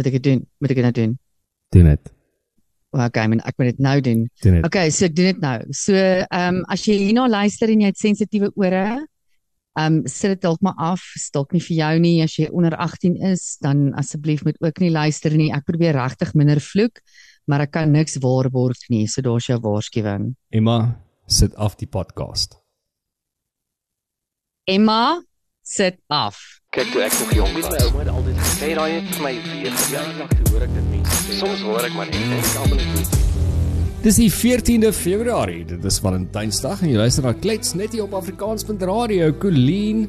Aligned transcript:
Moet 0.00 0.08
ek 0.08 0.14
dit 0.16 0.22
doen? 0.30 0.38
Moet 0.64 0.72
ek 0.72 0.78
dit 0.78 0.86
nou 0.86 0.96
doen? 0.96 1.10
Doen 1.76 1.88
dit. 1.90 2.10
Okay, 2.96 3.26
men 3.28 3.42
ek 3.44 3.58
moet 3.60 3.68
dit 3.68 3.80
nou 3.84 3.98
doen. 4.00 4.22
Doen 4.40 4.54
dit. 4.56 4.64
Okay, 4.64 4.88
so 4.96 5.04
ek 5.10 5.16
doen 5.18 5.26
dit 5.28 5.42
nou. 5.44 5.56
So, 5.76 5.92
ehm 5.92 6.60
um, 6.60 6.60
as 6.72 6.86
jy 6.88 6.96
hierna 7.02 7.26
luister 7.28 7.68
en 7.68 7.82
jy 7.84 7.90
het 7.92 8.00
sensitiewe 8.00 8.48
ore, 8.56 8.86
ehm 9.76 9.98
um, 9.98 9.98
sit 10.08 10.32
dit 10.32 10.40
dalk 10.46 10.64
maar 10.64 10.80
af. 10.80 11.04
Stalk 11.20 11.52
nie 11.52 11.60
vir 11.66 11.76
jou 11.82 11.90
nie 12.00 12.14
as 12.24 12.38
jy 12.40 12.48
onder 12.48 12.78
18 12.80 13.20
is, 13.28 13.44
dan 13.60 13.90
asseblief 14.00 14.40
moet 14.48 14.56
ook 14.64 14.80
nie 14.80 14.90
luister 14.94 15.36
nie. 15.36 15.50
Ek 15.52 15.68
probeer 15.68 16.00
regtig 16.00 16.32
minder 16.32 16.64
vloek, 16.64 17.04
maar 17.44 17.68
ek 17.68 17.76
kan 17.76 17.92
niks 17.92 18.16
waarborg 18.24 18.88
nie. 18.88 19.04
So 19.04 19.20
daar's 19.20 19.52
jou 19.52 19.60
waarskuwing. 19.60 20.30
Emma, 20.48 20.78
sit 21.28 21.52
af 21.60 21.76
die 21.76 21.92
podcast. 21.92 22.56
Emma, 24.64 25.20
sit 25.70 26.00
af. 26.10 26.38
Kyk 26.74 26.90
toe 26.90 27.02
ek 27.06 27.14
nog 27.18 27.32
jong 27.34 27.52
was, 27.54 27.68
my 27.70 27.78
ouma 27.84 28.02
het 28.02 28.10
altyd 28.10 28.38
gesê 28.42 28.70
daai 28.78 28.90
het 28.96 29.10
vir 29.14 29.22
my 29.26 29.32
weer 29.46 29.76
verjaardag 29.84 30.32
toe 30.34 30.52
hoor 30.52 30.64
ek 30.66 30.72
dit 30.74 30.88
mense 30.90 31.18
sê. 31.20 31.38
Soms 31.38 31.62
hoor 31.66 31.86
ek 31.86 31.94
maar 31.98 32.10
net 32.10 32.18
en 32.26 32.36
ek 32.38 32.50
almal 32.64 32.82
net 32.82 33.18
Dis 34.00 34.16
die 34.16 34.30
14de 34.32 34.90
Februarie. 34.96 35.64
Dit 35.68 35.84
is 35.84 35.98
Valentynsdag 36.00 36.80
en 36.80 36.88
jy 36.88 36.96
luister 36.96 37.26
na 37.26 37.34
Klets 37.36 37.74
net 37.76 37.92
hier 37.92 38.06
op 38.06 38.14
Afrikaans.radio. 38.16 39.28
Colleen, 39.42 40.06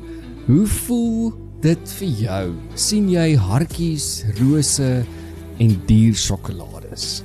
hoe 0.48 0.64
voel 0.86 1.34
dit 1.62 1.98
vir 2.00 2.14
jou? 2.24 2.46
sien 2.80 3.10
jy 3.12 3.34
hartjies, 3.36 4.08
rose 4.40 4.94
en 5.60 5.76
duur 5.90 6.16
sjokolades? 6.16 7.20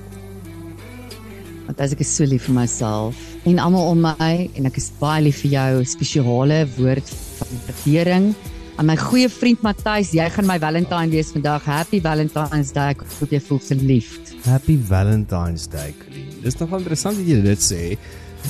Want 1.66 1.80
as 1.80 1.92
ek 1.92 2.00
is 2.00 2.10
so 2.16 2.24
lief 2.24 2.46
vir 2.46 2.54
myself 2.54 3.18
en 3.44 3.58
almal 3.58 3.90
om 3.90 4.04
my 4.06 4.34
en 4.54 4.66
ek 4.66 4.76
is 4.78 4.92
baie 5.00 5.24
lief 5.26 5.42
vir 5.42 5.56
jou, 5.56 5.84
spesiale 5.84 6.60
woord 6.76 7.10
van 7.38 7.64
waardering 7.66 8.28
aan 8.76 8.90
my 8.90 8.96
goeie 9.00 9.28
vriend 9.32 9.62
Matthys. 9.64 10.12
Jy 10.14 10.26
gaan 10.34 10.46
my 10.48 10.58
Valentine 10.60 11.08
wees 11.12 11.32
vandag. 11.32 11.64
Happy 11.64 12.00
Valentine's 12.04 12.72
Day. 12.76 12.92
Ek 12.92 13.04
hoop 13.18 13.32
jy 13.32 13.40
voel 13.48 13.60
verliefd. 13.64 14.34
Happy 14.44 14.76
Valentine's 14.76 15.64
Day, 15.72 15.94
Colleen. 16.02 16.28
Dis 16.44 16.58
nog 16.60 16.74
interessant 16.76 17.16
dat 17.16 17.30
jy 17.30 17.40
dit 17.44 17.64
sê, 17.64 17.82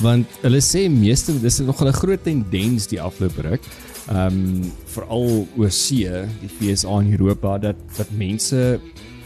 want 0.03 0.39
hulle 0.43 0.61
sê 0.61 0.85
meeste 0.91 1.33
dis 1.41 1.61
nog 1.63 1.81
'n 1.81 1.95
groot 1.95 2.23
tendens 2.23 2.87
die 2.91 3.01
afgelope 3.01 3.41
ruk. 3.41 3.63
Ehm 4.07 4.27
um, 4.27 4.71
veral 4.93 5.47
oor 5.57 5.71
see, 5.71 6.11
die 6.41 6.51
FSA 6.51 6.99
in 7.01 7.11
Europa 7.15 7.57
dat 7.57 7.77
dat 7.97 8.11
mense 8.11 8.79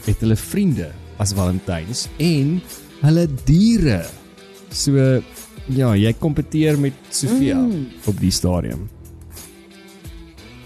het 0.06 0.18
hulle 0.20 0.36
vriende 0.36 0.92
as 1.18 1.34
Valentines 1.34 2.08
en 2.18 2.60
hulle 3.02 3.26
diere. 3.46 4.00
So 4.72 4.96
ja, 5.72 5.92
jy 5.98 6.12
kompeteer 6.20 6.78
met 6.80 6.96
Sofia 7.10 7.58
mm. 7.60 7.86
op 8.10 8.20
die 8.20 8.32
stadium. 8.34 8.88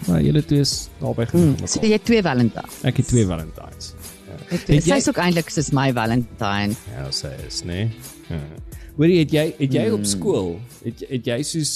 Maar 0.06 0.22
julle 0.22 0.42
twee 0.46 0.62
is 0.62 0.74
naby 1.02 1.26
genoeg. 1.32 1.60
Mm. 1.60 1.70
So 1.70 1.82
jy 1.82 1.96
het 1.96 2.06
twee 2.06 2.22
Valentine. 2.22 2.70
Ek 2.86 3.00
het 3.02 3.08
twee 3.10 3.26
Valentines. 3.26 3.94
Het 4.46 4.68
jy 4.70 4.80
Sy's 4.84 5.08
ook 5.10 5.18
eintlik 5.18 5.50
soos 5.50 5.72
my 5.74 5.88
Valentine. 5.94 6.76
Ja, 6.94 7.08
sy 7.14 7.32
is, 7.48 7.64
nee. 7.66 7.88
Ja. 8.30 8.38
Hoorie, 8.96 9.18
het 9.24 9.34
jy 9.34 9.46
het 9.58 9.74
jy 9.74 9.88
mm. 9.88 9.98
op 9.98 10.06
skool 10.08 10.54
het 10.84 11.02
het 11.10 11.26
jy 11.28 11.40
soos 11.44 11.74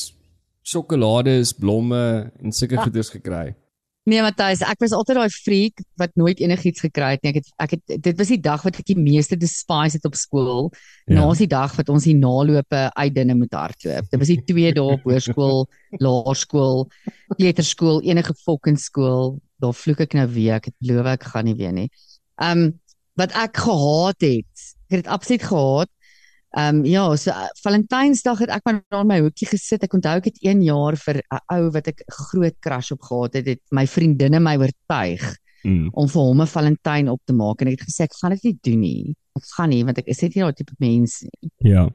sjokolades, 0.70 1.52
blomme 1.58 2.30
en 2.40 2.54
sulke 2.54 2.78
Ah. 2.78 2.84
goeders 2.86 3.10
gekry? 3.10 3.54
Nee, 4.08 4.22
Matthys, 4.24 4.62
ek 4.64 4.80
was 4.80 4.94
altyd 4.96 5.18
daai 5.18 5.32
freak 5.34 5.82
wat 6.00 6.14
nooit 6.16 6.38
enigiets 6.40 6.80
gekry 6.80 7.12
het 7.18 7.24
nie. 7.24 7.34
Ek 7.34 7.40
het 7.42 7.50
ek 7.60 7.74
het 7.74 8.04
dit 8.06 8.16
was 8.16 8.30
die 8.32 8.40
dag 8.40 8.62
wat 8.64 8.78
ek 8.80 8.86
die 8.88 8.96
meeste 8.96 9.36
despise 9.36 9.98
het 9.98 10.08
op 10.08 10.16
skool. 10.16 10.70
Ja. 10.72 11.12
Ja. 11.12 11.18
Naas 11.18 11.42
die 11.42 11.50
dag 11.50 11.74
wat 11.76 11.92
ons 11.92 12.06
die 12.08 12.16
nalope 12.16 12.86
uit 12.96 13.14
dinge 13.14 13.36
moet 13.36 13.52
hardloop. 13.52 14.08
Dit 14.08 14.22
was 14.22 14.32
die 14.32 14.40
twee 14.48 14.72
dae 14.76 14.96
op 14.96 15.04
hoërskool, 15.04 15.66
laerskool, 16.06 16.86
kleuterskool, 17.36 18.00
enige 18.08 18.34
fucking 18.40 18.80
skool. 18.80 19.36
Daar 19.60 19.76
vloek 19.76 20.00
ek 20.06 20.16
nou 20.16 20.26
weer. 20.32 20.56
Ek 20.56 20.70
het 20.70 20.78
beloof 20.80 21.12
ek 21.18 21.28
gaan 21.34 21.50
nie 21.50 21.58
weer 21.60 21.76
nie. 21.76 21.90
Um 22.40 22.70
wat 23.20 23.36
ek 23.36 23.60
gehaat 23.66 24.24
het. 24.24 24.68
Ek 24.88 24.96
het 24.96 25.02
dit 25.04 25.12
absoluut 25.12 25.44
gehaat. 25.44 25.92
Ehm 26.50 26.80
um, 26.80 26.84
ja, 26.84 27.04
so 27.16 27.30
uh, 27.30 27.46
Valentynsdag 27.62 28.40
het 28.42 28.50
ek 28.50 28.64
maar 28.66 28.80
daar 28.90 29.04
in 29.04 29.06
my 29.06 29.20
hoekie 29.20 29.46
gesit. 29.46 29.84
Ek 29.86 29.94
onthou 29.94 30.16
ek 30.18 30.24
het 30.32 30.40
1 30.42 30.62
jaar 30.66 30.96
vir 30.96 31.22
'n 31.22 31.38
ou 31.54 31.70
wat 31.70 31.88
ek 31.88 32.02
groot 32.08 32.56
crush 32.60 32.90
op 32.90 33.02
gehad 33.02 33.34
het, 33.34 33.46
het 33.46 33.62
my 33.70 33.86
vriendinne 33.86 34.40
my 34.40 34.56
oortuig 34.56 35.36
Mm. 35.62 35.90
om 35.92 36.08
vir 36.08 36.22
hom 36.22 36.40
'n 36.40 36.46
Valentyn 36.46 37.08
op 37.12 37.20
te 37.24 37.34
maak 37.36 37.60
en 37.60 37.68
ek 37.68 37.80
het 37.80 37.88
gesê 37.88 38.04
ek 38.04 38.14
gaan 38.16 38.30
dit 38.32 38.44
nie 38.44 38.58
doen 38.62 38.80
nie. 38.80 39.16
Ek 39.36 39.44
gaan 39.56 39.68
nie 39.68 39.84
want 39.84 39.98
ek 39.98 40.08
is 40.08 40.22
net 40.22 40.34
nie 40.34 40.42
daai 40.42 40.54
tipe 40.56 40.72
mens 40.80 41.20
nie. 41.22 41.50
Ja. 41.58 41.88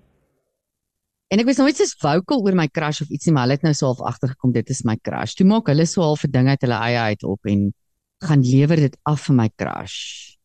En 1.31 1.39
ek 1.39 1.45
was 1.45 1.57
nooit 1.57 1.75
so 1.75 1.85
vocal 1.99 2.43
oor 2.45 2.53
my 2.55 2.67
crush 2.67 3.01
of 3.01 3.09
ietsie, 3.09 3.33
maar 3.33 3.43
hulle 3.47 3.57
het 3.57 3.63
nou 3.63 3.73
so 3.73 3.87
half 3.87 4.01
agtergekom 4.01 4.53
dit 4.53 4.69
is 4.69 4.83
my 4.85 4.95
crush. 5.01 5.33
Toe 5.33 5.47
maak 5.47 5.67
hulle 5.67 5.85
so 5.85 6.01
half 6.01 6.23
'n 6.23 6.31
ding 6.31 6.47
uit 6.47 6.61
hulle 6.61 6.77
eie 6.77 6.99
uit 6.99 7.23
op 7.23 7.39
en 7.45 7.73
gaan 8.21 8.41
lewer 8.41 8.75
dit 8.75 8.97
af 9.03 9.25
vir 9.25 9.35
my 9.35 9.49
crush. 9.57 10.35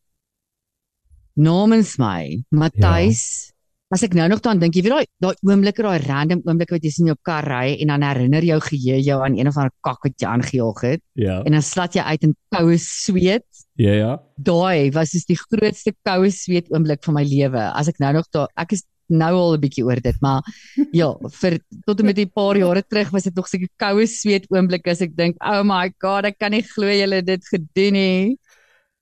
Namens 1.35 1.97
my, 1.97 2.43
Matthys. 2.49 3.47
Ja. 3.47 3.60
As 3.91 4.03
ek 4.07 4.13
nou 4.15 4.23
nog 4.31 4.39
daaraan 4.39 4.61
dink, 4.61 4.75
jy 4.77 4.83
weet 4.85 4.93
daai 4.93 5.07
daai 5.19 5.35
oomblikke, 5.51 5.83
daai 5.83 5.99
random 6.07 6.41
oomblikke 6.47 6.77
wat 6.77 6.83
jy 6.87 6.91
sien 6.95 7.09
jou 7.11 7.15
kar 7.27 7.43
ry 7.43 7.73
en 7.83 7.87
dan 7.91 8.05
herinner 8.07 8.45
jou 8.47 8.59
geheue 8.63 9.01
jou 9.03 9.17
aan 9.25 9.35
een 9.35 9.49
of 9.51 9.57
ander 9.59 9.73
kak 9.83 9.99
wat 10.07 10.15
jy 10.21 10.27
aangejaag 10.31 10.79
het 10.87 11.01
Ja. 11.19 11.41
en 11.43 11.51
dan 11.51 11.61
slat 11.61 11.93
jy 11.95 12.01
uit 12.01 12.23
in 12.23 12.35
koue 12.55 12.77
sweet. 12.79 13.43
Ja 13.75 13.93
ja. 13.93 14.13
Daai 14.37 14.91
was 14.95 15.11
dus 15.11 15.25
die 15.27 15.35
grootste 15.35 15.91
koue 16.07 16.31
sweet 16.31 16.71
oomblik 16.71 17.03
van 17.03 17.15
my 17.19 17.23
lewe. 17.27 17.59
As 17.75 17.87
ek 17.91 17.99
nou 17.99 18.13
nog 18.13 18.31
daar 18.31 18.47
ek 18.55 18.71
is 18.77 18.83
nou 19.11 19.33
al 19.35 19.57
'n 19.57 19.59
bietjie 19.59 19.83
oor 19.83 19.99
dit, 19.99 20.15
maar 20.21 20.39
ja, 20.95 21.11
vir 21.41 21.59
tot 21.85 21.99
en 21.99 22.05
met 22.05 22.17
'n 22.17 22.31
paar 22.31 22.55
jare 22.55 22.83
terug 22.87 23.11
was 23.11 23.23
dit 23.23 23.35
nog 23.35 23.47
seker 23.47 23.67
koue 23.77 24.07
sweet 24.07 24.47
oomblik 24.49 24.87
as 24.87 25.01
ek 25.01 25.15
dink, 25.17 25.35
"Oh 25.43 25.63
my 25.63 25.91
god, 25.99 26.25
ek 26.25 26.39
kan 26.39 26.51
nie 26.51 26.61
glo 26.63 26.87
julle 26.87 27.15
het 27.19 27.25
dit 27.25 27.43
gedoen 27.43 27.93
nie." 27.93 28.37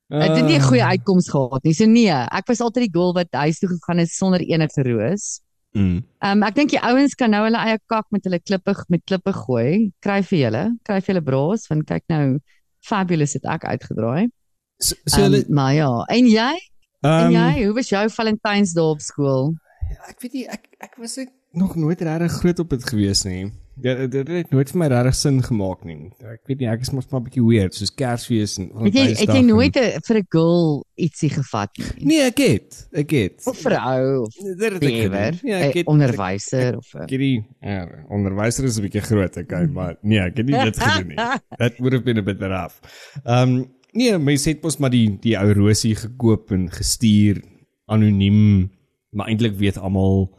Ek 0.09 0.31
het 0.35 0.45
nie 0.45 0.57
'n 0.57 0.61
goeie 0.65 0.81
Ah. 0.83 0.89
uitkoms 0.95 1.29
gehad 1.29 1.63
nie. 1.63 1.73
So 1.73 1.85
nee, 1.85 2.09
ek 2.09 2.47
was 2.47 2.61
altyd 2.61 2.83
die 2.89 2.93
girl 2.99 3.13
wat 3.13 3.27
huis 3.31 3.59
toe 3.59 3.69
gegaan 3.69 3.99
het 3.99 4.09
sonder 4.09 4.39
enige 4.41 4.81
roos. 4.83 5.41
Mm. 5.75 6.03
Ehm 6.23 6.31
um, 6.37 6.43
ek 6.43 6.55
dink 6.55 6.69
die 6.71 6.79
ouens 6.81 7.13
kan 7.15 7.29
nou 7.29 7.43
hulle 7.45 7.57
eie 7.57 7.77
kak 7.87 8.05
met 8.11 8.23
hulle 8.23 8.39
klippe 8.39 8.73
met 8.89 9.01
klippe 9.05 9.31
gooi. 9.33 9.91
Kry 10.01 10.21
vir 10.23 10.39
julle, 10.39 10.63
kry 10.83 10.99
vir 11.01 11.13
julle 11.15 11.21
braas 11.23 11.67
want 11.69 11.85
kyk 11.85 12.03
nou 12.09 12.39
fabulous 12.81 13.33
het 13.33 13.45
ek 13.45 13.63
uitgedraai. 13.65 14.27
So, 14.81 14.95
So 15.05 15.17
so 15.17 15.21
hulle 15.23 15.45
um, 15.47 15.53
maar 15.53 15.73
ja, 15.73 15.91
en 16.09 16.25
jy? 16.25 16.55
En 17.03 17.25
um, 17.27 17.31
jy, 17.31 17.65
hoe 17.65 17.73
was 17.75 17.89
jou 17.89 18.09
Valentynsdag 18.09 18.83
op 18.83 18.99
skool? 19.01 19.53
ek 20.09 20.21
weet 20.21 20.33
nie 20.33 20.45
ek 20.47 20.67
ek 20.81 20.97
was 20.97 21.17
ek 21.17 21.29
nog 21.51 21.75
nooit 21.75 22.01
regtig 22.01 22.31
groot 22.31 22.59
op 22.59 22.69
dit 22.69 22.83
gewees 22.89 23.23
nie. 23.23 23.51
Ja, 23.81 23.93
dit 23.95 24.11
dit 24.11 24.27
het 24.27 24.49
nooit 24.51 24.69
vir 24.71 24.77
my 24.81 24.87
regtig 24.91 25.15
sin 25.15 25.37
gemaak 25.43 25.83
nie. 25.87 26.09
Ek 26.19 26.41
weet 26.49 26.59
nie, 26.59 26.67
ek 26.67 26.81
is 26.83 26.89
mos 26.91 27.07
maar 27.09 27.21
'n 27.21 27.23
bietjie 27.29 27.43
weird 27.47 27.73
soos 27.73 27.93
Kersfees 27.95 28.57
en 28.59 28.63
Het 28.65 28.73
jy 28.73 28.83
het 28.83 28.93
Valentynsdag 28.93 29.35
jy 29.35 29.39
en- 29.39 29.45
nooit 29.47 29.77
a, 29.77 29.99
vir 30.07 30.17
'n 30.17 30.25
girl 30.29 30.85
ietsie 30.97 31.29
gevat 31.29 31.69
nie? 31.77 32.05
Nee, 32.05 32.21
ek 32.27 32.37
het. 32.37 32.87
Ek 32.91 33.09
het. 33.09 33.41
Of 33.47 33.57
vrou 33.57 34.21
of 34.25 34.33
Dit 34.33 34.59
het 34.59 34.73
ek 34.73 34.81
whatever, 34.81 35.33
gedoen. 35.33 35.49
Ja, 35.49 35.57
eh, 35.59 35.67
ek 35.67 35.73
het 35.73 35.87
onderwyser 35.87 36.77
of 36.77 36.93
'n 36.93 36.97
Ek 37.03 37.09
het 37.09 37.19
die 37.19 37.45
ja, 37.61 37.87
onderwyser 38.09 38.63
is 38.65 38.77
'n 38.77 38.81
bietjie 38.81 39.01
groot, 39.01 39.37
okay, 39.37 39.65
maar 39.77 39.95
nee, 40.01 40.19
ek 40.19 40.37
het 40.37 40.45
nie 40.45 40.63
dit 40.63 40.77
gedoen 40.79 41.07
nie. 41.07 41.15
That 41.57 41.77
would 41.79 41.93
have 41.93 42.03
been 42.03 42.17
a 42.17 42.21
bit 42.21 42.39
rough. 42.41 42.75
Um 43.25 43.71
nee, 43.93 44.17
mense 44.17 44.49
het 44.49 44.61
mos 44.61 44.77
maar 44.77 44.89
die 44.91 45.17
die 45.21 45.37
ou 45.39 45.51
rosie 45.53 45.95
gekoop 45.95 46.51
en 46.51 46.69
gestuur 46.69 47.41
anoniem, 47.87 48.69
maar 49.09 49.27
eintlik 49.27 49.55
weet 49.55 49.77
almal 49.77 50.37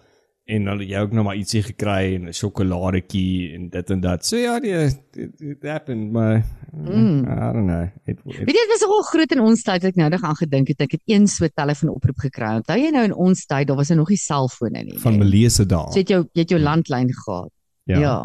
en 0.51 0.67
hulle 0.73 0.87
jy 0.89 1.03
ook 1.05 1.13
nog 1.17 1.27
maar 1.27 1.39
ietsie 1.39 1.63
gekry 1.63 2.15
en 2.17 2.29
'n 2.29 2.35
sjokoladetjie 2.35 3.53
en 3.55 3.69
dit 3.71 3.91
en 3.91 4.01
dat. 4.01 4.27
So 4.27 4.37
ja, 4.37 4.59
nee, 4.59 4.87
it, 4.87 5.41
it 5.41 5.63
happened, 5.63 6.13
maar 6.13 6.43
mm. 6.73 7.23
I 7.25 7.53
don't 7.53 7.67
know. 7.67 7.87
It, 8.05 8.19
it, 8.25 8.39
Weet 8.39 8.57
jy 8.57 8.65
dit 8.65 8.73
was 8.73 8.85
nogal 8.87 9.07
groot 9.13 9.33
in 9.37 9.41
ons 9.41 9.63
tyd 9.63 9.83
wat 9.83 9.91
ek 9.93 10.01
nou 10.01 10.09
nog 10.11 10.23
aan 10.23 10.41
gedink 10.41 10.73
het. 10.73 10.81
Ek 10.81 10.97
het 10.99 11.03
een 11.05 11.29
so 11.29 11.49
telefoonoproep 11.49 12.19
gekry. 12.27 12.57
Onthou 12.61 12.79
jy 12.79 12.91
nou 12.91 13.05
in 13.05 13.15
ons 13.15 13.47
tyd, 13.47 13.69
daar 13.69 13.79
was 13.79 13.91
er 13.91 13.97
nog 13.97 14.09
nie 14.09 14.21
selfone 14.21 14.83
nie. 14.83 14.99
van? 14.99 15.19
Melese 15.19 15.67
dae. 15.67 15.93
So 15.93 15.99
het 15.99 16.09
jou 16.09 16.25
jy 16.33 16.45
het 16.45 16.51
jou 16.51 16.61
landlyn 16.61 17.15
gehad. 17.15 17.53
Ja. 17.85 17.95
Ja. 17.95 18.01
ja. 18.01 18.19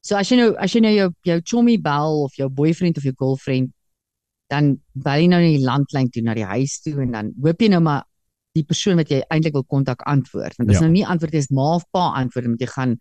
So 0.00 0.16
as 0.16 0.30
jy 0.30 0.40
nou 0.40 0.54
as 0.56 0.72
jy 0.72 0.80
nou 0.80 0.94
jou 0.94 1.10
jou 1.28 1.40
chommy 1.44 1.76
bel 1.80 2.22
of 2.24 2.36
jou 2.36 2.48
boyfriend 2.48 2.96
of 2.96 3.04
jou 3.04 3.14
girlfriend 3.16 3.72
dan 4.50 4.78
bel 4.92 5.22
jy 5.22 5.26
nou 5.30 5.40
na 5.42 5.50
die 5.52 5.64
landlyn 5.64 6.08
toe 6.10 6.22
na 6.26 6.34
die 6.34 6.46
huis 6.46 6.80
toe 6.82 6.96
en 7.04 7.12
dan 7.14 7.34
hoop 7.42 7.60
jy 7.62 7.68
nou 7.70 7.82
maar 7.84 8.06
die 8.56 8.64
persoon 8.66 8.98
wat 9.00 9.10
jy 9.12 9.20
eintlik 9.30 9.54
wil 9.54 9.66
kontak 9.68 10.02
antwoord. 10.10 10.56
Want 10.58 10.70
as 10.70 10.76
Ja. 10.80 10.86
nou 10.86 10.92
nie 10.92 11.06
antwoord 11.06 11.34
is 11.34 11.50
ma 11.50 11.74
of 11.76 11.84
pa 11.92 12.12
antwoord 12.18 12.46
moet 12.48 12.60
jy 12.60 12.66
gaan 12.66 12.98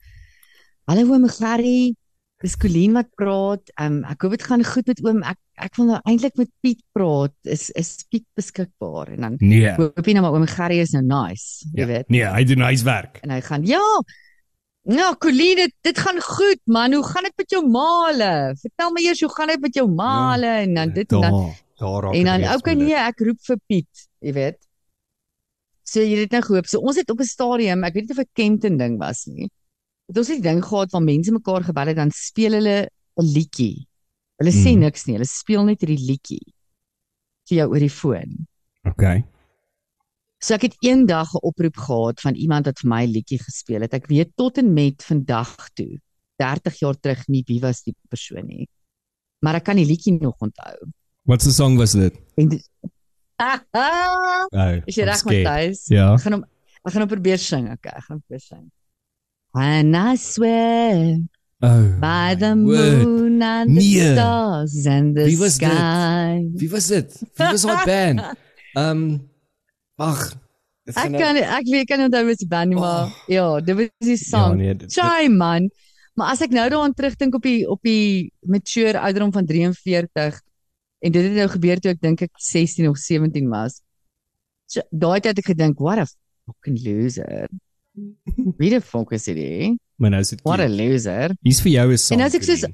Hallo 0.89 1.13
oom 1.13 1.27
Gerry, 1.29 1.93
dis 2.41 2.55
Colleen 2.57 2.93
wat 2.93 3.09
praat. 3.15 3.61
Um 3.79 4.03
ek 4.09 4.21
hoop 4.23 4.31
dit 4.31 4.43
gaan 4.43 4.63
goed 4.65 4.87
met 4.87 5.03
oom. 5.05 5.19
Ek 5.23 5.37
ek 5.61 5.75
wil 5.77 5.85
nou 5.85 5.99
eintlik 6.07 6.35
met 6.37 6.49
Piet 6.63 6.81
praat. 6.93 7.33
Is 7.43 7.69
is 7.77 8.05
Piet 8.09 8.25
beskikbaar? 8.35 9.09
En 9.13 9.21
dan 9.21 9.35
Nee. 9.39 9.69
hoop 9.77 10.05
jy 10.05 10.13
nou 10.13 10.21
maar 10.23 10.33
oom 10.33 10.47
Gerry 10.47 10.79
is 10.79 10.91
nou 10.93 11.03
nice, 11.03 11.65
jy 11.75 11.81
Ja. 11.81 11.85
weet. 11.85 12.09
Nee, 12.09 12.25
hy 12.25 12.43
doen 12.43 12.59
huiswerk. 12.65 13.19
En 13.21 13.29
hy 13.29 13.41
gaan, 13.41 13.65
"Ja, 13.65 13.81
nou 14.83 15.15
Colleen, 15.17 15.55
dit, 15.57 15.73
dit 15.83 15.97
gaan 15.99 16.19
goed, 16.21 16.59
man. 16.65 16.93
Hoe 16.93 17.03
gaan 17.03 17.23
dit 17.23 17.33
met 17.37 17.49
jou 17.51 17.67
maale? 17.69 18.55
Vertel 18.61 18.91
my 18.91 19.01
eers 19.01 19.19
hoe 19.21 19.29
gaan 19.35 19.47
dit 19.47 19.61
met 19.61 19.73
jou 19.75 19.87
maale?" 19.87 20.45
Ja, 20.45 20.61
en 20.61 20.73
dan 20.73 20.89
dit 20.93 21.11
en 21.11 21.21
dan 21.21 21.31
Daar, 21.77 22.01
raak 22.01 22.13
en 22.15 22.23
dan 22.25 22.55
okay 22.55 22.73
nee, 22.73 22.95
ek 22.95 23.19
roep 23.19 23.37
vir 23.41 23.57
Piet, 23.67 24.07
jy 24.21 24.33
weet. 24.33 24.57
So 25.89 26.03
jy 26.06 26.19
het 26.21 26.36
nou 26.36 26.41
gehoop. 26.45 26.68
So 26.69 26.80
ons 26.86 27.00
het 27.00 27.09
op 27.09 27.19
'n 27.19 27.25
stadium, 27.25 27.83
ek 27.83 27.94
weet 27.94 28.09
nie 28.09 28.18
of 28.18 28.21
'n 28.24 28.33
Kempton 28.33 28.77
ding 28.77 29.00
was 29.00 29.25
nie. 29.25 29.50
Het 30.07 30.18
ons 30.18 30.27
het 30.27 30.44
ding 30.44 30.62
gehad 30.63 30.91
waar 30.91 31.01
mense 31.03 31.31
mekaar 31.31 31.63
gebel 31.63 31.88
het 31.88 31.95
dan 31.95 32.12
speel 32.12 32.51
hulle 32.51 32.89
'n 33.18 33.25
liedjie. 33.25 33.88
Hulle 34.39 34.51
sê 34.51 34.71
Hmm. 34.71 34.80
niks 34.80 35.06
nie, 35.06 35.15
hulle 35.15 35.25
speel 35.27 35.63
net 35.65 35.81
hierdie 35.81 36.06
liedjie 36.06 36.53
vir 37.50 37.57
jou 37.57 37.68
oor 37.69 37.80
die 37.80 37.89
foon. 37.89 38.47
Okay. 38.86 39.24
So 40.39 40.53
ek 40.53 40.62
het 40.62 40.75
eendag 40.81 41.33
'n 41.33 41.44
oproep 41.44 41.75
gehad 41.77 42.21
van 42.21 42.35
iemand 42.35 42.65
wat 42.65 42.80
vir 42.80 42.89
my 42.89 43.06
liedjie 43.06 43.39
gespeel 43.39 43.81
het. 43.81 43.94
Ek 43.94 44.07
weet 44.07 44.31
tot 44.38 44.57
en 44.57 44.74
met 44.74 45.03
vandag 45.03 45.69
toe, 45.74 46.00
30 46.38 46.80
jaar 46.80 46.95
terug 47.00 47.27
nie 47.27 47.44
wie 47.47 47.59
was 47.59 47.83
die 47.83 47.95
persoon 48.09 48.45
nie. 48.47 48.68
Maar 49.42 49.56
ek 49.56 49.63
kan 49.63 49.75
die 49.75 49.85
liedjie 49.85 50.18
nog 50.19 50.35
onthou. 50.39 50.77
Wat 51.25 51.44
'n 51.45 51.51
song 51.51 51.77
was 51.77 51.92
dit? 51.92 52.13
En 52.38 52.47
dit 52.47 52.69
Oh, 54.51 54.81
is 54.88 54.95
jy 54.97 55.03
I'm 55.03 55.09
reg 55.09 55.18
scared. 55.21 55.45
Matthys? 55.45 55.81
Ja. 55.94 56.13
Ek 56.15 56.24
gaan 56.25 56.33
hom 56.39 56.44
ek 56.86 56.94
gaan 56.94 57.03
hom 57.06 57.12
probeer 57.12 57.39
sing, 57.41 57.68
okay, 57.71 57.94
ek 58.00 58.06
gaan 58.07 58.19
probeer 58.24 58.41
sing. 58.44 58.65
And 59.56 59.95
I 59.97 60.15
swear 60.15 61.18
Oh. 61.62 61.88
by 62.00 62.36
the 62.39 62.53
word. 62.56 63.03
moon 63.03 63.41
and 63.44 63.75
the 63.75 63.81
Nee. 63.83 64.13
stars 64.15 64.86
and 64.88 65.15
the 65.18 65.25
Wie 65.27 65.36
was 65.38 65.57
dit? 65.59 65.68
sky. 65.68 66.45
Wie 66.56 66.69
was 66.71 66.88
dit? 66.88 67.18
Wie 67.36 67.50
was 67.51 67.65
daai 67.68 67.86
band? 67.86 68.21
Ehm 68.77 68.80
um, 68.80 69.01
ag, 70.00 70.21
dit 70.88 70.95
Ek 70.95 71.09
nou- 71.12 71.19
kan 71.21 71.35
ek 71.35 71.65
weet 71.68 71.88
kan 71.89 72.00
onthou 72.06 72.24
wat 72.30 72.39
die 72.39 72.47
band 72.47 72.69
nie 72.71 72.80
maar 72.80 73.12
ja, 73.27 73.59
dit 73.59 73.75
was 73.75 73.89
die 74.07 74.15
song. 74.18 74.56
nee, 74.57 74.74
dit- 74.74 74.89
Try 74.95 75.27
man. 75.27 75.68
Maar 76.15 76.31
as 76.31 76.42
ek 76.42 76.51
nou 76.56 76.69
daaraan 76.69 76.94
terugdink 76.95 77.35
op 77.35 77.44
die 77.44 77.68
op 77.68 77.81
die 77.83 78.31
mature 78.47 79.00
ouderdom 79.00 79.31
van 79.35 79.45
43 79.45 80.39
en 81.01 81.11
dit 81.11 81.23
het 81.23 81.33
nou 81.33 81.47
gebeur 81.47 81.79
toe 81.79 81.91
ek 81.91 82.01
dink 82.01 82.21
ek 82.21 82.31
16 82.37 82.89
of 82.89 82.97
17 82.97 83.49
was. 83.49 83.81
So 84.67 84.81
daai 84.91 85.19
tyd 85.21 85.37
het 85.37 85.39
ek 85.39 85.51
gedink, 85.53 85.79
what 85.79 85.97
a 85.99 86.05
fucking 86.45 86.77
loser. 86.85 87.47
Wie 88.57 88.69
die 88.69 88.81
fuck 88.81 89.11
is 89.11 89.23
dit? 89.23 89.77
Maar 89.97 90.09
nou 90.11 90.21
is 90.21 90.29
dit. 90.29 90.41
What 90.43 90.59
a 90.59 90.67
loser. 90.69 91.33
Hier's 91.43 91.61
vir 91.61 91.71
jou 91.71 91.91
'n 91.91 91.97
song. 91.97 92.19
En 92.19 92.25
as 92.25 92.35
ek 92.35 92.43
soos-. 92.43 92.65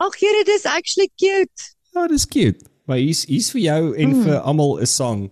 Ag, 0.00 0.14
here 0.20 0.40
it 0.40 0.48
is 0.48 0.64
actually 0.66 1.10
cute. 1.16 1.74
Ja, 1.94 2.06
dis 2.06 2.26
cute. 2.26 2.64
Maar 2.86 2.96
hier's 2.98 3.24
hier's 3.26 3.50
vir 3.50 3.60
jou 3.62 3.94
en 3.96 4.08
Mm. 4.14 4.22
vir 4.24 4.38
almal 4.40 4.78
'n 4.80 4.86
song 4.86 5.30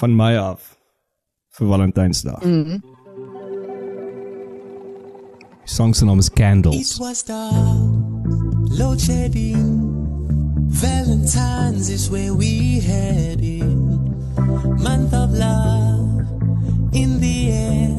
van 0.00 0.16
my 0.16 0.36
af 0.36 0.76
vir 1.58 1.66
Valentynsdag. 1.68 2.42
Mm. 2.44 2.82
Die 5.64 5.74
song 5.74 5.94
se 5.94 6.04
naam 6.04 6.18
is 6.18 6.30
Candles. 6.30 6.94
It 6.94 6.98
was 6.98 7.22
dark, 7.24 8.74
load 8.78 9.00
shedding. 9.00 9.97
Valentine's 10.68 11.88
is 11.88 12.10
where 12.10 12.34
we 12.34 12.80
heading. 12.80 13.88
Month 14.82 15.14
of 15.14 15.32
love 15.32 16.20
in 16.94 17.20
the 17.20 17.50
air. 17.50 17.96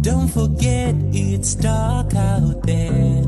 Don't 0.00 0.28
forget 0.28 0.94
it's 1.12 1.54
dark 1.54 2.14
out 2.14 2.62
there. 2.62 3.24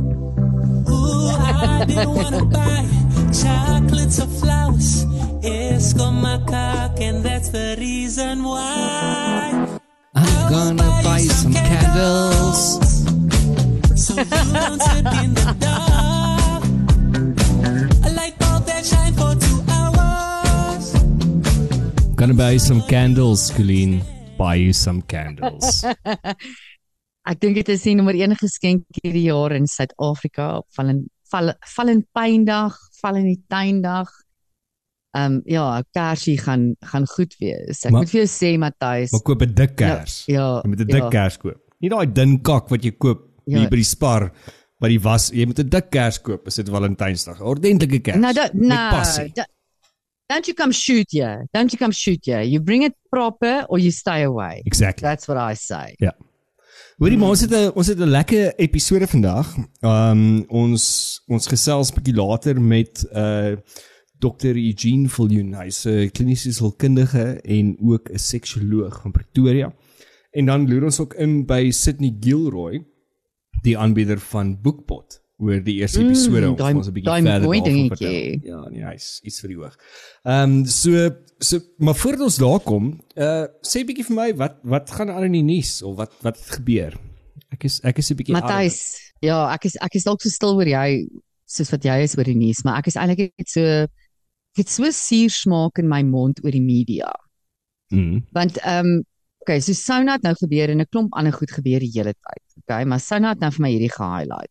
Ooh, 0.89 1.29
I 1.31 1.85
didn't 1.87 2.15
wanna 2.15 2.45
buy 2.59 2.87
chocolates 3.33 4.21
or 4.21 4.27
flowers. 4.27 5.05
It's 5.43 5.93
got 5.93 6.13
my 6.13 6.39
cock, 6.47 7.01
and 7.01 7.23
that's 7.25 7.51
the 7.51 7.77
reason 7.79 8.45
why. 8.45 9.79
I'm 10.15 10.53
gonna 10.53 11.03
buy 11.03 11.21
some 11.21 11.53
candles. 11.53 12.79
So 13.97 14.15
you 14.15 14.25
don't 14.25 14.81
sit 14.81 15.07
in 15.23 15.35
the 15.35 15.57
dark. 15.59 15.94
Gonna 22.25 22.41
buy 22.41 22.57
some 22.57 22.81
candles, 22.89 23.51
Colleen. 23.53 24.01
Buy 24.39 24.55
you 24.55 24.73
some 24.73 25.03
candles. 25.13 25.85
Ek 27.29 27.37
dink 27.43 27.59
dit 27.59 27.69
is 27.75 27.83
die 27.85 27.93
nommer 27.99 28.17
1 28.17 28.33
geskenk 28.41 28.87
hierdie 29.03 29.27
jaar 29.27 29.53
in 29.53 29.67
Suid-Afrika 29.69 30.47
op 30.63 30.67
Valen 30.73 31.03
Val- 31.29 31.53
Valentyndag, 31.75 32.79
Valentyndag. 33.03 34.09
Ehm 35.13 35.35
um, 35.35 35.37
ja, 35.53 35.67
kersie 35.93 36.39
gaan 36.41 36.65
gaan 36.95 37.05
goed 37.13 37.37
wees. 37.45 37.85
Ek 37.85 37.93
Maar- 37.93 38.07
moet 38.07 38.15
vir 38.15 38.23
jou 38.23 38.31
sê 38.39 38.55
Matthys. 38.65 39.13
maar 39.13 39.25
koop 39.29 39.45
'n 39.45 39.53
dik 39.61 39.77
kers. 39.83 40.17
Ja, 40.33 40.49
Jy 40.65 40.69
moet 40.73 40.81
'n 40.81 40.93
dik 40.97 41.03
ja. 41.05 41.09
kers 41.19 41.37
koop. 41.45 41.61
Nie 41.85 41.91
daai 41.93 42.07
dun 42.09 42.39
kak 42.41 42.71
wat 42.73 42.83
jy 42.89 42.93
koop 42.97 43.21
Ja. 43.45 43.59
hier 43.59 43.69
by 43.69 43.77
die 43.77 43.91
Spar 43.93 44.31
by 44.81 44.89
die 44.89 45.01
was. 45.11 45.29
Jy 45.29 45.45
moet 45.45 45.59
'n 45.61 45.69
dik 45.69 45.91
kers 45.91 46.19
koop 46.25 46.47
as 46.49 46.57
dit 46.57 46.69
Valentynsdag. 46.73 47.37
'n 47.39 47.45
Ordentlike 47.45 48.01
kers. 48.01 48.17
Nou 48.17 48.33
dat 48.33 48.55
met 48.55 48.69
nou, 48.69 49.31
da- 49.35 49.45
don't 50.29 50.47
you 50.47 50.55
come 50.55 50.73
shoot 50.73 51.13
you. 51.13 51.47
Don't 51.53 51.73
you 51.73 51.79
come 51.79 51.93
shoot 51.93 52.27
you. 52.27 52.39
You 52.39 52.61
bring 52.61 52.83
it 52.83 52.95
proper 53.11 53.67
or 53.69 53.79
you 53.79 53.91
stay 53.91 54.23
away. 54.23 54.63
Exactly. 54.65 55.03
That's 55.03 55.27
what 55.29 55.37
I 55.37 55.55
say. 55.55 55.95
Ja. 55.99 56.13
Hoorie, 56.99 57.19
maar 57.19 57.29
ons 57.29 57.41
het 57.41 57.51
'n 57.51 57.73
ons 57.75 57.87
het 57.87 57.99
'n 57.99 58.11
lekker 58.11 58.55
episode 58.55 59.07
vandag. 59.07 59.57
Um 59.81 60.45
ons 60.49 61.23
ons 61.27 61.47
gesels 61.47 61.93
bietjie 61.93 62.15
later 62.15 62.61
met 62.61 63.07
uh 63.13 63.57
Dr. 64.19 64.57
Eugene 64.57 65.09
Viljoen. 65.09 65.55
Hy's 65.55 65.85
'n 65.87 66.11
kliniese 66.11 66.53
sielkundige 66.53 67.41
en 67.43 67.77
ook 67.81 68.11
'n 68.11 68.19
seksioloog 68.19 69.01
van 69.03 69.13
Pretoria. 69.13 69.75
En 70.31 70.47
dan 70.47 70.69
loer 70.69 70.85
ons 70.85 71.01
ook 71.01 71.15
in 71.15 71.47
by 71.47 71.71
Sydney 71.71 72.17
Gilroy, 72.21 72.85
die 73.63 73.79
aanbieder 73.79 74.19
van 74.19 74.61
Bookpot 74.61 75.24
oor 75.45 75.61
die 75.65 75.77
eerste 75.83 76.01
Mm, 76.01 76.09
episode 76.11 76.49
om 76.51 76.57
daai- 76.57 76.75
ons 76.75 76.89
'n 76.89 76.93
bietjie 76.97 77.11
verder 77.23 77.49
daarvan 77.49 77.89
vertel. 77.89 78.49
Ja, 78.51 78.61
nee, 78.71 78.85
hy's 78.85 79.21
iets 79.23 79.41
vir 79.41 79.49
die 79.49 79.57
hoog. 79.61 79.77
Ehm 80.25 80.51
um, 80.59 80.65
so 80.67 81.11
so 81.41 81.59
maar 81.79 81.95
voordat 81.95 82.21
ons 82.21 82.37
daar 82.39 82.61
kom, 82.61 83.01
uh 83.17 83.47
sê 83.63 83.85
bietjie 83.85 84.05
vir 84.09 84.17
my 84.17 84.29
wat 84.37 84.57
wat 84.65 84.91
gaan 84.91 85.11
aan 85.11 85.25
in 85.25 85.33
die 85.33 85.43
nuus 85.43 85.83
of 85.83 85.97
wat 85.97 86.13
wat 86.23 86.39
gebeur? 86.39 86.95
Ek 87.53 87.65
is 87.65 87.81
ek 87.85 87.99
is 87.99 88.11
'n 88.11 88.17
bietjie 88.17 88.33
Matthys, 88.35 89.13
ja, 89.21 89.53
ek 89.55 89.65
is 89.67 89.77
ek 89.81 89.95
is 89.95 90.05
dalk 90.05 90.21
so 90.23 90.29
stil 90.29 90.55
oor 90.57 90.67
jy 90.67 91.07
soos 91.47 91.71
wat 91.71 91.83
jy 91.85 92.03
is 92.03 92.17
oor 92.17 92.25
die 92.25 92.35
nuus, 92.35 92.65
maar 92.65 92.79
ek 92.79 92.87
is 92.89 92.97
eintlik 92.97 93.33
net 93.39 93.49
so 93.49 93.61
ek 93.61 94.57
het 94.57 94.69
so 94.69 94.85
suur 94.91 95.31
smaak 95.31 95.79
in 95.79 95.89
my 95.89 96.03
mond 96.03 96.41
oor 96.45 96.51
die 96.51 96.61
media. 96.63 97.11
Mm. 97.93 98.25
Want 98.33 98.59
ehm 98.65 98.87
um, 98.87 99.05
okay, 99.45 99.61
so 99.61 99.73
Sona 99.73 100.13
het 100.13 100.23
nou 100.23 100.35
gebeur 100.35 100.71
en 100.71 100.81
'n 100.81 100.87
klomp 100.91 101.13
ander 101.15 101.33
goed 101.33 101.51
gebeur 101.51 101.81
die 101.81 101.91
hele 101.93 102.15
tyd. 102.15 102.43
Okay, 102.65 102.85
maar 102.85 103.01
Sona 103.01 103.29
het 103.31 103.41
nou 103.41 103.51
vir 103.51 103.61
my 103.61 103.71
hierdie 103.71 103.93
ge-highlight. 103.93 104.51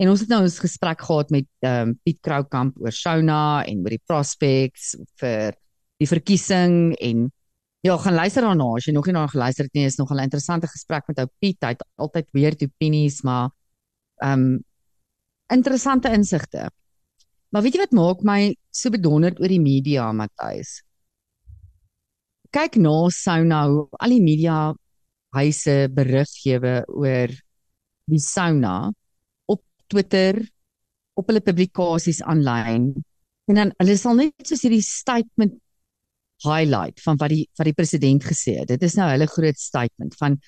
En 0.00 0.08
ons 0.08 0.22
het 0.22 0.30
nou 0.32 0.40
ons 0.46 0.60
gesprek 0.64 1.02
gehad 1.04 1.32
met 1.34 1.48
ehm 1.60 1.90
um, 1.90 1.98
Piet 2.04 2.20
Kroukamp 2.24 2.78
oor 2.80 2.94
Sona 2.96 3.64
en 3.68 3.82
oor 3.84 3.94
die 3.96 4.06
prospects 4.06 4.94
vir 5.20 5.56
die 6.00 6.08
verkiesing 6.08 6.94
en 6.96 7.28
ja, 7.84 7.96
gaan 7.96 8.16
luister 8.16 8.44
daarna 8.44 8.66
as 8.76 8.88
jy 8.88 8.94
nog 8.96 9.06
nie 9.06 9.14
daarna 9.16 9.32
geluister 9.32 9.68
het 9.68 9.74
nie, 9.76 9.84
is 9.84 9.98
nog 10.00 10.12
'n 10.12 10.24
interessante 10.24 10.68
gesprek 10.68 11.08
met 11.08 11.18
ou 11.18 11.28
Piet. 11.40 11.58
Hy 11.60 11.72
het 11.76 11.84
altyd 11.96 12.28
weer 12.32 12.56
opinies, 12.60 13.22
maar 13.22 13.50
ehm 14.22 14.32
um, 14.32 14.64
interessante 15.52 16.08
insigte. 16.08 16.70
Maar 17.50 17.62
weet 17.62 17.74
jy 17.74 17.80
wat 17.80 17.92
maak 17.92 18.22
my 18.22 18.54
so 18.70 18.90
bedonderd 18.90 19.40
oor 19.40 19.48
die 19.48 19.60
media, 19.60 20.12
Matthys? 20.12 20.82
kyk 22.50 22.76
na 22.82 22.94
sauna 23.14 23.64
hoe 23.70 23.86
al 24.02 24.14
die 24.14 24.22
media 24.22 24.56
huise 25.36 25.76
berig 25.94 26.30
gee 26.42 26.58
oor 26.58 27.34
die 28.10 28.22
sauna 28.22 28.90
Twitter 29.90 30.38
op 31.18 31.28
hulle 31.30 31.42
publikasies 31.44 32.22
aanlyn 32.22 32.92
en 33.50 33.58
dan 33.58 33.72
hulle 33.82 33.96
sal 33.98 34.18
net 34.18 34.46
soos 34.46 34.62
hierdie 34.64 34.84
statement 34.84 35.58
highlight 36.44 37.02
van 37.04 37.18
wat 37.20 37.32
die 37.34 37.44
wat 37.58 37.68
die 37.68 37.76
president 37.76 38.24
gesê 38.24 38.56
het. 38.60 38.70
Dit 38.70 38.84
is 38.86 38.96
nou 38.96 39.08
hulle 39.10 39.28
groot 39.28 39.58
statement 39.60 40.16
van 40.20 40.38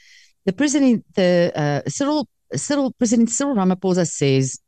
the 0.48 0.54
president 0.56 1.04
the 1.18 1.50
uh, 1.52 1.80
Cyril 1.90 2.24
Cyril 2.54 2.92
President 2.98 3.30
Cyril 3.30 3.56
Ramaphosa 3.58 4.06
says 4.08 4.58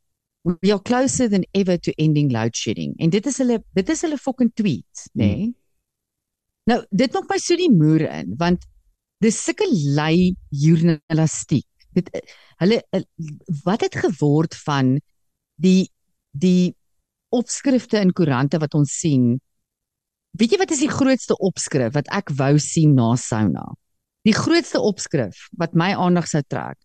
we 0.44 0.72
are 0.72 0.80
closer 0.80 1.28
than 1.28 1.44
ever 1.54 1.78
to 1.78 1.92
ending 1.98 2.30
load 2.32 2.56
shedding. 2.56 2.94
En 2.98 3.10
dit 3.10 3.26
is 3.26 3.38
hulle 3.40 3.62
dit 3.72 3.88
is 3.88 4.04
hulle 4.04 4.20
fucking 4.20 4.52
tweet, 4.54 5.06
nê? 5.14 5.24
Nee? 5.24 5.44
Hmm. 5.44 5.60
Nou, 6.64 6.78
dit 6.96 7.12
maak 7.12 7.28
my 7.28 7.36
so 7.40 7.56
die 7.60 7.72
moer 7.72 8.06
in 8.08 8.36
want 8.40 8.64
dis 9.24 9.36
sulke 9.40 9.66
lui 9.68 10.34
journalistiek. 10.48 11.68
Dit 11.94 12.10
hulle 12.62 12.80
wat 13.64 13.84
het 13.86 13.96
geword 14.04 14.56
van 14.66 14.96
die 15.60 15.90
die 16.34 16.74
opskrifte 17.34 18.00
in 18.02 18.12
koerante 18.14 18.58
wat 18.62 18.74
ons 18.74 18.94
sien. 18.98 19.34
Weet 20.38 20.54
jy 20.54 20.58
wat 20.58 20.74
is 20.74 20.82
die 20.82 20.90
grootste 20.90 21.36
opskrif 21.38 21.94
wat 21.94 22.10
ek 22.14 22.32
wou 22.38 22.56
sien 22.62 22.94
na 22.98 23.14
sauna? 23.18 23.64
Die 24.26 24.34
grootste 24.34 24.80
opskrif 24.82 25.46
wat 25.60 25.74
my 25.78 25.92
aandag 25.94 26.26
sou 26.30 26.42
trek 26.42 26.78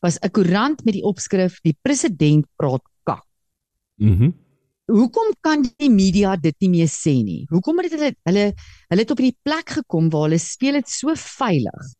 was 0.00 0.18
'n 0.22 0.30
koerant 0.30 0.84
met 0.84 0.94
die 0.94 1.04
opskrif 1.04 1.58
die 1.62 1.76
president 1.82 2.46
praat 2.56 2.84
kak. 3.04 3.24
Mhm. 3.98 4.24
Mm 4.24 4.48
Hoekom 4.88 5.34
kan 5.44 5.66
die 5.76 5.90
media 5.92 6.32
dit 6.40 6.54
nie 6.64 6.70
meer 6.72 6.88
sê 6.88 7.12
nie? 7.20 7.44
Hoekom 7.52 7.82
het 7.84 7.92
hulle 7.92 8.14
hulle 8.24 8.44
hulle 8.88 9.02
het 9.02 9.10
op 9.12 9.18
hierdie 9.20 9.36
plek 9.44 9.74
gekom 9.76 10.08
waar 10.08 10.22
hulle 10.30 10.38
speel 10.40 10.78
dit 10.80 10.88
so 10.88 11.12
veilig. 11.12 11.90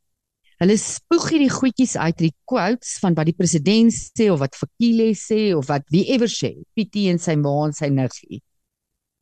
Hulle 0.58 0.74
spoeg 0.74 1.28
hierdie 1.30 1.52
goedjies 1.54 1.94
uit 1.94 2.16
die 2.18 2.32
quotes 2.50 2.96
van 2.98 3.14
wat 3.14 3.28
die 3.28 3.36
president 3.38 3.94
sê 3.94 4.26
of 4.32 4.40
wat 4.42 4.56
Fakile 4.58 5.12
sê 5.14 5.52
of 5.54 5.68
wat 5.70 5.84
wie 5.94 6.08
ever 6.10 6.26
sê, 6.26 6.56
PT 6.74 7.04
en 7.12 7.20
sy 7.22 7.36
ma 7.38 7.52
en 7.68 7.74
sy 7.76 7.86
niggie. 7.94 8.40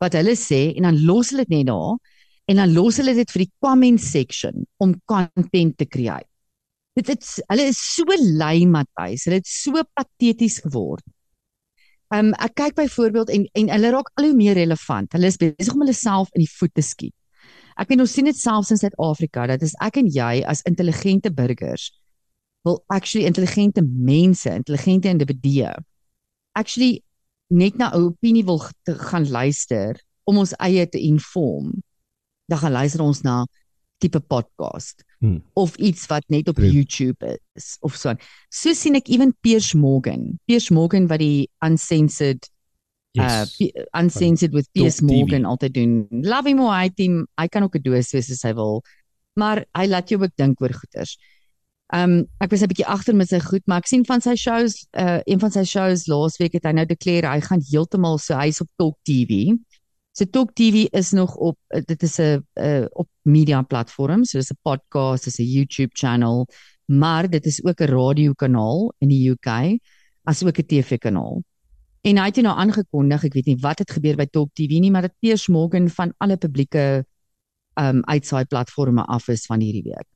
Wat 0.00 0.16
hulle 0.16 0.32
sê 0.40 0.70
en 0.78 0.88
dan 0.88 1.02
los 1.04 1.34
hulle 1.34 1.44
dit 1.44 1.58
net 1.58 1.68
daar 1.68 1.98
en 2.48 2.62
dan 2.62 2.72
los 2.72 3.00
hulle 3.02 3.12
dit 3.18 3.34
vir 3.34 3.44
die 3.44 3.52
comment 3.60 4.00
section 4.00 4.64
om 4.80 4.94
content 5.12 5.76
te 5.76 5.84
create. 5.84 6.28
Dit 6.96 7.12
is 7.12 7.36
hulle 7.50 7.68
is 7.68 7.82
so 7.84 8.16
lui 8.40 8.64
Matthys, 8.64 9.26
hulle 9.28 9.42
het 9.42 9.50
so 9.50 9.84
pateties 9.92 10.62
geword. 10.64 11.04
Um 12.16 12.32
ek 12.40 12.56
kyk 12.62 12.80
byvoorbeeld 12.80 13.34
en 13.34 13.44
en 13.60 13.74
hulle 13.76 13.92
raak 13.92 14.08
al 14.16 14.30
hoe 14.30 14.38
meer 14.40 14.56
relevant. 14.56 15.12
Hulle 15.12 15.28
is 15.28 15.36
besig 15.42 15.74
om 15.74 15.84
hulle 15.84 16.00
self 16.00 16.32
in 16.32 16.46
die 16.46 16.52
voet 16.54 16.72
te 16.72 16.86
skiet. 16.86 17.12
Ek 17.78 17.90
en 17.90 18.00
ons 18.00 18.12
sien 18.12 18.24
dit 18.24 18.36
selfs 18.36 18.70
in 18.70 18.78
Suid-Afrika 18.80 19.46
dat 19.46 19.62
as 19.62 19.74
ek 19.84 19.98
en 20.00 20.08
jy 20.08 20.42
as 20.48 20.62
intelligente 20.68 21.30
burgers 21.30 21.90
wil 22.64 22.82
actually 22.88 23.26
intelligente 23.26 23.82
mense, 23.84 24.48
intelligente 24.50 25.08
individue 25.08 25.72
actually 26.56 27.02
net 27.50 27.76
na 27.78 27.92
'n 27.92 28.02
opinie 28.10 28.44
wil 28.44 28.58
gaan 28.86 29.28
luister 29.28 30.00
om 30.26 30.38
ons 30.38 30.54
eie 30.58 30.86
te 30.88 30.98
inform, 30.98 31.82
dan 32.48 32.58
gaan 32.58 32.72
luister 32.72 33.00
ons 33.02 33.22
na 33.22 33.46
tipe 33.98 34.20
podcast 34.20 35.04
Hmm. 35.20 35.40
of 35.54 35.76
iets 35.76 36.06
wat 36.06 36.24
net 36.28 36.48
op 36.48 36.56
True. 36.56 36.68
YouTube 36.70 37.38
is 37.54 37.76
of 37.80 37.94
so. 37.96 38.14
So 38.50 38.72
sien 38.74 38.94
ek 38.96 39.08
even 39.08 39.32
Piers 39.40 39.72
Morgan. 39.74 40.38
Piers 40.44 40.68
Morgan 40.70 41.06
wat 41.08 41.18
die 41.18 41.48
uncensored 41.64 42.50
Yes. 43.16 43.56
uh 43.60 43.84
uncensored 44.00 44.52
with 44.52 44.68
Piers 44.72 45.00
TV. 45.00 45.08
Morgan 45.08 45.44
altyd 45.44 45.74
doen. 45.74 46.06
Love 46.10 46.48
him 46.48 46.60
or 46.60 46.72
hate 46.72 47.02
him, 47.02 47.26
hy 47.40 47.46
kan 47.48 47.62
ook 47.62 47.76
'n 47.76 47.82
doos 47.82 48.12
wees 48.12 48.30
as 48.30 48.42
hy 48.42 48.52
wil. 48.54 48.82
Maar 49.34 49.64
hy 49.74 49.86
laat 49.86 50.08
jou 50.08 50.20
ook 50.22 50.36
dink 50.36 50.60
oor 50.60 50.72
goeters. 50.72 51.16
Um 51.94 52.26
ek 52.40 52.50
was 52.50 52.62
'n 52.62 52.68
bietjie 52.68 52.86
agter 52.86 53.14
met 53.14 53.28
sy 53.28 53.38
goed, 53.40 53.62
maar 53.66 53.78
ek 53.78 53.86
sien 53.86 54.04
van 54.04 54.20
sy 54.20 54.34
shows, 54.34 54.86
uh 54.92 55.20
een 55.24 55.40
van 55.40 55.50
sy 55.50 55.64
shows 55.64 56.06
laasweek 56.06 56.52
het 56.52 56.64
hy 56.64 56.72
nou 56.72 56.84
declare 56.86 57.26
hy 57.28 57.40
gaan 57.40 57.62
heeltemal 57.70 58.18
so 58.18 58.34
hy's 58.34 58.60
op 58.60 58.68
Talk 58.76 58.96
TV. 59.04 59.56
So 60.12 60.24
Talk 60.24 60.54
TV 60.54 60.88
is 60.92 61.12
nog 61.12 61.36
op 61.36 61.58
uh, 61.74 61.80
dit 61.84 62.02
is 62.02 62.18
'n 62.18 62.44
uh, 62.54 62.86
op 62.92 63.08
media 63.22 63.62
platform, 63.62 64.24
so 64.24 64.38
dis 64.38 64.50
'n 64.50 64.58
podcast, 64.62 65.24
dis 65.24 65.38
'n 65.38 65.44
YouTube 65.44 65.92
channel, 65.94 66.46
maar 66.86 67.28
dit 67.30 67.46
is 67.46 67.64
ook 67.64 67.80
'n 67.80 67.90
radiokanaal 67.92 68.94
in 68.98 69.08
die 69.08 69.30
UK 69.30 69.78
as 70.24 70.42
ook 70.42 70.58
'n 70.58 70.66
TV-kanaal. 70.66 71.42
En 72.06 72.20
hy 72.20 72.28
het 72.30 72.38
nou 72.44 72.54
aangekondig, 72.54 73.24
ek 73.26 73.34
weet 73.34 73.48
nie 73.50 73.60
wat 73.64 73.80
het 73.82 73.90
gebeur 73.96 74.18
by 74.18 74.28
Talk 74.30 74.52
TV 74.54 74.78
nie, 74.82 74.92
maar 74.94 75.08
dat 75.08 75.16
Piers 75.18 75.48
Morgan 75.50 75.88
van 75.90 76.12
alle 76.22 76.36
publieke 76.38 77.04
um 77.76 78.04
uitsaai 78.06 78.44
platforms 78.48 79.04
af 79.10 79.26
is 79.28 79.46
van 79.50 79.60
hierdie 79.60 79.84
week. 79.88 80.06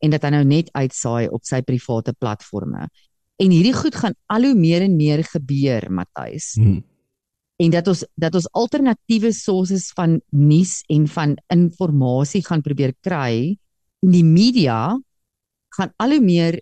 En 0.00 0.14
dat 0.14 0.24
hy 0.24 0.32
nou 0.32 0.44
net 0.48 0.72
uitsaai 0.72 1.28
op 1.28 1.44
sy 1.46 1.60
private 1.62 2.14
platforms. 2.18 2.88
En 3.36 3.52
hierdie 3.52 3.74
goed 3.76 3.96
gaan 4.00 4.16
al 4.32 4.48
hoe 4.48 4.56
meer 4.56 4.86
en 4.86 4.96
meer 4.96 5.22
gebeur, 5.28 5.90
Matthys. 5.92 6.54
Hmm. 6.56 6.80
En 7.60 7.72
dat 7.72 7.88
ons 7.88 8.04
dat 8.16 8.34
ons 8.36 8.48
alternatiewe 8.52 9.32
sources 9.32 9.90
van 9.96 10.18
nuus 10.32 10.82
en 10.92 11.06
van 11.08 11.36
inligting 11.52 12.46
gaan 12.48 12.64
probeer 12.64 12.94
kry. 13.00 13.56
En 14.04 14.12
die 14.12 14.24
media 14.24 14.96
gaan 15.76 15.92
al 16.00 16.16
hoe 16.16 16.24
meer 16.24 16.60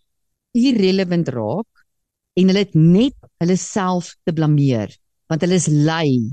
irrelevant 0.54 1.28
raak 1.28 1.86
en 2.34 2.50
hulle 2.50 2.62
het 2.62 2.74
net 2.74 3.23
hulle 3.42 3.56
self 3.56 4.14
te 4.24 4.32
blameer 4.32 4.92
want 5.28 5.40
hulle 5.42 5.56
is 5.56 5.68
lui. 5.68 6.30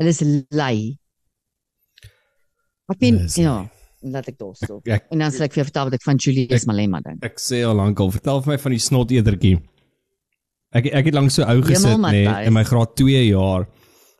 Hulle 0.00 0.10
is 0.12 0.20
lui. 0.50 0.96
Ek 2.92 3.02
is 3.02 3.36
ja, 3.40 3.54
lui. 3.62 4.12
laat 4.12 4.28
ek 4.30 4.36
daarso. 4.38 4.80
Ek 4.86 5.08
En 5.10 5.22
dan 5.24 5.32
sal 5.34 5.46
ek 5.48 5.56
vir 5.56 5.62
jou 5.62 5.68
vertel 5.70 5.88
wat 5.88 5.96
ek 5.98 6.04
van 6.06 6.20
Julius 6.22 6.62
Ek- 6.62 6.68
Malema 6.70 7.00
dink. 7.02 7.24
ek 7.26 7.40
sê 7.42 7.62
al 7.66 7.74
lank 7.78 7.98
al, 8.00 8.12
vertel 8.14 8.42
vir 8.44 8.52
my 8.52 8.58
van 8.62 8.72
die 8.76 8.82
snotedertjie. 8.84 9.56
Ek 10.76 10.86
ek 10.92 11.08
het 11.10 11.14
lank 11.16 11.30
so 11.30 11.42
ou 11.46 11.62
gesit 11.62 11.96
nê 12.02 12.12
nee, 12.12 12.46
in 12.46 12.52
my 12.54 12.62
graad 12.66 12.94
2 12.98 13.24
jaar 13.30 13.66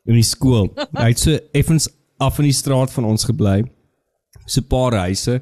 in 0.07 0.15
die 0.15 0.23
skool. 0.25 0.71
Hy 0.97 1.09
het 1.13 1.19
so 1.21 1.37
effens 1.53 1.87
af 2.19 2.39
in 2.39 2.47
die 2.49 2.55
straat 2.55 2.91
van 2.91 3.05
ons 3.05 3.27
gebly. 3.27 3.61
So 4.47 4.61
'n 4.61 4.67
paar 4.71 4.95
huise 5.05 5.41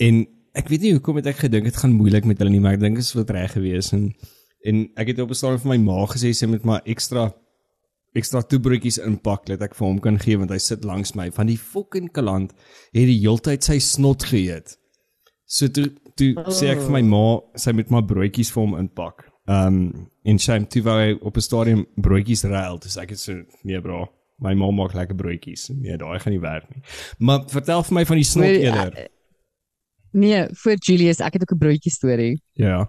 en 0.00 0.26
ek 0.54 0.68
weet 0.68 0.80
nie 0.82 0.92
hoekom 0.96 1.16
het 1.16 1.26
ek 1.26 1.44
gedink 1.46 1.64
dit 1.64 1.76
gaan 1.76 1.92
moeilik 1.92 2.24
met 2.24 2.38
hulle 2.38 2.50
nie, 2.50 2.60
maar 2.60 2.74
ek 2.74 2.80
dink 2.80 2.96
dit 2.96 3.04
is 3.04 3.14
wat 3.14 3.30
reg 3.30 3.52
gewees 3.52 3.92
en 3.92 4.12
en 4.64 4.84
ek 4.96 5.12
het 5.12 5.20
op 5.20 5.30
'n 5.30 5.34
stadium 5.34 5.60
vir 5.60 5.72
my 5.74 5.78
ma 5.78 6.06
gesê 6.06 6.32
sy 6.32 6.46
moet 6.46 6.64
maar 6.64 6.82
ekstra 6.84 7.32
ekstra 8.14 8.42
toebroodjies 8.42 9.00
inpak 9.02 9.46
dat 9.50 9.62
ek 9.62 9.74
vir 9.74 9.86
hom 9.86 9.98
kan 10.00 10.18
gee 10.22 10.38
want 10.38 10.50
hy 10.54 10.58
sit 10.62 10.84
langs 10.84 11.14
my 11.18 11.30
van 11.34 11.50
die 11.50 11.58
fucking 11.58 12.10
kaland 12.14 12.52
het 12.94 13.08
die 13.10 13.20
heeltyd 13.20 13.66
sy 13.66 13.78
snot 13.78 14.24
geëet. 14.30 14.76
So 15.46 15.68
toe 15.68 15.90
toe 16.14 16.32
oh. 16.38 16.50
sê 16.54 16.70
ek 16.70 16.82
vir 16.86 16.94
my 16.94 17.02
ma 17.02 17.40
sy 17.58 17.74
moet 17.74 17.90
maar 17.90 18.06
broodjies 18.06 18.52
vir 18.54 18.62
hom 18.62 18.76
inpak. 18.78 19.26
Um 19.50 19.80
en 20.24 20.38
sy 20.38 20.60
het 20.60 20.70
toe 20.70 20.82
wou 20.86 20.98
hy 21.00 21.16
op 21.20 21.36
'n 21.36 21.48
stadium 21.48 21.86
broodjies 21.96 22.44
ruil. 22.44 22.78
Dis 22.78 22.96
ek 22.96 23.10
het 23.10 23.18
so 23.18 23.34
nee 23.64 23.80
bro, 23.80 24.06
my 24.38 24.54
ma 24.54 24.70
maak 24.70 24.94
lekker 24.94 25.16
broodjies. 25.16 25.70
Nee, 25.74 25.98
daai 25.98 26.18
gaan 26.18 26.32
nie 26.32 26.40
werk 26.40 26.70
nie. 26.70 26.82
Maar 27.18 27.44
vertel 27.50 27.82
vir 27.82 27.94
my 27.94 28.04
van 28.04 28.16
die 28.16 28.30
snot 28.30 28.46
eerder. 28.46 29.08
Nee, 30.14 30.46
voor 30.62 30.76
Julius, 30.78 31.20
ek 31.20 31.32
het 31.34 31.42
ook 31.42 31.54
'n 31.54 31.58
broodjie 31.58 31.90
storie. 31.92 32.42
Ja. 32.54 32.86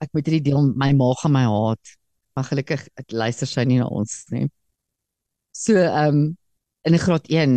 Ek 0.00 0.12
moet 0.16 0.26
hierdie 0.26 0.46
deel 0.50 0.72
my 0.76 0.92
ma 0.96 1.10
gaan 1.22 1.32
my 1.32 1.44
haat. 1.44 1.94
Maar 2.36 2.44
gelukkig 2.50 2.86
ek 3.00 3.12
luister 3.12 3.46
sy 3.50 3.64
nie 3.68 3.78
na 3.80 3.86
ons 3.88 4.24
nie. 4.32 4.48
So 5.52 5.76
ehm 5.76 6.08
um, 6.08 6.36
in 6.88 6.96
graad 6.96 7.26
1, 7.28 7.56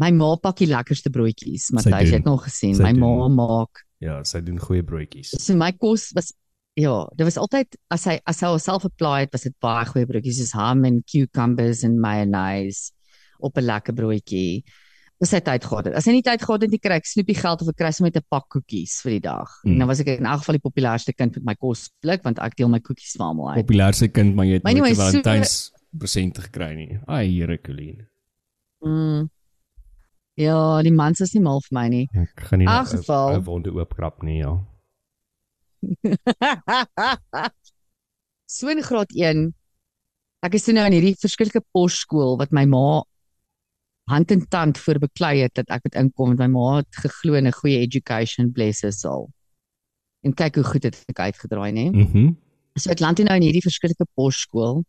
my 0.00 0.10
ma 0.16 0.30
pak 0.40 0.56
die 0.62 0.70
lekkerste 0.70 1.10
broodjies, 1.12 1.66
Matthys, 1.76 2.08
jy 2.08 2.16
het 2.16 2.24
nog 2.24 2.46
gesien. 2.46 2.74
Sy 2.78 2.82
My 2.86 2.92
ma 2.96 3.10
doen. 3.26 3.34
maak 3.36 3.82
Ja, 4.00 4.22
sy 4.24 4.40
doen 4.40 4.58
goeie 4.58 4.82
broodjies. 4.82 5.34
so 5.38 5.54
my 5.54 5.70
kos 5.72 6.10
was 6.16 6.32
ja, 6.74 6.94
dit 7.14 7.26
was 7.28 7.36
altyd 7.36 7.76
as 7.92 8.06
hy 8.08 8.16
as 8.26 8.40
hy 8.40 8.48
homself 8.48 8.86
apply 8.88 9.26
het, 9.26 9.32
was 9.32 9.44
dit 9.44 9.54
baie 9.60 9.84
goeie 9.90 10.08
broodjies 10.08 10.40
soos 10.40 10.54
ham 10.56 10.84
en 10.88 11.02
cucumbers 11.04 11.84
en 11.84 12.00
mayonnaise 12.00 12.90
op 13.38 13.58
'n 13.58 13.66
lekker 13.66 13.94
broodjie. 13.94 14.64
Was 15.22 15.30
hy 15.30 15.38
tyd 15.46 15.62
gehad 15.64 15.86
het. 15.86 15.94
As 15.94 16.06
hy 16.08 16.12
nie 16.16 16.22
tyd 16.26 16.42
gehad 16.42 16.62
het 16.66 16.70
nie, 16.72 16.80
kry 16.82 16.96
ek 16.98 17.06
snoepie 17.06 17.36
geld 17.38 17.60
of 17.62 17.68
ek 17.70 17.76
kry 17.78 17.90
sommer 17.94 18.10
net 18.10 18.22
'n 18.24 18.26
pak 18.28 18.48
koekies 18.50 18.96
vir 19.06 19.10
die 19.16 19.20
dag. 19.22 19.48
Mm. 19.64 19.72
En 19.72 19.78
dan 19.78 19.88
was 19.88 20.00
ek 20.02 20.08
in 20.18 20.26
elk 20.26 20.40
geval 20.42 20.56
die 20.58 20.64
populairste 20.66 21.12
kind 21.14 21.36
met 21.36 21.44
my 21.44 21.54
kosblik 21.54 22.24
want 22.26 22.38
ek 22.42 22.56
deel 22.58 22.68
my 22.68 22.80
koekies 22.80 23.14
vir 23.16 23.26
almal 23.26 23.50
uit. 23.54 23.62
Populairste 23.66 24.08
kind, 24.10 24.34
maar 24.34 24.46
jy 24.46 24.54
het 24.58 24.64
Maar 24.64 24.74
nooit 24.74 24.82
'n 24.82 24.86
anyway, 24.90 25.12
so- 25.12 25.22
Valentyns 25.22 25.72
presente 25.96 26.40
gekry 26.42 26.74
nie. 26.74 26.98
Ai, 27.06 27.28
Here 27.38 27.58
Colleen. 27.60 28.08
Mm. 28.84 29.30
Ja, 30.34 30.82
die 30.82 30.90
mans 30.92 31.20
is 31.20 31.34
nie 31.34 31.42
mal 31.42 31.60
vir 31.60 31.78
my 31.78 31.88
nie. 31.88 32.08
Ek 32.14 32.40
gaan 32.48 32.58
nie 32.58 32.66
Ag, 32.68 32.88
geval. 32.88 33.36
'n 33.36 33.44
wonde 33.44 33.70
oopkrap 33.70 34.22
nie, 34.22 34.38
ja. 34.42 34.58
so 38.46 38.68
in 38.68 38.82
graad 38.82 39.10
1 39.14 39.54
ek 40.42 40.54
is 40.54 40.64
toe 40.64 40.74
nou 40.74 40.84
in 40.86 40.92
hierdie 40.92 41.16
verskillike 41.18 41.62
posskool 41.74 42.36
wat 42.38 42.52
my 42.52 42.64
ma 42.66 43.02
hand 44.10 44.30
en 44.30 44.48
tand 44.48 44.78
voor 44.78 44.98
beklei 44.98 45.42
het 45.42 45.54
dat 45.54 45.68
ek 45.70 45.84
moet 45.84 45.94
inkom 45.94 46.28
want 46.32 46.38
my 46.38 46.46
ma 46.46 46.76
het 46.76 46.96
geglo 47.04 47.34
in 47.34 47.46
'n 47.46 47.52
goeie 47.52 47.78
education 47.78 48.52
bless 48.52 48.82
her 48.82 48.92
soul. 48.92 49.30
En 50.22 50.34
kyk 50.34 50.54
hoe 50.54 50.64
goed 50.64 50.82
het 50.82 51.04
ek 51.08 51.18
uitgedraai, 51.18 51.72
nê? 51.72 51.90
Mhm. 51.90 52.18
Mm 52.18 52.36
So 52.80 52.90
ek 52.90 53.02
land 53.04 53.18
nou 53.18 53.36
in 53.36 53.42
hierdie 53.42 53.60
verskillike 53.60 54.06
posskool 54.16 54.84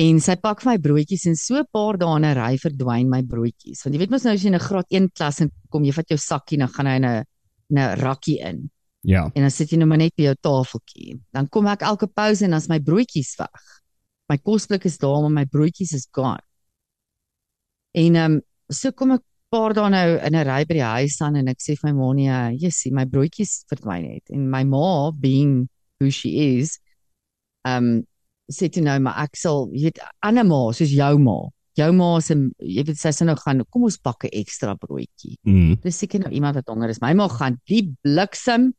en 0.00 0.20
sy 0.20 0.36
pak 0.40 0.62
vir 0.62 0.70
my 0.70 0.78
broodjies 0.78 1.26
en 1.26 1.34
so 1.36 1.58
'n 1.58 1.66
paar 1.72 1.98
dae 1.98 2.16
in 2.16 2.24
'n 2.24 2.36
ry 2.38 2.56
verdwyn 2.56 3.08
my 3.10 3.22
broodjies. 3.22 3.82
Want 3.82 3.94
jy 3.94 3.98
weet 3.98 4.10
mos 4.10 4.24
nou 4.24 4.34
as 4.34 4.42
jy 4.42 4.46
in 4.46 4.54
'n 4.54 4.60
graad 4.68 4.86
1 4.90 5.08
klas 5.10 5.40
in 5.40 5.50
kom, 5.68 5.84
jy 5.84 5.92
vat 5.92 6.08
jou 6.08 6.16
sakkie 6.16 6.56
en 6.56 6.66
dan 6.66 6.68
gaan 6.68 6.86
hy 6.86 6.96
in 6.96 7.04
'n 7.04 7.24
'n 7.76 7.98
rakkie 7.98 8.38
in. 8.40 8.70
Ja. 9.02 9.24
En 9.34 9.42
dan 9.42 9.50
sit 9.50 9.70
jy 9.70 9.78
nou 9.78 9.86
maar 9.86 9.98
net 9.98 10.14
by 10.16 10.22
jou 10.22 10.34
tafeltjie. 10.40 11.20
Dan 11.32 11.48
kom 11.48 11.66
ek 11.66 11.82
elke 11.82 12.06
pouse 12.06 12.44
en 12.44 12.50
dan's 12.50 12.68
my 12.68 12.78
broodjies 12.78 13.36
weg. 13.36 13.82
My 14.28 14.38
kosblik 14.38 14.84
is 14.84 14.98
daar, 14.98 15.20
maar 15.22 15.30
my 15.30 15.44
broodjies 15.44 15.92
is 15.92 16.06
gone. 16.12 16.40
En 17.98 18.16
ehm 18.16 18.38
um, 18.38 18.40
so 18.72 18.92
kom 18.92 19.12
ek 19.12 19.20
'n 19.20 19.30
paar 19.52 19.74
dae 19.76 19.90
nou 19.90 20.08
in 20.26 20.34
'n 20.34 20.46
ry 20.48 20.64
by 20.64 20.74
die 20.74 20.92
huis 20.96 21.20
aan 21.20 21.36
en 21.36 21.48
ek 21.48 21.60
sê 21.60 21.76
vir 21.76 21.92
my 21.92 21.94
ma 21.98 22.12
nee, 22.12 22.56
jy 22.62 22.70
sien 22.70 22.94
my 22.94 23.04
broodjies 23.04 23.64
verdwyn 23.68 24.06
het. 24.14 24.30
En 24.30 24.48
my 24.50 24.64
ma 24.64 25.10
being 25.12 25.68
who 26.00 26.10
she 26.10 26.58
is, 26.58 26.78
ehm 27.66 27.84
um, 27.84 28.06
sê 28.50 28.68
toe 28.68 28.82
nou 28.82 28.98
maar 29.00 29.24
ek 29.24 29.36
sal, 29.36 29.68
jy 29.72 29.90
weet, 29.90 30.00
ander 30.22 30.44
ma 30.44 30.72
soos 30.72 30.90
jou 30.90 31.18
ma. 31.18 31.38
Jou 31.76 31.92
ma 31.96 32.20
se 32.20 32.34
jy 32.60 32.84
weet 32.84 32.98
sy 33.00 33.12
sê 33.16 33.24
nou 33.24 33.36
gaan 33.36 33.64
kom 33.70 33.84
ons 33.84 33.98
bak 33.98 34.24
'n 34.24 34.32
ekstra 34.32 34.76
broodjie. 34.76 35.36
Mm. 35.44 35.80
Dis 35.80 35.98
seker 35.98 36.20
nou 36.20 36.32
iemand 36.32 36.56
wat 36.56 36.68
honger 36.68 36.90
is. 36.90 37.00
My 37.00 37.12
ma 37.14 37.28
gaan 37.28 37.60
die 37.66 37.94
bliksem 38.04 38.72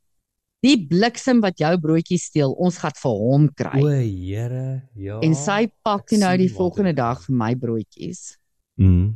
die 0.63 0.77
bliksem 0.87 1.41
wat 1.43 1.59
jou 1.59 1.73
broodjie 1.83 2.19
steel, 2.21 2.53
ons 2.55 2.79
gaan 2.79 2.95
vir 2.95 3.17
hom 3.25 3.49
kry. 3.59 3.81
O, 3.83 3.89
Here, 3.89 4.83
ja. 4.95 5.19
en 5.19 5.35
sy 5.35 5.67
pak 5.83 6.13
nou 6.15 6.31
die 6.39 6.51
volgende 6.51 6.93
dag 6.95 7.19
vir 7.25 7.35
my 7.35 7.51
broodjies. 7.59 8.37
Mm. 8.79 9.13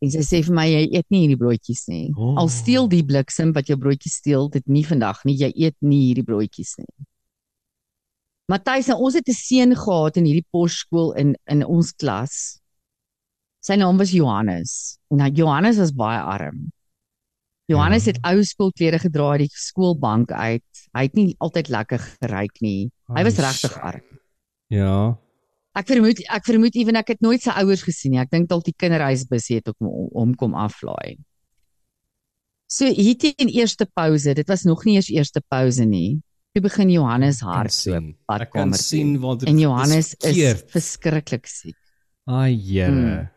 En 0.00 0.10
sy 0.10 0.22
sê 0.24 0.40
vir 0.42 0.54
my 0.56 0.64
jy 0.66 0.82
eet 0.96 1.06
nie 1.12 1.26
hierdie 1.26 1.36
broodjies 1.36 1.84
nie. 1.88 2.06
Oh. 2.16 2.32
Al 2.40 2.48
steel 2.48 2.88
die 2.88 3.02
bliksem 3.04 3.52
wat 3.52 3.68
jou 3.68 3.76
broodjies 3.76 4.16
steel, 4.22 4.48
dit 4.48 4.64
nie 4.66 4.84
vandag 4.84 5.20
nie. 5.28 5.36
Jy 5.36 5.52
eet 5.66 5.76
nie 5.84 6.00
hierdie 6.08 6.24
broodjies 6.24 6.78
nie. 6.78 6.88
Matthys, 8.50 8.88
nou, 8.90 8.96
ons 9.06 9.14
het 9.14 9.28
'n 9.28 9.32
seun 9.36 9.74
gehad 9.76 10.16
in 10.16 10.24
hierdie 10.24 10.46
posskool 10.50 11.12
in 11.12 11.36
in 11.46 11.62
ons 11.64 11.92
klas. 11.92 12.58
Sy 13.62 13.76
naam 13.76 13.98
was 13.98 14.10
Johannes. 14.10 14.98
En 15.10 15.18
nou 15.18 15.30
Johannes 15.30 15.76
was 15.76 15.92
baie 15.92 16.18
arm. 16.20 16.72
Johannes 17.68 18.06
Ja. 18.06 18.12
het 18.12 18.20
ou 18.24 18.42
skoolklere 18.42 18.98
gedra 18.98 19.30
uit 19.32 19.40
die 19.40 19.48
skoolbank 19.52 20.32
uit. 20.32 20.64
Hy 20.94 21.02
het 21.02 21.14
nie 21.14 21.36
altyd 21.38 21.68
lekker 21.68 21.98
geryk 21.98 22.60
nie. 22.60 22.90
Hy 23.14 23.22
was 23.22 23.36
regtig 23.38 23.78
arm. 23.78 24.02
Ja. 24.68 25.18
Ek 25.78 25.86
vermoed 25.86 26.22
ek 26.26 26.46
vermoed 26.48 26.76
ewen 26.80 26.98
ek 26.98 27.12
het 27.14 27.20
nooit 27.22 27.42
sy 27.44 27.54
ouers 27.62 27.84
gesien 27.86 28.14
nie. 28.14 28.22
Ek 28.22 28.30
dink 28.32 28.48
dalk 28.50 28.64
die 28.66 28.74
kinderhuisbus 28.74 29.50
het 29.54 29.70
ook 29.70 29.78
hom 29.84 30.08
hom 30.16 30.32
kom 30.38 30.56
aflaai. 30.58 31.20
So 32.70 32.86
hier 32.86 33.16
teen 33.18 33.50
eerste 33.50 33.86
pouse, 33.86 34.34
dit 34.34 34.50
was 34.50 34.62
nog 34.66 34.84
nie 34.86 34.96
eers 34.98 35.10
eerste 35.10 35.42
pouse 35.50 35.84
nie. 35.86 36.20
Toe 36.54 36.62
begin 36.62 36.90
Johannes 36.90 37.40
hardloop 37.46 37.74
sien. 37.74 38.06
Ek 38.34 38.50
kan 38.54 38.74
sien 38.74 39.16
wat 39.22 39.42
dit 39.42 39.50
En 39.50 39.58
Johannes 39.62 40.12
is 40.12 40.16
verkeerd. 40.18 40.70
verskriklik 40.74 41.46
siek. 41.46 41.78
Ai, 42.26 42.54
Here. 42.54 42.90
Mm. 42.90 43.28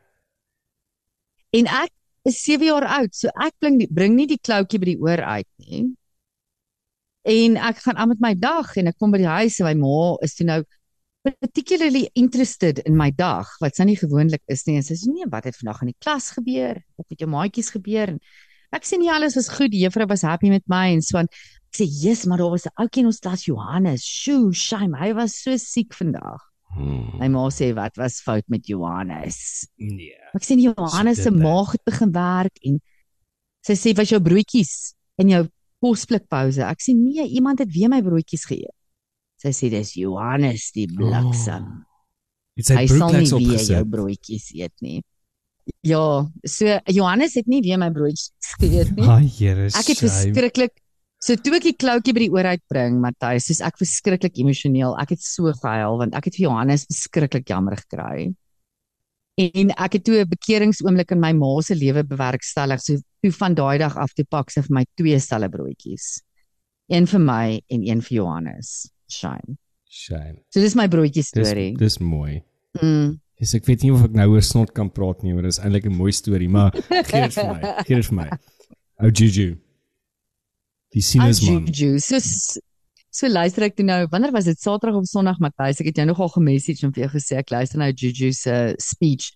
En 1.54 1.70
ek 1.84 1.92
is 2.30 2.40
7 2.42 2.66
jaar 2.66 2.86
oud. 3.00 3.14
So 3.14 3.30
ek 3.38 3.54
bring 3.62 3.78
die, 3.82 3.90
bring 3.90 4.16
nie 4.18 4.26
die 4.30 4.40
kloutjie 4.42 4.82
by 4.82 4.90
die 4.90 5.02
oor 5.02 5.22
uit 5.22 5.50
nie. 5.62 5.84
En 7.30 7.58
ek 7.58 7.84
gaan 7.86 7.98
aan 8.02 8.10
met 8.10 8.22
my 8.22 8.34
dag 8.34 8.74
en 8.78 8.90
ek 8.90 8.98
kom 9.00 9.14
by 9.14 9.22
die 9.22 9.30
huis 9.30 9.60
en 9.62 9.70
my 9.70 9.76
ma 9.80 10.00
is 10.26 10.34
toe 10.36 10.48
nou 10.50 10.62
particularly 11.24 12.10
interested 12.14 12.80
in 12.80 12.98
my 13.00 13.10
dag 13.16 13.48
wat 13.64 13.78
sy 13.78 13.88
nie 13.88 13.98
gewoonlik 14.00 14.44
is 14.52 14.66
nie. 14.68 14.78
En 14.80 14.86
sy 14.86 14.98
sê 15.00 15.12
nee, 15.12 15.28
wat 15.32 15.48
het 15.48 15.58
vandag 15.60 15.84
in 15.86 15.94
die 15.94 16.00
klas 16.04 16.32
gebeur? 16.36 16.82
Wat 17.00 17.14
het 17.14 17.24
jou 17.24 17.30
maatjies 17.32 17.72
gebeur? 17.74 18.16
En 18.16 18.20
ek 18.76 18.88
sê 18.88 19.00
nee, 19.00 19.12
alles 19.12 19.38
was 19.40 19.52
goed. 19.54 19.72
Die 19.72 19.86
juffrou 19.86 20.08
was 20.10 20.26
happy 20.28 20.52
met 20.52 20.66
my 20.72 20.90
en 20.96 21.04
so 21.06 21.22
aan. 21.22 21.32
Ek 21.74 21.80
sê, 21.80 21.86
"Jesus, 21.88 22.26
maar 22.30 22.38
daar 22.38 22.52
was 22.52 22.68
'n 22.68 22.76
ouetjie 22.78 23.02
in 23.02 23.08
ons 23.08 23.20
klas, 23.20 23.46
Johannes. 23.46 24.04
Shoo, 24.04 24.52
shame. 24.52 24.98
Hy 24.98 25.14
was 25.14 25.42
so 25.42 25.58
siek 25.58 25.94
vandag." 25.94 26.42
Hmm. 26.76 27.18
My 27.20 27.28
ma 27.28 27.50
sê, 27.50 27.74
"Wat 27.74 27.96
was 27.98 28.22
fout 28.22 28.44
met 28.48 28.68
Johannes?" 28.68 29.68
Nee. 29.78 30.14
Ek 30.34 30.44
sê, 30.44 30.56
"Nee, 30.56 30.74
"Johannes 30.76 31.22
se 31.22 31.32
maag 31.32 31.72
het 31.72 31.84
begin 31.84 32.12
werk 32.12 32.58
en 32.62 32.82
sy 33.62 33.74
sê, 33.74 33.96
"Was 33.96 34.10
jou 34.10 34.22
broodjies 34.22 34.94
in 35.18 35.30
jou 35.30 35.48
kosblikpouse?" 35.80 36.60
Ek 36.60 36.82
sê, 36.82 36.94
"Nee, 36.94 37.28
iemand 37.30 37.60
het 37.60 37.72
weer 37.72 37.90
my 37.90 38.02
broodjies 38.02 38.46
geëet." 38.46 38.83
Sy 39.44 39.52
sê, 39.52 39.70
"Dis 39.70 39.96
Johannes 40.00 40.72
die 40.72 40.88
bliksem. 40.88 41.84
Dit 42.56 42.70
sy 42.70 42.76
Hy 42.78 42.86
sal 42.88 43.12
nie 43.12 43.58
jou 43.60 43.84
broodjies 43.86 44.52
eet 44.56 44.74
nie." 44.82 45.02
Ja, 45.84 46.28
so 46.46 46.80
Johannes 46.88 47.36
het 47.36 47.48
nie 47.48 47.62
weer 47.64 47.78
my 47.80 47.90
broodjies 47.92 48.32
geëet 48.62 48.96
nie. 48.96 49.08
Ai, 49.08 49.28
Here. 49.28 49.68
Ek 49.68 49.92
het 49.92 50.00
verskriklik 50.00 50.80
so 51.24 51.36
toe 51.40 51.56
ek 51.56 51.64
die 51.64 51.76
kloutjie 51.80 52.14
by 52.16 52.26
die 52.26 52.32
oor 52.36 52.48
uitbring, 52.52 52.98
Matthys, 53.00 53.48
soos 53.48 53.62
ek 53.64 53.78
verskriklik 53.80 54.40
emosioneel. 54.44 54.96
Ek 55.00 55.16
het 55.16 55.24
so 55.24 55.52
gehuil 55.56 56.00
want 56.02 56.16
ek 56.20 56.28
het 56.28 56.40
vir 56.40 56.50
Johannes 56.50 56.84
verskriklik 56.90 57.48
jammer 57.48 57.78
gekry. 57.80 58.34
En 59.40 59.72
ek 59.72 59.98
het 59.98 60.04
toe 60.06 60.20
'n 60.22 60.30
bekeringsoomblik 60.30 61.12
in 61.12 61.20
my 61.20 61.32
ma 61.34 61.62
se 61.62 61.76
lewe 61.76 62.04
bewerkstellig. 62.04 62.82
So 62.82 63.00
toe 63.24 63.32
van 63.32 63.56
daai 63.56 63.78
dag 63.80 63.98
af 63.98 64.14
toe 64.14 64.26
pak 64.26 64.52
sy 64.52 64.62
vir 64.62 64.76
my 64.76 64.86
twee 64.96 65.20
stelle 65.20 65.50
broodjies. 65.50 66.22
Een 66.90 67.08
vir 67.08 67.20
my 67.20 67.62
en 67.70 67.88
een 67.88 68.02
vir 68.02 68.16
Johannes. 68.20 68.93
Shame. 69.10 69.58
Shame. 69.90 70.40
So 70.54 70.60
dis 70.60 70.76
my 70.76 70.88
broodjie 70.88 71.22
Dis 71.22 71.30
storie. 71.34 71.74
dis 71.78 72.00
mooi. 72.00 72.42
Mm. 72.82 73.20
Dis 73.40 73.54
ek 73.58 73.66
weet 73.68 73.84
nie 73.84 73.92
of 73.94 74.04
ek 74.08 74.16
nou 74.18 74.30
oor 74.34 74.46
snot 74.46 74.74
kan 74.74 74.90
praat 74.94 75.24
nie, 75.24 75.34
maar 75.36 75.44
dis 75.44 75.60
eintlik 75.60 75.86
'n 75.90 75.96
mooi 75.98 76.12
storie, 76.12 76.50
maar 76.50 76.72
gee 77.10 77.22
dit 77.28 77.34
vir 77.38 77.50
my. 77.50 77.62
Gee 77.86 77.96
dit 77.96 78.06
vir 78.10 78.16
my. 78.18 78.30
Ou 79.04 79.10
Juju. 79.12 79.50
Die 80.94 81.02
sinusman. 81.02 81.66
Juju. 81.68 82.00
So 82.00 82.20
so 83.14 83.30
luister 83.30 83.68
ek 83.68 83.76
toe 83.78 83.86
nou, 83.86 84.00
wanneer 84.10 84.32
was 84.34 84.48
dit 84.50 84.58
Saterdag 84.58 84.98
of 84.98 85.06
Sondag 85.06 85.38
Matthys? 85.44 85.82
Ek 85.82 85.92
het 85.92 86.00
jou 86.02 86.06
nogal 86.10 86.32
gemessage 86.34 86.86
en 86.86 86.94
vir 86.96 87.04
jou 87.06 87.12
gesê 87.14 87.38
ek 87.38 87.52
luister 87.54 87.78
nou 87.78 87.92
Juju 87.92 88.32
se 88.34 88.56
speech 88.82 89.28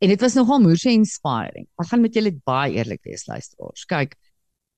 en 0.00 0.08
dit 0.08 0.22
was 0.24 0.36
nogal 0.38 0.62
moeë 0.64 0.94
inspiring. 0.94 1.66
Ek 1.76 1.90
gaan 1.90 2.00
met 2.00 2.16
julle 2.16 2.32
baie 2.48 2.78
eerlik 2.78 3.02
wees 3.04 3.26
luisteraars. 3.28 3.84
Kyk, 3.90 4.16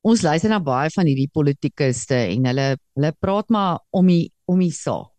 ons 0.02 0.24
luister 0.26 0.50
na 0.50 0.58
baie 0.58 0.90
van 0.94 1.06
hierdie 1.06 1.30
politikuste 1.30 2.18
en 2.32 2.50
hulle 2.50 2.66
hulle 2.98 3.12
praat 3.22 3.54
maar 3.54 3.78
om 3.94 4.10
die 4.10 4.32
om 4.48 4.60
die 4.62 4.74
saak. 4.74 5.14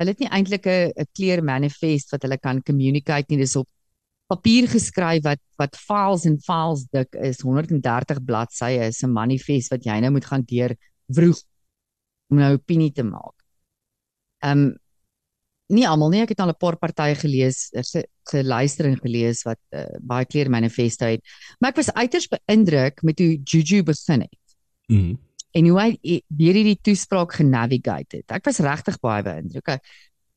Hulle 0.00 0.14
het 0.14 0.22
nie 0.22 0.30
eintlik 0.32 0.66
'n 0.66 1.06
clear 1.16 1.42
manifest 1.44 2.12
wat 2.12 2.22
hulle 2.24 2.38
kan 2.38 2.62
communicate 2.62 3.26
nie. 3.28 3.40
Dis 3.42 3.56
op 3.56 3.68
papier 4.30 4.68
geskryf 4.68 5.24
wat 5.24 5.42
wat 5.58 5.76
files 5.76 6.24
en 6.24 6.38
files 6.38 6.86
dik 6.92 7.14
is 7.14 7.42
130 7.42 8.22
bladsye 8.24 8.86
is 8.88 9.02
'n 9.02 9.12
manifest 9.12 9.70
wat 9.70 9.84
jy 9.84 10.00
nou 10.00 10.10
moet 10.10 10.24
gaan 10.24 10.44
deur 10.46 10.76
vroeg 11.08 11.42
om 12.30 12.38
nou 12.38 12.54
opinie 12.54 12.92
te 12.92 13.02
maak. 13.02 13.36
Ehm 14.42 14.58
um, 14.58 14.78
nie 15.70 15.86
almal 15.86 16.10
nie, 16.10 16.22
ek 16.22 16.30
het 16.30 16.40
al 16.40 16.50
'n 16.50 16.58
paar 16.58 16.76
partye 16.76 17.14
gelees, 17.14 17.70
ge, 17.70 18.04
geluister 18.24 18.86
en 18.86 18.98
gelees 18.98 19.44
wat 19.44 19.60
uh, 19.72 19.84
baie 20.00 20.26
clear 20.26 20.50
manifesto 20.50 21.06
het. 21.06 21.20
Maar 21.60 21.70
ek 21.70 21.76
was 21.76 21.92
uiters 21.94 22.28
beïndruk 22.28 23.02
met 23.02 23.18
hoe 23.18 23.38
Juju 23.44 23.82
begin 23.82 24.20
het 24.20 24.40
Mm. 24.90 25.18
En 25.54 25.66
hoe 25.68 25.80
hy 25.80 25.98
i- 26.04 26.22
deur 26.28 26.54
hierdie 26.54 26.78
toespraak 26.82 27.32
genavigate 27.32 28.16
het. 28.20 28.30
Ek 28.30 28.44
was 28.46 28.58
regtig 28.60 28.98
baie 29.00 29.22
beïndruk. 29.22 29.66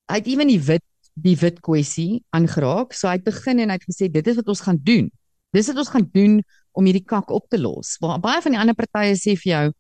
Hy 0.10 0.16
het 0.20 0.28
ewen 0.28 0.48
die 0.48 0.60
wit 0.60 0.84
die 1.16 1.36
wit 1.38 1.60
kwessie 1.62 2.24
aangeraak. 2.34 2.94
So 2.94 3.08
hy 3.08 3.14
het 3.20 3.24
begin 3.24 3.60
en 3.60 3.70
hy 3.70 3.76
het 3.78 3.86
gesê 3.86 4.12
dit 4.12 4.28
is 4.28 4.36
wat 4.36 4.48
ons 4.50 4.62
gaan 4.62 4.80
doen. 4.82 5.12
Dis 5.54 5.68
wat 5.68 5.78
ons 5.78 5.90
gaan 5.94 6.10
doen 6.14 6.40
om 6.74 6.86
hierdie 6.86 7.06
kak 7.06 7.30
op 7.30 7.46
te 7.50 7.60
los. 7.62 7.98
Ba 8.02 8.18
baie 8.18 8.42
van 8.42 8.52
die 8.52 8.60
ander 8.60 8.74
partye 8.74 9.14
sê 9.14 9.36
vir 9.38 9.52
jou 9.54 9.74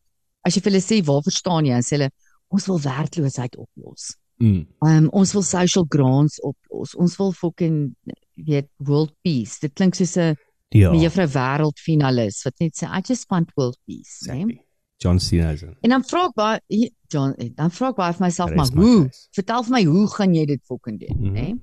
as 0.45 0.53
jy 0.55 0.61
vir 0.61 0.71
hulle 0.71 0.81
sê 0.83 1.01
waar 1.07 1.23
verstaan 1.23 1.65
jy, 1.65 1.71
dan 1.73 1.81
sê 1.81 1.95
hulle 1.97 2.09
ons 2.53 2.67
wil 2.67 2.79
werkloosheid 2.79 3.55
oplos. 3.57 4.11
Mm. 4.39 4.67
Um 4.85 5.09
ons 5.13 5.33
wil 5.33 5.41
social 5.41 5.85
grants 5.89 6.37
oplos. 6.43 6.93
Ons 6.95 7.17
wil 7.17 7.31
fucking 7.31 7.95
weet 8.35 8.69
world 8.77 9.13
peace. 9.23 9.57
Dit 9.61 9.73
klink 9.73 9.95
soos 9.95 10.15
'n 10.17 10.35
Ja. 10.73 10.91
mevrou 10.91 11.25
wêreldfinalis 11.27 12.43
wat 12.45 12.53
net 12.59 12.73
sê 12.75 12.87
I 12.89 13.01
just 13.07 13.25
want 13.29 13.51
world 13.55 13.77
peace, 13.87 14.21
né? 14.27 14.33
Exactly. 14.41 14.59
John 15.01 15.19
Cena 15.19 15.51
is 15.51 15.61
in. 15.63 15.75
En 15.81 15.89
dan 15.89 16.03
vra 16.07 16.25
ek 16.29 16.35
baie 16.37 16.91
John, 17.11 17.33
eh, 17.37 17.49
dan 17.55 17.71
vra 17.71 17.89
ek 17.89 17.95
baie 17.97 18.13
vir 18.13 18.25
myself 18.25 18.49
Rest 18.53 18.73
maar 18.73 18.83
my 18.83 18.83
hoe? 18.91 19.05
case. 19.07 19.27
Vertel 19.35 19.63
vir 19.63 19.71
my 19.75 19.83
hoe 19.83 20.07
gaan 20.15 20.33
jy 20.35 20.45
dit 20.45 20.61
fucking 20.65 20.99
doen, 20.99 21.17
Mhm. 21.19 21.33
né? 21.33 21.59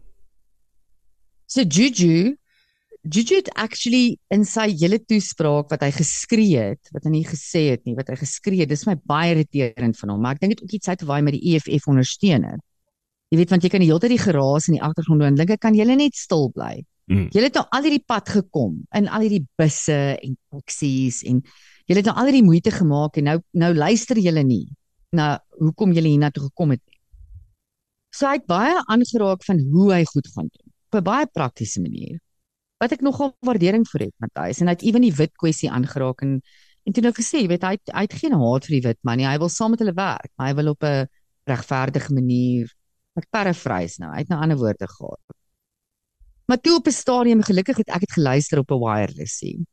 So 1.47 1.63
Juju 1.63 2.37
Juju 3.03 3.37
het 3.41 3.49
actually 3.57 4.19
in 4.29 4.45
sy 4.45 4.67
hele 4.77 4.99
toespraak 4.99 5.71
wat 5.73 5.81
hy 5.87 5.89
geskree 5.91 6.59
het, 6.61 6.91
wat 6.93 7.07
hy 7.07 7.11
nie 7.15 7.25
gesê 7.25 7.71
het 7.71 7.87
nie, 7.89 7.95
wat 7.97 8.11
hy 8.13 8.17
geskree 8.21 8.61
het, 8.61 8.69
dis 8.69 8.85
my 8.85 8.95
baie 9.09 9.31
irriterend 9.33 9.97
van 9.97 10.11
hom, 10.13 10.21
maar 10.21 10.35
ek 10.37 10.41
dink 10.43 10.59
dit 10.59 10.63
ook 10.67 10.75
iets 10.77 10.89
uit 10.93 11.03
waar 11.09 11.17
hy 11.17 11.25
met 11.25 11.33
die 11.39 11.55
EFF 11.55 11.87
ondersteuner. 11.89 12.59
Jy 13.33 13.39
weet 13.41 13.51
want 13.55 13.63
jy 13.65 13.71
kan 13.73 13.81
die 13.81 13.89
hele 13.89 14.03
tyd 14.05 14.11
die 14.13 14.21
geraas 14.21 14.69
in 14.69 14.75
die 14.77 14.83
agtergrond 14.85 15.23
hoor 15.23 15.31
en 15.31 15.39
dink 15.41 15.55
ek 15.57 15.63
kan 15.65 15.75
julle 15.79 15.97
net 15.97 16.15
stil 16.19 16.51
bly. 16.53 16.85
Mm. 17.09 17.31
Julle 17.33 17.49
het 17.49 17.57
nou 17.57 17.65
al 17.73 17.83
hierdie 17.89 18.05
pad 18.07 18.29
gekom 18.29 18.83
in 18.95 19.09
al 19.09 19.25
hierdie 19.25 19.47
busse 19.59 19.97
en 20.21 20.37
taksies 20.53 21.23
en 21.25 21.41
julle 21.91 22.05
het 22.05 22.07
nou 22.07 22.17
al 22.23 22.31
hierdie 22.31 22.47
moeite 22.47 22.71
gemaak 22.71 23.19
en 23.19 23.27
nou 23.27 23.39
nou 23.59 23.73
luister 23.75 24.19
julle 24.23 24.45
nie 24.47 24.67
na 25.17 25.41
hoekom 25.59 25.93
julle 25.97 26.13
hiernatoe 26.13 26.45
gekom 26.47 26.77
het. 26.77 26.83
So 28.15 28.29
hy 28.31 28.39
het 28.39 28.47
baie 28.51 28.77
aangeraak 28.87 29.43
van 29.47 29.63
hoe 29.73 29.89
hy 29.97 30.05
goed 30.07 30.29
gaan 30.35 30.51
doen 30.51 30.69
op 30.91 30.99
'n 31.01 31.05
baie 31.05 31.27
praktiese 31.27 31.81
manier. 31.83 32.19
Wat 32.79 32.93
ek 32.93 33.03
nogal 33.03 33.35
waardering 33.47 33.87
vir 33.89 34.01
het, 34.07 34.15
Matthys, 34.19 34.61
en 34.61 34.67
hy 34.67 34.75
het 34.75 34.83
ewen 34.83 35.03
die 35.03 35.15
wit 35.15 35.35
kwessie 35.37 35.71
aangeraak 35.71 36.23
en 36.23 36.41
en 36.87 36.93
toe 36.93 37.03
nou 37.03 37.13
gesê, 37.13 37.43
jy 37.43 37.49
weet 37.49 37.63
hy 37.63 37.73
het, 37.77 37.91
hy 37.93 38.03
het 38.03 38.15
geen 38.15 38.33
haat 38.33 38.65
vir 38.67 38.75
die 38.81 38.87
wit 38.89 38.99
man 39.03 39.19
nie. 39.19 39.27
Hy 39.27 39.39
wil 39.39 39.49
saam 39.49 39.71
met 39.71 39.81
hulle 39.81 39.95
werk, 39.95 40.31
maar 40.37 40.49
hy 40.49 40.55
wil 40.55 40.71
op 40.71 40.83
'n 40.83 41.07
regverdige 41.47 42.13
manier 42.15 42.71
ek 43.19 43.27
paraphrase 43.31 44.01
nou. 44.01 44.11
Hy 44.13 44.19
het 44.19 44.29
nou 44.29 44.41
ander 44.41 44.57
woorde 44.57 44.87
gehad. 44.87 45.21
Maar 46.47 46.61
toe 46.61 46.75
op 46.77 46.87
'n 46.87 46.93
stadium 46.93 47.43
gelukkig 47.43 47.77
het 47.77 47.89
ek 47.89 48.01
het 48.01 48.13
geluister 48.13 48.59
op 48.59 48.71
'n 48.71 48.79
wireless 48.79 49.39
sien. 49.39 49.67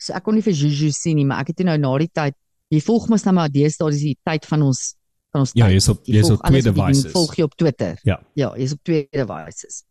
So 0.00 0.14
ek 0.16 0.26
kon 0.26 0.36
nie 0.36 0.44
vir 0.44 0.54
Juju 0.56 0.92
sien 0.94 1.16
nie, 1.16 1.24
maar 1.28 1.44
ek 1.44 1.54
het 1.54 1.64
nou 1.66 1.76
na 1.80 1.92
die 2.02 2.12
tyd, 2.12 2.36
jy 2.72 2.80
volg 2.84 3.08
mos 3.12 3.24
nou 3.26 3.34
maar 3.38 3.52
deesdae 3.52 3.92
dis 3.94 4.06
die 4.10 4.16
tyd 4.26 4.46
van 4.48 4.66
ons 4.68 4.86
van 5.32 5.44
ons 5.44 5.52
Ja, 5.56 5.68
jy's 5.72 5.88
op 5.92 6.06
Jy 6.06 6.20
jy's 6.20 6.32
op 6.34 6.42
twee 6.44 6.64
devices. 6.64 7.12
Volg 7.14 7.36
jy 7.38 7.46
op 7.46 7.54
Twitter. 7.56 8.00
Ja. 8.08 8.18
Ja, 8.38 8.52
jy's 8.58 8.74
op 8.76 8.82
twee 8.84 9.06
devices. 9.12 9.84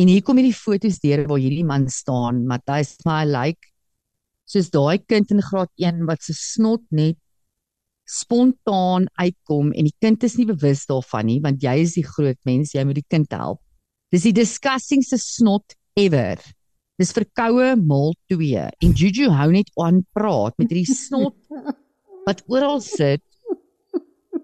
En 0.00 0.10
hier 0.10 0.24
kom 0.26 0.40
hierdie 0.40 0.56
foto's 0.56 0.98
deur 1.02 1.22
waar 1.30 1.38
hierdie 1.38 1.66
man 1.66 1.86
staan, 1.92 2.42
Matthys, 2.50 2.96
maar 3.06 3.22
hy 3.22 3.30
lyk 3.30 3.70
soos 4.50 4.68
daai 4.74 4.98
kind 5.08 5.30
in 5.32 5.40
graad 5.40 5.70
1 5.80 6.02
wat 6.08 6.24
se 6.24 6.34
snot 6.36 6.82
net 6.92 7.16
spontaan 8.04 9.06
uitkom 9.16 9.70
en 9.72 9.86
die 9.88 9.96
kind 10.04 10.24
is 10.26 10.34
nie 10.36 10.44
bewus 10.50 10.84
daarvan 10.90 11.24
nie 11.30 11.38
want 11.44 11.62
jy 11.64 11.78
is 11.86 11.94
die 11.96 12.04
groot 12.04 12.38
mens, 12.44 12.74
jy 12.76 12.84
moet 12.84 13.00
die 13.00 13.08
kind 13.08 13.32
help. 13.32 13.62
Dis 14.12 14.26
die 14.28 14.34
disgustingste 14.36 15.18
snot 15.18 15.76
ever. 15.98 16.42
Dis 17.00 17.10
verkoue 17.14 17.74
maal 17.80 18.12
2 18.30 18.66
en 18.86 18.92
Juju 18.94 19.30
hou 19.34 19.48
net 19.54 19.70
aan 19.82 20.04
praat 20.14 20.54
met 20.60 20.70
hierdie 20.70 20.94
snot 21.06 21.34
wat 22.24 22.42
oral 22.48 22.80
sit. 22.84 23.22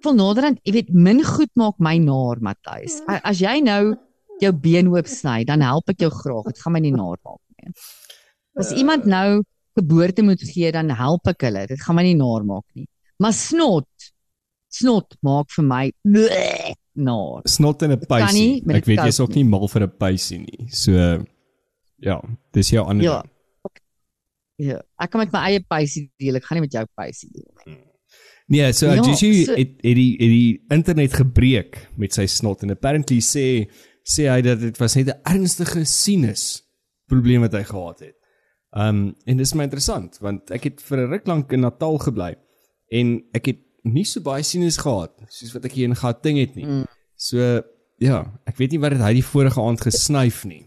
Vol 0.01 0.17
naderhand, 0.17 0.61
jy 0.65 0.73
weet, 0.79 0.91
min 0.97 1.21
goed 1.25 1.51
maak 1.61 1.77
my 1.83 1.99
naar, 2.01 2.41
Matthys. 2.41 3.01
As 3.21 3.41
jy 3.43 3.59
nou 3.65 3.95
jou 4.41 4.53
been 4.57 4.89
oop 4.89 5.09
sny, 5.11 5.43
dan 5.49 5.61
help 5.65 5.93
ek 5.93 6.01
jou 6.07 6.11
graag. 6.15 6.49
Dit 6.49 6.63
gaan 6.63 6.75
my 6.77 6.81
nie 6.81 6.95
naar 6.95 7.19
maak 7.21 7.41
nie. 7.61 7.75
As 8.61 8.73
iemand 8.73 9.05
nou 9.09 9.43
geboorte 9.79 10.25
moet 10.25 10.41
gee, 10.49 10.71
dan 10.73 10.91
help 10.97 11.29
ek 11.31 11.45
hulle. 11.47 11.67
Dit 11.69 11.85
gaan 11.85 11.99
my 12.01 12.05
nie 12.07 12.17
naar 12.19 12.47
maak 12.49 12.65
nie. 12.75 12.89
Maar 13.21 13.37
snot, 13.37 14.09
snot 14.73 15.19
maak 15.27 15.53
vir 15.53 15.67
my 15.69 15.83
bleh, 16.03 16.73
naar. 16.97 17.45
Snot 17.45 17.85
in 17.85 17.93
'n 17.93 18.01
pysie. 18.01 18.63
Ek 18.73 18.89
weet 18.89 19.05
jy's 19.05 19.21
ook 19.21 19.35
nie. 19.37 19.45
nie 19.45 19.51
mal 19.51 19.69
vir 19.69 19.85
'n 19.85 19.93
pysie 20.01 20.39
nie. 20.41 20.67
So 20.73 21.21
ja, 22.01 22.21
dis 22.53 22.71
jou 22.71 22.85
ander. 22.87 23.05
Ja. 23.05 23.21
ding. 23.23 23.37
Ja, 24.61 24.77
ek 25.01 25.11
kan 25.11 25.23
met 25.23 25.33
my 25.33 25.41
eie 25.49 25.61
pysie 25.65 26.11
deel. 26.21 26.37
Ek 26.37 26.45
gaan 26.45 26.59
nie 26.61 26.67
met 26.67 26.75
jou 26.77 26.83
pysie 26.99 27.31
deel 27.33 27.49
nie. 27.67 27.79
Nee, 28.51 28.73
so 28.75 28.87
Ja, 28.91 29.01
Juju 29.01 29.45
so- 29.47 29.55
het 29.55 29.77
het 29.81 29.97
die 29.97 30.13
het 30.19 30.33
die 30.35 30.65
internet 30.75 31.13
gebreek 31.15 31.79
met 31.97 32.13
sy 32.13 32.27
snot 32.27 32.63
en 32.67 32.71
apparently 32.75 33.21
sê 33.23 33.71
sê 34.05 34.27
hy 34.29 34.41
dat 34.43 34.61
dit 34.61 34.77
was 34.81 34.97
net 34.97 35.09
'n 35.09 35.21
ernstige 35.25 35.85
sinus 35.87 36.63
probleem 37.09 37.41
wat 37.41 37.53
hy 37.53 37.63
gehad 37.63 38.01
het. 38.01 38.17
Um 38.77 39.15
en 39.27 39.37
dis 39.37 39.55
my 39.55 39.65
interessant 39.65 40.19
want 40.21 40.51
ek 40.51 40.65
het 40.65 40.81
vir 40.83 40.99
'n 40.99 41.11
ruk 41.11 41.27
lank 41.27 41.53
in 41.53 41.61
Natal 41.61 41.99
gebly 41.99 42.35
en 42.93 43.23
ek 43.33 43.47
het 43.47 43.59
nie 43.85 44.05
so 44.05 44.21
baie 44.21 44.43
sinus 44.43 44.77
gehad 44.77 45.13
soos 45.29 45.53
wat 45.55 45.65
ek 45.65 45.73
hier 45.73 45.89
in 45.89 45.95
Gauteng 45.97 46.37
het 46.39 46.55
nie. 46.57 46.67
Mm. 46.67 46.87
So 47.17 47.63
ja, 47.99 48.27
ek 48.47 48.57
weet 48.59 48.73
nie 48.73 48.79
wat 48.81 48.93
het 48.93 49.01
hy 49.01 49.15
die 49.15 49.23
vorige 49.25 49.61
aand 49.61 49.81
gesnyf 49.81 50.45
nie. 50.45 50.67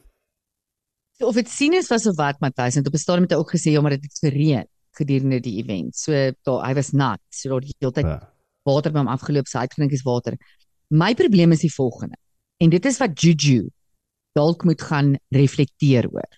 Of 1.23 1.35
dit 1.35 1.49
sien 1.49 1.73
is 1.73 1.87
was 1.89 2.05
of 2.07 2.15
wat 2.17 2.39
Matthys 2.41 2.75
en 2.75 2.85
op 2.87 2.93
'n 2.93 2.97
stadium 2.97 3.23
het 3.23 3.31
hy 3.31 3.37
ook 3.37 3.51
gesê 3.55 3.71
ja, 3.71 3.81
maar 3.81 3.91
dit 3.97 4.03
het 4.03 4.19
gereën 4.19 4.65
gedurende 4.95 5.39
die 5.41 5.57
event. 5.63 5.95
So 5.95 6.11
daar 6.43 6.65
hy 6.67 6.73
was 6.73 6.91
nat. 6.91 7.19
So 7.29 7.49
daar 7.49 7.61
die 7.61 7.73
hele 7.79 7.91
tyd 7.91 8.05
Ja. 8.05 8.29
water 8.65 8.91
by 8.91 8.99
hom 8.99 9.07
afgeloop, 9.07 9.47
sy 9.47 9.57
uitgedrink 9.57 9.91
is 9.91 10.03
water. 10.03 10.37
My 10.89 11.13
probleem 11.15 11.51
is 11.51 11.59
die 11.61 11.73
volgende. 11.73 12.15
En 12.59 12.69
dit 12.69 12.85
is 12.85 12.97
wat 12.99 13.19
Juju 13.21 13.69
dalk 14.35 14.63
moet 14.63 14.81
gaan 14.81 15.17
reflekteer 15.31 16.07
oor. 16.11 16.29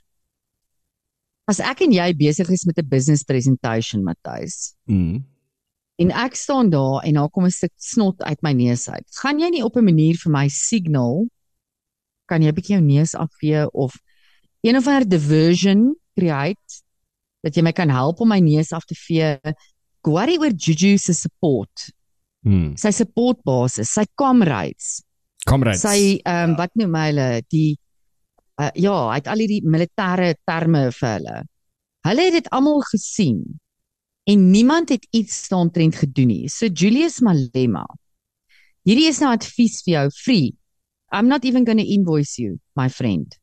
As 1.47 1.59
ek 1.59 1.81
en 1.81 1.91
jy 1.91 2.13
besig 2.17 2.49
is 2.49 2.65
met 2.65 2.77
'n 2.79 2.87
business 2.89 3.23
presentation, 3.23 4.03
Matthys, 4.03 4.73
Mm. 4.87 5.23
en 5.99 6.11
ek 6.11 6.35
staan 6.35 6.69
daar 6.69 7.03
en 7.03 7.13
daar 7.13 7.29
kom 7.29 7.45
'n 7.45 7.51
stuk 7.51 7.71
snot 7.77 8.21
uit 8.23 8.41
my 8.41 8.51
neus 8.53 8.89
uit. 8.89 9.05
Gaan 9.21 9.39
jy 9.39 9.49
nie 9.49 9.63
op 9.63 9.75
'n 9.75 9.83
manier 9.85 10.15
vir 10.15 10.31
my 10.31 10.47
signal 10.47 11.27
kan 12.27 12.41
jy 12.41 12.47
'n 12.49 12.55
bietjie 12.55 12.75
jou 12.77 12.81
neus 12.81 13.13
afvee 13.15 13.69
of 13.73 13.93
een 14.65 14.77
of 14.79 14.87
ander 14.89 15.05
diversion 15.09 15.91
create 16.17 16.81
dat 17.45 17.55
jy 17.55 17.61
my 17.61 17.71
kan 17.77 17.91
help 17.93 18.21
om 18.23 18.31
my 18.33 18.39
neus 18.41 18.71
af 18.73 18.85
te 18.89 18.95
vee. 18.97 19.35
Worry 20.05 20.37
oor 20.41 20.53
Juju 20.53 20.97
se 21.01 21.13
support, 21.13 21.91
Mm. 22.45 22.75
sy 22.77 22.91
support 22.93 23.39
basis, 23.43 23.89
sy 23.89 24.03
comrades, 24.13 24.99
Comrades. 25.49 25.81
sy 25.81 26.19
ehm 26.21 26.51
um, 26.51 26.55
wat 26.59 26.75
noem 26.77 26.93
hulle 26.99 27.41
die 27.49 27.71
uh, 28.61 28.69
ja, 28.77 28.93
hy 29.09 29.15
het 29.17 29.27
al 29.27 29.41
hierdie 29.41 29.63
militêre 29.65 30.35
terme 30.45 30.83
vir 30.93 31.09
hulle. 31.15 31.39
Hulle 32.05 32.25
het 32.27 32.35
dit 32.37 32.49
almal 32.53 32.83
gesien 32.91 33.39
en 34.29 34.43
niemand 34.51 34.93
het 34.93 35.07
iets 35.11 35.47
daaromtrent 35.49 35.95
gedoen 36.03 36.27
nie. 36.27 36.49
So 36.49 36.67
Julius 36.69 37.17
Malema. 37.25 37.85
Hierdie 38.85 39.07
is 39.09 39.19
nou 39.21 39.31
advies 39.33 39.81
vir 39.85 39.93
jou, 39.95 40.05
free. 40.13 40.53
I'm 41.11 41.27
not 41.27 41.45
even 41.45 41.65
going 41.65 41.81
to 41.81 41.85
invoice 41.97 42.37
you, 42.41 42.59
my 42.77 42.89
friend. 42.89 43.33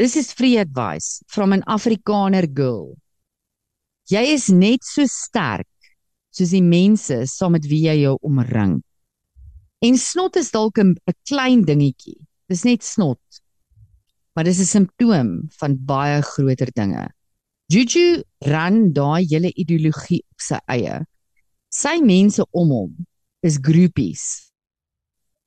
This 0.00 0.16
is 0.16 0.32
free 0.32 0.56
advice 0.56 1.22
from 1.28 1.52
an 1.52 1.60
Afrikaner 1.68 2.48
girl. 2.48 2.96
Jy 4.08 4.22
is 4.32 4.46
net 4.48 4.80
so 4.80 5.04
sterk 5.04 5.68
soos 6.32 6.54
die 6.56 6.62
mense 6.64 7.18
saam 7.28 7.52
met 7.52 7.68
wie 7.68 7.82
jy 7.84 7.98
jou 8.06 8.14
omring. 8.24 8.78
En 9.84 10.00
snot 10.00 10.38
is 10.40 10.48
dalk 10.56 10.80
'n 10.80 10.94
klein 11.28 11.66
dingetjie. 11.68 12.16
Dis 12.48 12.64
net 12.64 12.80
snot. 12.80 13.20
Maar 14.32 14.48
dis 14.48 14.62
'n 14.64 14.72
simptoom 14.72 15.50
van 15.60 15.76
baie 15.76 16.22
groter 16.22 16.72
dinge. 16.72 17.04
Juju 17.68 18.24
ran 18.40 18.94
daai 18.96 19.28
hele 19.28 19.52
ideologie 19.52 20.24
op 20.32 20.40
sy 20.40 20.60
eie. 20.66 21.04
Sy 21.68 22.00
mense 22.00 22.40
om 22.52 22.70
hom 22.72 23.06
is 23.42 23.60
groupies. 23.60 24.49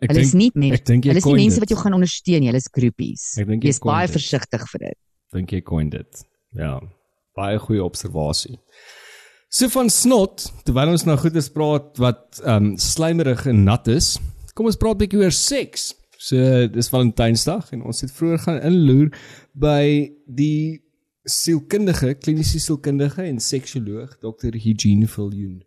Ek 0.04 0.12
Hulle 0.12 0.22
is 0.26 0.32
dink 0.34 0.42
nie 0.42 0.52
mense. 0.68 0.80
ek 0.82 0.86
dink 0.90 1.06
jy 1.06 1.10
Hulle 1.14 1.22
is 1.24 1.26
nie 1.30 1.36
mense 1.40 1.56
dit. 1.56 1.64
wat 1.64 1.70
jou 1.74 1.80
gaan 1.80 1.94
ondersteun 1.98 2.40
nie, 2.44 2.50
hulle 2.52 2.60
is 2.62 2.68
groupies. 2.76 3.24
Ek 3.40 3.48
dink 3.48 3.64
jy 3.64 3.70
Wees 3.72 3.80
baie 3.80 4.08
dit. 4.08 4.16
versigtig 4.18 4.68
vir 4.74 4.80
dit. 4.90 4.98
dink 5.34 5.52
jy 5.56 5.62
coined 5.62 5.92
dit. 5.96 6.24
Ja. 6.60 6.80
Baie 7.36 7.58
goeie 7.60 7.82
observasie. 7.84 8.60
So 9.50 9.70
van 9.70 9.90
snot, 9.90 10.48
terwyl 10.66 10.90
ons 10.94 11.06
nou 11.06 11.16
goeders 11.18 11.50
praat 11.50 11.98
wat 12.02 12.42
ehm 12.44 12.72
um, 12.74 12.78
slijmerig 12.78 13.46
en 13.48 13.64
nat 13.66 13.88
is, 13.88 14.18
kom 14.54 14.66
ons 14.70 14.76
praat 14.78 14.96
'n 14.96 15.00
bietjie 15.06 15.20
oor 15.24 15.32
seks. 15.32 15.94
So 16.18 16.68
dis 16.68 16.90
Valentynsdag 16.90 17.72
en 17.74 17.82
ons 17.84 18.02
het 18.02 18.12
vroeër 18.12 18.40
gaan 18.40 18.62
inloer 18.62 19.10
by 19.54 20.12
die 20.28 20.82
sielkundige, 21.26 22.14
kliniese 22.20 22.60
sielkundige 22.60 23.24
en 23.24 23.40
seksioloog 23.40 24.18
Dr. 24.20 24.54
Eugene 24.56 25.08
Viljoen. 25.08 25.64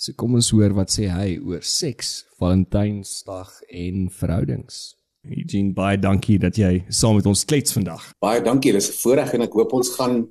So 0.00 0.16
kom 0.16 0.32
ons 0.38 0.46
hoor 0.54 0.72
wat 0.78 0.88
sê 0.94 1.10
hy 1.12 1.34
oor 1.44 1.60
seks, 1.60 2.22
Valentynsdag 2.40 3.50
en 3.68 4.06
verhoudings. 4.16 4.94
Eugene, 5.28 5.74
baie 5.76 5.98
dankie 6.00 6.38
dat 6.40 6.56
jy 6.56 6.86
saam 6.88 7.18
met 7.18 7.26
ons 7.28 7.42
klets 7.44 7.74
vandag. 7.76 8.06
Baie 8.24 8.40
dankie, 8.40 8.72
dis 8.72 8.88
'n 8.88 8.96
voorreg 8.96 9.34
en 9.34 9.42
ek 9.42 9.52
hoop 9.52 9.74
ons 9.76 9.90
gaan 9.98 10.24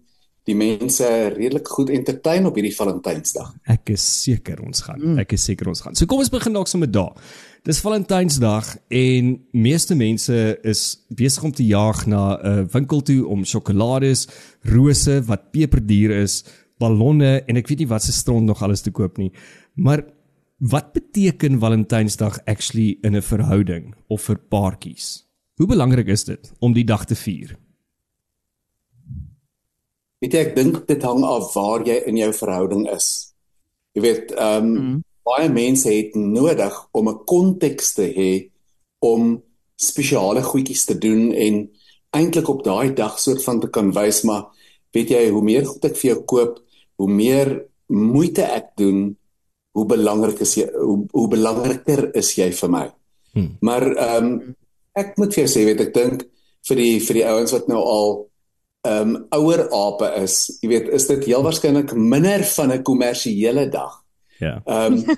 die 0.45 0.55
mense 0.55 1.05
redelik 1.35 1.67
goed 1.67 1.91
entertain 1.91 2.47
op 2.47 2.55
hierdie 2.55 2.73
Valentynsdag. 2.73 3.53
Ek 3.67 3.91
is 3.91 4.01
seker 4.23 4.57
ons 4.65 4.81
gaan. 4.81 4.99
Mm. 4.99 5.19
Ek 5.19 5.33
is 5.33 5.43
seker 5.43 5.67
ons 5.67 5.81
gaan. 5.81 5.93
So 5.93 6.07
kom 6.07 6.17
ons 6.17 6.31
begin 6.31 6.53
dalk 6.53 6.67
sommer 6.67 6.89
daar. 6.89 7.13
Dis 7.63 7.79
Valentynsdag 7.79 8.75
en 8.89 9.45
meeste 9.53 9.93
mense 9.93 10.57
is 10.63 10.97
besig 11.09 11.43
om 11.43 11.51
te 11.51 11.63
jaag 11.63 12.07
na 12.07 12.39
'n 12.41 12.47
uh, 12.47 12.65
winkel 12.73 13.01
toe 13.01 13.27
om 13.27 13.45
sjokolades, 13.45 14.27
rose 14.63 15.21
wat 15.27 15.51
peperduur 15.51 16.23
is, 16.23 16.43
ballonne 16.79 17.39
en 17.47 17.59
ek 17.59 17.69
weet 17.69 17.83
nie 17.83 17.91
wat 17.91 18.05
se 18.05 18.15
stront 18.15 18.47
nog 18.47 18.63
alles 18.63 18.83
te 18.85 18.93
koop 18.95 19.19
nie. 19.19 19.31
Maar 19.79 20.03
wat 20.57 20.91
beteken 20.91 21.59
Valentynsdag 21.59 22.39
actually 22.45 22.97
in 23.01 23.15
'n 23.15 23.21
verhouding 23.21 23.95
of 24.07 24.21
vir 24.21 24.37
paartjies? 24.37 25.27
Hoe 25.55 25.67
belangrik 25.67 26.07
is 26.07 26.23
dit 26.23 26.51
om 26.59 26.73
die 26.73 26.83
dag 26.83 27.05
te 27.05 27.15
vier? 27.15 27.57
Weet 30.19 30.33
jy, 30.33 30.39
ek 30.39 30.55
dink 30.55 30.87
dit 30.87 31.03
hang 31.03 31.23
af 31.23 31.53
waar 31.53 31.85
jy 31.87 32.03
in 32.05 32.17
jou 32.17 32.33
verhouding 32.33 32.89
is. 32.91 33.33
Jy 33.95 34.01
weet, 34.01 34.31
ehm 34.31 34.63
um, 34.63 34.71
mm. 34.71 35.03
baie 35.23 35.49
mense 35.49 35.89
het 35.89 36.15
nodig 36.15 36.87
om 36.91 37.09
'n 37.09 37.23
konteks 37.25 37.93
te 37.93 38.07
hê 38.07 38.51
om 38.99 39.43
spesiale 39.75 40.41
goedjies 40.43 40.85
te 40.85 40.97
doen 40.97 41.31
en 41.31 41.69
eintlik 42.09 42.47
op 42.49 42.63
daai 42.63 42.93
dag 42.93 43.19
soort 43.19 43.43
van 43.43 43.59
te 43.59 43.69
kan 43.69 43.91
wys 43.93 44.23
maar 44.23 44.49
weet 44.91 45.09
jy 45.09 45.29
hoe 45.29 45.43
meer 45.43 45.65
goed 45.65 45.85
ek 45.85 45.95
vir 45.95 46.11
jou 46.11 46.23
koop, 46.25 46.59
hoe 46.95 47.09
meer 47.09 47.65
moeite 47.87 48.43
ek 48.43 48.75
doen, 48.75 49.15
hoe 49.79 49.87
belangrik 49.87 50.41
is 50.45 50.55
jy 50.59 50.65
hoe, 50.75 50.97
hoe 51.15 51.27
belangriker 51.31 52.09
is 52.19 52.33
jy 52.37 52.49
vir 52.61 52.73
my. 52.73 52.87
Hmm. 53.35 53.51
Maar 53.65 53.85
ehm 53.95 54.31
um, 54.31 54.55
ek 54.99 55.15
moet 55.21 55.31
vir 55.33 55.45
jou 55.45 55.51
sê 55.51 55.63
weet 55.67 55.81
ek 55.85 55.93
dink 55.95 56.25
vir 56.67 56.79
die 56.81 56.95
vir 56.99 57.19
die 57.19 57.27
ouens 57.29 57.53
wat 57.55 57.69
nou 57.71 57.79
al 57.79 58.15
ehm 58.87 59.15
um, 59.15 59.27
ouer 59.35 59.65
ape 59.75 60.09
is, 60.21 60.35
jy 60.61 60.69
weet, 60.71 60.87
is 60.95 61.07
dit 61.09 61.25
heel 61.27 61.43
waarskynlik 61.43 61.93
minder 61.95 62.43
van 62.55 62.71
'n 62.71 62.83
kommersiële 62.83 63.69
dag. 63.69 63.99
Ja. 64.39 64.61
Ehm 64.65 64.93
um, 64.93 65.17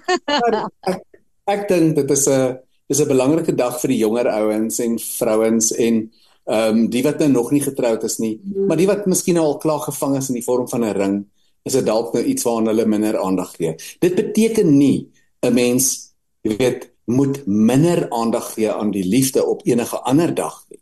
ek 0.91 1.02
ek 1.45 1.67
dink 1.69 1.95
dit 1.95 2.12
is 2.12 2.28
'n 2.28 2.58
dis 2.89 3.02
'n 3.02 3.08
belangrike 3.08 3.56
dag 3.56 3.80
vir 3.82 3.89
die 3.89 4.02
jonger 4.02 4.28
ouens 4.28 4.80
en 4.80 4.97
vrouens 5.00 5.71
en 5.71 6.12
ehm 6.45 6.78
um, 6.78 6.89
die 6.89 7.04
wat 7.04 7.19
nou 7.19 7.30
nog 7.30 7.52
nie 7.52 7.62
getroud 7.62 8.04
is 8.04 8.17
nie, 8.17 8.39
maar 8.67 8.78
die 8.78 8.88
wat 8.88 9.06
miskien 9.06 9.36
nou 9.36 9.45
al 9.45 9.58
klaar 9.58 9.80
gevang 9.80 10.17
is 10.17 10.30
in 10.30 10.36
die 10.36 10.47
vorm 10.50 10.67
van 10.67 10.84
'n 10.84 10.97
ring, 10.97 11.26
is 11.63 11.74
dit 11.74 11.86
dalk 11.86 12.13
nou 12.13 12.24
iets 12.24 12.43
waaraan 12.43 12.71
hulle 12.71 12.86
minder 12.86 13.17
aandag 13.19 13.56
gee. 13.56 13.76
Dit 14.00 14.15
beteken 14.15 14.78
nie 14.78 15.12
'n 15.41 15.54
mens, 15.54 16.13
jy 16.41 16.58
weet, 16.58 16.91
moet 17.06 17.45
minder 17.45 18.10
aandag 18.10 18.54
gee 18.54 18.71
aan 18.71 18.91
die 18.91 19.06
liefde 19.06 19.45
op 19.45 19.65
enige 19.65 20.00
ander 20.00 20.34
dag 20.34 20.65
nie. 20.69 20.80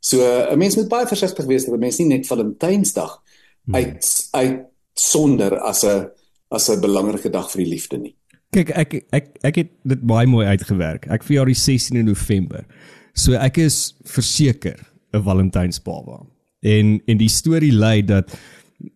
So 0.00 0.20
'n 0.50 0.58
mens 0.58 0.76
moet 0.76 0.88
baie 0.88 1.06
versigtig 1.06 1.44
wees 1.44 1.64
dat 1.64 1.74
'n 1.74 1.78
mens 1.78 1.98
nie 1.98 2.06
net 2.06 2.26
Valentynsdag 2.26 3.22
uit 3.70 4.28
uit 4.30 4.60
sonder 4.94 5.58
as 5.58 5.84
'n 5.84 6.08
as 6.48 6.68
'n 6.68 6.80
belangrike 6.80 7.30
dag 7.30 7.50
vir 7.50 7.62
die 7.62 7.70
liefde 7.70 7.98
nie. 7.98 8.16
Kyk, 8.50 8.70
ek 8.70 9.04
ek 9.10 9.26
ek 9.42 9.54
het 9.54 9.70
dit 9.82 10.00
baie 10.00 10.26
mooi 10.26 10.46
uitgewerk. 10.46 11.06
Ek 11.06 11.22
verjaar 11.22 11.46
die 11.46 11.54
16de 11.54 12.02
November. 12.02 12.64
So 13.12 13.32
ek 13.32 13.56
is 13.56 13.96
verseker 14.04 14.78
'n 15.12 15.22
Valentynsbaba. 15.22 16.26
En 16.60 17.00
en 17.06 17.16
die 17.16 17.28
storie 17.28 17.72
lei 17.72 18.04
dat 18.04 18.38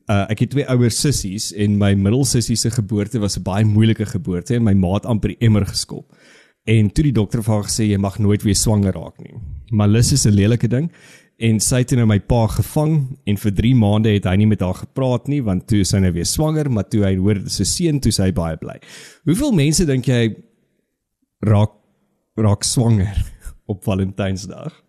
uh, 0.08 0.24
ek 0.30 0.44
het 0.44 0.50
twee 0.54 0.66
ouer 0.68 0.92
sissies 0.92 1.50
en 1.52 1.78
my 1.80 1.92
middelsussie 1.94 2.56
se 2.56 2.70
geboorte 2.70 3.20
was 3.22 3.38
'n 3.38 3.42
baie 3.42 3.64
moeilike 3.64 4.06
geboorte 4.06 4.54
en 4.54 4.64
my 4.64 4.74
ma 4.74 4.94
het 4.94 5.06
amper 5.06 5.34
die 5.34 5.46
emmer 5.46 5.66
geskop. 5.66 6.12
En 6.64 6.90
toe 6.90 7.04
die 7.04 7.12
dokter 7.12 7.42
vir 7.42 7.54
haar 7.54 7.68
gesê 7.68 7.84
jy 7.90 7.98
mag 7.98 8.18
nooit 8.18 8.42
weer 8.42 8.56
swanger 8.56 8.92
raak 8.92 9.18
nie. 9.20 9.34
Malus 9.70 10.12
is 10.12 10.26
'n 10.26 10.32
lelike 10.32 10.68
ding 10.68 10.90
en 11.38 11.60
sy 11.60 11.78
het 11.82 11.92
nou 11.92 12.06
my 12.06 12.20
pa 12.20 12.46
gevang 12.46 13.18
en 13.26 13.36
vir 13.36 13.52
3 13.52 13.74
maande 13.74 14.12
het 14.14 14.24
hy 14.24 14.36
nie 14.36 14.46
met 14.46 14.60
haar 14.60 14.74
gepraat 14.74 15.28
nie 15.28 15.42
want 15.42 15.66
toe 15.66 15.84
sy 15.84 15.98
nou 15.98 16.12
weer 16.12 16.24
swanger, 16.24 16.70
maar 16.70 16.88
toe 16.88 17.04
hy 17.04 17.16
hoor 17.16 17.34
dit 17.34 17.46
is 17.46 17.60
'n 17.60 17.64
seun, 17.64 18.00
toe 18.00 18.08
is 18.08 18.18
hy 18.18 18.30
baie 18.32 18.56
bly. 18.56 18.78
Hoeveel 19.24 19.52
mense 19.52 19.86
dink 19.86 20.06
jy 20.06 20.34
raak 21.40 21.72
raak 22.36 22.64
swanger 22.64 23.14
op 23.66 23.84
Valentynsdag? 23.84 24.83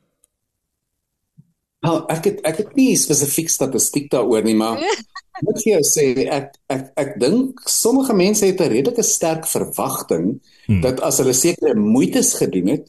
Nou, 1.85 1.97
ek 2.09 2.23
het 2.29 2.39
ek 2.49 2.57
het 2.63 2.75
nie 2.75 2.95
spesifiek 2.97 3.49
statistiek 3.49 4.09
daaroor 4.11 4.43
nie, 4.43 4.55
maar 4.57 4.79
moet 5.45 5.61
vir 5.63 5.71
jou 5.75 5.83
sê 5.85 6.05
ek 6.31 6.55
ek 6.71 6.85
ek 7.03 7.11
dink 7.21 7.61
sommige 7.69 8.13
mense 8.15 8.45
het 8.45 8.61
'n 8.61 8.71
redelike 8.71 9.03
sterk 9.03 9.45
verwagting 9.47 10.39
hmm. 10.65 10.81
dat 10.81 10.99
as 11.05 11.17
hulle 11.21 11.33
sekere 11.33 11.75
moeites 11.75 12.33
gedoen 12.39 12.67
het, 12.75 12.85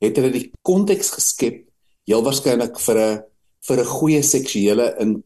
het 0.00 0.16
hulle 0.16 0.30
die 0.32 0.50
konteks 0.62 1.10
geskep 1.18 1.64
heel 2.06 2.22
waarskynlik 2.24 2.78
vir 2.86 2.96
'n 2.98 3.22
vir 3.68 3.76
'n 3.82 3.84
goeie 3.98 4.22
seksuele 4.22 4.94
in 5.00 5.22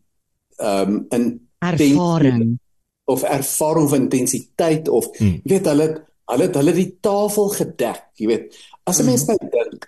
ehm 0.58 0.88
um, 0.88 1.06
in 1.10 1.40
Ervaring. 1.62 2.58
of 3.06 3.22
ervaring 3.22 3.84
of 3.86 3.94
intensiteit 3.94 4.88
of 4.88 5.06
Hmm. 5.18 5.40
jy 5.44 5.50
weet 5.54 5.66
hulle 5.66 5.82
het- 5.82 6.02
hulle 6.32 6.42
het 6.48 6.54
hulle 6.56 6.72
die 6.72 6.96
tafel 7.00 7.48
gedek, 7.48 8.02
jy 8.16 8.26
weet. 8.26 8.56
As 8.86 8.98
'n 9.00 9.04
mens 9.06 9.26
nou 9.26 9.38
dink, 9.38 9.86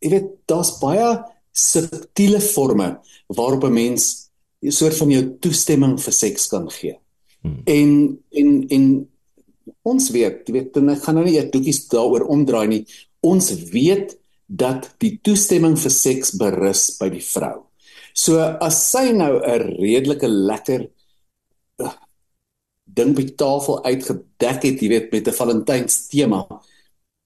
jy 0.00 0.10
weet 0.10 0.28
daar's 0.46 0.78
baie 0.78 1.24
subtiele 1.56 2.40
forme 2.40 2.98
waarop 3.26 3.64
'n 3.64 3.72
mens 3.72 4.28
'n 4.62 4.70
soort 4.70 4.96
van 4.96 5.10
jou 5.10 5.24
toestemming 5.40 6.00
vir 6.00 6.12
seks 6.12 6.46
kan 6.46 6.70
gee. 6.70 6.98
Hmm. 7.42 7.60
En 7.64 8.18
en 8.30 8.64
en 8.68 9.08
ons 9.82 10.10
weet, 10.10 10.46
jy 10.46 10.52
weet, 10.52 10.76
en 10.76 10.88
ek 10.88 11.02
gaan 11.04 11.14
nou 11.14 11.24
nie 11.26 11.36
eers 11.36 11.50
doekies 11.50 11.88
daaroor 11.88 12.26
omdraai 12.26 12.66
nie. 12.68 12.86
Ons 13.20 13.52
weet 13.72 14.16
dat 14.46 14.94
die 15.02 15.18
toestemming 15.22 15.78
vir 15.78 15.90
seks 15.90 16.34
berus 16.38 16.96
by 17.00 17.08
die 17.10 17.22
vrou. 17.22 17.66
So 18.14 18.40
as 18.40 18.90
sy 18.90 19.12
nou 19.12 19.40
'n 19.42 19.76
redelike 19.76 20.28
lekker 20.28 20.88
uh, 21.82 21.92
ding 22.84 23.14
by 23.14 23.24
tafel 23.36 23.84
uitgedek 23.84 24.62
het, 24.62 24.80
jy 24.80 24.88
weet, 24.88 25.12
met 25.12 25.28
'n 25.28 25.32
Valentyns 25.32 26.08
tema, 26.08 26.46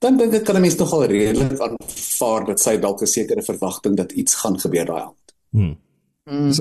dan 0.01 0.17
dink 0.17 0.35
ek 0.35 0.45
kan 0.49 0.57
'n 0.57 0.65
mens 0.65 0.77
nogal 0.81 1.05
redelik 1.05 1.61
aanvaar 1.61 2.47
dat 2.47 2.61
sy 2.61 2.79
dalk 2.81 3.03
'n 3.03 3.07
sekere 3.07 3.43
verwagting 3.43 3.97
dat 3.97 4.13
iets 4.13 4.35
gaan 4.35 4.59
gebeur 4.59 4.87
daai 4.87 5.03
aand. 5.03 5.27
Hmm. 5.53 5.77
Mm. 6.25 6.53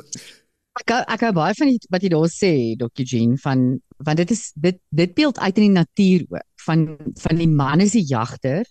Ek 0.80 0.92
ek 1.08 1.22
hou 1.22 1.32
baie 1.34 1.54
van 1.54 1.68
die, 1.68 1.80
wat 1.90 2.02
jy 2.04 2.10
daar 2.10 2.30
sê, 2.32 2.76
Dr. 2.78 3.04
Jean, 3.04 3.38
van 3.38 3.80
want 3.98 4.18
dit 4.18 4.32
is 4.32 4.52
dit 4.56 4.78
dit 4.90 5.14
beeld 5.14 5.40
uit 5.40 5.58
in 5.58 5.64
die 5.64 5.80
natuur 5.80 6.26
ook 6.30 6.48
van 6.66 6.98
van 7.16 7.36
die 7.36 7.48
man 7.48 7.80
is 7.80 7.92
die 7.92 8.06
jagter. 8.06 8.66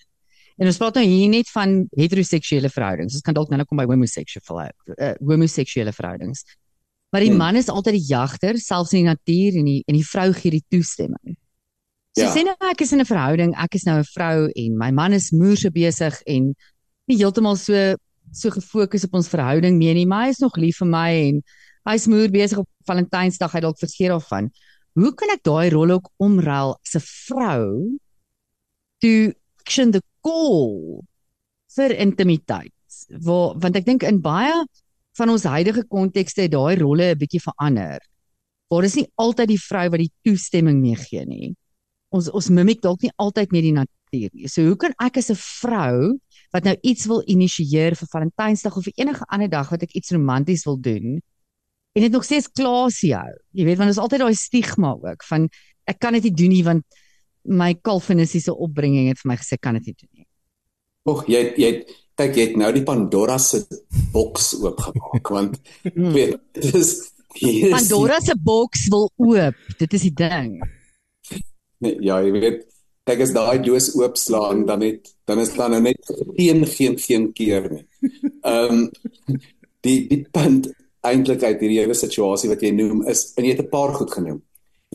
En 0.59 0.67
ons 0.67 0.77
praat 0.77 0.95
nou 0.99 1.07
hier 1.07 1.29
net 1.29 1.49
van 1.55 1.87
heteroseksuele 1.97 2.69
verhoudings. 2.69 3.15
Ons 3.15 3.23
kan 3.23 3.35
dalk 3.35 3.51
nou 3.51 3.65
kom 3.65 3.79
by 3.79 3.87
homoseksuele 3.87 4.73
uh, 4.97 5.15
homoseksuele 5.23 5.93
verhoudings. 5.93 6.45
Maar 7.11 7.21
die 7.21 7.31
Hmm. 7.31 7.39
man 7.39 7.57
is 7.57 7.69
altyd 7.69 7.95
die 7.95 8.09
jagter, 8.09 8.59
selfs 8.59 8.93
in 8.93 9.05
die 9.05 9.09
natuur 9.13 9.59
en 9.61 9.65
die 9.65 9.83
en 9.87 9.95
die 9.95 10.05
vrou 10.05 10.33
gee 10.33 10.51
die 10.51 10.65
toestemming. 10.69 11.37
So 12.19 12.25
Ja. 12.25 12.33
sê 12.35 12.43
nou 12.43 12.57
ek 12.71 12.81
is 12.83 12.93
in 12.93 13.01
'n 13.01 13.05
verhouding, 13.07 13.55
ek 13.57 13.75
is 13.77 13.85
nou 13.87 13.99
'n 13.99 14.05
vrou 14.15 14.51
en 14.57 14.79
my 14.79 14.91
man 14.91 15.13
is 15.13 15.31
moerse 15.31 15.71
besig 15.71 16.15
en 16.27 16.55
nie 17.09 17.17
heeltemal 17.17 17.57
so 17.57 17.95
so 18.33 18.51
gefokus 18.51 19.05
op 19.05 19.15
ons 19.15 19.29
verhouding 19.29 19.79
meer 19.79 19.95
nie, 19.95 20.05
maar 20.05 20.25
hy 20.25 20.31
is 20.31 20.41
nog 20.41 20.57
lief 20.57 20.79
vir 20.79 20.89
my 20.89 21.11
en 21.29 21.43
hy's 21.87 22.07
moer 22.07 22.29
besig 22.29 22.59
op 22.59 22.69
Valentynsdag, 22.87 23.53
hy 23.53 23.61
dalk 23.61 23.79
vergeet 23.79 24.11
daarvan. 24.11 24.51
Hoe 24.99 25.13
kan 25.15 25.31
ek 25.31 25.43
daai 25.45 25.71
rol 25.71 25.91
ook 25.91 26.11
omruil 26.19 26.77
as 26.85 26.97
'n 26.97 27.05
vrou 27.29 27.99
to 29.01 29.33
action 29.61 29.93
the 29.93 30.03
call 30.23 31.05
vir 31.77 31.91
intimiteit? 31.97 32.73
Waar 33.11 33.55
want 33.59 33.77
ek 33.77 33.85
dink 33.87 34.03
in 34.03 34.21
baie 34.21 34.65
van 35.19 35.29
ons 35.31 35.45
huidige 35.45 35.85
kontekste 35.89 36.43
het 36.43 36.53
daai 36.53 36.77
rolle 36.77 37.15
'n 37.15 37.19
bietjie 37.19 37.41
verander. 37.41 38.01
Waar 38.71 38.85
is 38.85 38.97
nie 38.97 39.07
altyd 39.17 39.49
die 39.49 39.59
vrou 39.69 39.89
wat 39.91 40.01
die 40.01 40.13
toestemming 40.25 40.81
meegee 40.81 41.25
nie. 41.27 41.55
Ons 42.11 42.31
ons 42.33 42.49
mimik 42.49 42.81
dalk 42.81 43.03
nie 43.05 43.13
altyd 43.21 43.53
met 43.53 43.63
die 43.63 43.73
natuur 43.77 44.31
nie. 44.33 44.49
So 44.49 44.65
hoe 44.65 44.77
kan 44.77 44.95
ek 45.01 45.19
as 45.19 45.31
'n 45.31 45.37
vrou 45.37 46.19
wat 46.53 46.65
nou 46.65 46.77
iets 46.83 47.07
wil 47.07 47.23
initieer 47.27 47.95
vir 47.95 48.09
Valentynsdag 48.09 48.77
of 48.77 48.85
vir 48.85 48.93
enige 48.97 49.25
ander 49.29 49.49
dag 49.49 49.71
wat 49.71 49.83
ek 49.83 49.93
iets 49.95 50.13
romanties 50.13 50.65
wil 50.65 50.79
doen 50.81 51.21
en 51.95 52.03
dit 52.03 52.13
nog 52.13 52.25
steeds 52.25 52.49
klaasie 52.53 53.15
hou. 53.15 53.35
Jy 53.53 53.65
weet 53.65 53.79
want 53.79 53.91
ons 53.91 53.99
altyd 53.99 54.21
daai 54.21 54.35
stigma 54.35 54.95
ook 54.95 55.23
van 55.25 55.49
ek 55.87 55.99
kan 55.99 56.13
dit 56.15 56.23
nie 56.25 56.35
doen 56.35 56.49
nie 56.49 56.65
want 56.65 56.85
my 57.45 57.75
kalvinistiese 57.75 58.55
opbringing 58.55 59.09
het 59.09 59.19
vir 59.19 59.29
my 59.29 59.37
gesê 59.37 59.59
kan 59.61 59.75
dit 59.75 59.87
nie 59.87 59.95
doen 60.01 60.11
nie. 60.13 60.27
Ag, 61.09 61.27
jy 61.27 61.55
jy 61.57 61.85
kyk 62.17 62.35
jy 62.37 62.47
het 62.49 62.57
nou 62.57 62.73
die 62.73 62.85
Pandora 62.85 63.39
se 63.39 63.67
boks 64.13 64.55
oopgemaak 64.63 65.29
want 65.31 65.61
Hmm. 65.85 66.13
weet 66.13 66.41
dit 66.55 66.75
is 66.75 67.13
hier 67.35 67.69
is 67.69 67.73
Pandora 67.73 68.21
se 68.21 68.35
boks 68.37 68.89
wil 68.89 69.11
oop. 69.17 69.55
Dit 69.79 69.93
is 69.93 70.03
die 70.03 70.15
ding. 70.15 70.63
Nee, 71.85 71.97
ja, 72.03 72.19
jy 72.25 72.33
weet, 72.35 72.65
kyk 73.09 73.23
as 73.25 73.33
daai 73.37 73.61
doos 73.65 73.93
oopslaan 73.97 74.65
dan 74.69 74.83
het 74.85 75.13
dan 75.29 75.41
is 75.41 75.53
daar 75.55 75.71
nou 75.73 75.81
net 75.85 76.11
geen 76.37 76.67
geen 76.67 76.99
geen 76.99 77.31
keer 77.33 77.71
nie. 77.73 77.87
Ehm 78.43 78.89
die 79.87 80.01
die 80.11 80.25
punt 80.35 80.69
eintlik 81.07 81.45
uit 81.45 81.61
hierdie 81.63 81.79
hele 81.81 81.95
situasie 81.95 82.51
wat 82.51 82.63
jy 82.65 82.73
noem 82.75 83.05
is 83.09 83.33
en 83.37 83.47
jy 83.47 83.55
het 83.55 83.65
'n 83.65 83.71
paar 83.71 83.95
goed 83.95 84.11
genoem. 84.13 84.43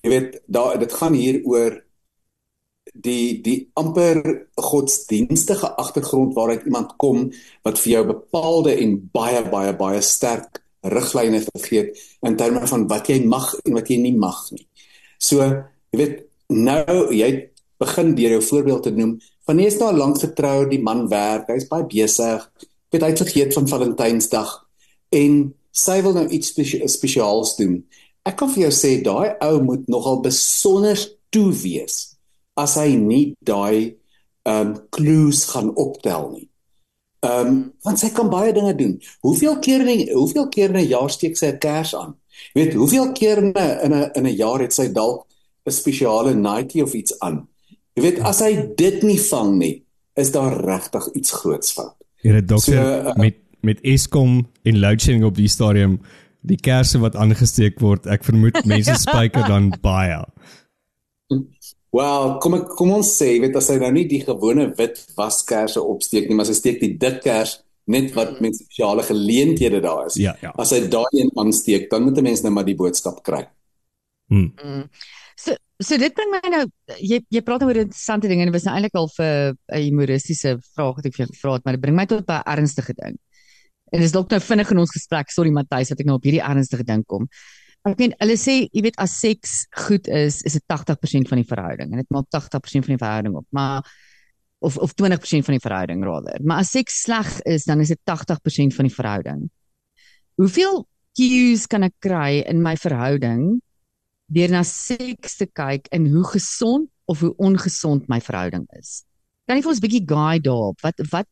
Jy 0.03 0.09
weet, 0.09 0.41
daar 0.47 0.79
dit 0.79 0.93
gaan 0.93 1.13
hier 1.13 1.39
oor 1.45 1.79
die 2.93 3.41
die 3.41 3.69
amper 3.73 4.19
godsdienstige 4.55 5.69
agtergrond 5.83 6.35
waaruit 6.35 6.65
iemand 6.65 6.97
kom 6.97 7.31
wat 7.63 7.79
vir 7.79 7.91
jou 7.93 8.03
bepaalde 8.05 8.75
en 8.75 9.09
baie 9.13 9.41
baie 9.49 9.73
baie 9.73 10.01
sterk 10.01 10.61
riglyne 10.83 11.39
gegee 11.39 11.79
het 11.79 11.97
in 12.21 12.35
terme 12.35 12.67
van 12.67 12.87
wat 12.87 13.07
jy 13.07 13.23
mag 13.25 13.55
en 13.63 13.73
wat 13.73 13.89
jy 13.89 13.97
nie 13.97 14.17
mag 14.17 14.51
nie. 14.51 14.67
So, 15.17 15.39
jy 15.91 15.97
weet, 15.97 16.17
nou 16.49 17.13
jy 17.13 17.49
begin 17.83 18.13
deur 18.15 18.37
jou 18.37 18.43
voorbeeld 18.49 18.83
te 18.83 18.91
noem 18.91 19.17
van 19.47 19.59
jy 19.59 19.67
is 19.67 19.79
nou 19.79 19.91
lank 19.95 20.21
getrou, 20.21 20.63
die 20.69 20.81
man 20.81 21.07
werk, 21.11 21.49
hy's 21.51 21.67
baie 21.67 21.83
besig, 21.89 22.45
weet 22.93 23.03
hy 23.03 23.09
het 23.11 23.23
vergeet 23.25 23.57
van 23.57 23.67
Valentynsdag 23.67 24.53
en 25.13 25.41
sy 25.73 25.97
wil 26.05 26.15
nou 26.15 26.27
iets 26.29 26.53
spesie 26.53 26.85
spesiaals 26.89 27.57
doen. 27.57 27.81
Ek 28.23 28.37
kan 28.39 28.51
vir 28.53 28.67
jou 28.67 28.73
sê 28.75 28.95
daai 29.03 29.35
ou 29.43 29.57
moet 29.65 29.89
nogal 29.91 30.21
besonder 30.23 30.99
toe 31.33 31.49
wees 31.63 32.13
as 32.59 32.77
hy 32.77 32.93
nie 32.95 33.33
daai 33.41 33.97
um, 34.47 34.75
clues 34.93 35.43
gaan 35.51 35.73
optel 35.75 36.29
nie. 36.35 36.47
Um, 37.23 37.71
want 37.83 38.01
sy 38.01 38.11
kan 38.15 38.29
baie 38.31 38.51
dinge 38.55 38.73
doen. 38.77 38.97
Hoeveel 39.23 39.57
keer 39.63 39.85
in 39.87 40.09
hoeveel 40.11 40.49
keer 40.51 40.69
in 40.69 40.79
'n 40.83 40.91
jaar 40.91 41.09
steek 41.09 41.37
sy 41.37 41.51
'n 41.51 41.59
kers 41.59 41.95
aan? 41.95 42.15
Jy 42.53 42.63
weet, 42.63 42.73
hoeveel 42.73 43.11
keer 43.11 43.37
in 43.37 43.53
'n 43.55 43.79
in 43.85 43.93
'n 43.93 44.11
in 44.15 44.27
'n 44.27 44.35
jaar 44.35 44.59
het 44.59 44.73
sy 44.73 44.91
dalk 44.91 45.25
'n 45.65 45.71
spesiale 45.71 46.33
nightie 46.35 46.83
of 46.83 46.93
iets 46.93 47.19
aan? 47.19 47.47
Jy 47.93 48.01
weet, 48.01 48.19
as 48.19 48.39
hy 48.39 48.73
dit 48.75 49.03
nie 49.03 49.19
vang 49.19 49.57
nie, 49.57 49.83
is 50.15 50.31
daar 50.31 50.57
regtig 50.65 51.07
iets 51.13 51.31
groots 51.31 51.73
fout. 51.73 51.95
Here 52.21 52.41
dokter 52.41 52.73
So, 52.73 53.09
uh, 53.09 53.15
met 53.15 53.35
met 53.63 53.79
Eskom 53.81 54.47
en 54.63 54.79
load 54.79 55.01
shedding 55.01 55.23
op 55.23 55.35
die 55.35 55.47
stadium 55.47 55.99
die 56.43 56.59
kersse 56.59 56.99
wat 56.99 57.15
aangesteek 57.15 57.79
word 57.79 58.07
ek 58.11 58.25
vermoed 58.27 58.59
mense 58.73 58.95
spyker 58.99 59.47
dan 59.47 59.71
baie 59.81 60.19
Wel, 61.93 62.37
kom 62.41 62.57
ek 62.57 62.71
kom 62.73 62.91
ons 62.95 63.11
sê, 63.15 63.35
weet 63.39 63.55
as 63.55 63.69
hy 63.69 63.77
nou 63.81 63.91
nie 63.93 64.07
die 64.09 64.23
gewone 64.25 64.65
wit 64.77 64.99
waskerse 65.15 65.81
opsteek 65.81 66.27
nie, 66.27 66.35
maar 66.35 66.49
sy 66.49 66.57
steek 66.57 66.81
die 66.81 66.95
dik 66.99 67.21
kers 67.23 67.59
net 67.93 68.13
wat 68.15 68.39
met 68.41 68.55
spesiale 68.57 69.03
geleenthede 69.05 69.81
daar 69.83 70.07
is. 70.07 70.17
ja 70.19 70.33
ja 70.41 70.53
As 70.59 70.71
hy 70.73 70.81
daai 70.91 71.19
een 71.19 71.31
aansteek, 71.39 71.89
dan 71.91 72.03
moet 72.03 72.17
'n 72.17 72.23
mens 72.23 72.41
nou 72.43 72.51
maar 72.53 72.65
die 72.65 72.79
boodskap 72.79 73.23
kry. 73.23 73.47
hm. 74.29 74.49
Mm. 74.63 74.89
So 75.37 75.55
so 75.83 75.97
dit 75.99 76.13
bring 76.15 76.31
my 76.31 76.41
nou 76.53 76.63
jy 77.01 77.19
jy 77.33 77.41
praat 77.43 77.63
oor 77.65 77.79
interessante 77.81 78.29
dinge 78.29 78.45
en 78.45 78.51
dit 78.51 78.55
was 78.55 78.65
nou 78.67 78.75
eintlik 78.75 78.95
al 78.95 79.09
vir 79.17 79.53
'n 79.53 79.81
humoristiese 79.83 80.57
vraag 80.75 80.95
wat 80.99 81.05
ek 81.05 81.15
vir 81.15 81.25
jou 81.25 81.31
gevra 81.33 81.53
het, 81.53 81.65
maar 81.65 81.73
dit 81.73 81.81
bring 81.81 81.95
my 81.95 82.05
tot 82.05 82.25
by 82.25 82.39
'n 82.39 82.49
ernstige 82.57 82.93
ding. 82.93 83.17
En 83.91 83.99
dis 84.01 84.11
dalk 84.11 84.29
nou 84.29 84.39
vinnig 84.39 84.71
in 84.71 84.79
ons 84.79 84.91
gesprek, 84.91 85.29
sorry 85.29 85.51
Matthys, 85.51 85.89
dat 85.89 85.99
ek 85.99 86.05
nou 86.05 86.15
op 86.15 86.23
hierdie 86.23 86.41
ernstige 86.41 86.83
ding 86.83 87.03
kom. 87.05 87.27
Ek 87.85 87.97
meen 87.99 88.13
hulle 88.19 88.37
sê, 88.37 88.69
jy 88.71 88.81
weet 88.81 88.97
as 88.97 89.19
seks 89.19 89.67
goed 89.75 90.07
is, 90.07 90.41
is 90.47 90.53
dit 90.53 90.63
80% 90.71 91.27
van 91.27 91.37
die 91.37 91.47
verhouding 91.47 91.91
en 91.91 91.97
dit 91.97 92.09
maak 92.09 92.29
80% 92.31 92.85
van 92.85 92.95
die 92.95 93.03
verhouding 93.03 93.35
op. 93.35 93.45
Maar 93.51 93.83
of 94.63 94.77
of 94.77 94.93
20% 94.95 95.45
van 95.45 95.57
die 95.57 95.59
verhouding 95.59 96.03
rather. 96.03 96.39
Maar 96.41 96.63
as 96.63 96.71
seks 96.71 97.01
sleg 97.03 97.41
is, 97.41 97.65
dan 97.67 97.81
is 97.83 97.91
dit 97.91 97.99
80% 98.07 98.73
van 98.73 98.87
die 98.87 98.95
verhouding. 98.95 99.49
Hoeveel 100.39 100.85
cues 101.17 101.67
kan 101.67 101.83
ek 101.83 101.93
kry 102.01 102.41
in 102.47 102.63
my 102.63 102.77
verhouding 102.79 103.59
deur 104.33 104.51
na 104.53 104.63
seks 104.67 105.37
te 105.39 105.47
kyk 105.47 105.87
en 105.95 106.07
hoe 106.11 106.25
gesond 106.33 106.89
of 107.05 107.19
hoe 107.19 107.33
ongesond 107.37 108.07
my 108.11 108.19
verhouding 108.23 108.65
is. 108.79 109.03
Kan 109.47 109.57
jy 109.57 109.63
vir 109.65 109.73
ons 109.73 109.81
'n 109.81 109.85
bietjie 109.85 110.05
guide 110.07 110.47
daarop? 110.47 110.79
Wat 110.81 110.97
wat 111.11 111.27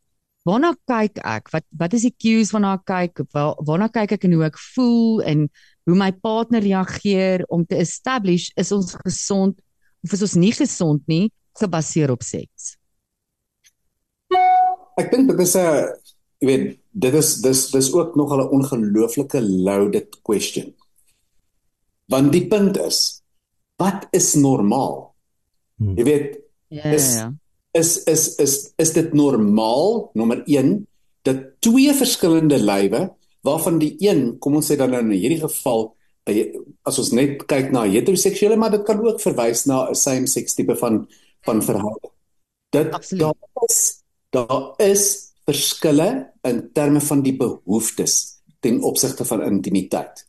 waarna 0.45 0.73
kyk 0.87 1.21
ek? 1.23 1.51
Wat 1.53 1.65
wat 1.77 1.93
is 1.93 2.05
die 2.07 2.15
cues 2.15 2.51
waarna 2.51 2.73
ek 2.75 2.85
kyk? 2.85 3.23
Waar, 3.33 3.55
waarna 3.63 3.87
kyk 3.87 4.11
ek 4.17 4.25
en 4.25 4.33
hoe 4.33 4.45
ek 4.45 4.57
voel 4.75 5.21
en 5.21 5.49
hoe 5.85 5.95
my 5.95 6.11
partner 6.11 6.61
reageer 6.61 7.45
om 7.49 7.65
te 7.65 7.75
establish 7.75 8.51
is 8.55 8.71
ons 8.71 8.95
gesond 9.05 9.55
of 10.03 10.13
is 10.13 10.21
ons 10.21 10.35
nie 10.35 10.51
gesond 10.51 11.01
nie 11.07 11.31
gebaseer 11.59 12.11
op 12.11 12.23
seks? 12.23 12.75
Ek 14.99 15.11
dink 15.11 15.29
dit 15.29 15.39
is 15.39 15.55
'n 15.55 15.87
jy 16.41 16.47
weet, 16.47 16.79
dit 16.91 17.13
is 17.13 17.41
dis 17.41 17.71
dis 17.71 17.93
ook 17.93 18.15
nog 18.15 18.33
'n 18.33 18.49
ongelooflike 18.49 19.41
loaded 19.41 20.21
question. 20.23 20.73
Want 22.11 22.31
die 22.35 22.45
punt 22.51 22.77
is, 22.83 23.21
wat 23.79 24.07
is 24.11 24.33
normaal? 24.35 25.13
Hmm. 25.79 25.95
Jy 25.97 26.03
weet, 26.07 26.39
Ja, 26.71 26.83
Is- 26.95 27.15
ja. 27.19 27.25
is 27.75 28.03
is 28.07 28.35
is 28.39 28.53
is 28.79 28.91
dit 28.95 29.13
normaal 29.13 30.09
nommer 30.15 30.43
1 30.47 30.87
dat 31.27 31.41
twee 31.59 31.91
verskillende 31.93 32.57
lywe 32.63 33.01
waarvan 33.43 33.79
die 33.79 33.95
een 33.99 34.37
kom 34.39 34.55
ons 34.55 34.69
sê 34.71 34.77
dan 34.79 34.91
nou 34.95 35.01
in 35.03 35.11
hierdie 35.11 35.41
geval 35.41 35.83
eh, 36.31 36.55
as 36.87 36.99
ons 37.03 37.11
net 37.11 37.43
kyk 37.51 37.71
na 37.75 37.83
heteroseksuele 37.91 38.55
maar 38.55 38.71
dit 38.71 38.85
kan 38.87 39.03
ook 39.03 39.19
verwys 39.19 39.65
na 39.67 39.89
'n 39.89 39.95
same 39.95 40.27
sex 40.27 40.53
tipe 40.55 40.75
van 40.79 41.07
van 41.43 41.61
verhouding. 41.61 42.13
Dit 42.71 42.91
Absoluut. 42.93 43.21
daar 43.21 43.67
is 43.67 44.03
daar 44.31 44.73
is 44.79 45.33
verskille 45.45 46.31
in 46.43 46.69
terme 46.73 47.01
van 47.01 47.21
die 47.21 47.35
behoeftes 47.35 48.39
ten 48.59 48.81
opsigte 48.83 49.25
van 49.25 49.43
intimiteit. 49.43 50.25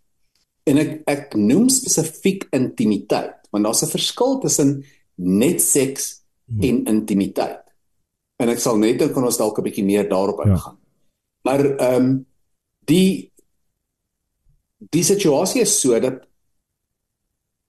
En 0.64 0.78
ek 0.78 1.02
ek 1.10 1.34
noem 1.34 1.68
spesifiek 1.68 2.46
intimiteit 2.50 3.38
want 3.50 3.64
daar's 3.64 3.82
'n 3.82 3.90
verskil 3.90 4.38
tussen 4.40 4.84
net 5.16 5.60
seks 5.60 6.22
en 6.60 6.84
intimiteit. 6.86 7.60
En 8.38 8.48
ek 8.48 8.58
sal 8.58 8.76
net 8.78 9.12
kan 9.12 9.24
ons 9.24 9.36
dalk 9.36 9.58
'n 9.58 9.62
bietjie 9.62 9.84
meer 9.84 10.08
daarop 10.08 10.44
Ja. 10.44 10.50
ingaan. 10.52 10.78
Maar 11.44 11.64
ehm 11.64 11.94
um, 12.02 12.26
die 12.86 13.32
die 14.90 15.04
situasie 15.04 15.60
is 15.60 15.80
so 15.80 16.00
dat 16.00 16.26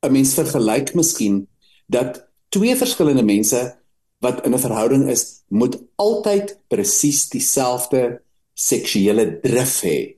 'n 0.03 0.11
mens 0.11 0.33
vergelyk 0.33 0.93
miskien 0.95 1.47
dat 1.87 2.27
twee 2.49 2.75
verskillende 2.75 3.23
mense 3.23 3.77
wat 4.19 4.45
in 4.45 4.53
'n 4.53 4.59
verhouding 4.59 5.09
is, 5.09 5.43
moet 5.47 5.77
altyd 5.95 6.59
presies 6.67 7.29
dieselfde 7.29 8.21
seksuele 8.53 9.39
drif 9.41 9.81
hê. 9.81 10.15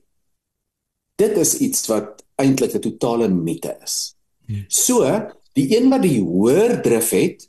Dit 1.16 1.36
is 1.36 1.58
iets 1.58 1.86
wat 1.86 2.15
eintlik 2.36 2.74
'n 2.74 2.80
totale 2.80 3.28
mite 3.28 3.76
is. 3.82 4.16
So, 4.68 5.02
die 5.52 5.76
een 5.76 5.88
wat 5.90 6.02
die 6.02 6.20
hoër 6.20 6.82
drif 6.82 7.10
het 7.10 7.48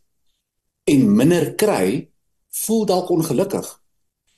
en 0.84 1.16
minder 1.16 1.54
kry, 1.56 2.08
voel 2.50 2.86
dalk 2.86 3.10
ongelukkig. 3.10 3.68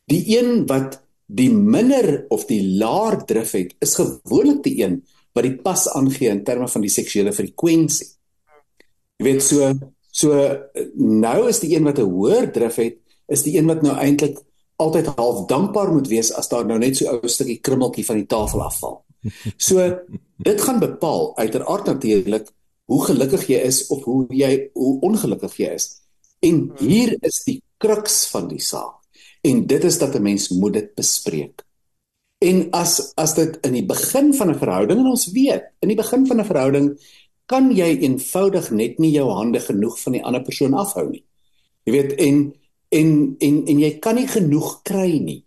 Die 0.05 0.23
een 0.37 0.65
wat 0.65 0.99
die 1.25 1.51
minder 1.53 2.25
of 2.33 2.45
die 2.49 2.77
laer 2.77 3.25
drif 3.25 3.51
het, 3.51 3.75
is 3.79 3.95
gewoonlik 3.95 4.63
die 4.65 4.83
een 4.83 5.05
wat 5.37 5.45
die 5.45 5.55
pas 5.61 5.87
aangee 5.93 6.29
in 6.29 6.43
terme 6.43 6.67
van 6.67 6.81
die 6.81 6.89
seksuele 6.89 7.33
frekwensie. 7.33 8.07
Jy 9.19 9.25
weet 9.25 9.43
so 9.43 9.73
so 10.11 10.33
nou 10.95 11.47
is 11.47 11.59
die 11.61 11.75
een 11.75 11.85
wat 11.85 11.99
'n 11.99 12.09
hoër 12.09 12.51
drif 12.51 12.75
het, 12.75 12.97
is 13.27 13.43
die 13.43 13.57
een 13.57 13.67
wat 13.67 13.81
nou 13.81 13.95
eintlik 13.95 14.39
altyd 14.75 15.05
half 15.15 15.45
dankbaar 15.47 15.93
moet 15.93 16.07
wees 16.07 16.33
as 16.33 16.49
daar 16.49 16.65
nou 16.65 16.79
net 16.79 16.97
so 16.97 17.05
'n 17.05 17.19
ou 17.21 17.27
stukkie 17.27 17.59
krummeltjie 17.61 18.05
van 18.05 18.15
die 18.15 18.25
tafel 18.25 18.61
afval. 18.61 19.05
So 19.57 19.83
dit 20.37 20.61
gaan 20.61 20.79
bepaal 20.79 21.37
uiteraard 21.37 21.85
natuurlik 21.85 22.51
hoe 22.89 23.05
gelukkig 23.05 23.47
jy 23.47 23.59
is 23.67 23.87
of 23.87 24.03
hoe 24.03 24.25
jy 24.33 24.69
hoe 24.73 24.99
ongelukkig 25.05 25.57
jy 25.57 25.73
is. 25.75 25.89
En 26.39 26.71
hier 26.79 27.15
is 27.21 27.43
die 27.43 27.59
kruks 27.77 28.23
van 28.31 28.47
die 28.47 28.61
saak. 28.63 28.95
En 29.45 29.65
dit 29.67 29.83
is 29.83 29.97
dat 29.99 30.15
'n 30.15 30.21
mens 30.21 30.49
moet 30.49 30.73
dit 30.73 30.95
bespreek. 30.95 31.63
En 32.39 32.71
as 32.71 33.11
as 33.15 33.33
dit 33.35 33.57
in 33.67 33.73
die 33.73 33.85
begin 33.85 34.33
van 34.33 34.49
'n 34.49 34.57
verhouding 34.57 34.99
en 34.99 35.11
ons 35.11 35.31
weet, 35.31 35.63
in 35.79 35.87
die 35.87 35.97
begin 35.97 36.27
van 36.27 36.39
'n 36.39 36.45
verhouding 36.45 36.99
kan 37.45 37.71
jy 37.75 37.97
eenvoudig 37.99 38.71
net 38.71 38.99
nie 38.99 39.11
jou 39.11 39.29
hande 39.29 39.59
genoeg 39.59 39.99
van 39.99 40.13
die 40.13 40.23
ander 40.23 40.41
persoon 40.41 40.73
afhou 40.73 41.09
nie. 41.09 41.25
Jy 41.83 41.91
weet 41.91 42.13
en 42.13 42.53
en 42.89 43.35
en 43.39 43.65
en 43.65 43.79
jy 43.79 43.99
kan 43.99 44.15
nie 44.15 44.27
genoeg 44.27 44.81
kry 44.81 45.19
nie. 45.19 45.45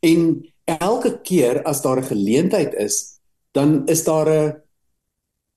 En 0.00 0.46
elke 0.66 1.20
keer 1.22 1.62
as 1.62 1.82
daar 1.82 1.98
'n 1.98 2.10
geleentheid 2.10 2.74
is, 2.74 3.18
dan 3.52 3.86
is 3.86 4.04
daar 4.04 4.28
'n 4.28 4.62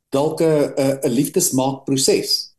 dalk 0.09 0.41
'n 0.41 0.73
'n 1.03 1.09
liefdesmaakproses. 1.09 2.55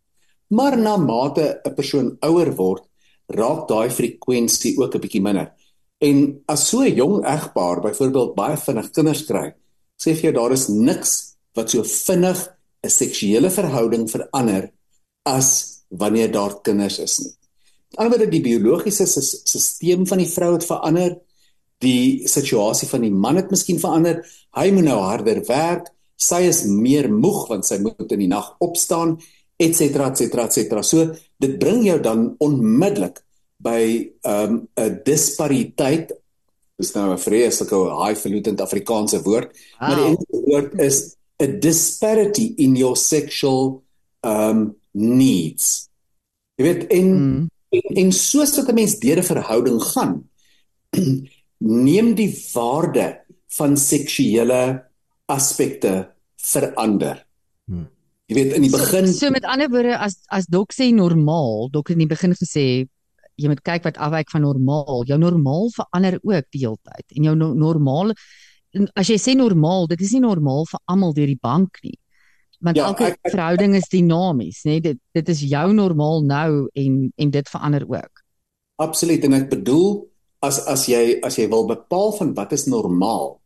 Maar 0.48 0.78
na 0.78 0.96
mate 0.96 1.60
'n 1.64 1.74
persoon 1.74 2.16
ouer 2.20 2.54
word, 2.54 2.84
raak 3.26 3.68
daai 3.68 3.90
frekwensie 3.90 4.78
ook 4.78 4.94
'n 4.94 5.00
bietjie 5.00 5.22
minder. 5.22 5.52
En 5.98 6.42
as 6.46 6.68
so 6.68 6.80
'n 6.80 6.94
jong 6.94 7.24
egpaar 7.24 7.80
byvoorbeeld 7.80 8.34
baie 8.34 8.56
vinnig 8.56 8.90
kinders 8.90 9.24
kry, 9.24 9.54
sê 9.96 10.14
vir 10.14 10.22
jou 10.22 10.32
daar 10.32 10.52
is 10.52 10.68
niks 10.68 11.36
wat 11.54 11.70
so 11.70 11.82
vinnig 11.82 12.38
'n 12.82 12.90
seksuele 12.90 13.50
verhouding 13.50 14.10
verander 14.10 14.72
as 15.22 15.82
wanneer 15.88 16.32
daar 16.32 16.60
kinders 16.62 16.98
is 16.98 17.18
nie. 17.18 17.34
Anderswoorde 17.98 18.30
die 18.30 18.42
biologiese 18.42 19.06
stelsel 19.06 20.06
van 20.06 20.18
die 20.18 20.28
vrou 20.28 20.52
het 20.52 20.64
verander, 20.64 21.18
die 21.80 22.28
situasie 22.28 22.88
van 22.88 23.04
die 23.06 23.12
man 23.12 23.40
het 23.40 23.50
miskien 23.52 23.80
verander. 23.80 24.20
Hy 24.56 24.70
moet 24.74 24.88
nou 24.88 24.98
harder 25.00 25.40
werk, 25.48 25.90
sy 26.20 26.44
is 26.50 26.64
meer 26.68 27.08
moeg 27.12 27.46
want 27.48 27.66
sy 27.68 27.80
moet 27.80 28.12
in 28.12 28.24
die 28.26 28.30
nag 28.30 28.52
opstaan, 28.60 29.16
etcetera, 29.60 30.10
etcetera, 30.12 30.46
etcetera. 30.48 30.82
So 30.84 31.12
dit 31.40 31.58
bring 31.60 31.84
jou 31.86 31.98
dan 32.04 32.34
onmiddellik 32.40 33.22
by 33.60 33.82
um, 34.24 34.66
'n 34.76 34.84
um, 34.84 34.98
dispariteit. 35.04 36.12
Dis 36.80 36.92
nou 36.94 37.12
'n 37.12 37.18
vreeslike 37.18 37.76
highfalutin 38.04 38.60
Afrikaanse 38.60 39.22
woord, 39.22 39.52
wow. 39.52 39.88
maar 39.88 39.96
die 39.96 40.08
Engelse 40.12 40.44
woord 40.46 40.80
is 40.80 41.16
a 41.40 41.46
disparity 41.46 42.54
in 42.56 42.76
your 42.76 42.96
sexual 42.96 43.82
um 44.20 44.76
needs. 44.92 45.88
Jy 46.56 46.64
weet 46.64 46.86
en 46.92 47.08
mm. 47.16 47.48
en, 47.70 47.96
en 48.02 48.12
soos 48.12 48.56
wat 48.56 48.68
'n 48.68 48.74
mens 48.74 48.98
deur 48.98 49.18
'n 49.18 49.24
verhouding 49.32 49.80
gaan, 49.82 50.14
neem 51.60 52.14
die 52.18 52.30
waarde 52.54 53.20
van 53.56 53.76
seksuele 53.76 54.60
aspekte 55.30 55.94
verander. 56.40 57.24
Hmm. 57.68 57.88
Jy 58.30 58.36
weet 58.38 58.52
in 58.56 58.64
die 58.64 58.72
begin 58.72 59.08
so, 59.10 59.26
so 59.26 59.34
met 59.34 59.46
ander 59.48 59.70
woorde 59.72 59.96
as 59.98 60.20
as 60.30 60.46
dok 60.50 60.72
sê 60.72 60.90
normaal, 60.94 61.68
dok 61.74 61.90
het 61.90 61.98
in 61.98 62.04
die 62.04 62.12
begin 62.12 62.36
gesê 62.38 62.66
jy 63.40 63.48
moet 63.48 63.62
kyk 63.64 63.86
wat 63.88 63.98
afwyk 63.98 64.30
van 64.30 64.44
normaal. 64.44 65.02
Jou 65.08 65.18
normaal 65.18 65.70
verander 65.74 66.18
ook 66.20 66.46
die 66.54 66.62
hele 66.62 66.78
tyd. 66.84 67.06
En 67.16 67.28
jou 67.30 67.34
no 67.38 67.52
normaal 67.56 68.14
as 68.94 69.10
jy 69.10 69.18
sê 69.18 69.34
normaal, 69.34 69.88
dit 69.90 70.00
is 70.04 70.12
nie 70.14 70.22
normaal 70.22 70.62
vir 70.70 70.80
almal 70.92 71.14
deur 71.16 71.30
die 71.30 71.40
bank 71.42 71.80
nie. 71.82 71.96
Want 72.60 72.76
ja, 72.76 72.90
elke 72.90 73.08
ek, 73.08 73.16
ek, 73.24 73.32
verhouding 73.32 73.74
is 73.78 73.88
dinamies, 73.90 74.60
nê? 74.68 74.78
Dit 74.84 75.00
dit 75.16 75.32
is 75.32 75.42
jou 75.48 75.66
normaal 75.74 76.22
nou 76.28 76.50
en 76.76 77.00
en 77.16 77.32
dit 77.34 77.52
verander 77.54 77.86
ook. 77.88 78.22
Absoluut 78.80 79.24
en 79.26 79.38
ek 79.40 79.48
bedoel 79.50 79.88
as 80.42 80.58
as 80.66 80.86
jy 80.88 81.20
as 81.22 81.36
jy 81.38 81.48
wil 81.48 81.66
bepaal 81.68 82.12
van 82.18 82.34
wat 82.34 82.52
is 82.52 82.66
normaal, 82.66 83.40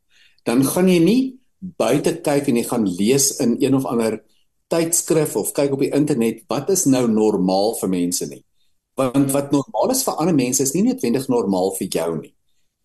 dan 0.44 0.64
gaan 0.64 0.88
jy 0.88 1.00
nie 1.02 1.22
buite 1.60 2.20
kyk 2.22 2.48
en 2.48 2.56
jy 2.56 2.64
gaan 2.68 2.86
lees 2.86 3.38
in 3.40 3.56
een 3.60 3.74
of 3.74 3.86
ander 3.86 4.20
tydskrif 4.68 5.36
of 5.36 5.52
kyk 5.52 5.72
op 5.72 5.80
die 5.80 5.92
internet 5.94 6.44
wat 6.48 6.70
is 6.70 6.84
nou 6.86 7.06
normaal 7.08 7.74
vir 7.80 7.88
mense 7.88 8.26
nie 8.28 8.44
want 8.98 9.32
wat 9.34 9.50
normaal 9.50 9.90
is 9.90 10.04
vir 10.06 10.18
ander 10.22 10.36
mense 10.36 10.62
is 10.62 10.72
nie 10.74 10.84
noodwendig 10.86 11.26
normaal 11.28 11.72
vir 11.78 11.88
jou 11.90 12.10
nie. 12.20 12.32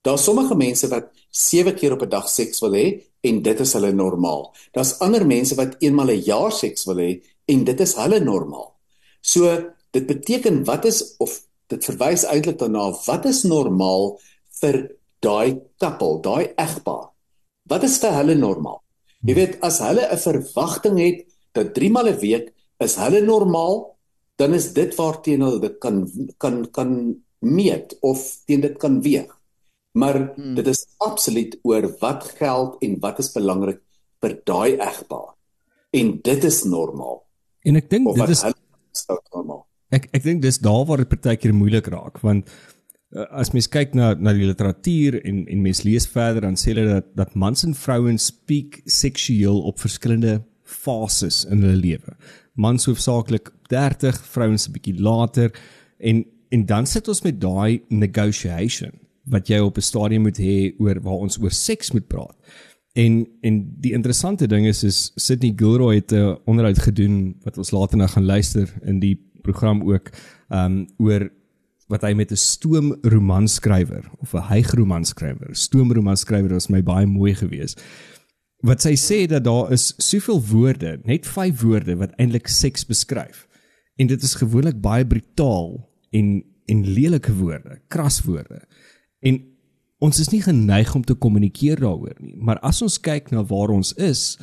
Daar's 0.06 0.24
sommige 0.26 0.56
mense 0.58 0.88
wat 0.89 1.12
7 1.30 1.76
keer 1.76 1.93
op 1.93 2.02
'n 2.02 2.10
dag 2.10 2.30
seks 2.30 2.62
wil 2.62 2.74
hê 2.74 3.04
en 3.22 3.41
dit 3.41 3.60
is 3.60 3.74
hulle 3.74 3.91
normaal. 3.91 4.54
Daar's 4.74 5.00
ander 5.00 5.26
mense 5.26 5.56
wat 5.56 5.76
eenmal 5.80 6.10
'n 6.10 6.24
jaar 6.24 6.52
seks 6.52 6.86
wil 6.86 6.95
hê 6.98 7.22
en 7.48 7.63
dit 7.63 7.80
is 7.80 7.95
hulle 7.95 8.19
normaal. 8.19 8.74
So 9.22 9.74
dit 9.91 10.06
beteken 10.08 10.65
wat 10.65 10.86
is 10.86 11.15
of 11.17 11.41
dit 11.69 11.86
verwys 11.91 12.25
eintlik 12.25 12.60
daarna 12.60 12.89
wat 13.05 13.25
is 13.29 13.43
normaal 13.43 14.17
vir 14.62 14.77
daai 15.23 15.60
koppel, 15.82 16.19
daai 16.23 16.53
egpaar. 16.58 17.10
Wat 17.69 17.84
is 17.84 17.99
vir 18.01 18.15
hulle 18.15 18.36
normaal? 18.36 18.82
Jy 19.27 19.36
weet 19.36 19.60
as 19.62 19.79
hulle 19.84 20.08
'n 20.08 20.17
verwagting 20.17 20.97
het 20.99 21.27
dat 21.53 21.73
3 21.75 21.91
maal 21.91 22.10
'n 22.10 22.19
week 22.19 22.53
is 22.79 22.95
hulle 22.95 23.21
normaal 23.21 23.99
dan 24.39 24.53
is 24.53 24.73
dit 24.73 24.95
waarteen 24.95 25.41
hulle 25.41 25.60
dit 25.60 25.77
kan 25.84 26.08
kan 26.38 26.65
kan 26.71 26.91
meet 27.39 27.97
of 28.01 28.19
teen 28.45 28.62
dit 28.62 28.77
kan 28.77 29.01
weeg. 29.01 29.32
Maar 29.91 30.34
hmm. 30.36 30.55
dit 30.55 30.67
is 30.67 30.86
absoluut 30.97 31.60
oor 31.62 31.97
wat 31.99 32.23
geld 32.39 32.82
en 32.84 32.99
wat 32.99 33.19
is 33.19 33.32
belangrik 33.32 33.82
vir 34.21 34.41
daai 34.43 34.77
egpaar. 34.77 35.36
En 35.91 36.19
dit 36.21 36.43
is 36.43 36.63
normaal. 36.63 37.23
En 37.63 37.75
ek 37.75 37.89
dink 37.89 38.15
dit 38.15 38.29
is 38.29 38.43
normaal. 39.34 39.65
Ek 39.91 40.10
ek 40.13 40.23
dink 40.23 40.41
dis 40.41 40.60
daar 40.60 40.86
waar 40.86 40.97
dit 40.97 41.10
partykeer 41.10 41.54
moeilik 41.54 41.88
raak 41.88 42.19
want 42.21 42.49
uh, 43.15 43.25
as 43.32 43.54
mens 43.54 43.67
kyk 43.67 43.95
na 43.97 44.13
na 44.13 44.34
die 44.34 44.45
literatuur 44.45 45.21
en 45.23 45.45
en 45.47 45.62
mens 45.62 45.84
lees 45.84 46.08
verder 46.08 46.41
dan 46.41 46.60
sê 46.60 46.73
hulle 46.73 46.88
dat 46.88 47.10
dat 47.15 47.36
mans 47.36 47.65
en 47.65 47.73
vrouens 47.73 48.30
speak 48.32 48.82
seksueel 48.86 49.62
op 49.62 49.80
verskillende 49.80 50.41
fases 50.63 51.45
in 51.49 51.63
hulle 51.65 51.82
lewe 51.82 52.17
mans 52.60 52.86
hoofsaaklik 52.86 53.52
30, 53.71 54.17
vrouens 54.34 54.67
'n 54.67 54.71
bietjie 54.71 54.99
later 54.99 55.52
en 55.97 56.25
en 56.49 56.65
dan 56.65 56.86
sit 56.86 57.08
ons 57.08 57.21
met 57.21 57.41
daai 57.41 57.82
negotiation 57.89 58.91
wat 59.30 59.47
jy 59.47 59.60
op 59.60 59.78
'n 59.78 59.82
stadium 59.82 60.21
moet 60.21 60.38
hê 60.38 60.73
oor 60.80 60.99
waar 61.02 61.21
ons 61.25 61.39
oor 61.39 61.52
seks 61.52 61.91
moet 61.91 62.08
praat. 62.08 62.36
En 62.93 63.28
en 63.41 63.75
die 63.80 63.93
interessante 63.93 64.47
ding 64.47 64.65
is 64.65 64.84
is 64.84 65.12
Sydney 65.15 65.54
Gilroy 65.56 65.95
het 65.95 66.12
'n 66.12 66.38
onderhoud 66.45 66.80
gedoen 66.80 67.36
wat 67.43 67.58
ons 67.58 67.71
later 67.71 67.97
nou 67.97 68.10
gaan 68.10 68.25
luister 68.25 68.73
in 68.82 68.99
die 68.99 69.28
program 69.41 69.84
ook 69.84 70.10
um 70.49 70.88
oor 70.97 71.30
wat 71.89 72.02
hy 72.02 72.13
met 72.13 72.32
'n 72.32 72.36
stoomromanskrywer 72.36 74.06
of 74.21 74.34
'n 74.34 74.47
hygromanskrywer, 74.54 75.56
stoomromanskrywer 75.56 76.54
was 76.54 76.69
my 76.69 76.82
baie 76.84 77.06
mooi 77.06 77.34
geweest 77.36 77.82
wat 78.65 78.84
sy 78.84 78.95
sê 78.99 79.23
dat 79.30 79.45
daar 79.47 79.71
is 79.71 79.93
soveel 80.04 80.41
woorde, 80.49 80.97
net 81.08 81.28
5 81.28 81.62
woorde 81.63 81.95
wat 81.99 82.15
eintlik 82.19 82.49
seks 82.52 82.86
beskryf. 82.88 83.45
En 83.99 84.08
dit 84.08 84.23
is 84.23 84.36
gewoonlik 84.39 84.82
baie 84.82 85.08
brutaal 85.08 85.78
en 86.12 86.43
en 86.69 86.84
lelike 86.86 87.34
woorde, 87.34 87.80
kras 87.89 88.19
woorde. 88.21 88.60
En 89.25 89.39
ons 89.97 90.20
is 90.22 90.28
nie 90.30 90.41
geneig 90.45 90.91
om 90.95 91.01
te 91.01 91.16
kommunikeer 91.18 91.80
daaroor 91.82 92.20
nie, 92.22 92.36
maar 92.38 92.59
as 92.61 92.84
ons 92.86 92.99
kyk 93.01 93.32
na 93.34 93.41
waar 93.41 93.74
ons 93.74 93.89
is 93.97 94.38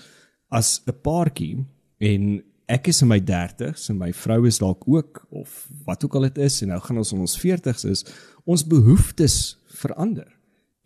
as 0.51 0.81
'n 0.87 0.97
paartjie 1.03 1.63
en 1.99 2.43
ek 2.67 2.89
is 2.91 3.03
in 3.03 3.11
my 3.11 3.21
30s 3.23 3.91
en 3.93 3.99
my 4.01 4.11
vrou 4.13 4.41
is 4.49 4.59
dalk 4.59 4.83
ook 4.91 5.23
of 5.31 5.67
wat 5.87 6.05
ook 6.05 6.17
al 6.19 6.27
dit 6.29 6.39
is 6.47 6.63
en 6.63 6.75
nou 6.75 6.81
gaan 6.83 6.99
ons 7.03 7.13
in 7.15 7.23
ons 7.23 7.37
40s 7.39 7.87
is, 7.87 8.03
ons 8.45 8.67
behoeftes 8.67 9.57
verander. 9.83 10.27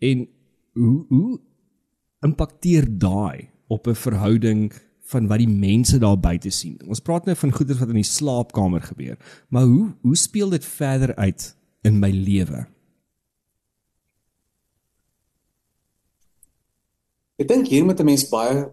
En 0.01 0.27
hoe 0.77 1.05
hoe 1.09 1.39
impakteer 2.21 2.85
daai 2.85 3.49
op 3.67 3.87
'n 3.87 3.97
verhouding 3.97 4.71
van 5.11 5.27
wat 5.27 5.41
die 5.41 5.49
mense 5.49 5.97
daar 5.97 6.19
buite 6.19 6.49
sien. 6.49 6.77
Ons 6.87 7.01
praat 7.01 7.25
nou 7.25 7.35
van 7.35 7.51
goeie 7.51 7.75
wat 7.79 7.89
in 7.89 7.99
die 7.99 8.07
slaapkamer 8.07 8.81
gebeur, 8.81 9.17
maar 9.49 9.63
hoe 9.63 9.93
hoe 10.01 10.15
speel 10.15 10.49
dit 10.49 10.65
verder 10.65 11.15
uit 11.15 11.55
in 11.81 11.99
my 11.99 12.11
lewe? 12.11 12.67
Ek 17.41 17.47
dink 17.47 17.67
hier 17.67 17.85
moet 17.85 17.99
'n 17.99 18.05
mens 18.05 18.29
baie 18.29 18.69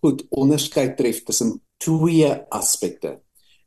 goed 0.00 0.24
onderskei 0.30 0.94
tref 0.94 1.22
tussen 1.22 1.60
twee 1.82 2.30
aspekte. 2.48 3.20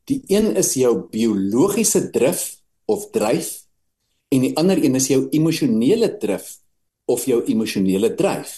Die 0.09 0.22
een 0.28 0.55
is 0.57 0.74
jou 0.74 0.95
biologiese 1.11 2.09
drif 2.09 2.59
of 2.89 3.09
dryf 3.13 3.51
en 4.34 4.45
die 4.45 4.55
ander 4.57 4.82
een 4.84 4.97
is 4.97 5.09
jou 5.09 5.28
emosionele 5.36 6.11
drif 6.22 6.57
of 7.09 7.26
jou 7.26 7.41
emosionele 7.45 8.13
dryf. 8.17 8.55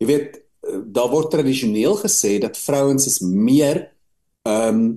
Jy 0.00 0.06
weet, 0.08 0.38
uh, 0.38 0.80
daar 0.84 1.10
word 1.12 1.30
tradisioneel 1.32 1.96
gesê 2.00 2.38
dat 2.42 2.58
vrouens 2.58 3.06
is 3.06 3.20
meer 3.20 3.88
ehm 4.48 4.80
um, 4.80 4.88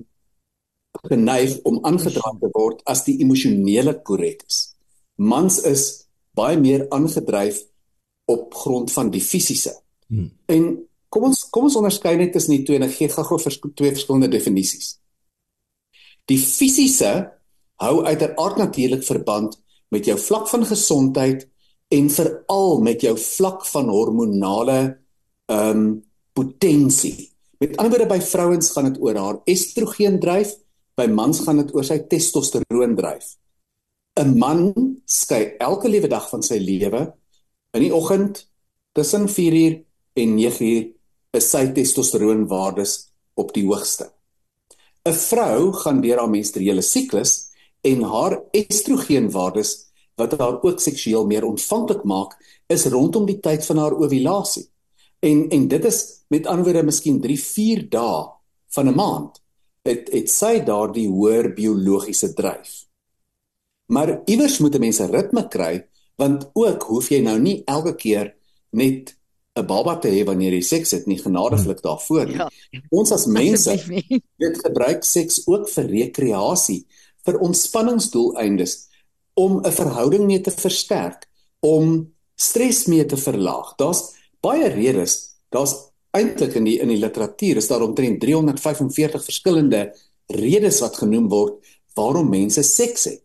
geneig 1.08 1.54
om 1.64 1.78
aangedra 1.88 2.34
te 2.40 2.48
word 2.52 2.82
as 2.84 3.00
die 3.06 3.16
emosionele 3.24 3.94
korrek 4.04 4.42
is. 4.46 4.74
Mans 5.16 5.56
is 5.66 5.84
baie 6.36 6.58
meer 6.60 6.84
aangedryf 6.92 7.62
op 8.30 8.54
grond 8.54 8.92
van 8.92 9.10
die 9.10 9.22
fisiese. 9.24 9.72
Hmm. 10.06 10.28
En 10.46 10.66
kom 11.12 11.28
ons 11.28 11.44
kom 11.52 11.68
ons 11.68 11.76
onderskei 11.76 12.16
net 12.16 12.32
tussen 12.32 12.56
die 12.56 12.64
twee 12.66 12.80
en 12.80 12.86
ek 12.86 12.96
gee 12.96 13.12
gou-gou 13.12 13.38
vers, 13.42 13.58
twee 13.60 13.92
verskillende 13.92 14.30
definisies. 14.32 14.96
Die 16.30 16.38
fisiese 16.40 17.12
hou 17.82 17.96
uiteraard 18.06 18.60
natuurlik 18.62 19.04
verband 19.04 19.58
met 19.92 20.06
jou 20.08 20.16
vlak 20.18 20.48
van 20.48 20.64
gesondheid 20.68 21.44
en 21.92 22.08
veral 22.08 22.80
met 22.80 23.04
jou 23.04 23.12
vlak 23.20 23.66
van 23.68 23.92
hormonale 23.92 24.80
ehm 25.52 25.84
um, 25.84 25.84
potensie. 26.32 27.28
Met 27.60 27.74
ander 27.76 27.92
woorde 27.92 28.08
by 28.08 28.16
vrouens 28.24 28.70
gaan 28.72 28.86
dit 28.88 29.02
oor 29.04 29.18
haar 29.20 29.40
estrogen 29.52 30.16
dryf, 30.20 30.54
by 30.96 31.04
mans 31.12 31.42
gaan 31.44 31.60
dit 31.60 31.74
oor 31.76 31.84
sy 31.84 31.98
testosteroon 32.08 32.96
dryf. 32.96 33.34
'n 34.16 34.38
Man 34.38 34.72
skei 35.04 35.56
elke 35.60 35.88
liewe 35.92 36.08
dag 36.08 36.24
van 36.30 36.42
sy 36.42 36.56
lewe 36.56 37.04
in 37.76 37.84
die 37.84 37.92
oggend 37.92 38.46
tussen 38.96 39.28
4uur 39.28 39.76
en 40.16 40.34
9uur 40.38 40.88
is 41.32 41.48
sy 41.50 41.66
testosteroonwaardes 41.72 42.92
op 43.40 43.52
die 43.56 43.64
hoogste. 43.66 44.10
'n 45.04 45.14
Vrou 45.14 45.72
gaan 45.72 46.00
deur 46.00 46.18
haar 46.18 46.30
menstruele 46.30 46.82
siklus 46.82 47.50
en 47.82 48.02
haar 48.02 48.42
estrogenwaardes 48.52 49.70
wat 50.16 50.36
haar 50.38 50.62
ook 50.62 50.80
seksueel 50.80 51.26
meer 51.26 51.44
ontvanklik 51.44 52.04
maak, 52.04 52.36
is 52.68 52.86
rondom 52.86 53.26
die 53.26 53.40
tyd 53.40 53.66
van 53.66 53.78
haar 53.78 53.96
ovulasie. 53.96 54.68
En 55.20 55.48
en 55.50 55.68
dit 55.68 55.84
is 55.84 55.98
met 56.28 56.46
ander 56.46 56.64
woorde 56.64 56.82
miskien 56.82 57.20
3-4 57.20 57.88
dae 57.88 58.28
van 58.74 58.88
'n 58.88 58.94
maand 58.94 59.42
het 59.82 60.12
het 60.12 60.30
sy 60.30 60.60
daardie 60.64 61.08
hoër 61.08 61.54
biologiese 61.54 62.32
dryf. 62.34 62.86
Maar 63.86 64.20
iewers 64.24 64.58
moet 64.58 64.74
'n 64.74 64.80
mens 64.80 65.00
'n 65.00 65.10
ritme 65.10 65.48
kry 65.48 65.88
want 66.16 66.50
ook 66.52 66.82
hoef 66.82 67.08
jy 67.08 67.20
nou 67.20 67.38
nie 67.38 67.62
elke 67.64 67.94
keer 67.94 68.34
net 68.70 69.16
'n 69.52 69.66
baba 69.66 69.98
te 70.00 70.08
hê 70.08 70.24
wanneer 70.24 70.54
jy 70.56 70.62
seks 70.64 70.94
het 70.96 71.06
nie 71.06 71.18
genadiglik 71.20 71.82
hmm. 71.82 71.88
daarvoor 71.88 72.26
nie. 72.26 72.38
Ja. 72.40 72.48
Ons 72.90 73.12
as 73.12 73.26
mense 73.40 73.76
dit 73.84 74.62
gebruik 74.64 75.04
seks 75.04 75.42
ook 75.46 75.68
vir 75.68 75.90
rekreasie, 75.92 76.82
vir 77.26 77.38
ontspanningsdoeleindes, 77.38 78.76
om 79.34 79.60
'n 79.60 79.72
verhouding 79.72 80.24
mee 80.26 80.40
te 80.40 80.50
versterk, 80.50 81.28
om 81.60 82.12
stres 82.36 82.86
mee 82.86 83.04
te 83.06 83.16
verlaag. 83.16 83.74
Daar's 83.76 84.12
baie 84.40 84.68
redes. 84.68 85.36
Daar's 85.48 85.92
eintlik 86.10 86.56
in 86.56 86.64
die 86.64 86.78
in 86.80 86.88
die 86.88 87.00
literatuur 87.00 87.56
is 87.56 87.68
daar 87.68 87.84
omtrent 87.84 88.20
345 88.20 89.24
verskillende 89.24 89.92
redes 90.26 90.80
wat 90.80 90.96
genoem 90.96 91.28
word 91.28 91.60
waarom 91.94 92.28
mense 92.28 92.62
seks 92.62 93.04
het. 93.04 93.22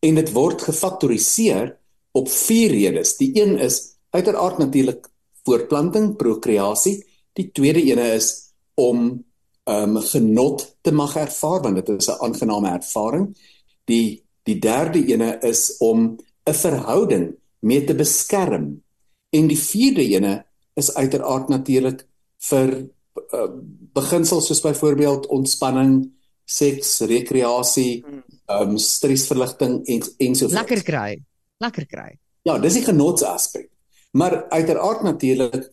En 0.00 0.14
dit 0.14 0.30
word 0.32 0.62
gefaktoriseer 0.62 1.72
op 2.12 2.28
vier 2.28 2.70
redes. 2.70 3.16
Die 3.16 3.32
een 3.40 3.58
is 3.58 3.96
uiteraard 4.12 4.58
natuurlik 4.58 5.08
voortplanting, 5.44 6.16
prokreasie. 6.16 6.98
Die 7.32 7.50
tweede 7.52 7.82
ene 7.82 8.14
is 8.14 8.32
om 8.74 9.24
ehm 9.64 9.96
um, 9.96 10.02
genot 10.04 10.76
te 10.84 10.92
mag 10.92 11.14
ervaar 11.16 11.62
want 11.64 11.76
dit 11.76 11.88
is 11.88 12.08
'n 12.08 12.20
aangename 12.20 12.70
ervaring. 12.70 13.36
Die 13.84 14.22
die 14.44 14.58
derde 14.58 15.00
ene 15.06 15.38
is 15.40 15.76
om 15.78 16.18
'n 16.44 16.54
verhouding 16.54 17.36
mee 17.60 17.84
te 17.84 17.94
beskerm. 17.94 18.82
En 19.30 19.46
die 19.46 19.58
vierde 19.58 20.04
ene 20.04 20.44
is 20.74 20.94
uiteraard 20.94 21.48
natuurlik 21.48 22.06
vir 22.38 22.88
uh, 23.32 23.48
beginsels 23.94 24.46
soos 24.46 24.60
byvoorbeeld 24.60 25.26
ontspanning, 25.26 26.12
seks, 26.44 27.00
rekreasie, 27.00 28.04
ehm 28.46 28.68
um, 28.68 28.78
stresverligting 28.78 29.86
en 29.86 30.02
ensovoorts. 30.18 30.60
Lekker 30.60 30.82
kry. 30.82 31.22
Lekker 31.56 31.86
kry. 31.86 32.18
Ja, 32.42 32.58
dis 32.58 32.76
die 32.76 32.84
genotsaspek. 32.84 33.70
Maar 34.14 34.48
uiteraard 34.48 35.02
natuurlik 35.02 35.72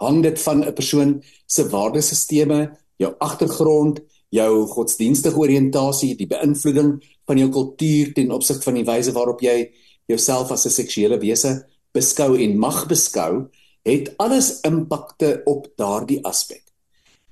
hang 0.00 0.22
dit 0.22 0.40
van 0.42 0.64
'n 0.64 0.72
persoon 0.72 1.22
se 1.46 1.68
waardesisteme, 1.68 2.78
jou 2.96 3.14
agtergrond, 3.18 4.00
jou 4.28 4.66
godsdienstige 4.66 5.36
oriëntasie, 5.36 6.16
die 6.16 6.26
beïnvloeding 6.26 7.04
van 7.24 7.38
jou 7.38 7.50
kultuur 7.50 8.12
ten 8.12 8.30
opsigte 8.30 8.62
van 8.62 8.74
die 8.74 8.84
wyse 8.84 9.12
waarop 9.12 9.40
jy 9.40 9.70
jouself 10.06 10.50
as 10.50 10.66
'n 10.66 10.70
seksuele 10.70 11.18
wese 11.18 11.68
beskou 11.92 12.40
en 12.40 12.58
mag 12.58 12.86
beskou, 12.86 13.48
het 13.82 14.16
alles 14.16 14.60
impakte 14.60 15.42
op 15.44 15.72
daardie 15.76 16.24
aspek. 16.24 16.62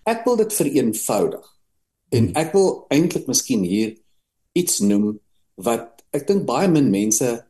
Ek 0.05 0.25
wil 0.25 0.37
dit 0.37 0.53
vereenvoudig. 0.53 1.57
En 2.09 2.33
ek 2.35 2.53
wil 2.53 2.87
eintlik 2.89 3.27
miskien 3.27 3.63
hier 3.63 3.97
iets 4.53 4.81
noem 4.81 5.21
wat 5.55 6.03
ek 6.11 6.27
dink 6.27 6.47
baie 6.47 6.69
min 6.69 6.91
mense 6.91 7.50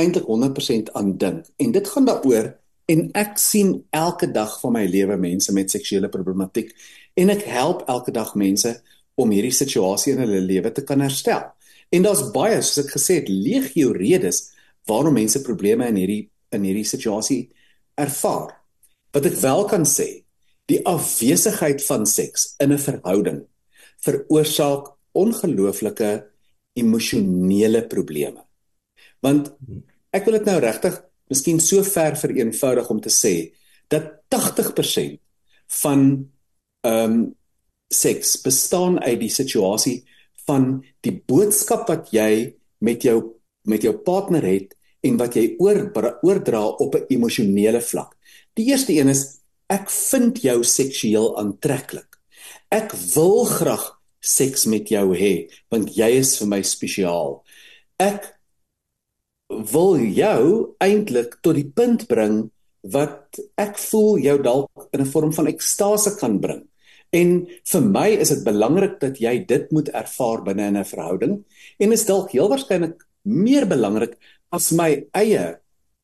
eintlik 0.00 0.26
100% 0.26 0.92
aan 0.98 1.16
dink. 1.18 1.46
En 1.56 1.72
dit 1.72 1.88
gaan 1.88 2.08
daaroor 2.08 2.50
en 2.90 3.06
ek 3.16 3.38
sien 3.40 3.76
elke 3.90 4.28
dag 4.32 4.58
van 4.60 4.74
my 4.76 4.84
lewe 4.90 5.16
mense 5.16 5.52
met 5.56 5.70
seksuele 5.72 6.10
problematiek 6.12 6.74
en 7.16 7.32
ek 7.32 7.46
help 7.48 7.86
elke 7.88 8.12
dag 8.12 8.34
mense 8.34 8.74
om 9.14 9.30
hierdie 9.30 9.54
situasie 9.54 10.12
in 10.12 10.24
hulle 10.24 10.42
lewe 10.44 10.72
te 10.74 10.84
kan 10.84 11.00
herstel. 11.00 11.46
En 11.94 12.04
daar's 12.04 12.26
baie 12.34 12.58
soos 12.60 12.84
ek 12.84 12.92
gesê 12.96 13.20
het 13.22 13.30
legio 13.30 13.94
redes 13.94 14.50
waarom 14.88 15.16
mense 15.16 15.40
probleme 15.42 15.88
in 15.88 16.00
hierdie 16.02 16.22
in 16.54 16.66
hierdie 16.66 16.86
situasie 16.86 17.48
ervaar. 17.98 18.52
Wat 19.14 19.26
ek 19.26 19.40
wel 19.40 19.64
kan 19.70 19.86
sê, 19.88 20.06
die 20.70 20.78
afwesigheid 20.86 21.82
van 21.86 22.06
seks 22.06 22.54
in 22.62 22.72
'n 22.72 22.78
verhouding 22.78 23.42
veroorsaak 24.04 24.92
ongelooflike 25.12 26.10
emosionele 26.74 27.86
probleme. 27.86 28.43
Want 29.24 29.52
ek 30.14 30.26
wil 30.26 30.38
dit 30.38 30.48
nou 30.50 30.58
regtig 30.62 31.00
miskien 31.32 31.60
so 31.62 31.82
ver 31.86 32.18
vereenvoudig 32.20 32.90
om 32.92 33.00
te 33.00 33.12
sê 33.12 33.34
dat 33.92 34.12
80% 34.32 35.18
van 35.82 36.04
ehm 36.84 37.16
um, 37.16 37.24
seks 37.94 38.40
bestaan 38.42 38.96
uit 39.04 39.20
die 39.20 39.30
situasie 39.30 39.98
van 40.48 40.80
die 41.04 41.12
boodskap 41.28 41.86
wat 41.88 42.08
jy 42.12 42.54
met 42.84 43.04
jou 43.06 43.18
met 43.70 43.84
jou 43.84 43.94
partner 44.04 44.44
het 44.44 44.74
en 45.04 45.18
wat 45.20 45.36
jy 45.36 45.44
oor 45.62 45.86
oordra 46.24 46.64
op 46.66 46.94
'n 46.96 47.06
emosionele 47.08 47.80
vlak. 47.80 48.16
Die 48.54 48.66
eerste 48.72 48.92
een 48.92 49.08
is 49.08 49.40
ek 49.68 49.90
vind 49.90 50.42
jou 50.42 50.64
seksueel 50.64 51.38
aantreklik. 51.38 52.18
Ek 52.70 52.92
wil 53.14 53.44
graag 53.44 54.00
seks 54.20 54.66
met 54.66 54.88
jou 54.88 55.16
hê 55.16 55.48
want 55.70 55.96
jy 55.96 56.10
is 56.18 56.38
vir 56.38 56.48
my 56.48 56.62
spesiaal. 56.62 57.44
Ek 57.98 58.34
wil 59.48 59.98
jou 59.98 60.74
eintlik 60.82 61.38
tot 61.42 61.54
die 61.58 61.68
punt 61.68 62.06
bring 62.08 62.50
wat 62.92 63.40
ek 63.60 63.78
voel 63.80 64.18
jou 64.20 64.36
dalk 64.42 64.88
in 64.92 65.00
'n 65.00 65.12
vorm 65.12 65.32
van 65.32 65.46
ekstase 65.46 66.16
kan 66.20 66.40
bring. 66.40 66.62
En 67.12 67.46
vir 67.46 67.80
my 67.80 68.08
is 68.08 68.28
dit 68.28 68.44
belangrik 68.44 69.00
dat 69.00 69.18
jy 69.18 69.46
dit 69.46 69.70
moet 69.72 69.88
ervaar 69.88 70.42
binne 70.42 70.70
'n 70.70 70.84
verhouding 70.84 71.44
en 71.78 71.92
is 71.92 72.06
dalk 72.06 72.30
heel 72.30 72.48
waarskynlik 72.48 73.06
meer 73.22 73.66
belangrik 73.66 74.18
as 74.50 74.72
my 74.72 75.06
eie 75.14 75.60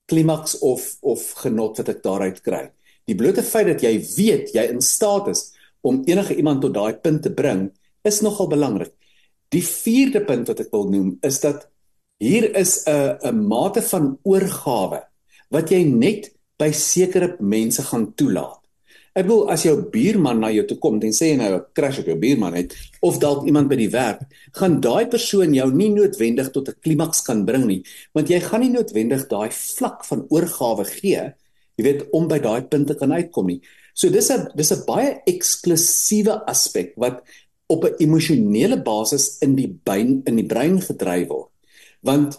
klimaks 0.06 0.58
of 0.58 0.96
of 1.02 1.32
genot 1.42 1.78
wat 1.78 1.88
ek 1.88 2.02
daaruit 2.02 2.42
kry. 2.42 2.70
Die 3.06 3.14
blote 3.14 3.42
feit 3.42 3.66
dat 3.66 3.82
jy 3.82 3.98
weet 4.16 4.54
jy 4.54 4.64
in 4.70 4.80
staat 4.80 5.28
is 5.28 5.52
om 5.82 6.02
enige 6.06 6.36
iemand 6.36 6.60
tot 6.60 6.74
daai 6.74 6.94
punt 6.94 7.22
te 7.22 7.30
bring, 7.30 7.70
is 8.04 8.20
nogal 8.20 8.48
belangrik. 8.48 8.92
Die 9.50 9.64
vierde 9.64 10.20
punt 10.24 10.48
wat 10.48 10.60
ek 10.60 10.70
wil 10.72 10.90
noem 10.90 11.18
is 11.22 11.40
dat 11.40 11.66
Hier 12.20 12.52
is 12.52 12.84
'n 12.84 13.16
'n 13.24 13.46
mate 13.48 13.80
van 13.82 14.18
oorgawe 14.22 15.00
wat 15.48 15.70
jy 15.72 15.84
net 15.84 16.28
by 16.58 16.70
sekere 16.70 17.36
mense 17.40 17.82
gaan 17.82 18.12
toelaat. 18.14 18.60
Ek 19.16 19.24
bedoel 19.24 19.48
as 19.48 19.62
jou 19.64 19.76
buurman 19.90 20.40
na 20.40 20.50
jou 20.52 20.66
toe 20.66 20.76
kom 20.76 21.00
en 21.00 21.16
sê 21.16 21.32
jy 21.32 21.36
nou 21.36 21.54
'n 21.54 21.64
crash 21.72 21.98
op 22.00 22.06
jou 22.06 22.18
buurman 22.18 22.54
het 22.54 22.76
of 23.00 23.18
dalk 23.18 23.46
iemand 23.46 23.68
by 23.68 23.76
die 23.76 23.88
werk, 23.88 24.20
gaan 24.52 24.80
daai 24.80 25.08
persoon 25.08 25.54
jou 25.54 25.72
nie 25.72 25.88
noodwendig 25.88 26.52
tot 26.52 26.68
'n 26.68 26.80
klimaks 26.82 27.22
kan 27.22 27.46
bring 27.46 27.66
nie, 27.66 27.82
want 28.12 28.28
jy 28.28 28.40
gaan 28.40 28.60
nie 28.60 28.76
noodwendig 28.76 29.26
daai 29.26 29.48
vlak 29.50 30.04
van 30.04 30.26
oorgawe 30.28 30.84
gee, 30.84 31.32
jy 31.76 31.82
weet 31.82 32.10
om 32.12 32.28
by 32.28 32.38
daai 32.38 32.68
punte 32.68 32.94
kan 32.94 33.12
uitkom 33.12 33.46
nie. 33.46 33.60
So 33.94 34.10
dis 34.10 34.30
'n 34.30 34.50
dis 34.54 34.72
'n 34.72 34.84
baie 34.86 35.22
eksklusiewe 35.26 36.44
aspek 36.46 36.92
wat 36.96 37.22
op 37.66 37.84
'n 37.84 37.96
emosionele 37.98 38.76
basis 38.82 39.38
in 39.40 39.56
die 39.56 39.68
brein 39.84 40.22
in 40.26 40.36
die 40.36 40.46
brein 40.46 40.80
gedryf 40.80 41.28
word 41.28 41.50
want 42.06 42.38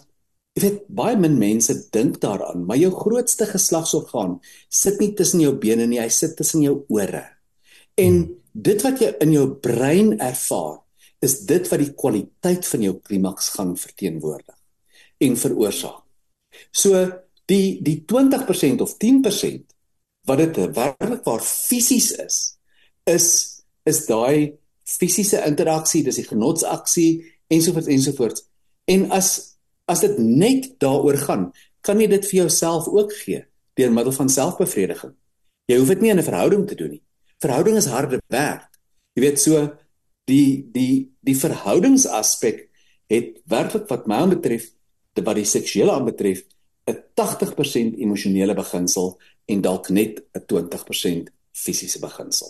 jy 0.56 0.66
weet 0.66 0.84
baie 0.92 1.16
min 1.16 1.38
mense 1.40 1.74
dink 1.94 2.20
daaraan 2.20 2.66
maar 2.68 2.80
jou 2.80 2.92
grootste 2.92 3.48
geslagsorgaan 3.48 4.38
sit 4.68 5.00
nie 5.00 5.12
tussen 5.18 5.40
jou 5.44 5.54
bene 5.58 5.86
nie 5.88 6.00
hy 6.02 6.10
sit 6.12 6.36
tussen 6.36 6.64
jou 6.64 6.82
ore 6.92 7.24
en 7.96 8.14
hmm. 8.18 8.30
dit 8.52 8.84
wat 8.84 9.00
jy 9.00 9.12
in 9.24 9.32
jou 9.32 9.48
brein 9.64 10.14
ervaar 10.20 10.80
is 11.22 11.40
dit 11.48 11.68
wat 11.70 11.80
die 11.80 11.92
kwaliteit 11.96 12.66
van 12.68 12.88
jou 12.88 12.96
klimaks 13.00 13.52
gaan 13.56 13.76
verteenwoordig 13.80 14.58
en 15.24 15.38
veroorsaak 15.40 16.02
so 16.70 17.06
die 17.48 17.78
die 17.84 18.02
20% 18.08 18.84
of 18.84 18.96
10% 19.00 19.72
wat 20.28 20.38
dit 20.38 20.74
werklik 20.76 21.24
waar 21.26 21.42
fisies 21.42 22.12
is, 22.22 22.36
is 23.04 23.26
is 23.82 24.04
daai 24.06 24.54
fisiese 24.86 25.40
interaksie, 25.46 26.04
dis 26.06 26.20
die 26.20 26.28
genotsaksie 26.28 27.10
ensovoorts 27.50 27.90
ensovoorts. 27.90 28.44
En 28.86 29.08
as 29.10 29.51
as 29.84 30.00
dit 30.00 30.18
net 30.18 30.74
daaroor 30.78 31.16
gaan, 31.16 31.52
kan 31.80 32.00
jy 32.00 32.06
dit 32.06 32.26
vir 32.30 32.38
jouself 32.44 32.88
ook 32.88 33.12
gee 33.24 33.44
deur 33.74 33.92
middel 33.92 34.12
van 34.12 34.28
selfbevrediging. 34.28 35.14
Jy 35.70 35.78
hoef 35.78 35.88
dit 35.88 36.00
nie 36.00 36.10
in 36.10 36.18
'n 36.18 36.28
verhouding 36.28 36.66
te 36.68 36.74
doen 36.74 36.90
nie. 36.90 37.02
Verhouding 37.40 37.76
is 37.76 37.86
harde 37.86 38.20
werk. 38.28 38.68
Jy 39.14 39.22
weet 39.22 39.40
so 39.40 39.72
die 40.24 40.68
die 40.72 41.10
die 41.20 41.36
verhoudingsaspek 41.36 42.68
het 43.08 43.40
werklik 43.44 43.88
wat 43.88 44.06
my 44.06 44.28
betref, 44.28 44.70
wat 45.14 45.36
die 45.36 45.44
seksuele 45.44 45.92
aanbetref, 45.92 46.44
'n 46.86 46.96
80% 47.14 47.98
emosionele 47.98 48.54
beginsel 48.54 49.18
en 49.46 49.60
dalk 49.60 49.88
net 49.88 50.22
'n 50.34 50.44
20% 50.46 51.30
fisiese 51.52 51.98
beginsel. 51.98 52.48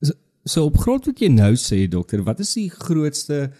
So, 0.00 0.12
so 0.44 0.64
op 0.64 0.76
grond 0.76 1.06
wat 1.06 1.18
jy 1.18 1.28
nou 1.28 1.54
sê 1.54 1.88
dokter, 1.88 2.22
wat 2.22 2.40
is 2.40 2.54
die 2.54 2.70
grootste 2.70 3.52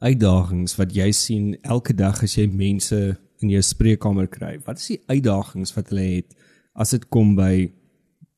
uitdagings 0.00 0.76
wat 0.78 0.94
jy 0.96 1.10
sien 1.16 1.52
elke 1.62 1.94
dag 1.96 2.22
as 2.24 2.36
jy 2.38 2.46
mense 2.48 2.98
in 3.40 3.52
jou 3.52 3.62
spreekkamer 3.64 4.28
kry? 4.32 4.56
Wat 4.66 4.80
is 4.80 4.92
die 4.94 5.00
uitdagings 5.10 5.74
wat 5.76 5.92
hulle 5.92 6.06
het 6.20 6.36
as 6.74 6.94
dit 6.96 7.06
kom 7.12 7.34
by 7.38 7.70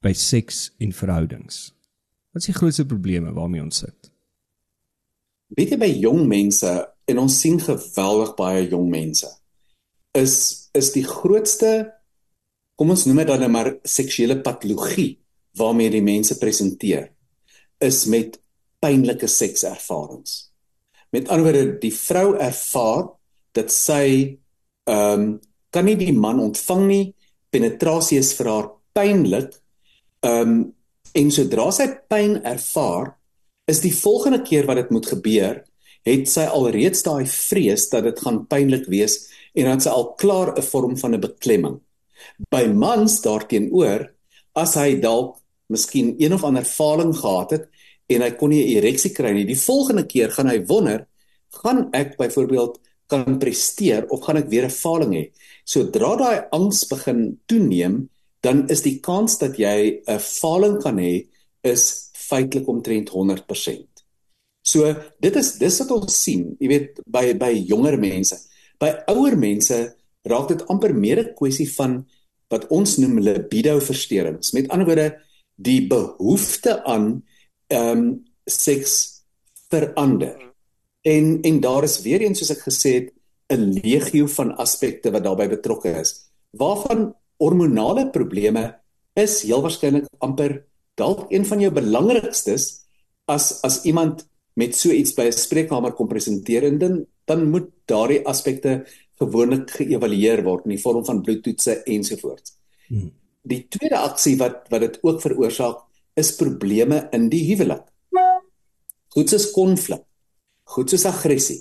by 0.03 0.13
seks 0.19 0.73
en 0.83 0.95
verhoudings? 0.95 1.71
Wat 2.35 2.43
is 2.43 2.51
die 2.51 2.57
grootste 2.57 2.87
probleme 2.89 3.31
waarmee 3.37 3.63
ons 3.63 3.85
sit? 3.85 4.11
Weet 5.55 5.75
jy 5.75 5.79
by 5.79 5.91
jong 6.03 6.25
mense 6.31 6.73
en 7.07 7.23
ons 7.23 7.39
sien 7.45 7.61
geweldig 7.61 8.35
baie 8.39 8.67
jong 8.71 8.89
mense 8.91 9.29
is 10.17 10.69
is 10.77 10.93
die 10.93 11.05
grootste 11.05 11.93
kom 12.77 12.93
ons 12.93 13.05
noem 13.07 13.23
dit 13.23 13.31
dan 13.31 13.43
nou 13.45 13.51
maar 13.53 13.75
seksuele 13.85 14.39
patologie 14.45 15.19
waarmee 15.61 15.93
die 15.93 16.05
mense 16.05 16.39
presenteer 16.41 17.11
is 17.83 18.07
met 18.09 18.39
pynlike 18.83 19.29
sekservarings. 19.29 20.52
Met 21.13 21.29
ander 21.29 21.45
woorde, 21.45 21.79
die 21.83 21.93
vrou 21.95 22.37
ervaar 22.41 23.11
dat 23.57 23.73
sy 23.73 24.39
ehm 24.89 25.25
um, 25.25 25.33
kan 25.73 25.87
nie 25.89 25.97
die 25.97 26.13
man 26.13 26.37
ontvang 26.41 26.83
nie, 26.85 27.05
penetrasie 27.49 28.19
is 28.21 28.35
vir 28.37 28.49
haar 28.51 28.69
pynlik. 28.97 29.55
Ehm 30.21 30.53
um, 30.53 30.63
en 31.13 31.31
sodra 31.33 31.67
sy 31.73 31.87
pyn 32.09 32.39
ervaar, 32.49 33.11
is 33.69 33.83
die 33.85 33.93
volgende 33.93 34.41
keer 34.45 34.65
wat 34.69 34.79
dit 34.81 34.93
moet 34.95 35.09
gebeur, 35.13 35.59
het 36.09 36.29
sy 36.29 36.47
alreeds 36.49 37.05
daai 37.07 37.27
vrees 37.29 37.85
dat 37.93 38.07
dit 38.09 38.23
gaan 38.25 38.43
pynlik 38.51 38.89
wees 38.91 39.19
en 39.53 39.69
dan 39.69 39.83
sy 39.85 39.93
al 39.93 40.15
klaar 40.21 40.55
'n 40.57 40.63
vorm 40.63 40.97
van 40.97 41.15
'n 41.15 41.21
beklemming. 41.21 41.77
By 42.51 42.65
mans 42.73 43.21
daarteenoor, 43.21 44.09
as 44.55 44.75
hy 44.75 45.01
dalk 45.01 45.39
miskien 45.69 46.17
een 46.19 46.33
of 46.33 46.45
ander 46.45 46.65
faling 46.65 47.15
gehad 47.17 47.51
het 47.51 47.69
en 48.09 48.23
hy 48.23 48.31
kon 48.31 48.51
nie 48.51 48.63
'n 48.65 48.77
ereksie 48.79 49.13
kry 49.13 49.33
nie, 49.33 49.45
die 49.45 49.57
volgende 49.57 50.07
keer 50.07 50.31
gaan 50.31 50.49
hy 50.49 50.65
wonder, 50.67 51.07
gaan 51.63 51.91
ek 51.93 52.17
byvoorbeeld 52.17 52.79
kan 53.07 53.39
presteer 53.39 54.07
of 54.11 54.25
gaan 54.25 54.37
ek 54.37 54.49
weer 54.49 54.65
'n 54.65 54.71
faling 54.71 55.13
hê? 55.13 55.25
Sodra 55.65 56.17
daai 56.17 56.49
angs 56.53 56.85
begin 56.89 57.39
toeneem, 57.47 58.09
dan 58.43 58.69
is 58.69 58.83
die 58.83 59.01
kans 59.01 59.39
dat 59.39 59.57
jy 59.57 60.03
'n 60.07 60.19
faling 60.19 60.81
kan 60.83 60.99
hê 60.99 61.29
is 61.63 62.11
feitelik 62.13 62.69
omtrent 62.69 63.09
100%. 63.11 63.89
So 64.63 64.95
dit 65.21 65.37
is 65.37 65.59
dis 65.59 65.79
wat 65.79 65.91
ons 65.91 66.23
sien, 66.23 66.57
jy 66.61 66.69
weet 66.69 67.01
by 67.07 67.35
by 67.35 67.53
jonger 67.67 67.99
mense. 67.99 68.37
By 68.81 68.95
ouer 69.11 69.37
mense 69.37 69.95
raak 70.25 70.49
dit 70.49 70.63
amper 70.69 70.95
meer 70.95 71.19
'n 71.21 71.35
kwessie 71.35 71.69
van 71.77 72.07
wat 72.51 72.69
ons 72.71 72.99
noem 72.99 73.19
libido 73.19 73.81
versteurings. 73.81 74.53
Met 74.53 74.69
ander 74.69 74.87
woorde, 74.87 75.19
die 75.57 75.87
behoefte 75.89 76.85
aan 76.85 77.23
ehm 77.73 77.99
um, 77.99 78.07
seks 78.45 79.25
verander. 79.71 80.37
En 81.03 81.41
en 81.43 81.61
daar 81.61 81.85
is 81.85 82.01
weer 82.05 82.21
eens 82.21 82.39
soos 82.39 82.55
ek 82.55 82.65
gesê 82.69 82.91
het 82.99 83.09
'n 83.53 83.81
legio 83.85 84.27
van 84.27 84.57
aspekte 84.57 85.11
wat 85.11 85.25
daarbey 85.25 85.49
betrokke 85.49 85.91
is. 86.01 86.31
Waarvan 86.51 87.15
hormonale 87.37 88.11
probleme 88.11 88.79
is 89.15 89.43
heel 89.43 89.63
waarskynlik 89.63 90.07
amper 90.19 90.65
dalk 90.95 91.31
een 91.33 91.47
van 91.47 91.61
jou 91.61 91.73
belangrikstes 91.73 92.85
as 93.25 93.63
as 93.63 93.83
iemand 93.85 94.27
met 94.55 94.77
so 94.77 94.91
iets 94.91 95.15
by 95.15 95.27
'n 95.29 95.33
spreekkamer 95.33 95.93
kom 95.93 96.09
presenteer 96.09 96.65
en 96.65 96.79
dan 96.79 97.07
dan 97.25 97.51
moet 97.51 97.69
daardie 97.87 98.27
aspekte 98.27 98.85
gewoonlik 99.21 99.71
geëvalueer 99.71 100.43
word 100.43 100.65
in 100.65 100.75
die 100.75 100.83
vorm 100.83 101.05
van 101.05 101.23
bloedtoetse 101.23 101.83
ensovoorts. 101.87 102.57
Hmm. 102.89 103.13
Die 103.43 103.67
tweede 103.69 103.99
aksie 103.99 104.37
wat 104.37 104.67
wat 104.71 104.81
dit 104.81 104.99
ook 105.03 105.21
veroorsaak 105.21 105.79
is 106.15 106.35
probleme 106.37 107.09
in 107.13 107.29
die 107.33 107.43
huwelik. 107.49 107.85
Goed 109.13 109.29
soos 109.29 109.51
konflik, 109.53 110.05
goed 110.73 110.93
soos 110.93 111.05
aggressie, 111.09 111.61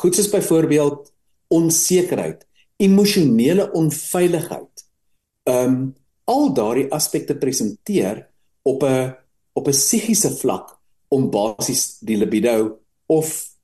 goed 0.00 0.16
soos 0.16 0.30
byvoorbeeld 0.32 1.12
onsekerheid, 1.52 2.46
emosionele 2.76 3.68
onveiligheid. 3.76 4.84
Um, 5.48 5.94
al 6.26 6.50
daardie 6.54 6.88
aspekte 6.92 7.36
presenteer 7.38 8.26
op 8.62 8.82
'n 8.82 9.14
op 9.52 9.68
'n 9.68 9.72
psigiese 9.72 10.30
vlak 10.30 10.78
om 11.08 11.30
basies 11.30 11.98
die 12.00 12.16
libido 12.16 12.78
of 13.06 13.56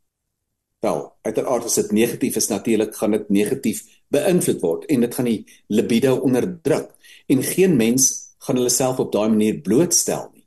wel, 0.81 1.13
uiteraard 1.23 1.65
as 1.65 1.75
dit 1.75 1.93
negatief 1.93 2.37
is 2.37 2.49
natuurlik 2.49 2.95
gaan 2.97 3.11
dit 3.11 3.29
negatief 3.29 3.83
beïnvloed 4.09 4.61
word 4.61 4.85
en 4.85 5.01
dit 5.01 5.15
gaan 5.15 5.25
die 5.25 5.45
libido 5.67 6.17
onderdruk 6.17 6.91
en 7.27 7.43
geen 7.43 7.77
mens 7.77 8.32
gaan 8.43 8.59
hulle 8.59 8.73
self 8.73 8.99
op 8.99 9.13
daai 9.13 9.29
manier 9.29 9.61
blootstel 9.61 10.31
nie. 10.33 10.47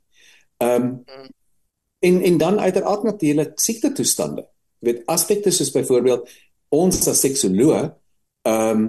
Ehm 0.64 0.82
um, 0.82 1.32
en 2.06 2.20
en 2.22 2.36
dan 2.38 2.60
uiteraard 2.60 3.02
natuurlik 3.02 3.56
siekte 3.58 3.92
toestande. 3.92 4.44
Jy 4.78 4.90
weet 4.90 5.06
aspekte 5.10 5.50
soos 5.50 5.72
byvoorbeeld 5.72 6.28
ons 6.68 7.06
as 7.08 7.20
seksoloog 7.20 7.90
ehm 8.46 8.70
um, 8.70 8.86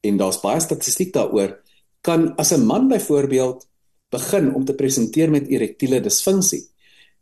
en 0.00 0.16
daar's 0.16 0.40
baie 0.40 0.60
statistiek 0.62 1.12
daaroor 1.14 1.56
kan 2.00 2.34
as 2.36 2.52
'n 2.52 2.66
man 2.66 2.88
byvoorbeeld 2.88 3.66
begin 4.10 4.54
om 4.54 4.64
te 4.64 4.74
presenteer 4.74 5.30
met 5.30 5.48
erektiele 5.48 6.00
disfunksie 6.00 6.68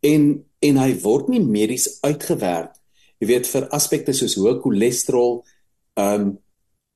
en 0.00 0.44
en 0.58 0.76
hy 0.76 1.00
word 1.00 1.28
nie 1.28 1.40
medies 1.40 1.98
uitgewerk 2.00 2.74
jy 3.18 3.26
weet 3.26 3.46
vir 3.46 3.68
aspekte 3.68 4.12
soos 4.12 4.36
hoë 4.36 4.60
cholesterol 4.62 5.44
ehm 5.94 6.20
um, 6.20 6.38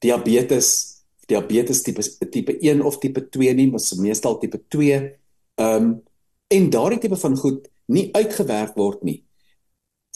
diabetes 0.01 0.89
diabetes 1.31 1.83
tipe 1.87 2.05
tipe 2.35 2.57
1 2.59 2.85
of 2.87 2.99
tipe 3.03 3.22
2 3.39 3.55
nie 3.59 3.68
maar 3.72 3.83
meestal 4.05 4.39
tipe 4.43 4.62
2 4.76 4.93
ehm 4.95 5.11
um, 5.59 5.91
en 6.51 6.64
daardie 6.70 6.99
tipe 6.99 7.16
van 7.16 7.37
goed 7.39 7.68
nie 7.95 8.09
uitgewerk 8.14 8.74
word 8.78 9.05
nie 9.07 9.20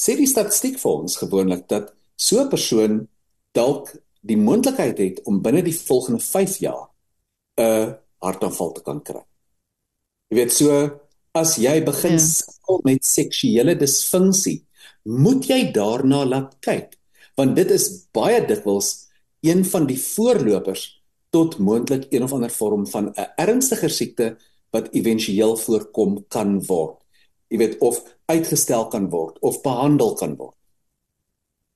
sê 0.04 0.16
die 0.18 0.30
statistiek 0.30 0.80
vir 0.82 1.02
ons 1.02 1.20
gewoonlik 1.22 1.68
dat 1.70 1.92
so 2.16 2.42
'n 2.42 2.50
persoon 2.50 3.06
dalk 3.54 3.94
die 4.20 4.40
moontlikheid 4.40 4.98
het 4.98 5.22
om 5.30 5.42
binne 5.42 5.62
die 5.62 5.78
volgende 5.88 6.20
5 6.20 6.58
jaar 6.66 6.90
'n 7.58 7.94
hartaanval 8.18 8.72
te 8.72 8.82
kan 8.82 9.00
kry 9.02 9.24
Jy 10.30 10.40
weet 10.40 10.52
so 10.52 10.68
as 11.34 11.56
jy 11.58 11.76
begin 11.84 12.16
ja. 12.18 12.76
met 12.84 13.04
seksuele 13.04 13.74
disfunksie, 13.78 14.64
moet 15.04 15.46
jy 15.46 15.70
daarna 15.74 16.24
laat 16.24 16.56
kyk 16.64 16.96
want 17.38 17.56
dit 17.58 17.70
is 17.74 18.06
baie 18.14 18.40
dikwels 18.46 19.10
een 19.42 19.64
van 19.66 19.86
die 19.86 19.98
voorlopers 19.98 20.84
tot 21.34 21.58
moontlik 21.58 22.06
een 22.10 22.22
of 22.22 22.32
ander 22.32 22.50
vorm 22.50 22.86
van 22.86 23.10
'n 23.10 23.30
ernstiger 23.36 23.90
siekte 23.90 24.36
wat 24.70 24.90
éventueel 24.90 25.56
voorkom 25.56 26.24
kan 26.28 26.64
word. 26.66 26.98
Jy 27.48 27.58
weet 27.58 27.78
of 27.78 28.02
uitgestel 28.26 28.86
kan 28.88 29.08
word 29.10 29.38
of 29.38 29.60
behandel 29.62 30.14
kan 30.14 30.36
word. 30.36 30.56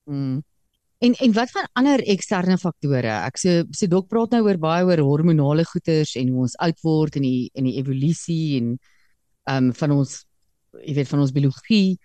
Mm. 0.05 0.43
En 0.99 1.13
en 1.15 1.33
wat 1.33 1.51
van 1.51 1.69
ander 1.73 2.03
eksterne 2.03 2.59
faktore? 2.59 3.11
Ek 3.27 3.37
so, 3.39 3.63
so 3.71 3.87
dok 3.87 4.09
praat 4.09 4.31
nou 4.31 4.43
oor 4.47 4.59
baie 4.59 4.85
oor 4.85 4.99
hormonale 4.99 5.65
goeters 5.65 6.17
en 6.19 6.29
hoe 6.29 6.41
ons 6.41 6.57
oud 6.57 6.81
word 6.83 7.17
en 7.17 7.23
die 7.23 7.51
en 7.55 7.65
die 7.65 7.77
evolusie 7.79 8.59
en 8.59 8.79
ehm 9.49 9.65
um, 9.65 9.73
van 9.75 9.91
ons 9.91 10.25
jy 10.85 10.95
weet 10.95 11.09
van 11.09 11.21
ons 11.21 11.33
biologie 11.33 11.99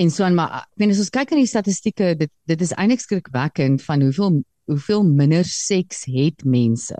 en 0.00 0.10
so 0.10 0.24
aan 0.24 0.34
maar 0.34 0.62
ek 0.62 0.80
meen 0.80 0.90
as 0.90 1.02
ons 1.04 1.12
kyk 1.14 1.30
na 1.30 1.42
die 1.42 1.52
statistieke 1.52 2.14
dit 2.22 2.32
dit 2.48 2.60
is 2.64 2.72
eintlik 2.72 3.04
skrikwekkend 3.04 3.84
van 3.84 4.02
hoeveel 4.02 4.40
hoeveel 4.70 5.02
minder 5.06 5.44
seks 5.44 6.04
het 6.06 6.44
mense 6.46 6.98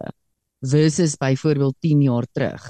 versus 0.61 1.17
byvoorbeeld 1.17 1.77
10 1.81 2.03
jaar 2.03 2.27
terug. 2.33 2.65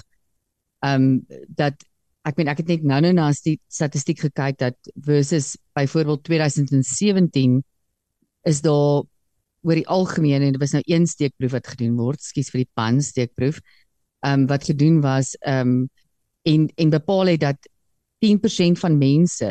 Um, 0.84 1.24
dat 1.48 1.80
ek 2.28 2.36
meen 2.36 2.50
ek 2.52 2.60
het 2.60 2.68
net 2.68 2.84
nou 2.84 3.00
nou 3.00 3.12
na 3.16 3.30
die 3.44 3.56
statistiek 3.72 4.20
gekyk 4.20 4.58
dat 4.60 4.76
versus 5.06 5.54
byvoorbeeld 5.76 6.22
2017 6.28 7.60
is 8.48 8.60
daar 8.64 9.06
oor 9.60 9.76
die 9.76 9.88
algemeen 9.88 10.44
en 10.44 10.54
dit 10.54 10.60
was 10.60 10.76
nou 10.76 10.82
een 10.86 11.06
steekproef 11.08 11.52
wat 11.56 11.72
gedoen 11.74 11.96
word, 12.00 12.20
skus 12.24 12.52
vir 12.52 12.64
die 12.64 12.72
pan 12.76 13.00
steekproef. 13.04 13.60
Um, 14.24 14.46
wat 14.48 14.64
gedoen 14.68 15.00
was 15.04 15.34
um, 15.48 15.88
en 16.44 16.68
en 16.76 16.92
bepaal 16.92 17.32
het 17.32 17.40
dat 17.40 17.68
10% 18.20 18.80
van 18.80 18.98
mense 19.00 19.48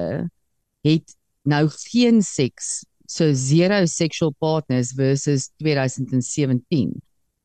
het 0.85 1.15
nou 1.41 1.65
geen 1.89 2.21
seks, 2.21 2.85
so 3.09 3.33
zero 3.33 3.85
sexual 3.89 4.33
partners 4.37 4.93
versus 4.93 5.49
2017. 5.57 6.93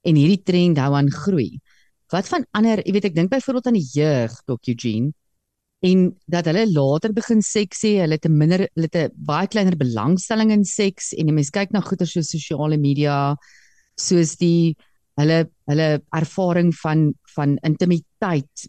En 0.05 0.19
hierdie 0.21 0.43
trend 0.45 0.81
hou 0.83 0.93
aan 0.95 1.11
groei. 1.11 1.61
wat 2.13 2.29
van 2.31 2.45
ander, 2.55 2.79
jy 2.87 2.93
weet 2.95 3.07
ek 3.09 3.15
dink 3.17 3.31
byvoorbeeld 3.33 3.67
aan 3.67 3.79
die 3.79 3.89
jeug, 3.91 4.35
Dr. 4.47 4.71
Eugene, 4.71 5.09
en 5.85 6.05
dat 6.31 6.47
hulle 6.47 6.63
later 6.71 7.13
begin 7.17 7.41
seks 7.43 7.83
hê, 7.83 7.97
hulle 8.05 8.15
het 8.21 8.29
'n 8.29 8.37
minder 8.39 8.69
hulle 8.77 8.87
het 8.87 8.97
'n 8.97 9.25
baie 9.31 9.49
kleiner 9.49 9.77
belangstelling 9.77 10.53
in 10.53 10.65
seks 10.65 11.13
en 11.13 11.29
'n 11.29 11.35
mens 11.35 11.51
kyk 11.51 11.73
na 11.73 11.81
goeie 11.81 12.07
so 12.07 12.21
sosiale 12.23 12.79
media 12.79 13.37
soos 13.97 14.37
die 14.37 14.77
hulle 15.21 15.51
hulle 15.71 16.03
ervaring 16.21 16.73
van 16.83 17.15
van 17.35 17.59
intimiteit 17.63 18.67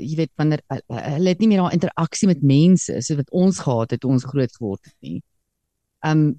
jy 0.00 0.16
weet 0.16 0.32
wanneer 0.36 0.60
hulle 0.68 1.28
het 1.28 1.40
nie 1.40 1.48
meer 1.48 1.62
daai 1.62 1.76
interaksie 1.76 2.28
met 2.28 2.42
mense 2.42 3.00
so 3.00 3.16
wat 3.16 3.30
ons 3.30 3.58
gehad 3.60 3.90
het 3.90 4.00
toe 4.00 4.10
ons 4.10 4.24
groot 4.24 4.52
geword 4.58 4.84
het 4.84 4.96
nie. 5.00 5.20
Um 6.04 6.36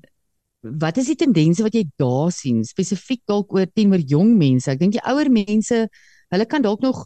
wat 0.62 0.97
is 0.97 1.08
die 1.12 1.18
tendense 1.20 1.64
wat 1.64 1.76
jy 1.78 1.86
daar 2.01 2.32
sien 2.34 2.64
spesifiek 2.68 3.22
dalk 3.30 3.53
oor 3.55 3.68
teenoor 3.72 4.01
jong 4.03 4.34
mense? 4.39 4.72
Ek 4.72 4.82
dink 4.82 4.97
die 4.97 5.05
ouer 5.05 5.30
mense, 5.32 5.86
hulle 6.34 6.47
kan 6.49 6.66
dalk 6.66 6.82
nog 6.84 7.05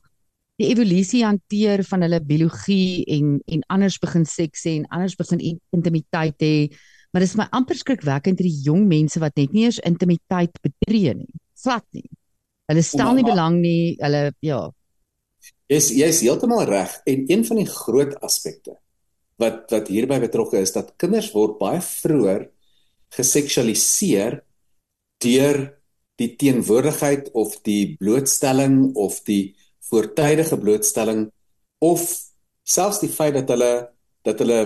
die 0.61 0.69
evolusie 0.71 1.23
hanteer 1.25 1.83
van 1.89 2.05
hulle 2.05 2.21
biologie 2.25 3.03
en 3.17 3.37
en 3.49 3.63
anders 3.73 3.99
begin 4.01 4.25
seks 4.25 4.65
hê 4.67 4.77
en 4.79 4.87
anders 4.89 5.17
begin 5.19 5.41
intimiteit 5.73 6.37
hê. 6.41 6.55
Maar 7.11 7.25
dit 7.25 7.29
is 7.29 7.37
my 7.37 7.47
amper 7.51 7.75
skrikwekkend 7.75 8.39
dat 8.39 8.47
die 8.47 8.61
jong 8.65 8.85
mense 8.87 9.19
wat 9.19 9.35
net 9.39 9.53
nie 9.55 9.65
eens 9.67 9.81
intimiteit 9.87 10.53
betree 10.63 11.15
nie. 11.17 11.33
Slat 11.57 11.85
nie. 11.95 12.07
Hulle 12.71 12.83
stel 12.87 13.17
nie 13.17 13.25
belang 13.27 13.59
nie. 13.59 13.97
Hulle 13.99 14.29
ja. 14.45 14.61
Jy's 15.71 15.89
jy's 15.95 16.21
heeltemal 16.23 16.63
reg 16.69 16.93
en 17.07 17.25
een 17.27 17.43
van 17.47 17.59
die 17.59 17.67
groot 17.67 18.15
aspekte 18.23 18.77
wat 19.41 19.71
wat 19.73 19.89
hierby 19.91 20.19
betrokke 20.21 20.61
is 20.61 20.73
dat 20.75 20.93
kinders 21.01 21.31
word 21.35 21.57
baie 21.59 21.81
vroeër 21.83 22.47
geseksualiseer 23.17 24.41
deur 25.21 25.59
die 26.21 26.31
teenwoordigheid 26.37 27.31
of 27.37 27.57
die 27.65 27.95
blootstelling 27.99 28.93
of 28.95 29.21
die 29.27 29.55
voortydige 29.89 30.57
blootstelling 30.61 31.29
of 31.81 32.05
selfs 32.63 33.01
die 33.01 33.11
feit 33.11 33.35
dat 33.39 33.49
hulle 33.53 33.73
dat 34.27 34.41
hulle 34.43 34.61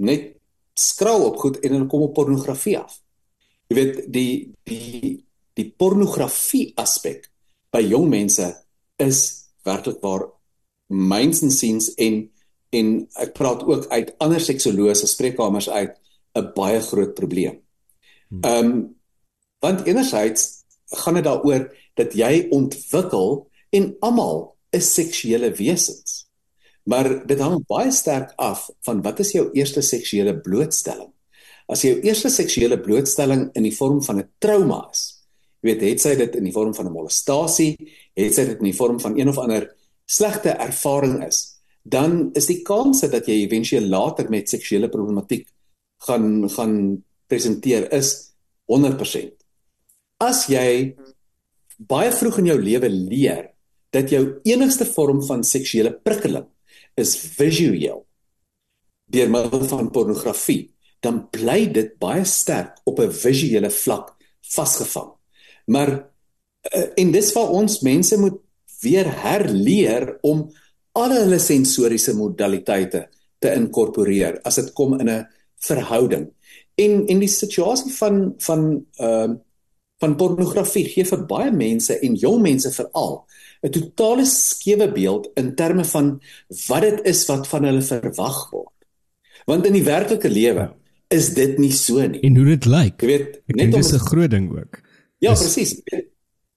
net 0.00 0.32
skraal 0.74 1.28
op 1.28 1.38
goed 1.42 1.60
en 1.62 1.76
hulle 1.76 1.90
kom 1.90 2.06
op 2.08 2.14
pornografie 2.16 2.78
af. 2.80 2.96
Jy 3.68 3.76
weet 3.78 3.98
die 4.12 4.32
die 4.66 5.20
die 5.54 5.68
pornografie 5.70 6.72
aspek 6.80 7.28
by 7.74 7.84
jong 7.84 8.08
mense 8.10 8.48
is 9.02 9.20
werklik 9.66 10.00
waar 10.02 10.26
myns 10.88 11.42
en 11.46 11.52
siens 11.54 11.92
en 11.94 12.24
en 12.78 12.90
ek 13.22 13.32
praat 13.36 13.62
ook 13.66 13.86
uit 13.92 14.14
ander 14.24 14.42
seksolose 14.42 15.06
spreekkamers 15.10 15.70
uit 15.70 15.94
'n 16.34 16.50
baie 16.54 16.80
groot 16.80 17.14
probleem. 17.14 17.60
Hmm. 18.28 18.42
Ehm 18.42 18.64
um, 18.64 18.96
want 19.64 19.86
enerzijds 19.86 20.64
gaan 20.84 21.14
dit 21.14 21.24
daaroor 21.24 21.76
dat 21.94 22.12
jy 22.12 22.46
ontwikkel 22.50 23.48
en 23.70 23.96
almal 24.00 24.56
is 24.70 24.94
seksuele 24.94 25.50
wesens. 25.56 26.24
Maar 26.84 27.26
dit 27.26 27.40
hang 27.40 27.62
baie 27.66 27.92
sterk 27.92 28.32
af 28.36 28.68
van 28.84 29.02
wat 29.02 29.22
is 29.24 29.32
jou 29.32 29.48
eerste 29.56 29.80
seksuele 29.80 30.36
blootstelling. 30.40 31.08
As 31.66 31.82
jou 31.86 31.94
eerste 32.04 32.28
seksuele 32.28 32.76
blootstelling 32.80 33.48
in 33.56 33.62
die 33.62 33.76
vorm 33.76 34.02
van 34.02 34.18
'n 34.18 34.28
trauma 34.38 34.88
is, 34.92 35.24
jy 35.62 35.70
weet, 35.70 35.80
het 35.80 36.00
sy 36.00 36.14
dit 36.14 36.36
in 36.36 36.44
die 36.44 36.52
vorm 36.52 36.74
van 36.74 36.86
'n 36.86 36.92
molestasie, 36.92 37.76
het 38.14 38.34
sy 38.34 38.44
dit 38.44 38.58
in 38.58 38.64
die 38.64 38.76
vorm 38.76 39.00
van 39.00 39.18
een 39.18 39.28
of 39.28 39.38
ander 39.38 39.74
slegte 40.04 40.50
ervaring 40.50 41.24
is, 41.24 41.53
dan 41.84 42.30
is 42.32 42.48
die 42.48 42.62
kans 42.64 43.04
dat 43.04 43.28
jy 43.28 43.42
éventueel 43.44 43.86
later 43.92 44.30
met 44.32 44.48
seksuele 44.48 44.88
problematiek 44.88 45.44
gaan 46.06 46.48
gaan 46.50 46.76
presenteer 47.28 47.86
is 47.92 48.32
100%. 48.72 49.32
As 50.24 50.46
jy 50.48 50.94
baie 51.76 52.12
vroeg 52.12 52.40
in 52.40 52.48
jou 52.52 52.58
lewe 52.60 52.88
leer 52.88 53.50
dat 53.94 54.10
jou 54.10 54.22
enigste 54.48 54.86
vorm 54.88 55.20
van 55.26 55.44
seksuele 55.44 55.92
prikkeling 55.92 56.46
is 57.00 57.16
visueel 57.36 58.02
deur 59.14 59.28
middel 59.30 59.66
van 59.68 59.90
pornografie, 59.92 60.72
dan 61.04 61.26
bly 61.30 61.66
dit 61.68 61.92
baie 62.00 62.24
sterk 62.24 62.80
op 62.88 62.98
'n 63.00 63.12
visuele 63.12 63.70
vlak 63.70 64.16
vasgevang. 64.40 65.12
Maar 65.66 66.08
eh, 66.72 66.88
en 66.96 67.12
dis 67.12 67.32
waar 67.32 67.48
ons 67.48 67.80
mense 67.80 68.16
moet 68.16 68.40
weer 68.80 69.08
herleer 69.22 70.18
om 70.22 70.50
al 70.94 71.10
hulle 71.10 71.38
sensoriese 71.42 72.14
modaliteite 72.14 73.08
te 73.42 73.52
inkorporeer 73.54 74.40
as 74.44 74.60
dit 74.60 74.72
kom 74.72 74.98
in 75.00 75.08
'n 75.08 75.26
verhouding. 75.58 76.30
En 76.74 77.06
en 77.06 77.18
die 77.18 77.28
situasie 77.28 77.92
van 77.92 78.34
van 78.38 78.86
ehm 78.98 79.30
uh, 79.30 79.36
van 80.02 80.16
pornografie 80.16 80.84
gee 80.90 81.06
vir 81.06 81.26
baie 81.26 81.50
mense 81.54 81.94
en 82.02 82.16
jong 82.18 82.42
mense 82.42 82.70
veral 82.70 83.24
'n 83.62 83.70
totale 83.70 84.24
skewe 84.24 84.92
beeld 84.92 85.30
in 85.40 85.54
terme 85.54 85.84
van 85.84 86.20
wat 86.68 86.82
dit 86.82 87.04
is 87.12 87.26
wat 87.26 87.48
van 87.48 87.64
hulle 87.64 87.82
verwag 87.82 88.50
word. 88.50 88.74
Want 89.46 89.66
in 89.66 89.72
die 89.72 89.84
werklike 89.84 90.28
lewe 90.28 90.72
is 91.08 91.34
dit 91.34 91.58
nie 91.58 91.72
so 91.72 92.06
nie. 92.06 92.20
En 92.20 92.36
hoe 92.36 92.44
dit 92.44 92.66
lyk. 92.66 93.00
Jy 93.00 93.06
weet, 93.06 93.40
net 93.46 93.74
om 93.74 93.80
'n 93.80 94.08
groot 94.10 94.30
ding 94.30 94.50
ook. 94.50 94.80
Ja, 95.18 95.32
is... 95.32 95.40
presies. 95.40 95.80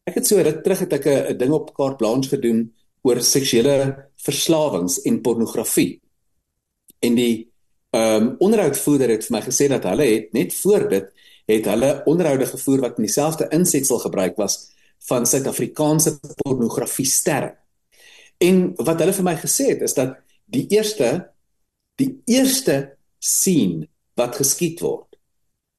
Ek 0.03 0.15
het 0.15 0.27
so 0.27 0.41
ruk 0.41 0.63
terug 0.63 0.79
het 0.79 0.93
ek 0.93 1.05
'n 1.05 1.37
ding 1.37 1.51
op 1.51 1.73
kaart 1.73 1.97
blanche 1.97 2.29
gedoen 2.29 2.73
oor 3.07 3.21
seksuele 3.23 3.77
verslawings 4.23 4.99
en 5.07 5.21
pornografie. 5.23 5.97
En 6.99 7.15
die 7.15 7.47
ehm 7.95 8.23
um, 8.23 8.25
onderhoudvoerder 8.43 9.13
het 9.15 9.23
vir 9.25 9.33
my 9.37 9.39
gesê 9.45 9.69
dat 9.71 9.85
hulle 9.87 10.05
het 10.09 10.33
net 10.35 10.51
voor 10.53 10.89
dit 10.91 11.05
het 11.47 11.69
hulle 11.71 11.91
onderhoude 12.11 12.45
gevoer 12.45 12.81
wat 12.83 12.97
in 12.99 13.07
dieselfde 13.07 13.47
insetsel 13.55 14.01
gebruik 14.03 14.35
was 14.35 14.57
van 15.07 15.25
Suid-Afrikaanse 15.25 16.17
pornografie 16.43 17.07
sterre. 17.07 17.53
En 18.43 18.73
wat 18.75 18.99
hulle 18.99 19.15
vir 19.15 19.25
my 19.29 19.35
gesê 19.39 19.69
het 19.71 19.85
is 19.87 19.95
dat 19.95 20.17
die 20.45 20.65
eerste 20.75 21.31
die 21.97 22.11
eerste 22.29 22.97
scene 23.23 23.87
wat 24.19 24.35
geskiet 24.35 24.83
word 24.83 25.17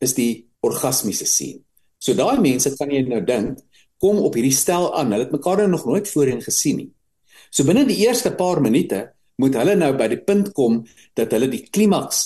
is 0.03 0.17
die 0.17 0.49
orgasmiese 0.65 1.27
scene. 1.29 1.61
So 2.01 2.17
daai 2.17 2.41
mense 2.41 2.73
kan 2.79 2.91
jy 2.91 3.05
nou 3.07 3.21
dink 3.27 3.61
kom 4.01 4.19
op 4.23 4.35
hierdie 4.39 4.55
stel 4.55 4.89
aan. 4.95 5.13
Hulle 5.13 5.27
het 5.27 5.35
mekaar 5.35 5.69
nog 5.69 5.85
nooit 5.87 6.09
voorheen 6.09 6.43
gesien 6.43 6.77
nie. 6.77 6.91
So 7.51 7.65
binne 7.69 7.87
die 7.89 8.01
eerste 8.07 8.35
paar 8.37 8.61
minute 8.65 9.09
moet 9.39 9.55
hulle 9.55 9.77
nou 9.79 9.93
by 9.97 10.09
die 10.11 10.23
punt 10.25 10.53
kom 10.57 10.83
dat 11.19 11.33
hulle 11.35 11.51
die 11.51 11.65
klimaks 11.71 12.25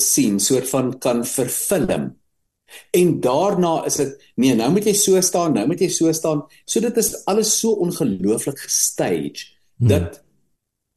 sien 0.00 0.40
soort 0.40 0.68
van 0.70 0.94
kan 1.00 1.24
vervilm 1.28 2.14
En 2.90 3.20
daarna 3.20 3.84
is 3.84 3.94
dit 3.94 4.22
nee, 4.34 4.54
nou 4.54 4.70
moet 4.74 4.86
jy 4.88 4.94
so 4.98 5.20
staan, 5.24 5.54
nou 5.56 5.66
moet 5.70 5.82
jy 5.84 5.88
so 5.92 6.12
staan. 6.16 6.42
So 6.66 6.82
dit 6.82 6.96
is 7.00 7.12
alles 7.30 7.52
so 7.60 7.76
ongelooflik 7.82 8.58
gestage 8.66 9.46
hmm. 9.78 9.90
dat 9.92 10.20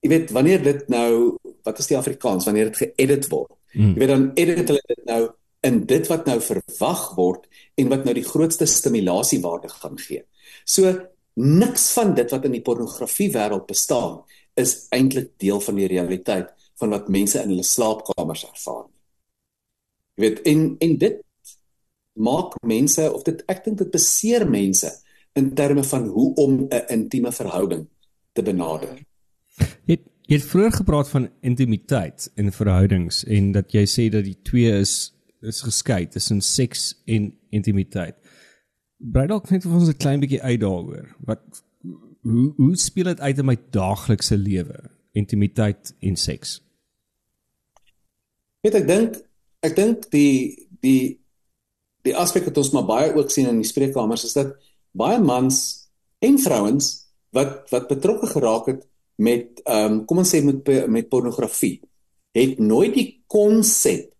jy 0.03 0.13
weet 0.13 0.33
wanneer 0.35 0.63
dit 0.63 0.87
nou 0.91 1.37
wat 1.67 1.81
is 1.81 1.91
die 1.91 1.97
Afrikaans 1.99 2.47
wanneer 2.47 2.71
dit 2.71 2.81
geëdit 2.85 3.29
word. 3.31 3.53
Hmm. 3.75 3.93
Jy 3.93 4.01
weet 4.01 4.13
dan 4.13 4.25
edit 4.39 4.73
hulle 4.73 4.85
dit 4.93 5.05
nou 5.09 5.21
in 5.67 5.81
dit 5.85 6.09
wat 6.09 6.27
nou 6.29 6.39
verwag 6.41 7.05
word 7.17 7.47
en 7.77 7.91
wat 7.91 8.05
nou 8.07 8.15
die 8.15 8.27
grootste 8.27 8.65
stimulasiewwaarde 8.69 9.71
gaan 9.75 9.99
gee. 10.01 10.23
So 10.63 10.93
niks 11.39 11.91
van 11.95 12.13
dit 12.15 12.31
wat 12.31 12.45
in 12.45 12.57
die 12.57 12.63
pornografie 12.65 13.29
wêreld 13.31 13.67
bestaan 13.69 14.19
is 14.59 14.87
eintlik 14.95 15.31
deel 15.39 15.61
van 15.63 15.77
die 15.79 15.87
realiteit 15.87 16.49
van 16.79 16.91
wat 16.95 17.09
mense 17.11 17.39
in 17.39 17.53
hulle 17.53 17.63
slaapkamers 17.63 18.45
ervaar. 18.49 18.87
Jy 20.15 20.25
weet 20.25 20.41
en 20.51 20.63
en 20.83 20.97
dit 20.99 21.21
maak 22.19 22.57
mense 22.67 23.05
of 23.13 23.23
dit 23.27 23.43
ek 23.47 23.63
dink 23.63 23.79
dit 23.79 23.91
beseer 23.91 24.43
mense 24.49 24.91
in 25.39 25.53
terme 25.55 25.83
van 25.83 26.07
hoe 26.11 26.33
om 26.35 26.67
'n 26.67 26.83
intieme 26.87 27.31
verhouding 27.31 27.87
te 28.33 28.43
benader. 28.43 28.99
Het 29.85 30.03
jy 30.29 30.35
het 30.35 30.45
vroeër 30.45 30.71
gepraat 30.71 31.09
van 31.09 31.29
intimiteit 31.41 32.31
in 32.35 32.51
verhoudings 32.51 33.23
en 33.23 33.51
dat 33.51 33.71
jy 33.71 33.85
sê 33.87 34.09
dat 34.09 34.23
die 34.23 34.37
twee 34.43 34.71
is 34.79 35.15
is 35.41 35.61
geskei 35.61 36.07
tussen 36.07 36.41
seks 36.41 37.01
en 37.05 37.33
intimiteit. 37.49 38.15
Brei 38.99 39.27
dalk 39.31 39.49
net 39.49 39.63
vir 39.63 39.75
ons 39.79 39.89
'n 39.89 39.97
klein 39.97 40.19
bietjie 40.19 40.41
uit 40.41 40.59
daaroor. 40.59 41.07
Wat 41.25 41.63
hoe 42.21 42.53
hoe 42.55 42.75
speel 42.75 43.03
dit 43.03 43.19
uit 43.19 43.37
in 43.37 43.45
my 43.45 43.57
daaglikse 43.71 44.37
lewe? 44.37 44.89
Intimiteit 45.13 45.93
en 45.99 46.15
seks. 46.15 46.59
Weet 48.61 48.75
ek 48.75 48.87
dink 48.87 49.15
ek 49.63 49.75
dink 49.75 50.09
die 50.11 50.67
die 50.81 51.19
die 52.03 52.15
aspek 52.15 52.45
wat 52.45 52.57
ons 52.57 52.71
maar 52.71 52.87
baie 52.87 53.13
ook 53.15 53.31
sien 53.31 53.47
in 53.47 53.61
die 53.61 53.67
spreekkamers 53.67 54.25
is 54.27 54.33
dat 54.33 54.55
baie 54.91 55.19
mans 55.19 55.89
en 56.19 56.39
vrouens 56.39 57.07
wat 57.35 57.69
wat 57.71 57.87
betrokke 57.87 58.27
geraak 58.27 58.67
het 58.67 58.85
met 59.15 59.61
ehm 59.65 59.99
um, 59.99 60.05
kom 60.05 60.17
ons 60.23 60.35
sê 60.35 60.43
met 60.43 60.67
met 60.87 61.09
pornografie 61.09 61.79
het 62.35 62.59
nooit 62.59 62.93
die 62.93 63.23
konsep 63.27 64.11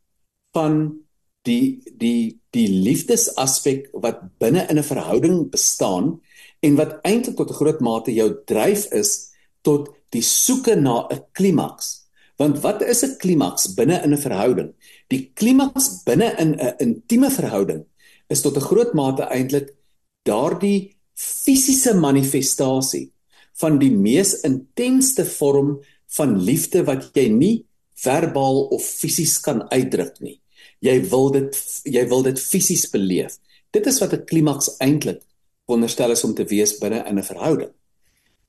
van 0.56 1.00
die 1.44 1.82
die 1.98 2.40
die 2.52 2.68
liefdesaspek 2.68 3.90
wat 3.94 4.40
binne 4.40 4.66
in 4.70 4.78
'n 4.78 4.84
verhouding 4.84 5.50
bestaan 5.50 6.20
en 6.62 6.76
wat 6.76 7.00
eintlik 7.04 7.38
tot 7.38 7.50
'n 7.50 7.60
groot 7.62 7.80
mate 7.80 8.14
jou 8.14 8.30
dryf 8.46 8.92
is 8.92 9.32
tot 9.62 9.90
die 10.10 10.22
soeke 10.22 10.76
na 10.76 11.08
'n 11.10 11.24
klimaks 11.34 12.10
Want 12.40 12.62
wat 12.64 12.82
is 12.82 13.04
'n 13.04 13.18
klimaks 13.20 13.74
binne 13.76 14.00
in 14.04 14.14
'n 14.14 14.18
verhouding? 14.18 14.72
Die 15.08 15.32
klimaks 15.34 16.04
binne 16.08 16.36
in 16.40 16.56
'n 16.56 16.76
intieme 16.78 17.32
verhouding 17.32 17.84
is 18.30 18.42
tot 18.42 18.56
'n 18.56 18.68
groot 18.70 18.94
mate 18.94 19.24
eintlik 19.24 19.76
daardie 20.24 20.96
fisiese 21.14 21.94
manifestasie 21.94 23.12
van 23.54 23.78
die 23.78 23.92
mees 23.92 24.42
intensste 24.42 25.26
vorm 25.26 25.84
van 26.08 26.40
liefde 26.40 26.84
wat 26.84 27.12
jy 27.14 27.28
nie 27.28 27.66
verbaal 27.96 28.72
of 28.72 28.84
fisies 28.84 29.40
kan 29.40 29.70
uitdruk 29.70 30.20
nie. 30.20 30.40
Jy 30.80 31.10
wil 31.10 31.32
dit 31.32 31.82
jy 31.84 32.06
wil 32.08 32.24
dit 32.24 32.40
fisies 32.40 32.90
beleef. 32.90 33.38
Dit 33.72 33.88
is 33.88 34.00
wat 34.00 34.14
'n 34.14 34.26
klimaks 34.26 34.78
eintlik 34.80 35.22
wonderstel 35.66 36.12
is 36.12 36.24
om 36.24 36.34
te 36.34 36.46
wees 36.46 36.78
binne 36.80 37.04
in 37.08 37.18
'n 37.20 37.24
verhouding. 37.24 37.72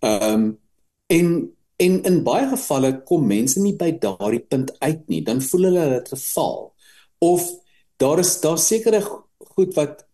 Ehm 0.00 0.34
um, 0.34 0.58
en 1.06 1.56
en 1.76 2.02
in 2.02 2.22
baie 2.22 2.46
gevalle 2.48 3.02
kom 3.08 3.26
mense 3.26 3.60
nie 3.60 3.74
by 3.76 3.90
daardie 3.98 4.44
punt 4.52 4.70
uit 4.80 5.08
nie, 5.08 5.22
dan 5.24 5.40
voel 5.40 5.62
hulle 5.70 5.88
dit 5.88 6.08
gefaal. 6.08 6.72
Of 7.18 7.50
daar 7.96 8.18
is 8.18 8.40
daar 8.40 8.58
sekere 8.58 9.00
goed 9.56 9.74
wat 9.74 10.06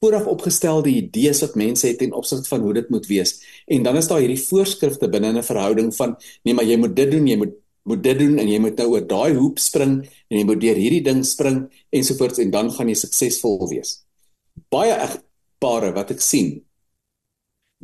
vooraf 0.00 0.26
opgestelde 0.26 0.90
idees 0.90 1.40
wat 1.40 1.54
mense 1.54 1.86
het 1.86 1.98
ten 1.98 2.12
opsigte 2.12 2.48
van 2.48 2.60
hoe 2.60 2.74
dit 2.74 2.88
moet 2.90 3.06
wees. 3.06 3.38
En 3.66 3.82
dan 3.82 3.96
is 3.96 4.08
daar 4.10 4.20
hierdie 4.20 4.42
voorskrifte 4.42 5.08
binne 5.08 5.32
'n 5.32 5.42
verhouding 5.42 5.94
van 5.94 6.16
nee, 6.42 6.54
maar 6.54 6.64
jy 6.64 6.76
moet 6.76 6.96
dit 6.96 7.10
doen, 7.10 7.26
jy 7.26 7.36
moet 7.36 7.54
moet 7.84 8.02
dit 8.02 8.18
doen 8.18 8.38
en 8.40 8.48
jy 8.48 8.58
moet 8.62 8.78
nou 8.80 8.88
oor 8.94 9.06
daai 9.08 9.36
hoep 9.36 9.60
spring 9.60 9.98
en 10.04 10.38
jy 10.38 10.44
moet 10.48 10.60
deur 10.60 10.80
hierdie 10.80 11.04
ding 11.04 11.22
spring 11.26 11.64
ensovoorts 11.92 12.40
en 12.40 12.52
dan 12.54 12.70
gaan 12.72 12.88
jy 12.88 12.96
suksesvol 12.98 13.58
wees. 13.68 13.98
Baie 14.72 14.94
egpare 14.96 15.92
wat 15.96 16.14
ek 16.14 16.22
sien 16.24 16.56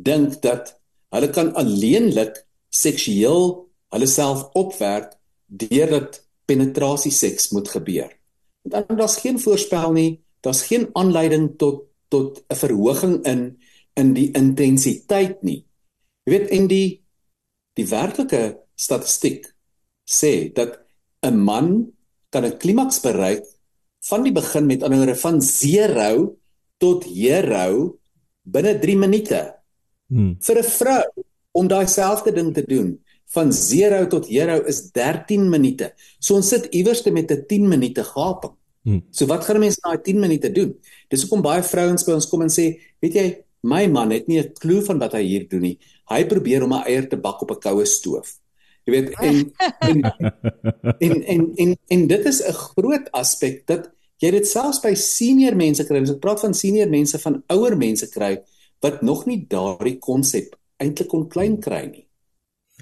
dink 0.01 0.39
dat 0.41 0.73
hulle 1.13 1.29
kan 1.35 1.51
alleenlik 1.59 2.41
seksueel 2.73 3.51
hulle 3.93 4.09
self 4.09 4.47
opwerk 4.57 5.13
deurdat 5.45 6.21
penetrasie 6.49 7.11
seks 7.13 7.51
moet 7.51 7.69
gebeur. 7.69 8.09
Want 8.63 8.87
dan 8.87 8.97
daar's 8.97 9.19
geen 9.21 9.39
voorspel 9.39 9.93
nie, 9.93 10.11
daar's 10.41 10.65
geen 10.69 10.89
aanleiding 10.97 11.57
tot 11.57 11.87
tot 12.11 12.43
'n 12.49 12.55
verhoging 12.55 13.25
in 13.25 13.57
in 13.95 14.13
die 14.13 14.31
intensiteit 14.31 15.43
nie. 15.43 15.65
Jy 16.25 16.31
weet 16.31 16.49
en 16.49 16.67
die 16.67 17.03
die 17.73 17.87
werklike 17.87 18.59
statistiek 18.75 19.47
sê 20.19 20.51
dat 20.53 20.79
'n 21.23 21.37
man 21.37 21.67
kan 22.29 22.45
'n 22.45 22.57
klimaks 22.57 22.99
bereik 22.99 23.43
van 24.09 24.23
die 24.23 24.33
begin 24.33 24.65
met 24.65 24.83
ander 24.83 24.97
woorde 24.97 25.15
van 25.15 25.41
0 25.41 26.37
tot 26.77 27.03
hero 27.05 27.99
binne 28.43 28.79
3 28.79 28.97
minute. 28.97 29.41
Hmm. 30.09 30.35
Vir 30.39 30.57
'n 30.57 30.63
vrou 30.63 31.03
om 31.51 31.67
daai 31.67 31.87
selfde 31.87 32.31
ding 32.33 32.53
te 32.53 32.63
doen 32.65 32.99
van 33.33 33.51
0 33.51 34.07
tot 34.07 34.27
hero 34.27 34.65
is 34.65 34.91
13 34.91 35.49
minute. 35.49 35.93
So 36.19 36.35
ons 36.35 36.49
sit 36.49 36.65
iewers 36.73 37.01
te 37.01 37.11
met 37.11 37.31
'n 37.31 37.45
10 37.47 37.67
minute 37.67 38.03
gaping. 38.03 38.55
Hmm. 38.83 39.01
So 39.11 39.25
wat 39.25 39.45
gaan 39.45 39.59
mense 39.59 39.79
na 39.83 39.93
daai 39.93 40.03
10 40.03 40.19
minute 40.19 40.51
doen? 40.51 40.75
Dis 41.09 41.21
hoekom 41.21 41.41
baie 41.41 41.63
vrouens 41.63 42.03
by 42.03 42.11
ons 42.11 42.27
kom 42.27 42.41
en 42.41 42.49
sê, 42.49 42.79
weet 42.99 43.13
jy, 43.13 43.37
my 43.61 43.87
man 43.87 44.11
het 44.11 44.27
nie 44.27 44.39
'n 44.39 44.53
klou 44.53 44.81
van 44.81 44.99
wat 44.99 45.13
hy 45.13 45.23
hier 45.23 45.47
doen 45.47 45.61
nie. 45.61 45.77
Hy 46.09 46.25
probeer 46.25 46.63
om 46.63 46.73
'n 46.73 46.83
eier 46.85 47.07
te 47.07 47.17
bak 47.17 47.41
op 47.41 47.51
'n 47.51 47.59
koue 47.59 47.85
stoof. 47.85 48.40
Jy 48.85 48.91
weet 48.95 49.09
en 49.21 49.53
en, 49.87 50.03
en 50.99 51.23
en 51.33 51.41
en 51.55 51.75
en 51.87 52.07
dit 52.07 52.25
is 52.25 52.41
'n 52.41 52.53
groot 52.53 53.11
aspek 53.11 53.67
dat 53.67 53.91
jy 54.17 54.31
dit 54.31 54.47
selfs 54.47 54.81
by 54.81 54.93
senior 54.93 55.55
mense 55.55 55.83
kry. 55.85 55.99
Ons 55.99 56.17
praat 56.19 56.39
van 56.39 56.53
senior 56.53 56.89
mense 56.89 57.19
van 57.19 57.43
ouer 57.47 57.77
mense 57.77 58.09
kry 58.09 58.37
wat 58.81 59.01
nog 59.01 59.25
nie 59.25 59.45
daardie 59.49 59.97
konsep 59.99 60.55
eintlik 60.81 61.07
kon 61.07 61.27
klein 61.29 61.59
kry 61.61 61.85
nie. 61.85 62.05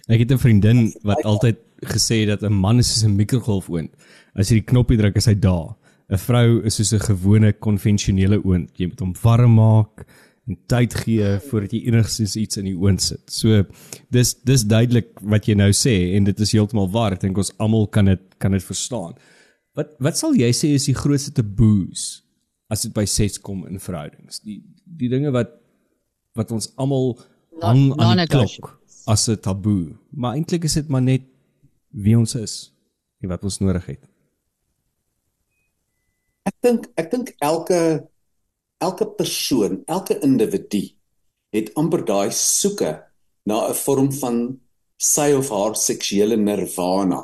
Ek 0.07 0.19
het 0.19 0.31
'n 0.31 0.37
vriendin 0.37 0.93
wat 1.03 1.23
altyd 1.23 1.57
gesê 1.85 2.25
dat 2.25 2.41
'n 2.43 2.53
man 2.53 2.79
is 2.79 2.93
soos 2.93 3.03
'n 3.03 3.15
mikrogolfoond. 3.15 3.91
As 4.35 4.49
jy 4.49 4.55
die 4.55 4.71
knoppie 4.71 4.97
druk, 4.97 5.15
is 5.15 5.25
hy 5.25 5.35
daar. 5.35 5.75
'n 6.09 6.17
Vrou 6.17 6.61
is 6.65 6.75
soos 6.75 6.93
'n 6.93 6.99
gewone 6.99 7.53
konvensionele 7.53 8.41
oond. 8.43 8.69
Jy 8.77 8.87
moet 8.87 8.99
hom 8.99 9.13
warm 9.21 9.53
maak, 9.53 10.05
en 10.47 10.57
tyd 10.71 10.93
gee 11.03 11.25
voordat 11.49 11.73
jy 11.75 11.81
enigstens 11.89 12.35
iets 12.39 12.57
in 12.57 12.69
die 12.69 12.77
oond 12.77 13.01
sit. 13.01 13.23
So 13.31 13.63
dis 14.13 14.33
dis 14.47 14.65
duidelik 14.65 15.11
wat 15.21 15.49
jy 15.49 15.55
nou 15.59 15.69
sê 15.75 16.15
en 16.17 16.29
dit 16.29 16.45
is 16.45 16.53
heeltemal 16.55 16.89
waar. 16.93 17.15
Ek 17.17 17.21
dink 17.25 17.37
ons 17.37 17.53
almal 17.57 17.87
kan 17.87 18.09
dit 18.09 18.23
kan 18.41 18.55
dit 18.55 18.65
verstaan. 18.65 19.17
Wat 19.77 19.93
wat 20.03 20.17
sal 20.17 20.35
jy 20.37 20.49
sê 20.55 20.73
is 20.77 20.89
die 20.89 20.97
grootste 20.97 21.35
taboes 21.37 22.23
as 22.69 22.85
dit 22.85 22.93
by 22.93 23.05
seks 23.09 23.39
kom 23.41 23.65
in 23.69 23.81
verhoudings? 23.81 24.41
Die 24.45 24.61
die 24.83 25.11
dinge 25.11 25.33
wat 25.35 25.53
wat 26.37 26.51
ons 26.55 26.71
almal 26.79 27.17
hang 27.61 27.91
aan 27.99 28.23
die 28.23 28.29
klok 28.31 28.75
as 29.09 29.27
'n 29.29 29.37
taboe. 29.37 29.97
Maar 30.11 30.35
eintlik 30.35 30.63
is 30.63 30.73
dit 30.73 30.87
maar 30.89 31.01
net 31.01 31.23
wie 31.89 32.17
ons 32.17 32.35
is 32.35 32.71
en 33.21 33.29
wat 33.29 33.43
ons 33.43 33.59
nodig 33.59 33.85
het. 33.85 34.03
Ek 36.45 36.55
dink 36.61 36.87
ek 36.97 37.11
dink 37.11 37.33
elke 37.39 38.07
elke 38.79 39.05
persoon, 39.19 39.83
elke 39.87 40.19
individu 40.25 40.83
het 41.55 41.71
amper 41.79 42.05
daai 42.05 42.31
soeke 42.31 42.91
na 43.45 43.67
'n 43.69 43.75
vorm 43.75 44.11
van 44.21 44.59
sy 44.97 45.31
of 45.33 45.49
haar 45.49 45.75
seksuele 45.75 46.37
nirvana. 46.37 47.21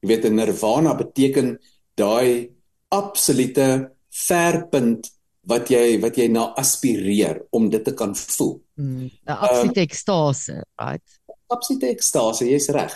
Jy 0.00 0.08
weet 0.08 0.24
'n 0.24 0.34
nirvana 0.34 0.94
beteken 0.94 1.58
daai 1.94 2.50
absolute 2.88 3.92
verpunt 4.10 5.10
wat 5.48 5.70
jy 5.70 6.00
wat 6.00 6.16
jy 6.16 6.28
na 6.28 6.54
aspireer 6.58 7.42
om 7.50 7.70
dit 7.70 7.84
te 7.84 7.94
kan 7.94 8.14
voel. 8.14 8.60
'n 8.76 8.82
mm, 8.82 9.10
absolute 9.26 9.80
um, 9.80 9.86
ekstase, 9.86 10.64
right? 10.78 11.20
Absolute 11.46 11.86
ekstase, 11.86 12.44
jy's 12.44 12.68
reg. 12.68 12.92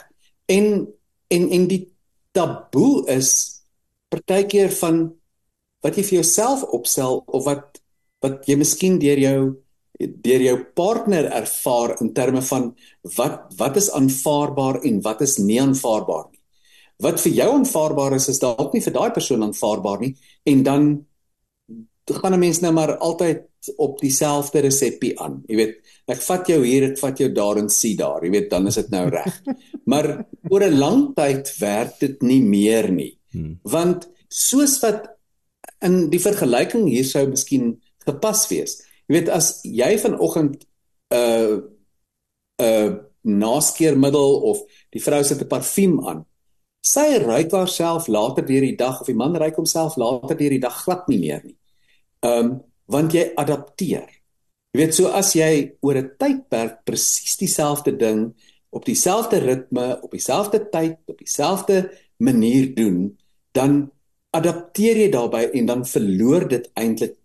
En 0.47 0.86
en 1.28 1.51
en 1.51 1.66
die 1.66 1.92
taboe 2.32 3.07
is 3.07 3.62
partykeer 4.09 4.70
van 4.70 5.14
wat 5.82 5.97
jy 5.97 6.03
vir 6.03 6.18
jouself 6.20 6.62
opstel 6.62 7.22
of 7.26 7.44
wat 7.44 7.80
wat 8.25 8.47
jy 8.49 8.57
miskien 8.57 8.99
deur 8.99 9.19
jou 9.19 9.39
deur 9.97 10.43
jou 10.45 10.57
partner 10.77 11.31
ervaar 11.33 11.97
in 12.05 12.12
terme 12.12 12.43
van 12.45 12.71
wat 13.17 13.53
wat 13.57 13.77
is 13.81 13.91
aanvaarbaar 13.97 14.83
en 14.85 15.01
wat 15.03 15.23
is 15.25 15.39
nie 15.39 15.61
aanvaarbaar 15.61 16.27
nie. 16.31 16.41
Wat 17.01 17.21
vir 17.21 17.33
jou 17.33 17.51
aanvaarbaar 17.55 18.17
is 18.17 18.29
is 18.29 18.41
dalk 18.43 18.75
nie 18.75 18.85
vir 18.85 18.93
daai 18.93 19.11
persoon 19.17 19.45
aanvaarbaar 19.47 20.03
nie 20.05 20.14
en 20.53 20.62
dan 20.62 20.89
gaan 22.07 22.35
'n 22.35 22.39
mens 22.39 22.61
nou 22.61 22.73
maar 22.73 22.97
altyd 22.97 23.47
op 23.77 23.99
dieselfde 24.01 24.61
resepie 24.61 25.21
aan. 25.21 25.43
Jy 25.49 25.57
weet, 25.57 25.75
ek 26.07 26.23
vat 26.23 26.49
jou 26.49 26.64
hier, 26.64 26.85
ek 26.93 26.99
vat 26.99 27.19
jou 27.19 27.33
daar 27.33 27.59
en 27.59 27.69
sien 27.69 27.97
daar. 27.97 28.23
Jy 28.25 28.31
weet, 28.31 28.51
dan 28.51 28.67
is 28.67 28.75
dit 28.75 28.91
nou 28.91 29.09
reg. 29.11 29.43
maar 29.91 30.27
oor 30.51 30.64
'n 30.64 30.79
lang 30.79 31.14
tyd 31.14 31.51
werk 31.59 31.99
dit 31.99 32.23
nie 32.23 32.43
meer 32.43 32.91
nie. 32.93 33.19
Hmm. 33.33 33.59
Want 33.62 34.09
soos 34.29 34.81
wat 34.81 35.09
in 35.83 36.11
die 36.11 36.21
vergelyking 36.21 36.89
hier 36.89 37.05
sou 37.05 37.27
miskien 37.29 37.81
gepas 38.07 38.47
wees. 38.51 38.79
Jy 39.07 39.19
weet 39.19 39.29
as 39.31 39.61
jy 39.65 39.99
vanoggend 40.03 40.65
'n 41.11 41.17
uh, 41.17 41.57
'n 42.57 42.65
uh, 42.65 42.95
naskeermiddel 43.27 44.41
of 44.51 44.63
die 44.91 45.03
vrou 45.03 45.23
sit 45.25 45.43
'n 45.43 45.51
parfuum 45.51 46.01
aan. 46.07 46.25
Sy 46.81 47.19
ruik 47.19 47.51
haarself 47.53 48.07
later 48.07 48.47
deur 48.47 48.63
die 48.63 48.77
dag 48.77 49.01
of 49.01 49.07
die 49.07 49.15
man 49.15 49.37
ruik 49.37 49.57
homself 49.57 49.97
later 49.97 50.37
deur 50.37 50.51
die 50.51 50.63
dag 50.63 50.77
glad 50.85 51.09
nie 51.09 51.19
meer 51.19 51.43
nie. 51.45 51.57
Ehm 52.21 52.45
um, 52.45 52.63
want 52.87 53.13
jy 53.13 53.33
adapteer. 53.35 54.07
Jy 54.73 54.79
weet 54.81 54.95
so 54.95 55.09
as 55.09 55.33
jy 55.35 55.75
oor 55.83 55.97
'n 55.99 56.11
tydperk 56.19 56.85
presies 56.85 57.37
dieselfde 57.37 57.97
ding 57.97 58.35
op 58.71 58.85
dieselfde 58.85 59.39
ritme, 59.39 59.99
op 60.03 60.11
dieselfde 60.11 60.69
tyd, 60.69 60.99
op 61.07 61.19
dieselfde 61.19 61.91
manier 62.17 62.75
doen, 62.75 63.19
dan 63.53 63.91
adapteer 64.31 64.97
jy 64.97 65.11
daarbey 65.11 65.51
en 65.51 65.67
dan 65.67 65.85
verloor 65.87 66.49
dit 66.49 66.71
eintlik 66.75 67.17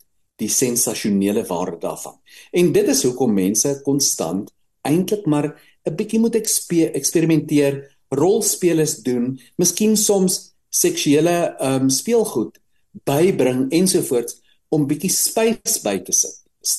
die 0.42 0.50
sensasionele 0.50 1.46
waarde 1.50 1.78
daarvan. 1.86 2.18
En 2.52 2.72
dit 2.74 2.88
is 2.89 3.04
hoekom 3.06 3.34
mense 3.38 3.76
konstant 3.86 4.50
eintlik 4.88 5.26
maar 5.26 5.54
'n 5.86 5.96
bietjie 5.96 6.20
moet 6.20 6.36
eksperimenteer, 6.36 7.98
rolspelers 8.10 8.96
doen, 9.06 9.39
miskien 9.56 9.98
soms 9.98 10.54
seksuele 10.70 11.56
ehm 11.60 11.82
um, 11.82 11.89
speelgoed 11.89 12.60
bybring 13.08 13.72
ensovoorts 13.72 14.42
om 14.70 14.88
bietjie 14.88 15.12
spice 15.12 15.82
by 15.84 15.98
te 16.00 16.12
sit. 16.12 16.38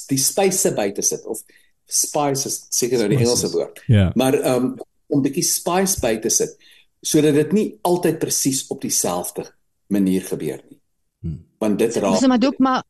Die 0.09 0.19
spice 0.19 0.73
by 0.75 0.91
te 0.93 1.03
sit 1.03 1.25
of 1.27 1.43
spices 1.87 2.67
seker 2.71 2.99
nou 2.99 3.09
die 3.09 3.19
Engelse 3.19 3.51
woord. 3.51 3.83
Ja. 3.87 3.95
Yeah. 3.95 4.15
Maar 4.15 4.35
ehm 4.41 4.65
um, 4.65 4.75
om 5.13 5.23
bietjie 5.23 5.45
spice 5.45 6.01
by 6.01 6.17
te 6.17 6.31
sit 6.31 6.57
sodat 7.03 7.35
dit 7.35 7.53
nie 7.53 7.67
altyd 7.83 8.19
presies 8.19 8.67
op 8.71 8.81
dieselfde 8.81 9.45
manier 9.93 10.23
gebeur 10.23 10.63
nie. 10.71 10.79
Hmm. 11.21 11.45
Want 11.59 11.79
dit 11.79 11.97
raak 11.97 12.19
So 12.19 12.27
maar 12.27 12.45
ook 12.47 12.59
maar 12.59 12.83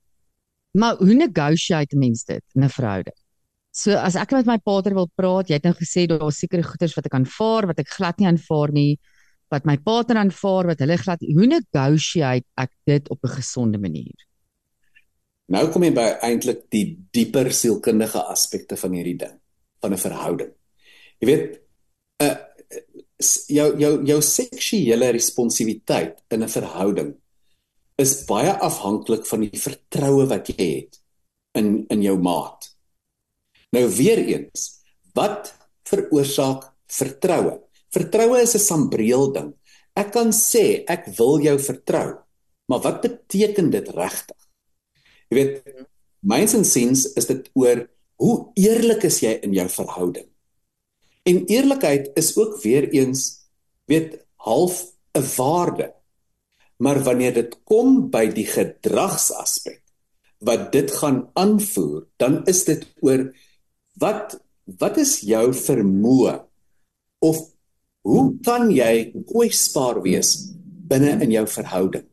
Maar 0.72 0.96
hoe 0.96 1.14
negotiate 1.14 1.96
mense 1.96 2.24
dit 2.26 2.44
in 2.54 2.64
'n 2.64 2.68
verhouding? 2.68 3.16
So 3.72 3.92
as 3.92 4.16
ek 4.16 4.32
met 4.32 4.46
my 4.46 4.58
pater 4.58 4.94
wil 4.94 5.08
praat, 5.16 5.48
jy 5.48 5.54
het 5.54 5.64
nou 5.64 5.74
gesê 5.74 6.06
daar 6.06 6.28
is 6.28 6.38
sekere 6.38 6.62
goeders 6.62 6.94
wat 6.94 7.06
ek 7.06 7.14
aanvaar 7.14 7.66
wat 7.66 7.78
ek 7.78 7.88
glad 7.88 8.18
nie 8.18 8.28
aanvaar 8.28 8.72
nie, 8.72 8.98
wat 9.48 9.64
my 9.64 9.76
pater 9.76 10.16
aanvaar 10.16 10.66
wat 10.66 10.78
hulle 10.78 10.96
glad 10.96 11.20
hoe 11.20 11.46
negotiate 11.46 12.44
ek 12.56 12.70
dit 12.86 13.08
op 13.08 13.18
'n 13.24 13.36
gesonde 13.40 13.78
manier? 13.78 14.16
Nou 15.48 15.68
kom 15.70 15.82
jy 15.82 15.92
by 15.92 16.18
eintlik 16.22 16.70
die 16.70 16.98
dieper 17.12 17.52
sielkundige 17.52 18.18
aspekte 18.18 18.76
van 18.76 18.92
hierdie 18.92 19.18
ding, 19.18 19.40
van 19.80 19.92
'n 19.92 19.98
verhouding. 19.98 20.52
Jy 21.20 21.26
weet, 21.26 21.60
'n 22.20 22.24
uh, 22.24 22.36
jou 23.48 23.78
jou 23.78 24.04
jou 24.04 24.20
seksuele 24.22 25.10
responsiwiteit 25.10 26.22
in 26.30 26.42
'n 26.42 26.48
verhouding 26.48 27.21
is 28.00 28.24
baie 28.26 28.52
afhanklik 28.52 29.26
van 29.28 29.44
die 29.44 29.60
vertroue 29.60 30.26
wat 30.30 30.48
jy 30.52 30.68
het 30.68 31.00
in 31.58 31.86
in 31.92 32.02
jou 32.02 32.16
maat. 32.18 32.70
Nou 33.72 33.86
weer 33.96 34.18
eens, 34.18 34.82
wat 35.16 35.52
veroorsaak 35.88 36.70
vertroue. 36.92 37.60
Vertroue 37.92 38.40
is 38.42 38.54
'n 38.54 38.58
sambreel 38.58 39.32
ding. 39.32 39.52
Ek 39.96 40.12
kan 40.12 40.32
sê 40.32 40.84
ek 40.88 41.06
wil 41.18 41.40
jou 41.40 41.58
vertrou, 41.58 42.18
maar 42.68 42.80
wat 42.80 43.02
beteken 43.02 43.70
dit 43.70 43.88
regtig? 43.88 44.36
Jy 45.28 45.34
weet, 45.36 45.86
myns 46.20 46.54
en 46.54 46.64
sins 46.64 47.12
is 47.16 47.26
dit 47.26 47.50
oor 47.52 47.88
hoe 48.16 48.52
eerlik 48.54 49.04
is 49.04 49.20
jy 49.20 49.40
in 49.42 49.52
jou 49.52 49.68
verhouding? 49.68 50.28
En 51.24 51.46
eerlikheid 51.46 52.10
is 52.16 52.36
ook 52.36 52.62
weer 52.62 52.88
eens 52.90 53.42
weet 53.86 54.24
half 54.36 54.92
'n 55.14 55.26
waarde. 55.36 55.94
Maar 56.82 57.02
wanneer 57.06 57.34
dit 57.36 57.52
kom 57.68 58.08
by 58.10 58.26
die 58.34 58.46
gedragsaspek 58.48 59.80
wat 60.42 60.72
dit 60.74 60.90
gaan 60.98 61.28
aanvoer, 61.38 62.08
dan 62.18 62.40
is 62.50 62.64
dit 62.66 62.82
oor 63.04 63.28
wat 64.02 64.38
wat 64.78 64.98
is 65.02 65.20
jou 65.26 65.50
vermoë 65.54 66.34
of 67.26 67.38
hoe 68.06 68.24
kan 68.46 68.70
jy 68.70 69.10
kwesbaar 69.26 70.00
wees 70.02 70.34
binne 70.90 71.16
in 71.22 71.34
jou 71.34 71.44
verhouding? 71.50 72.06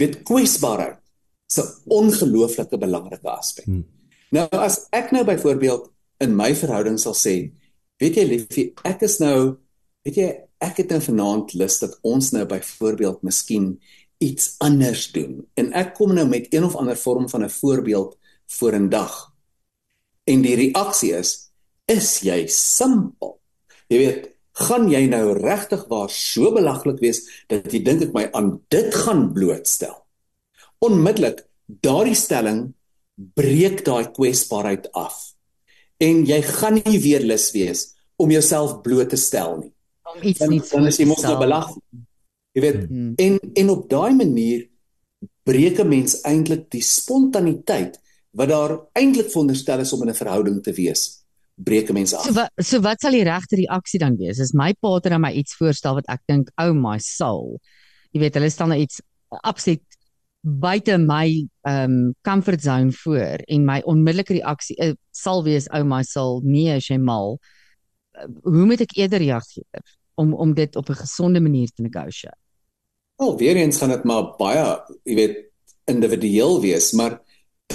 Weet 0.00 0.22
kwesbaarheid 0.28 1.00
is 1.48 1.58
'n 1.60 1.68
ongelooflike 1.88 2.78
belangrike 2.78 3.28
aspek. 3.28 3.64
Hmm. 3.64 3.84
Nou 4.30 4.48
as 4.50 4.86
ek 4.92 5.12
nou 5.12 5.24
byvoorbeeld 5.24 5.90
in 6.20 6.36
my 6.36 6.54
verhouding 6.54 6.98
sal 6.98 7.14
sê, 7.14 7.52
weet 8.00 8.16
jy 8.16 8.24
liefie, 8.24 8.72
ek 8.84 9.02
is 9.02 9.18
nou, 9.18 9.56
weet 10.02 10.16
jy, 10.16 10.28
ek 10.64 10.80
het 10.82 10.94
nou 10.94 11.00
vanaand 11.04 11.54
lus 11.60 11.78
dat 11.82 11.98
ons 12.02 12.32
nou 12.32 12.44
byvoorbeeld 12.48 13.22
miskien 13.26 13.74
iets 14.24 14.54
anders 14.64 15.10
doen 15.12 15.42
en 15.60 15.72
ek 15.76 15.94
kom 15.98 16.14
nou 16.16 16.26
met 16.30 16.48
een 16.54 16.64
of 16.64 16.76
ander 16.80 16.96
vorm 16.96 17.28
van 17.28 17.44
'n 17.44 17.50
voorbeeld 17.50 18.16
voor 18.46 18.74
'n 18.74 18.88
dag. 18.88 19.34
En 20.24 20.42
die 20.42 20.54
reaksie 20.54 21.12
is 21.12 21.50
is 21.86 22.20
jy 22.24 22.46
simpel. 22.48 23.40
Jy 23.88 23.98
weet, 23.98 24.30
gaan 24.52 24.88
jy 24.88 25.06
nou 25.06 25.34
regtig 25.36 25.84
waar 25.90 26.10
so 26.10 26.52
belaglik 26.54 27.00
wees 27.02 27.44
dat 27.46 27.72
jy 27.72 27.82
dink 27.84 28.02
ek 28.02 28.14
my 28.14 28.30
aan 28.32 28.60
dit 28.68 28.94
gaan 28.94 29.32
blootstel? 29.34 30.06
Onmiddellik 30.78 31.44
daardie 31.66 32.16
stelling 32.16 32.72
breek 33.34 33.84
daai 33.84 34.10
kwesbaarheid 34.10 34.88
af. 34.92 35.34
En 36.00 36.24
jy 36.24 36.40
gaan 36.42 36.80
nie 36.84 36.98
weer 36.98 37.20
lus 37.20 37.50
wees 37.52 37.94
om 38.16 38.30
jouself 38.30 38.80
bloot 38.82 39.10
te 39.10 39.16
stel 39.20 39.58
nie. 39.58 39.73
Iets 40.22 40.38
Dan, 40.38 40.48
nie 40.50 40.60
dan 40.70 40.86
is 40.86 40.98
jy 40.98 41.06
mos 41.06 41.22
nou 41.22 41.38
belaglik. 41.38 41.82
Jy 42.54 42.60
weet, 42.62 42.88
Hmm. 42.88 43.12
en 43.16 43.38
en 43.54 43.70
op 43.70 43.88
daai 43.90 44.14
manier 44.14 44.68
breek 45.44 45.78
'n 45.80 45.88
mens 45.88 46.20
eintlik 46.22 46.70
die 46.70 46.82
spontaniteit 46.82 47.98
wat 48.32 48.48
daar 48.48 48.80
eintlik 48.94 49.30
veronderstel 49.30 49.80
is 49.80 49.92
om 49.92 50.02
in 50.02 50.08
'n 50.10 50.14
verhouding 50.14 50.62
te 50.62 50.72
wees. 50.72 51.24
Breek 51.56 51.88
'n 51.88 51.94
mens 51.94 52.14
af. 52.14 52.24
So 52.24 52.32
wat 52.32 52.50
so 52.56 52.80
wat 52.80 53.00
sal 53.00 53.10
die 53.10 53.24
regte 53.24 53.56
reaksie 53.56 53.98
dan 53.98 54.16
wees? 54.16 54.40
As 54.40 54.52
my 54.52 54.72
pater 54.80 55.12
aan 55.12 55.20
my 55.20 55.32
iets 55.32 55.54
voorstel 55.54 55.94
wat 55.94 56.06
ek 56.08 56.20
dink, 56.26 56.50
"Oh 56.56 56.72
my 56.72 56.98
soul." 56.98 57.60
Jy 58.12 58.20
weet, 58.20 58.34
hulle 58.34 58.50
stel 58.50 58.66
nou 58.66 58.80
iets 58.80 59.00
absoluut 59.42 59.82
buite 60.40 60.98
my 60.98 61.46
um, 61.62 62.14
comfort 62.22 62.62
zone 62.62 62.92
voor 62.92 63.40
en 63.48 63.64
my 63.64 63.80
onmiddellike 63.84 64.32
reaksie 64.32 64.76
uh, 64.82 64.92
sal 65.10 65.42
wees, 65.44 65.68
"Oh 65.68 65.82
my 65.84 66.02
soul, 66.02 66.40
nee, 66.44 66.74
as 66.74 66.86
jy 66.88 66.98
mal." 66.98 67.38
Uh, 68.14 68.26
hoe 68.42 68.66
moet 68.66 68.80
ek 68.80 68.96
eerder 68.96 69.18
reageer 69.18 69.82
om 70.14 70.34
om 70.34 70.54
dit 70.54 70.76
op 70.76 70.88
'n 70.88 71.00
gesonde 71.04 71.40
manier 71.40 71.68
te 71.68 71.82
negotiate? 71.82 72.38
Wel, 73.16 73.36
weer 73.36 73.56
eens 73.56 73.76
gaan 73.76 73.88
dit 73.88 74.04
maar 74.04 74.36
baie, 74.36 74.82
jy 75.04 75.14
weet, 75.14 75.36
individueel 75.84 76.60
wees, 76.60 76.92
maar 76.92 77.20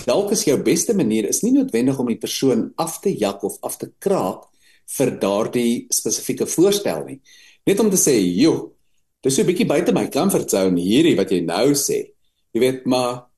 dalk 0.06 0.32
is 0.32 0.44
jou 0.44 0.58
beste 0.62 0.94
manier 0.94 1.28
is 1.28 1.42
nie 1.42 1.52
noodwendig 1.52 2.00
om 2.00 2.08
die 2.08 2.18
persoon 2.18 2.72
af 2.76 3.00
te 3.00 3.14
jak 3.18 3.44
of 3.44 3.58
af 3.62 3.78
te 3.78 3.92
kraak 3.98 4.50
vir 4.98 5.12
daardie 5.20 5.86
spesifieke 5.94 6.48
voorstel 6.50 7.06
nie. 7.06 7.20
Net 7.66 7.80
om 7.80 7.90
te 7.90 7.98
sê, 7.98 8.16
"Jo, 8.20 8.74
dis 9.22 9.36
so 9.36 9.42
'n 9.42 9.48
bietjie 9.48 9.68
buite 9.68 9.94
my 9.94 10.08
comfort 10.10 10.50
zone 10.50 10.80
hierdie 10.82 11.16
wat 11.16 11.30
jy 11.30 11.42
nou 11.42 11.74
sê." 11.74 12.14
Jy 12.54 12.60
weet, 12.60 12.86
maar 12.86 13.30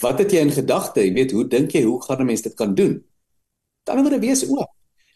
wat 0.00 0.18
het 0.18 0.32
jy 0.32 0.40
in 0.40 0.50
gedagte? 0.50 1.00
Jy 1.00 1.12
weet, 1.12 1.32
hoe 1.32 1.48
dink 1.48 1.72
jy 1.72 1.82
hoe 1.82 2.02
gaan 2.02 2.20
'n 2.20 2.26
mens 2.26 2.42
dit 2.42 2.54
kan 2.54 2.74
doen? 2.74 3.04
Dan 3.84 4.02
moet 4.02 4.10
dit 4.10 4.20
wees 4.20 4.48
oop. 4.48 4.70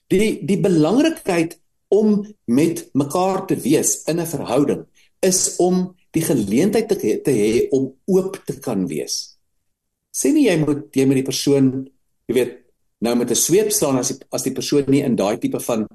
Die 0.09 0.45
die 0.45 0.61
belangrikheid 0.61 1.61
om 1.91 2.22
met 2.47 2.86
mekaar 2.95 3.47
te 3.47 3.57
wees 3.57 4.03
in 4.07 4.20
'n 4.20 4.26
verhouding 4.26 4.86
is 5.20 5.57
om 5.59 5.95
die 6.14 6.22
geleentheid 6.22 6.88
te 6.88 6.97
hê- 6.97 7.20
te 7.22 7.30
hê 7.30 7.68
om 7.70 7.93
oop 8.07 8.41
te 8.47 8.59
kan 8.59 8.86
wees. 8.86 9.36
Sê 10.11 10.32
nie 10.32 10.47
jy 10.49 10.57
moet 10.59 10.88
jy 10.95 11.07
met 11.07 11.16
die 11.20 11.28
persoon, 11.30 11.88
jy 12.26 12.34
weet, 12.34 12.57
nou 13.01 13.14
met 13.16 13.30
'n 13.30 13.34
sweep 13.34 13.70
slaan 13.72 13.99
as 13.99 14.09
die, 14.09 14.18
as 14.32 14.43
die 14.43 14.53
persoon 14.53 14.84
nie 14.88 15.03
in 15.03 15.16
daai 15.16 15.38
tipe 15.38 15.61
van 15.61 15.86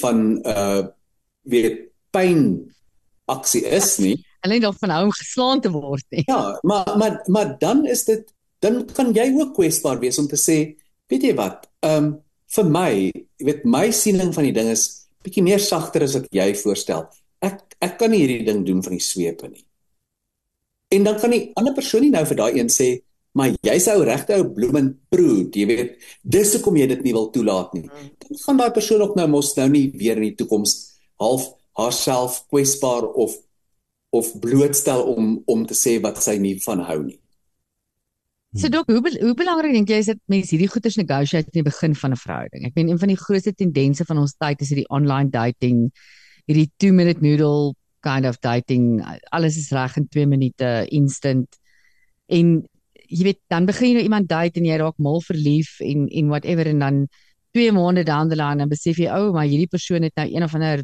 van 0.00 0.40
uh 0.46 0.82
weet 1.42 1.90
pyn 2.12 2.72
aksie 3.28 3.64
is 3.64 3.98
nie. 3.98 4.16
Hulle 4.42 4.54
het 4.54 4.62
nog 4.62 4.78
van 4.78 4.90
hou 4.90 5.04
om 5.04 5.12
geslaan 5.12 5.60
te 5.60 5.70
word 5.70 6.04
nie. 6.10 6.24
Ja, 6.26 6.58
maar 6.62 6.96
maar 6.98 7.22
maar 7.26 7.58
dan 7.58 7.86
is 7.86 8.04
dit 8.04 8.32
dan 8.60 8.86
kan 8.92 9.12
jy 9.14 9.32
ook 9.38 9.54
kwesbaar 9.54 9.98
wees 10.00 10.18
om 10.18 10.26
te 10.28 10.36
sê, 10.36 10.76
weet 11.08 11.22
jy 11.22 11.34
wat? 11.34 11.68
Ehm 11.82 12.04
um, 12.04 12.18
vir 12.50 12.64
my, 12.64 12.90
jy 13.38 13.44
weet 13.46 13.64
my 13.64 13.90
siening 13.90 14.34
van 14.34 14.44
die 14.44 14.52
ding 14.52 14.68
is 14.68 14.99
bietjie 15.24 15.44
meer 15.44 15.60
sagter 15.62 16.06
as 16.06 16.16
wat 16.18 16.28
jy 16.34 16.48
voorstel. 16.62 17.06
Ek 17.40 17.62
ek 17.80 17.98
kan 18.00 18.12
nie 18.12 18.22
hierdie 18.22 18.46
ding 18.48 18.64
doen 18.66 18.82
van 18.84 18.96
die 18.96 19.04
swepe 19.04 19.48
nie. 19.48 19.64
En 20.90 21.06
dan 21.06 21.20
kan 21.20 21.32
die 21.32 21.46
ander 21.56 21.74
persoon 21.76 22.04
nie 22.04 22.12
nou 22.12 22.24
vir 22.26 22.38
daai 22.40 22.58
een 22.58 22.72
sê, 22.72 22.88
maar 23.36 23.52
jy's 23.62 23.86
ou 23.92 24.00
regte 24.04 24.34
ou 24.40 24.48
bloemen 24.56 24.90
prude, 25.12 25.54
jy 25.54 25.66
weet, 25.70 25.92
dis 26.26 26.56
hoekom 26.56 26.80
jy 26.80 26.88
dit 26.90 27.04
nie 27.06 27.14
wil 27.14 27.30
toelaat 27.30 27.76
nie. 27.76 27.86
Dan 28.24 28.40
gaan 28.42 28.58
daai 28.58 28.72
persoon 28.74 29.04
ook 29.06 29.14
nou 29.16 29.28
mos 29.36 29.54
nou 29.56 29.68
nie 29.70 29.86
weer 29.94 30.18
in 30.18 30.30
die 30.30 30.38
toekoms 30.40 30.74
half 31.22 31.46
haarself 31.78 32.42
kwesbaar 32.50 33.06
of 33.14 33.38
of 34.10 34.32
blootstel 34.42 35.04
om 35.06 35.36
om 35.46 35.66
te 35.66 35.76
sê 35.78 36.00
wat 36.02 36.18
sy 36.18 36.34
nie 36.42 36.56
van 36.64 36.82
hou 36.88 36.98
nie. 37.04 37.19
So 38.58 38.66
dok, 38.66 38.88
hoe 38.90 38.98
be 38.98 39.12
hoe 39.14 39.34
belangrik 39.38 39.76
dink 39.76 39.90
jy 39.92 40.00
is 40.02 40.08
dit 40.10 40.18
mense 40.32 40.50
hierdie 40.50 40.70
goeders 40.72 40.96
negotiate 40.98 41.52
in 41.52 41.60
die 41.60 41.68
begin 41.68 41.92
van 41.94 42.10
'n 42.10 42.18
verhouding? 42.18 42.64
Ek 42.66 42.74
meen 42.74 42.88
een 42.90 42.98
van 42.98 43.08
die 43.12 43.16
grootste 43.16 43.52
tendense 43.54 44.04
van 44.04 44.18
ons 44.18 44.34
tyd 44.34 44.60
is 44.60 44.72
hierdie 44.72 44.88
online 44.90 45.30
dating, 45.30 45.92
hierdie 46.50 46.66
2 46.82 46.90
minute 46.92 47.22
noodle 47.22 47.74
kind 48.02 48.26
of 48.26 48.40
dating. 48.40 49.04
Alles 49.30 49.56
is 49.56 49.70
reg 49.70 49.96
in 49.96 50.08
2 50.08 50.26
minute, 50.26 50.86
instant. 50.90 51.46
En 52.26 52.66
jy 53.06 53.22
weet, 53.22 53.38
dan 53.48 53.66
begin 53.66 53.88
jy 53.88 53.94
nou 53.94 54.02
iemand 54.02 54.28
date 54.28 54.58
en 54.58 54.66
jy 54.66 54.78
raak 54.82 54.98
mal 54.98 55.20
verlief 55.20 55.78
en 55.80 56.08
en 56.08 56.28
whatever 56.28 56.66
en 56.66 56.78
dan 56.78 57.06
2 57.54 57.70
maande 57.70 58.02
down 58.04 58.28
the 58.30 58.36
line 58.36 58.58
dan 58.58 58.68
besef 58.68 58.98
jy, 58.98 59.06
"O, 59.06 59.28
oh, 59.28 59.32
maar 59.32 59.46
hierdie 59.46 59.70
persoon 59.70 60.02
het 60.02 60.16
nou 60.16 60.26
een 60.26 60.42
of 60.42 60.54
ander 60.54 60.82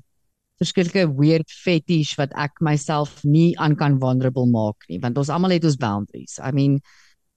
verskillike 0.60 1.04
weird 1.18 1.50
fetish 1.50 2.14
wat 2.16 2.30
ek 2.36 2.60
myself 2.60 3.24
nie 3.24 3.58
aan 3.58 3.74
kan 3.74 3.98
vulnerable 3.98 4.46
maak 4.46 4.86
nie, 4.88 5.00
want 5.00 5.18
ons 5.18 5.28
almal 5.28 5.50
het 5.50 5.64
ons 5.64 5.76
boundaries. 5.76 6.38
I 6.38 6.52
mean, 6.52 6.80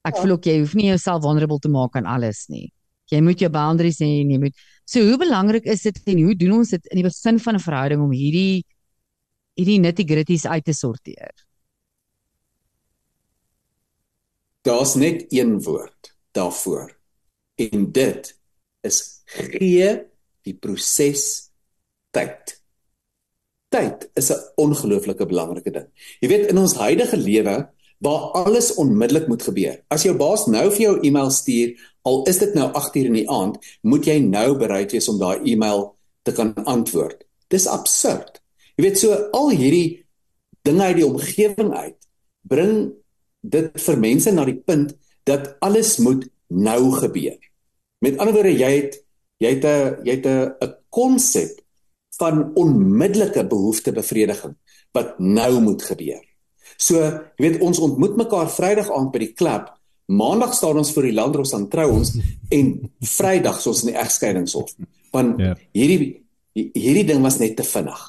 ek 0.04 0.14
Ja. 0.14 0.20
voel 0.22 0.30
ook 0.30 0.44
jy 0.44 0.58
hoef 0.60 0.74
nie 0.74 0.86
jouself 0.86 1.22
vulnerable 1.22 1.58
te 1.58 1.68
maak 1.68 1.96
aan 1.96 2.06
alles 2.06 2.48
nie. 2.48 2.72
Jy 3.10 3.20
moet 3.20 3.38
jou 3.38 3.50
boundaries 3.50 3.98
hê 4.00 4.20
en 4.22 4.30
jy 4.30 4.38
moet 4.38 4.54
So 4.90 5.00
hoe 5.06 5.18
belangrik 5.18 5.66
is 5.66 5.82
dit 5.82 6.00
en 6.06 6.18
hoe 6.24 6.34
doen 6.34 6.52
ons 6.52 6.70
dit 6.70 6.86
in 6.90 6.96
die 6.96 7.04
begin 7.04 7.38
van 7.38 7.54
'n 7.54 7.60
verhouding 7.60 8.00
om 8.02 8.10
hierdie 8.10 8.64
hierdie 9.56 9.78
nitty-gritties 9.78 10.46
uit 10.46 10.64
te 10.64 10.72
sorteer? 10.72 11.30
Daar's 14.62 14.94
net 14.94 15.24
een 15.32 15.62
woord 15.62 16.16
daarvoor. 16.32 16.96
En 17.54 17.92
dit 17.92 18.40
is 18.80 19.22
gee 19.24 20.02
die 20.42 20.54
proses 20.54 21.50
tyd. 22.10 22.56
Tyd 23.68 24.10
is 24.14 24.30
'n 24.30 24.40
ongelooflike 24.56 25.26
belangrike 25.26 25.70
ding. 25.70 25.88
Jy 26.20 26.28
weet 26.28 26.48
in 26.50 26.58
ons 26.58 26.74
huidige 26.74 27.16
lewe 27.16 27.70
waar 28.00 28.30
alles 28.40 28.74
onmiddellik 28.80 29.28
moet 29.28 29.42
gebeur. 29.44 29.80
As 29.92 30.04
jou 30.06 30.14
baas 30.16 30.46
nou 30.48 30.66
vir 30.72 30.84
jou 30.86 30.94
e-mail 31.04 31.30
stuur, 31.30 31.74
al 32.08 32.22
is 32.30 32.38
dit 32.40 32.54
nou 32.56 32.70
8uur 32.72 33.10
in 33.10 33.18
die 33.18 33.28
aand, 33.28 33.58
moet 33.84 34.06
jy 34.08 34.18
nou 34.24 34.54
bereid 34.58 34.92
wees 34.96 35.08
om 35.12 35.18
daai 35.20 35.44
e-mail 35.44 35.90
te 36.24 36.32
kan 36.36 36.54
antwoord. 36.64 37.26
Dis 37.52 37.68
absurd. 37.68 38.40
Jy 38.76 38.86
weet 38.86 39.00
so 39.00 39.16
al 39.36 39.52
hierdie 39.52 40.00
dinge 40.64 40.88
uit 40.88 41.00
die 41.00 41.06
omgewing 41.06 41.74
uit 41.76 41.96
bring 42.48 42.74
dit 43.40 43.76
vir 43.84 44.00
mense 44.00 44.32
na 44.32 44.46
die 44.48 44.56
punt 44.56 44.94
dat 45.28 45.54
alles 45.64 45.98
moet 46.00 46.24
nou 46.48 46.90
gebeur. 46.96 47.36
Met 48.00 48.16
ander 48.18 48.34
woorde, 48.34 48.56
jy 48.56 48.70
het 48.78 49.00
jy 49.40 49.50
het 49.56 49.64
'n 49.64 50.04
jy 50.04 50.14
het 50.16 50.26
'n 50.26 50.74
konsep 50.88 51.60
van 52.18 52.52
onmiddellike 52.54 53.44
behoeftebevrediging 53.46 54.56
wat 54.92 55.18
nou 55.18 55.60
moet 55.60 55.82
gebeur. 55.82 56.29
So, 56.80 56.96
jy 57.36 57.44
weet 57.44 57.60
ons 57.64 57.80
ontmoet 57.82 58.16
mekaar 58.16 58.48
Vrydag 58.52 58.88
aand 58.94 59.12
by 59.12 59.20
die 59.26 59.34
klub. 59.36 59.68
Maandag 60.10 60.54
staan 60.56 60.80
ons 60.80 60.92
vir 60.96 61.10
die 61.10 61.14
landros 61.14 61.52
dan 61.54 61.68
trou 61.70 61.90
ons 61.98 62.14
en 62.50 62.70
Vrydag 63.04 63.60
is 63.60 63.68
ons 63.70 63.82
in 63.84 63.92
die 63.92 64.00
egskeidingshof. 64.00 64.72
Want 65.12 65.38
Ja. 65.40 65.54
hierdie 65.76 66.16
hierdie 66.54 67.06
ding 67.06 67.22
was 67.22 67.38
net 67.38 67.56
te 67.56 67.62
vinnig. 67.62 68.00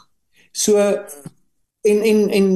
So 0.52 0.78
en 0.78 2.02
en 2.02 2.30
en 2.30 2.48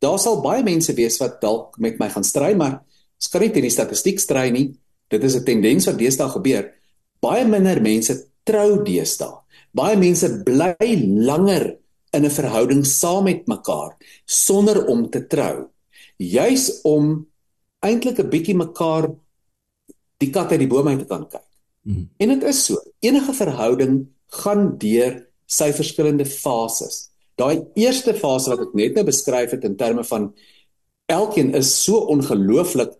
daar 0.00 0.18
sal 0.18 0.40
baie 0.42 0.62
mense 0.62 0.94
wees 0.96 1.18
wat 1.20 1.40
dalk 1.40 1.78
met 1.78 1.98
my 1.98 2.08
gaan 2.08 2.24
stry, 2.24 2.54
maar 2.56 2.80
ons 3.20 3.28
kan 3.28 3.40
nie 3.40 3.50
teen 3.50 3.62
die 3.62 3.70
statistiek 3.70 4.20
stry 4.20 4.50
nie. 4.50 4.74
Dit 5.10 5.24
is 5.24 5.36
'n 5.36 5.44
tendens 5.44 5.86
wat 5.86 5.98
deesdae 5.98 6.28
gebeur. 6.28 6.72
Baie 7.20 7.44
minder 7.44 7.80
mense 7.82 8.26
trou 8.44 8.82
deesdae. 8.84 9.34
Baie 9.74 9.96
mense 9.96 10.42
bly 10.44 10.76
langer 11.26 11.76
in 12.14 12.24
'n 12.24 12.30
verhouding 12.30 12.86
saam 12.86 13.24
met 13.24 13.46
mekaar 13.46 13.96
sonder 14.24 14.86
om 14.86 15.10
te 15.10 15.26
trou. 15.26 15.68
Juis 16.16 16.80
om 16.82 17.26
eintlik 17.80 18.18
'n 18.18 18.30
bietjie 18.30 18.56
mekaar 18.56 19.10
die 20.18 20.30
kat 20.30 20.50
uit 20.50 20.62
die 20.62 20.68
boom 20.70 20.88
uit 20.88 20.98
te 20.98 21.06
kan 21.06 21.28
kyk. 21.28 21.48
Mm. 21.82 22.08
En 22.16 22.28
dit 22.28 22.42
is 22.42 22.64
so. 22.64 22.80
Enige 23.00 23.32
verhouding 23.32 24.06
gaan 24.26 24.78
deur 24.78 25.26
sy 25.46 25.72
verskillende 25.72 26.24
fases. 26.24 27.10
Daai 27.36 27.66
eerste 27.74 28.14
fase 28.14 28.50
wat 28.50 28.60
ek 28.60 28.74
net 28.74 28.94
nou 28.94 29.04
beskryf 29.04 29.50
het 29.50 29.64
in 29.64 29.76
terme 29.76 30.04
van 30.04 30.32
elkeen 31.06 31.54
is 31.54 31.84
so 31.84 32.06
ongelooflik 32.08 32.94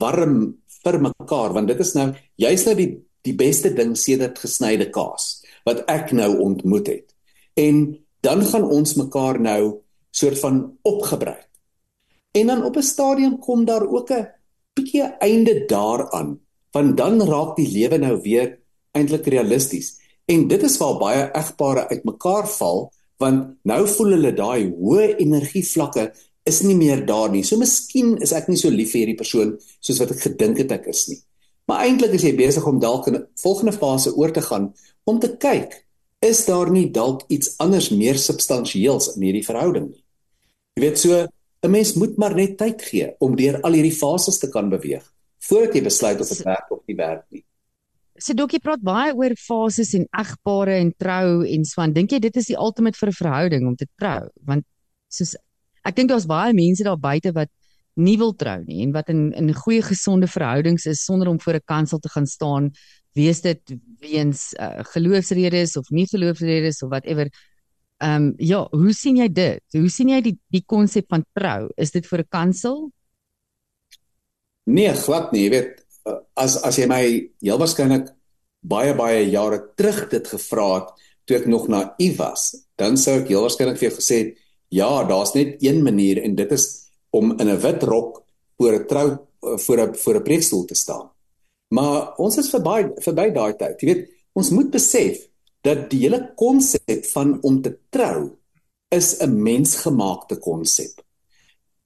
warm 0.00 0.56
vir 0.82 0.98
mekaar 0.98 1.52
want 1.52 1.68
dit 1.68 1.80
is 1.80 1.94
nou 1.94 2.12
jy's 2.40 2.64
nou 2.66 2.74
die 2.78 2.90
die 3.22 3.34
beste 3.38 3.70
ding 3.70 3.94
sedert 3.98 4.38
gesnyde 4.42 4.88
kaas 4.90 5.42
wat 5.66 5.84
ek 5.86 6.10
nou 6.16 6.40
ontmoet 6.42 6.88
het. 6.90 7.12
En 7.54 8.01
dan 8.22 8.44
gaan 8.46 8.68
ons 8.70 8.94
mekaar 8.94 9.40
nou 9.42 9.82
soort 10.10 10.38
van 10.38 10.60
opgebruik. 10.86 11.48
En 12.32 12.46
dan 12.46 12.64
op 12.64 12.76
'n 12.76 12.82
stadium 12.82 13.38
kom 13.38 13.64
daar 13.64 13.86
ook 13.86 14.10
'n 14.10 14.28
bietjie 14.74 15.02
einde 15.02 15.64
daaraan, 15.66 16.40
want 16.70 16.96
dan 16.96 17.22
raak 17.22 17.56
die 17.56 17.72
lewe 17.72 17.98
nou 17.98 18.20
weer 18.20 18.58
eintlik 18.90 19.26
realisties. 19.26 20.00
En 20.24 20.48
dit 20.48 20.62
is 20.62 20.76
waar 20.76 20.98
baie 20.98 21.30
egpare 21.32 21.88
uitmekaar 21.88 22.48
val, 22.48 22.92
want 23.16 23.56
nou 23.62 23.88
voel 23.88 24.10
hulle 24.16 24.32
daai 24.34 24.70
hoë 24.70 25.16
energievlakke 25.16 26.12
is 26.42 26.62
nie 26.62 26.76
meer 26.76 27.06
daar 27.06 27.30
nie. 27.30 27.42
So 27.42 27.56
miskien 27.56 28.16
is 28.22 28.32
ek 28.32 28.48
nie 28.48 28.56
so 28.56 28.70
lief 28.70 28.90
vir 28.90 29.04
hierdie 29.04 29.20
persoon 29.20 29.54
soos 29.80 29.98
wat 29.98 30.10
ek 30.10 30.24
gedink 30.26 30.58
het 30.58 30.72
ek 30.72 30.86
is 30.86 31.06
nie. 31.08 31.18
Maar 31.70 31.86
eintlik 31.86 32.16
is 32.18 32.22
jy 32.26 32.34
besig 32.36 32.66
om 32.66 32.80
dalk 32.82 33.06
in 33.06 33.16
'n 33.16 33.26
volgende 33.42 33.72
fase 33.72 34.14
oor 34.14 34.32
te 34.32 34.42
gaan 34.42 34.72
om 35.04 35.18
te 35.18 35.36
kyk, 35.36 35.86
is 36.22 36.44
daar 36.46 36.70
nie 36.70 36.88
dalk 36.90 37.24
iets 37.28 37.56
anders 37.62 37.90
meer 37.90 38.18
substansieels 38.18 39.16
in 39.16 39.26
hierdie 39.26 39.46
verhouding 39.46 39.90
nie. 39.90 40.02
Jy 40.76 40.82
weet 40.84 40.98
so 40.98 41.28
'n 41.62 41.70
mens 41.70 41.94
moet 41.94 42.16
maar 42.18 42.34
net 42.34 42.58
tyd 42.58 42.82
gee 42.82 43.14
om 43.20 43.36
deur 43.36 43.60
al 43.62 43.72
hierdie 43.72 43.98
fases 43.98 44.38
te 44.38 44.48
kan 44.50 44.70
beweeg 44.70 45.04
voordat 45.42 45.74
jy 45.74 45.82
besluit 45.82 46.20
of 46.20 46.28
dit 46.28 46.44
werk 46.46 46.70
of 46.70 46.80
nie 46.86 46.96
werk 46.96 47.24
nie. 47.30 47.44
So 48.18 48.34
Dokkie 48.34 48.60
praat 48.60 48.82
baie 48.82 49.14
oor 49.14 49.34
fases 49.36 49.94
en 49.94 50.06
egpare 50.10 50.76
en 50.78 50.92
trou 50.96 51.42
en 51.46 51.64
so 51.64 51.80
aan. 51.82 51.92
Dink 51.92 52.12
jy 52.12 52.18
dit 52.18 52.36
is 52.36 52.46
die 52.46 52.58
ultimate 52.58 52.98
vir 52.98 53.08
'n 53.08 53.12
verhouding 53.12 53.66
om 53.66 53.76
te 53.76 53.86
trou? 53.98 54.28
Want 54.46 54.64
soos 55.08 55.36
ek 55.84 55.96
dink 55.96 56.08
daar's 56.08 56.26
baie 56.26 56.52
mense 56.52 56.84
daar 56.84 56.98
buite 56.98 57.32
wat 57.32 57.48
nie 57.94 58.16
wil 58.16 58.32
trou 58.32 58.62
nie 58.64 58.82
en 58.82 58.92
wat 58.92 59.08
in 59.08 59.32
in 59.32 59.52
goeie 59.54 59.82
gesonde 59.82 60.26
verhoudings 60.26 60.86
is 60.86 61.04
sonder 61.04 61.28
om 61.28 61.40
voor 61.40 61.54
'n 61.54 61.66
kansel 61.66 61.98
te 61.98 62.08
gaan 62.08 62.26
staan 62.26 62.70
wees 63.14 63.42
dit 63.44 63.74
weens 64.00 64.52
uh, 64.60 64.82
geloofsredes 64.94 65.76
of 65.76 65.90
nie 65.90 66.06
geloofsredes 66.06 66.82
of 66.82 66.90
whatever. 66.90 67.30
Ehm 68.02 68.14
um, 68.14 68.34
ja, 68.38 68.66
hoe 68.70 68.92
sien 68.92 69.16
jy 69.16 69.28
dit? 69.28 69.62
Hoe 69.78 69.90
sien 69.90 70.08
jy 70.08 70.20
die 70.20 70.36
die 70.50 70.64
konsep 70.66 71.06
van 71.08 71.24
trou? 71.34 71.70
Is 71.76 71.92
dit 71.92 72.06
vir 72.06 72.24
'n 72.24 72.28
kansel? 72.28 72.90
Nee, 74.64 74.92
glad 74.94 75.32
nie, 75.32 75.44
jy 75.44 75.50
weet, 75.50 75.84
uh, 76.06 76.18
as 76.34 76.56
as 76.62 76.78
jy 76.78 76.86
my 76.86 77.30
heel 77.40 77.58
waarskynlik 77.58 78.12
baie 78.60 78.94
baie 78.94 79.30
jare 79.30 79.60
terug 79.76 80.08
dit 80.10 80.26
gevra 80.28 80.74
het 80.74 80.88
toe 81.26 81.36
ek 81.36 81.46
nog 81.46 81.68
naïef 81.68 82.16
was, 82.18 82.66
dan 82.76 82.96
sou 82.96 83.20
ek 83.20 83.28
heel 83.28 83.42
waarskynlik 83.42 83.78
vir 83.78 83.90
jou 83.90 83.96
gesê 83.98 84.18
het 84.18 84.38
Ja, 84.72 85.04
daar's 85.04 85.32
net 85.32 85.60
een 85.60 85.82
manier 85.82 86.22
en 86.22 86.34
dit 86.34 86.52
is 86.52 86.88
om 87.10 87.38
in 87.40 87.48
'n 87.48 87.60
wit 87.60 87.82
rok 87.82 88.24
voor 88.56 88.72
'n 88.72 88.86
trou 88.86 89.18
voor 89.40 89.80
'n 89.80 89.94
voor 89.94 90.16
'n 90.16 90.22
preekstoel 90.22 90.64
te 90.64 90.74
staan. 90.74 91.11
Maar 91.72 92.16
ons 92.20 92.36
is 92.40 92.50
verby 92.52 92.78
verby 93.04 93.30
daai 93.32 93.54
tyd. 93.60 93.80
Jy 93.80 93.88
weet, 93.88 94.08
ons 94.36 94.50
moet 94.52 94.70
besef 94.72 95.22
dat 95.64 95.86
die 95.92 96.02
hele 96.04 96.20
konsep 96.38 97.06
van 97.12 97.36
om 97.46 97.60
te 97.64 97.72
trou 97.94 98.32
is 98.92 99.20
'n 99.20 99.32
mensgemaakte 99.42 100.36
konsep. 100.36 101.00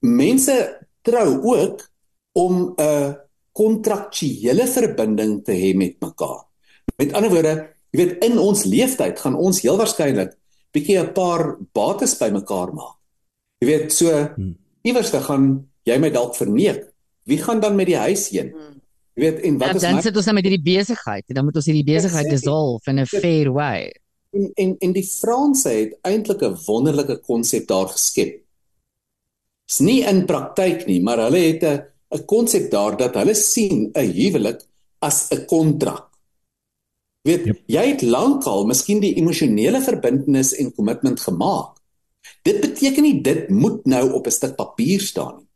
Mense 0.01 0.55
trou 1.01 1.29
ook 1.43 1.87
om 2.33 2.73
'n 2.75 3.15
kontraktuele 3.51 4.67
verbinding 4.67 5.43
te 5.43 5.51
hê 5.51 5.75
met 5.75 5.95
mekaar. 6.01 6.45
Met 6.97 7.13
ander 7.13 7.29
woorde, 7.29 7.69
jy 7.91 7.97
weet 7.97 8.23
in 8.23 8.37
ons 8.37 8.63
leeftyd 8.63 9.19
gaan 9.19 9.35
ons 9.35 9.61
heel 9.61 9.77
waarskynlik 9.77 10.35
bietjie 10.71 10.99
'n 10.99 11.13
paar 11.13 11.57
bates 11.73 12.17
bymekaar 12.17 12.73
maak. 12.73 12.97
Jy 13.59 13.67
weet, 13.67 13.93
so 13.93 14.11
hmm. 14.11 14.57
iewers 14.83 15.09
te 15.09 15.19
gaan 15.19 15.69
jy 15.83 15.97
my 15.97 16.09
dalk 16.09 16.35
verneek. 16.35 16.93
Wie 17.23 17.37
gaan 17.37 17.59
dan 17.59 17.75
met 17.75 17.87
die 17.87 17.97
huis 17.97 18.29
heen? 18.29 18.53
Jy 19.17 19.23
weet, 19.23 19.39
en 19.49 19.55
wat 19.57 19.71
ja, 19.73 19.75
is 19.79 19.81
dan 19.81 19.95
my... 19.97 20.01
sit 20.05 20.17
ons 20.19 20.27
dan 20.29 20.35
met 20.37 20.45
hierdie 20.45 20.65
besigheid 20.65 21.25
en 21.25 21.39
dan 21.39 21.47
moet 21.47 21.55
ons 21.57 21.67
hierdie 21.67 21.87
besigheid 21.87 22.27
dissolve 22.29 22.91
in 22.91 22.99
'n 23.01 23.09
fair 23.09 23.49
way. 23.53 23.87
En 24.37 24.51
en 24.63 24.75
en 24.85 24.91
die 24.93 25.05
Franse 25.09 25.71
het 25.73 25.95
eintlik 26.05 26.43
'n 26.45 26.57
wonderlike 26.67 27.17
konsep 27.25 27.65
daar 27.67 27.89
geskep. 27.89 28.43
Is 29.67 29.79
nie 29.79 30.03
in 30.05 30.25
praktyk 30.25 30.85
nie, 30.85 31.01
maar 31.01 31.17
hulle 31.17 31.41
het 31.49 31.63
'n 31.63 31.81
'n 32.13 32.25
konsep 32.25 32.69
daar 32.71 32.97
dat 32.97 33.15
hulle 33.15 33.33
sien 33.33 33.89
'n 33.93 34.11
huwelik 34.13 34.61
as 34.99 35.29
'n 35.31 35.45
kontrak. 35.45 36.05
Weet, 37.21 37.45
yep. 37.45 37.59
jy 37.65 37.85
het 37.87 38.01
lankal 38.01 38.65
miskien 38.65 38.99
die 38.99 39.15
emosionele 39.15 39.81
verbintenis 39.81 40.53
en 40.55 40.73
kommitment 40.73 41.19
gemaak. 41.19 41.81
Dit 42.43 42.61
beteken 42.61 43.03
nie 43.03 43.21
dit 43.21 43.49
moet 43.49 43.85
nou 43.85 44.11
op 44.13 44.27
'n 44.27 44.31
stuk 44.31 44.55
papier 44.55 45.01
staan 45.01 45.35
nie. 45.37 45.47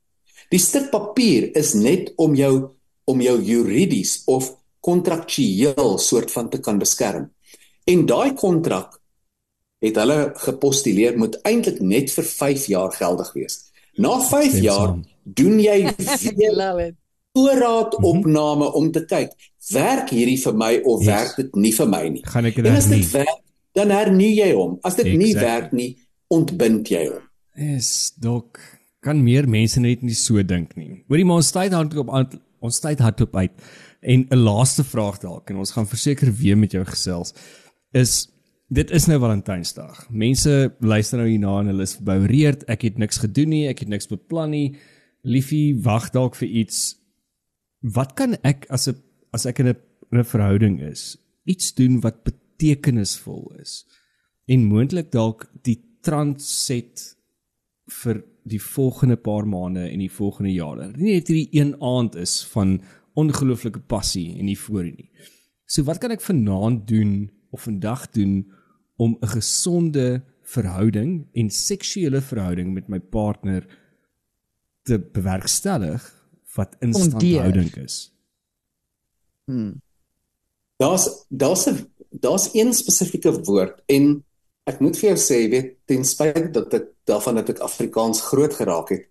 Die 0.50 0.60
stuk 0.60 0.90
papier 0.90 1.56
is 1.56 1.74
net 1.74 2.14
om 2.16 2.36
jou 2.36 2.72
om 3.06 3.22
jou 3.22 3.38
juridies 3.44 4.22
of 4.26 4.52
kontraktueel 4.80 5.98
soort 6.02 6.32
van 6.32 6.50
te 6.50 6.60
kan 6.60 6.80
beskerm. 6.82 7.30
En 7.90 8.06
daai 8.06 8.34
kontrak 8.34 8.98
het 9.82 9.98
hulle 9.98 10.32
gepostuleer 10.44 11.18
moet 11.18 11.40
eintlik 11.48 11.82
net 11.82 12.12
vir 12.14 12.28
5 12.28 12.66
jaar 12.74 12.92
geldig 12.94 13.34
wees. 13.34 13.58
Na 13.98 14.20
5 14.22 14.60
jaar 14.62 14.98
doen 15.24 15.60
jy 15.60 15.78
weer 16.38 16.96
voorraadopname 17.32 18.68
om 18.76 18.92
te 18.92 19.06
kyk, 19.08 19.32
werk 19.72 20.12
hierdie 20.12 20.40
vir 20.42 20.58
my 20.58 20.74
of 20.84 21.04
yes. 21.04 21.08
werk 21.08 21.38
dit 21.40 21.58
nie 21.64 21.72
vir 21.76 21.90
my 21.90 22.04
nie? 22.18 22.24
Gaan 22.28 22.50
ek 22.50 22.60
dit 22.60 22.70
as 22.72 22.90
dit 22.92 23.08
werk, 23.14 23.42
dan 23.78 23.94
hernie 23.94 24.34
jy 24.36 24.52
hom. 24.58 24.78
As 24.84 24.98
dit 25.00 25.08
exactly. 25.08 25.24
nie 25.24 25.34
werk 25.40 25.76
nie, 25.78 25.90
ontbind 26.32 26.92
jy 26.92 27.06
hom. 27.08 27.28
Is 27.78 28.12
dok 28.20 28.60
kan 29.02 29.22
meer 29.24 29.48
mense 29.50 29.82
net 29.82 30.04
nie 30.06 30.16
so 30.18 30.44
dink 30.46 30.76
nie. 30.78 31.02
Hoorie 31.10 31.26
maar 31.26 31.42
ons 31.42 31.54
tyd 31.56 31.74
hard 31.74 31.96
op 31.98 32.12
ons 32.62 32.80
tyd 32.80 33.02
hard 33.04 33.22
op 33.26 33.36
uit. 33.36 33.52
En 34.02 34.28
'n 34.30 34.44
laaste 34.44 34.84
vraag 34.84 35.20
dalk 35.20 35.50
en 35.50 35.58
ons 35.58 35.72
gaan 35.72 35.88
verseker 35.88 36.32
weer 36.34 36.58
met 36.58 36.72
jou 36.72 36.86
gesels 36.86 37.34
is 37.92 38.30
dit 38.70 38.92
is 38.92 39.06
nou 39.08 39.20
Valentynsdag. 39.20 40.08
Mense 40.10 40.74
luister 40.80 41.18
nou 41.18 41.30
hierna 41.30 41.60
en 41.60 41.68
hulle 41.68 41.84
is 41.84 41.96
verboureerd. 41.96 42.64
Ek 42.70 42.82
het 42.82 42.98
niks 42.98 43.18
gedoen 43.18 43.50
nie, 43.50 43.68
ek 43.68 43.80
het 43.80 43.90
niks 43.90 44.08
beplan 44.08 44.50
nie. 44.50 44.78
Liefie, 45.24 45.76
wag 45.84 46.10
dalk 46.12 46.36
vir 46.36 46.48
iets 46.48 46.96
wat 47.82 48.14
kan 48.16 48.38
ek 48.44 48.66
as 48.70 48.88
'n 48.88 48.96
as 49.34 49.46
ek 49.46 49.60
in 49.60 49.68
'n 49.68 49.76
'n 50.14 50.24
verhouding 50.24 50.82
is 50.82 51.18
iets 51.46 51.74
doen 51.74 52.00
wat 52.02 52.24
betekenisvol 52.24 53.52
is 53.62 53.86
en 54.52 54.68
moontlik 54.70 55.12
dalk 55.12 55.48
die 55.66 55.80
transit 56.06 57.16
vir 58.04 58.24
die 58.44 58.62
volgende 58.62 59.16
paar 59.16 59.48
maande 59.48 59.90
en 59.90 60.00
die 60.00 60.12
volgende 60.12 60.52
jare. 60.52 60.92
Nie 60.96 61.20
net 61.20 61.28
hierdie 61.28 61.60
een 61.60 61.76
aand 61.82 62.16
is 62.16 62.42
van 62.54 62.82
ongelooflike 63.14 63.80
passie 63.80 64.40
en 64.40 64.50
euforie 64.50 64.96
nie. 64.96 65.10
So 65.66 65.84
wat 65.88 66.02
kan 66.02 66.12
ek 66.12 66.24
vanaand 66.24 66.88
doen 66.88 67.30
of 67.52 67.68
vandag 67.68 68.10
doen 68.16 68.52
om 68.98 69.18
'n 69.22 69.28
gesonde 69.28 70.24
verhouding 70.42 71.28
en 71.34 71.50
seksuele 71.50 72.22
verhouding 72.22 72.74
met 72.74 72.88
my 72.88 73.00
partner 73.00 73.68
te 74.84 75.00
bewerkstellig 75.00 76.04
wat 76.56 76.76
instandhouding 76.80 77.76
is. 77.76 78.12
Hmm. 79.46 79.82
Daar's 80.78 81.26
daar's 81.30 81.66
'n 81.68 81.88
daar's 82.10 82.50
een 82.54 82.74
spesifieke 82.74 83.44
woord 83.44 83.84
en 83.86 84.26
ek 84.70 84.82
moet 84.84 84.98
vir 84.98 85.12
jou 85.12 85.20
sê, 85.20 85.40
weet 85.52 85.78
ten 85.90 86.04
spyte 86.06 86.52
dat 86.54 86.74
ek 86.78 86.92
daarvan 87.10 87.40
dat 87.42 87.50
ek 87.56 87.64
Afrikaans 87.66 88.22
groot 88.30 88.54
geraak 88.54 88.94
het, 88.96 89.08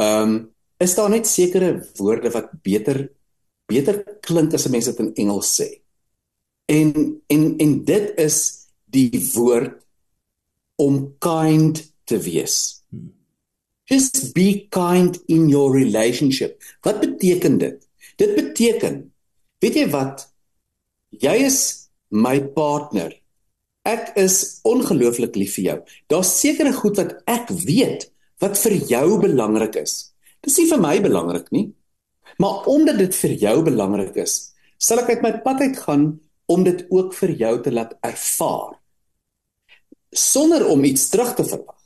ehm 0.00 0.22
um, 0.22 0.38
is 0.78 0.94
daar 0.94 1.10
net 1.10 1.26
sekere 1.26 1.72
woorde 1.98 2.30
wat 2.30 2.52
beter 2.62 3.08
beter 3.66 3.96
klink 4.22 4.54
as 4.54 4.66
'n 4.66 4.70
mens 4.70 4.86
dit 4.86 5.00
in 5.00 5.14
Engels 5.14 5.50
sê. 5.60 5.68
En 6.66 7.20
en 7.26 7.42
en 7.58 7.84
dit 7.84 8.18
is 8.18 8.68
die 8.86 9.20
woord 9.34 9.84
om 10.76 11.14
kind 11.18 11.82
te 12.04 12.18
wees. 12.18 12.84
Just 13.84 14.34
be 14.34 14.66
kind 14.70 15.18
in 15.26 15.48
your 15.48 15.72
relationship. 15.72 16.62
Wat 16.82 17.00
beteken 17.00 17.58
dit? 17.58 17.88
Dit 18.16 18.34
beteken, 18.34 19.12
weet 19.58 19.74
jy 19.74 19.86
wat? 19.90 20.26
Jy 21.10 21.34
is 21.48 21.88
my 22.08 22.40
partner. 22.40 23.12
Ek 23.88 24.12
is 24.20 24.60
ongelooflik 24.68 25.36
lief 25.40 25.54
vir 25.56 25.64
jou. 25.64 25.78
Daar's 26.12 26.34
sekere 26.40 26.74
goed 26.76 26.98
wat 27.00 27.14
ek 27.30 27.48
weet 27.64 28.10
wat 28.42 28.58
vir 28.60 28.76
jou 28.90 29.06
belangrik 29.22 29.78
is. 29.80 30.12
Dis 30.44 30.58
nie 30.60 30.68
vir 30.70 30.82
my 30.82 30.96
belangrik 31.02 31.48
nie. 31.54 31.70
Maar 32.38 32.68
omdat 32.70 33.00
dit 33.00 33.14
vir 33.22 33.34
jou 33.46 33.56
belangrik 33.66 34.18
is, 34.20 34.52
sal 34.78 35.00
ek 35.02 35.16
uit 35.16 35.24
my 35.24 35.32
pad 35.42 35.64
uit 35.64 35.78
gaan 35.80 36.04
om 36.48 36.64
dit 36.64 36.84
ook 36.92 37.16
vir 37.16 37.32
jou 37.40 37.54
te 37.64 37.72
laat 37.72 37.96
ervaar 38.04 38.76
sonder 40.12 40.64
om 40.68 40.84
iets 40.88 41.08
terug 41.12 41.34
te 41.36 41.44
verwag. 41.44 41.76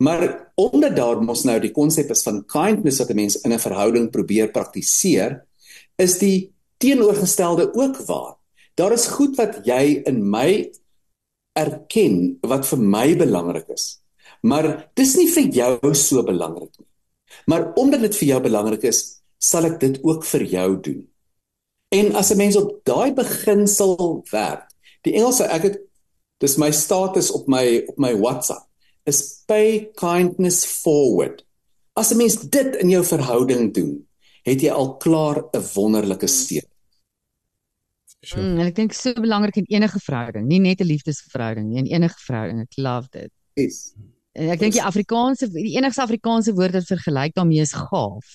Maar 0.00 0.22
omdat 0.56 0.96
daar 0.96 1.18
mos 1.20 1.42
nou 1.44 1.58
die 1.60 1.72
konsep 1.76 2.08
is 2.14 2.22
van 2.24 2.40
kindness 2.48 3.00
wat 3.02 3.10
'n 3.10 3.16
mens 3.16 3.36
in 3.44 3.52
'n 3.52 3.58
verhouding 3.58 4.10
probeer 4.10 4.48
praktiseer, 4.50 5.44
is 5.98 6.18
die 6.18 6.52
teenoorgestelde 6.78 7.74
ook 7.74 7.96
waar. 8.06 8.36
Daar 8.74 8.92
is 8.92 9.06
goed 9.06 9.36
wat 9.36 9.60
jy 9.64 10.02
in 10.04 10.30
my 10.30 10.70
erken 11.58 12.38
wat 12.46 12.66
vir 12.66 12.78
my 12.78 13.16
belangrik 13.18 13.68
is. 13.68 14.00
Maar 14.42 14.90
dis 14.96 15.16
nie 15.18 15.28
vir 15.28 15.50
jou 15.52 15.94
so 15.94 16.22
belangrik 16.24 16.72
nie. 16.78 16.88
Maar 17.46 17.72
omdat 17.80 18.06
dit 18.08 18.16
vir 18.22 18.28
jou 18.28 18.40
belangrik 18.46 18.86
is, 18.88 19.20
sal 19.40 19.68
ek 19.70 19.78
dit 19.80 20.00
ook 20.04 20.24
vir 20.24 20.44
jou 20.54 20.68
doen. 20.80 21.00
En 21.90 22.14
as 22.14 22.30
'n 22.30 22.36
mens 22.36 22.56
op 22.56 22.84
daai 22.84 23.12
beginsel 23.12 24.24
werk, 24.30 24.70
die 25.02 25.14
Engelse 25.14 25.44
ek 25.44 25.62
het 25.62 25.78
dis 26.38 26.56
my 26.56 26.70
status 26.70 27.30
op 27.30 27.48
my 27.48 27.84
op 27.88 27.98
my 27.98 28.14
WhatsApp 28.16 28.66
is 29.04 29.42
pay 29.46 29.90
kindness 29.94 30.64
forward. 30.64 31.44
As 31.96 32.12
'n 32.12 32.16
mens 32.16 32.36
dit 32.36 32.76
in 32.76 32.90
jou 32.90 33.04
verhouding 33.04 33.74
doen, 33.74 34.06
het 34.42 34.60
jy 34.62 34.70
al 34.70 34.96
klaar 34.96 35.44
'n 35.52 35.64
wonderlike 35.74 36.26
steun. 36.26 36.69
Sure. 38.20 38.42
Mm, 38.44 38.58
en 38.60 38.68
ek 38.68 38.76
dink 38.76 38.92
so 38.92 39.16
belangrik 39.16 39.56
in 39.62 39.68
enige 39.72 40.00
verhouding, 40.04 40.44
nie 40.46 40.60
net 40.60 40.80
'n 40.80 40.88
liefdesverhouding 40.90 41.70
nie, 41.70 41.78
in 41.80 41.88
enige 41.88 42.18
verhouding. 42.26 42.60
Ek 42.60 42.76
love 42.76 43.08
dit. 43.10 43.32
Yes. 43.56 43.94
En 44.36 44.50
ek 44.52 44.60
dink 44.60 44.76
die 44.76 44.84
Afrikaanse 44.84 45.48
die 45.50 45.76
enigste 45.76 46.04
Afrikaanse 46.04 46.54
woord 46.54 46.76
wat 46.76 46.86
vergelyk 46.86 47.34
daarmee 47.34 47.64
is 47.64 47.72
gaaf 47.72 48.28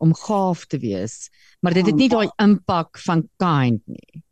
om 0.00 0.14
gaaf 0.16 0.64
te 0.66 0.78
wees, 0.78 1.28
maar 1.60 1.74
dit 1.76 1.86
het 1.86 1.96
nie 1.98 2.08
daai 2.08 2.30
impak 2.40 2.98
van 3.04 3.26
kind 3.36 3.82
nie. 3.84 4.22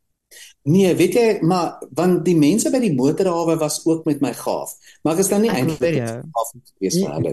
Nee, 0.69 0.95
weet 0.95 1.14
jy, 1.16 1.27
maar 1.49 1.79
want 1.97 2.27
die 2.27 2.35
mense 2.37 2.69
by 2.69 2.81
die 2.83 2.93
motorhawe 2.93 3.55
was 3.57 3.79
ook 3.87 4.05
met 4.05 4.21
my 4.21 4.35
gaaf. 4.37 4.75
Maar 5.01 5.14
ek 5.16 5.21
is 5.23 5.31
dan 5.33 5.45
nie 5.45 5.53
eintlik 5.55 5.97
gaaf 6.03 6.51
gewees 6.53 6.99
vir 6.99 7.12
hulle. 7.14 7.31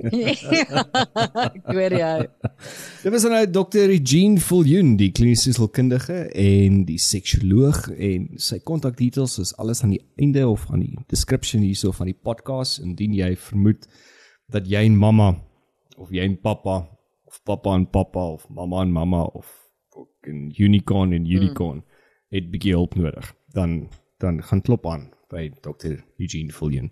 ek 1.58 1.74
weet 1.76 1.96
jy. 2.00 2.12
Dit 3.04 3.12
was 3.12 3.26
nou 3.28 3.42
Dr. 3.58 3.92
Eugene 3.92 4.40
Fuljoen, 4.40 4.94
die 5.02 5.10
kliniese 5.16 5.52
sielkundige 5.52 6.22
en 6.32 6.78
die 6.88 7.00
seksioloog 7.02 7.90
en 7.92 8.30
sy 8.40 8.62
kontakdetails 8.64 9.36
is 9.44 9.52
alles 9.60 9.84
aan 9.84 9.98
die 9.98 10.04
einde 10.22 10.46
of 10.48 10.70
aan 10.72 10.86
die 10.86 10.96
description 11.12 11.66
hierso 11.66 11.92
van 11.98 12.14
die 12.14 12.16
podcast 12.16 12.80
indien 12.86 13.18
jy 13.18 13.34
vermoed 13.50 13.84
dat 14.54 14.70
jy 14.70 14.86
en 14.88 14.96
mamma 15.02 15.34
of 16.00 16.14
jy 16.16 16.24
en 16.24 16.40
pappa 16.40 16.86
of 17.28 17.44
pappa 17.44 17.76
en 17.76 17.90
pappa 17.92 18.30
of 18.38 18.48
mamma 18.48 18.86
en 18.86 18.96
mamma 18.96 19.26
of 19.28 19.52
'n 20.24 20.54
unicorn 20.56 21.12
en 21.12 21.28
unicorn 21.28 21.84
hmm 21.84 21.94
het 22.34 22.50
bietjie 22.52 22.74
hulp 22.78 22.96
nodig, 22.96 23.34
dan 23.54 23.86
dan 24.24 24.40
gaan 24.44 24.62
klop 24.62 24.88
aan 24.88 25.10
by 25.30 25.50
Dr. 25.62 26.00
Eugene 26.18 26.54
Fullion. 26.54 26.90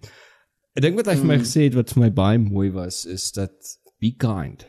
Ek 0.76 0.84
dink 0.84 0.98
wat 1.00 1.08
hy 1.08 1.16
vir 1.22 1.30
my 1.30 1.38
mm. 1.38 1.46
gesê 1.46 1.68
het 1.68 1.78
wat 1.78 1.94
vir 1.94 2.02
my 2.04 2.10
baie 2.14 2.40
mooi 2.42 2.68
was 2.74 3.04
is 3.10 3.30
dat 3.36 3.54
be 4.02 4.12
kind. 4.20 4.66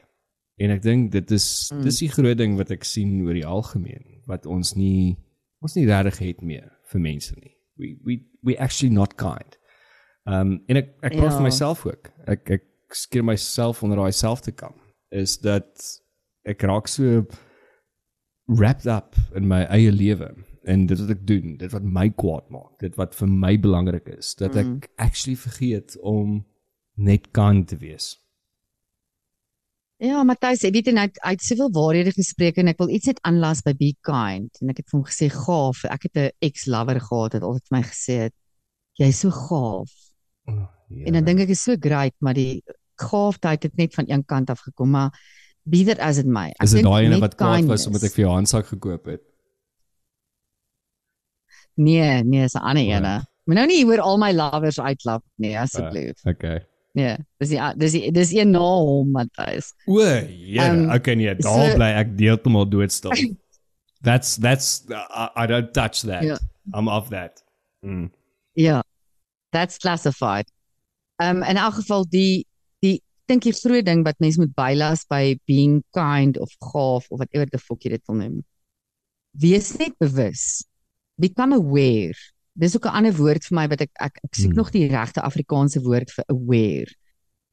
En 0.62 0.70
ek 0.70 0.84
dink 0.84 1.10
dit 1.14 1.34
is 1.34 1.46
mm. 1.72 1.82
dis 1.86 2.00
die 2.04 2.10
groot 2.12 2.38
ding 2.38 2.54
wat 2.60 2.70
ek 2.74 2.86
sien 2.86 3.16
oor 3.24 3.34
die 3.34 3.46
algemeen 3.46 4.04
wat 4.30 4.46
ons 4.46 4.74
nie 4.78 5.16
ons 5.64 5.74
nie 5.78 5.86
regtig 5.88 6.20
het 6.22 6.44
meer 6.44 6.70
vir 6.92 7.02
mense 7.02 7.34
nie. 7.40 7.54
We 7.80 7.94
we 8.06 8.20
we 8.46 8.58
actually 8.60 8.94
not 8.94 9.16
kind. 9.20 9.58
Um 10.28 10.60
en 10.68 10.80
ek 10.84 10.94
ek 11.02 11.16
praat 11.16 11.32
ja. 11.32 11.36
vir 11.40 11.48
myself 11.48 11.84
ook. 11.88 12.12
Ek 12.30 12.54
ek 12.60 12.70
skeer 12.94 13.24
myself 13.26 13.82
onder 13.82 13.98
daai 13.98 14.14
selfde 14.14 14.54
kam 14.54 14.76
is 15.14 15.38
dat 15.42 15.82
ek 16.46 16.62
raak 16.68 16.88
so 16.90 17.24
wrapped 18.46 18.86
up 18.86 19.16
in 19.34 19.48
my 19.48 19.64
eie 19.72 19.90
lewe 19.90 20.30
en 20.64 20.86
dit 20.86 21.00
wat 21.00 21.12
ek 21.14 21.22
doen, 21.28 21.56
dit 21.60 21.72
wat 21.72 21.86
my 21.86 22.08
kwaad 22.10 22.50
maak, 22.54 22.74
dit 22.82 22.94
wat 23.00 23.14
vir 23.18 23.30
my 23.30 23.54
belangrik 23.60 24.08
is, 24.16 24.34
dat 24.40 24.56
ek 24.56 24.66
mm. 24.66 24.92
actually 24.96 25.36
vergeet 25.38 25.96
om 26.00 26.42
net 26.94 27.30
kind 27.36 27.68
te 27.68 27.78
wees. 27.80 28.14
Ja, 30.02 30.24
Matthys, 30.26 30.64
ek 30.66 30.74
weet 30.74 30.90
net 30.92 31.14
uit, 31.14 31.20
uit 31.22 31.44
soveel 31.44 31.70
waarhede 31.72 32.12
gespreek 32.12 32.58
en 32.60 32.68
ek 32.72 32.80
wil 32.82 32.90
iets 32.92 33.08
net 33.12 33.20
aanlas 33.28 33.62
by 33.64 33.72
be 33.78 33.92
kind 34.04 34.60
en 34.60 34.72
ek 34.72 34.82
het 34.82 34.88
vir 34.90 34.98
hom 34.98 35.04
gesê 35.06 35.28
gaaf, 35.32 35.84
ek 35.86 36.08
het 36.08 36.16
'n 36.18 36.30
ex-lover 36.48 37.00
gehad 37.00 37.36
wat 37.38 37.46
altyd 37.48 37.68
vir 37.68 37.76
my 37.76 37.82
gesê 37.86 38.16
het 38.26 38.34
jy's 38.98 39.20
so 39.22 39.30
gaaf. 39.30 39.90
Oh, 40.50 40.66
ja. 40.88 41.04
En 41.06 41.12
dan 41.12 41.24
dink 41.24 41.40
ek 41.40 41.54
is 41.54 41.62
so 41.62 41.76
great, 41.80 42.14
maar 42.20 42.34
die 42.34 42.62
gaafheid 43.00 43.62
het 43.62 43.76
net 43.76 43.94
van 43.94 44.04
een 44.08 44.24
kant 44.24 44.50
af 44.50 44.60
gekom, 44.60 44.90
maar 44.90 45.10
be 45.64 45.84
that 45.84 45.98
as 45.98 46.18
it 46.18 46.26
may. 46.26 46.50
Ek 46.58 46.68
is 46.68 46.76
dit 46.76 46.84
daai 46.84 47.06
ene 47.06 47.20
wat 47.22 47.34
kwaad 47.34 47.64
was 47.70 47.86
omdat 47.86 48.04
ek 48.04 48.14
vir 48.14 48.26
jou 48.26 48.34
handsak 48.34 48.66
gekoop 48.66 49.06
het? 49.06 49.22
Nee, 51.74 52.22
nee, 52.22 52.44
is 52.44 52.54
'n 52.54 52.62
ander 52.62 52.82
ene. 52.82 53.26
Maar 53.44 53.56
nou 53.56 53.66
nie 53.66 53.84
hoor 53.84 54.00
al 54.00 54.18
my 54.18 54.32
lovers 54.32 54.80
uitlap 54.80 55.24
nie, 55.36 55.58
asseblief. 55.58 56.16
Uh, 56.24 56.32
okay. 56.32 56.66
Nee, 56.94 57.16
dis 57.42 57.50
die 57.50 57.60
dis 57.76 57.92
die 57.92 58.10
dis 58.14 58.32
een 58.32 58.50
na 58.54 58.62
hom, 58.62 59.10
Matthys. 59.10 59.72
O, 59.90 60.00
ja, 60.00 60.70
um, 60.70 60.90
okay 60.94 61.14
nee, 61.18 61.34
daar 61.34 61.70
so, 61.70 61.74
bly 61.76 61.90
ek 61.98 62.14
deeltemal 62.18 62.68
doodstil. 62.70 63.12
that's 64.06 64.36
that's 64.36 64.84
uh, 64.90 65.28
I 65.34 65.46
don't 65.46 65.74
touch 65.74 66.02
that. 66.02 66.22
Yeah. 66.22 66.38
I'm 66.72 66.88
off 66.88 67.10
that. 67.10 67.42
Mm. 67.84 68.10
Ja. 68.54 68.62
Yeah, 68.62 68.82
that's 69.50 69.78
classified. 69.78 70.46
Um 71.16 71.42
in 71.42 71.56
elk 71.56 71.74
geval 71.74 72.06
die 72.08 72.46
die 72.78 73.02
dink 73.26 73.44
jy 73.48 73.52
groot 73.58 73.86
ding 73.86 74.04
wat 74.06 74.20
mense 74.22 74.38
moet 74.40 74.54
bylas 74.54 75.04
by 75.08 75.34
being 75.50 75.82
kind 75.96 76.38
of 76.38 76.52
gaaf 76.70 77.08
of 77.10 77.18
whatever 77.18 77.48
the 77.50 77.58
fuck 77.58 77.82
jy 77.82 77.96
dit 77.96 78.06
wil 78.06 78.20
noem. 78.20 78.38
Wees 79.42 79.74
net 79.80 79.98
bewus 79.98 80.62
become 81.16 81.54
aware. 81.54 82.14
Dis 82.54 82.76
ook 82.76 82.86
'n 82.86 82.96
ander 82.98 83.16
woord 83.16 83.44
vir 83.44 83.54
my 83.56 83.66
wat 83.68 83.80
ek 83.80 83.90
ek, 84.00 84.18
ek 84.24 84.34
soek 84.34 84.52
hmm. 84.52 84.56
nog 84.56 84.70
die 84.70 84.86
regte 84.88 85.22
Afrikaanse 85.22 85.82
woord 85.82 86.10
vir 86.10 86.24
aware. 86.28 86.90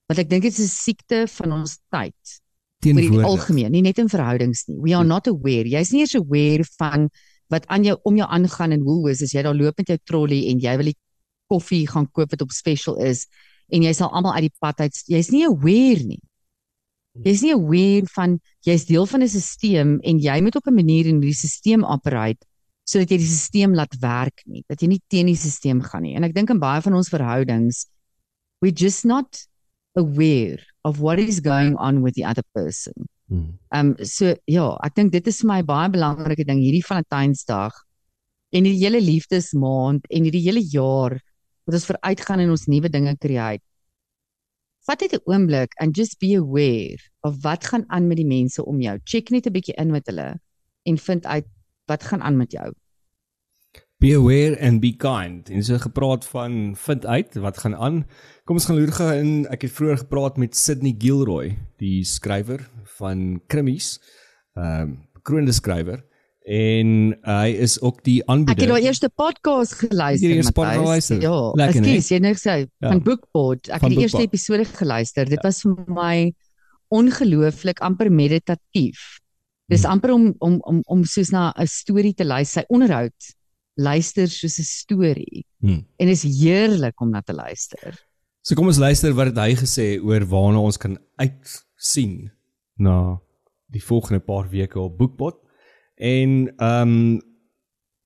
Want 0.07 0.19
ek 0.19 0.29
dink 0.29 0.43
dit 0.43 0.53
is 0.53 0.59
'n 0.59 0.67
siekte 0.67 1.27
van 1.27 1.51
ons 1.51 1.79
tyd. 1.89 2.41
Teenoor 2.81 3.11
die 3.11 3.23
algemeen, 3.23 3.71
nie 3.71 3.81
net 3.81 3.97
in 3.97 4.09
verhoudings 4.09 4.67
nie. 4.67 4.77
We 4.79 4.95
are 4.95 5.05
not 5.05 5.27
aware. 5.27 5.69
Jy's 5.69 5.91
nie 5.91 6.01
eens 6.01 6.15
aware 6.15 6.65
van 6.77 7.09
wat 7.49 7.67
aan 7.67 7.83
jou 7.83 7.97
om 8.03 8.15
jou 8.15 8.27
aangaan 8.29 8.71
in 8.71 8.83
Woolworths 8.83 9.21
as 9.21 9.33
jy 9.33 9.43
daar 9.43 9.55
loop 9.55 9.77
met 9.77 9.87
jou 9.87 9.97
trolley 10.03 10.49
en 10.49 10.59
jy 10.59 10.75
wil 10.77 10.85
die 10.85 10.97
koffie 11.51 11.87
gaan 11.87 12.07
koop 12.11 12.31
wat 12.31 12.41
op 12.41 12.51
special 12.51 12.97
is 12.97 13.27
en 13.69 13.83
jy 13.83 13.93
sal 13.93 14.09
almal 14.09 14.33
uit 14.33 14.47
die 14.47 14.57
pad 14.59 14.79
uit 14.79 14.95
jy's 15.05 15.31
nie 15.31 15.45
aware 15.45 16.03
nie. 16.03 16.21
Jy's 17.25 17.41
nie 17.43 17.53
aware 17.53 18.07
van 18.15 18.39
jy's 18.63 18.85
deel 18.85 19.05
van 19.05 19.21
'n 19.21 19.27
stelsel 19.27 19.99
en 19.99 20.19
jy 20.19 20.41
moet 20.41 20.55
op 20.55 20.67
'n 20.67 20.73
manier 20.75 21.05
in 21.07 21.19
hierdie 21.19 21.35
stelsel 21.35 21.83
operate 21.83 22.45
sodat 22.91 23.13
jy 23.13 23.21
die 23.21 23.29
stelsel 23.31 23.77
laat 23.79 23.95
werk 24.01 24.43
nie, 24.45 24.65
dat 24.67 24.81
jy 24.83 24.91
nie 24.91 25.01
teen 25.11 25.29
die 25.31 25.37
stelsel 25.39 25.83
gaan 25.87 26.03
nie. 26.03 26.15
En 26.19 26.27
ek 26.27 26.35
dink 26.35 26.51
in 26.51 26.59
baie 26.59 26.83
van 26.83 26.97
ons 26.97 27.11
verhoudings 27.13 27.85
we 28.61 28.71
just 28.71 29.05
not 29.05 29.39
aware 29.95 30.59
of 30.83 30.99
what 30.99 31.19
is 31.19 31.39
going 31.39 31.75
on 31.77 32.01
with 32.01 32.13
the 32.15 32.25
other 32.25 32.43
person. 32.53 32.93
Hmm. 33.27 33.57
Ehm 33.73 33.95
um, 33.97 34.05
so 34.05 34.35
ja, 34.45 34.67
ek 34.85 34.95
dink 34.95 35.11
dit 35.15 35.27
is 35.27 35.41
vir 35.41 35.49
my 35.53 35.61
baie 35.63 35.89
belangrike 35.89 36.45
ding 36.47 36.59
hierdie 36.59 36.83
Valentynsdag 36.85 37.77
en 38.51 38.67
die 38.67 38.75
hele 38.75 38.99
liefdesmaand 38.99 40.07
en 40.11 40.27
hierdie 40.27 40.43
hele 40.43 40.63
jaar 40.73 41.15
wat 41.65 41.77
ons 41.77 41.87
vooruitgaan 41.87 42.43
en 42.43 42.51
ons 42.55 42.67
nuwe 42.67 42.91
dinge 42.91 43.15
create. 43.23 43.63
Vat 44.89 45.01
net 45.01 45.13
'n 45.15 45.23
oomblik 45.31 45.71
and 45.79 45.95
just 45.95 46.19
be 46.19 46.35
aware 46.35 46.99
of 47.23 47.39
wat 47.45 47.65
gaan 47.71 47.85
aan 47.87 48.07
met 48.07 48.17
die 48.17 48.27
mense 48.27 48.65
om 48.65 48.81
jou. 48.81 48.97
Check 49.05 49.31
net 49.31 49.47
'n 49.47 49.53
bietjie 49.53 49.77
in 49.77 49.91
met 49.91 50.05
hulle 50.07 50.39
en 50.85 50.97
vind 50.97 51.25
uit 51.25 51.47
wat 51.87 52.03
gaan 52.03 52.21
aan 52.21 52.37
met 52.37 52.51
jou. 52.51 52.69
Be 54.01 54.15
aware 54.17 54.57
and 54.57 54.79
be 54.81 54.95
kind. 54.97 55.49
En 55.49 55.63
so 55.63 55.77
gepraat 55.77 56.25
van 56.25 56.73
vind 56.75 57.05
uit 57.05 57.35
wat 57.35 57.57
gaan 57.57 57.75
aan. 57.75 58.05
Kom 58.43 58.57
ons 58.57 58.65
gaan 58.65 58.79
loer 58.79 58.91
gou 58.97 59.09
in. 59.13 59.33
Ek 59.53 59.61
het 59.61 59.73
vroeër 59.77 59.99
gepraat 60.01 60.39
met 60.41 60.55
Sydney 60.57 60.95
Gilroy, 60.97 61.51
die 61.77 62.01
skrywer 62.01 62.63
van 62.97 63.41
krimis. 63.45 63.99
Ehm 64.57 64.81
um, 64.81 64.95
bekroonde 65.13 65.53
skrywer 65.53 66.01
en 66.49 67.11
hy 67.21 67.49
is 67.61 67.75
ook 67.81 67.99
die 68.01 68.23
aanbieder. 68.25 68.55
Ek 68.55 68.63
het 68.63 68.71
daai 68.73 68.87
eerste 68.89 69.09
podcast 69.13 69.75
geluister. 69.83 70.31
Die 70.31 70.39
eerste 70.39 70.53
podcast 70.57 70.81
geluister. 70.81 71.19
Ja, 71.21 71.35
Lekker, 71.61 71.89
ek 71.91 72.05
sê 72.07 72.17
net 72.25 72.39
sê 72.41 72.55
van 72.81 73.03
Bookpod. 73.05 73.69
Ek 73.69 73.83
van 73.83 73.91
het 73.91 73.99
die 73.99 74.07
eerste 74.07 74.23
episode 74.25 74.65
geluister. 74.65 75.29
Dit 75.29 75.37
ja. 75.37 75.45
was 75.45 75.61
vir 75.61 75.93
my 75.93 76.15
ongelooflik 76.89 77.83
amper 77.85 78.09
meditatief. 78.09 79.21
Dis 79.69 79.85
hmm. 79.85 79.93
amper 79.93 80.15
om 80.17 80.25
om 80.41 80.57
om 80.73 80.81
om 80.97 81.05
soos 81.05 81.29
na 81.29 81.51
'n 81.53 81.69
storie 81.69 82.15
te 82.17 82.25
luister. 82.25 82.65
Sy 82.65 82.73
onderhoud 82.73 83.29
luister 83.81 84.29
soos 84.29 84.59
'n 84.59 84.67
storie. 84.67 85.45
Hmm. 85.59 85.85
En 85.97 86.07
is 86.07 86.23
heerlik 86.23 87.01
om 87.01 87.09
na 87.09 87.21
te 87.21 87.33
luister. 87.33 87.97
So 88.41 88.55
kom 88.55 88.67
ons 88.67 88.81
luister 88.81 89.13
wat 89.13 89.37
hy 89.37 89.53
gesê 89.55 89.99
oor 90.01 90.25
waarna 90.25 90.59
ons 90.59 90.77
kan 90.77 90.97
uitsien 91.21 92.31
na 92.77 93.19
die 93.71 93.83
volgende 93.83 94.19
paar 94.19 94.49
weke 94.49 94.79
op 94.79 94.97
Boekpot. 94.97 95.37
En 95.95 96.53
ehm 96.57 96.95
um, 96.95 97.21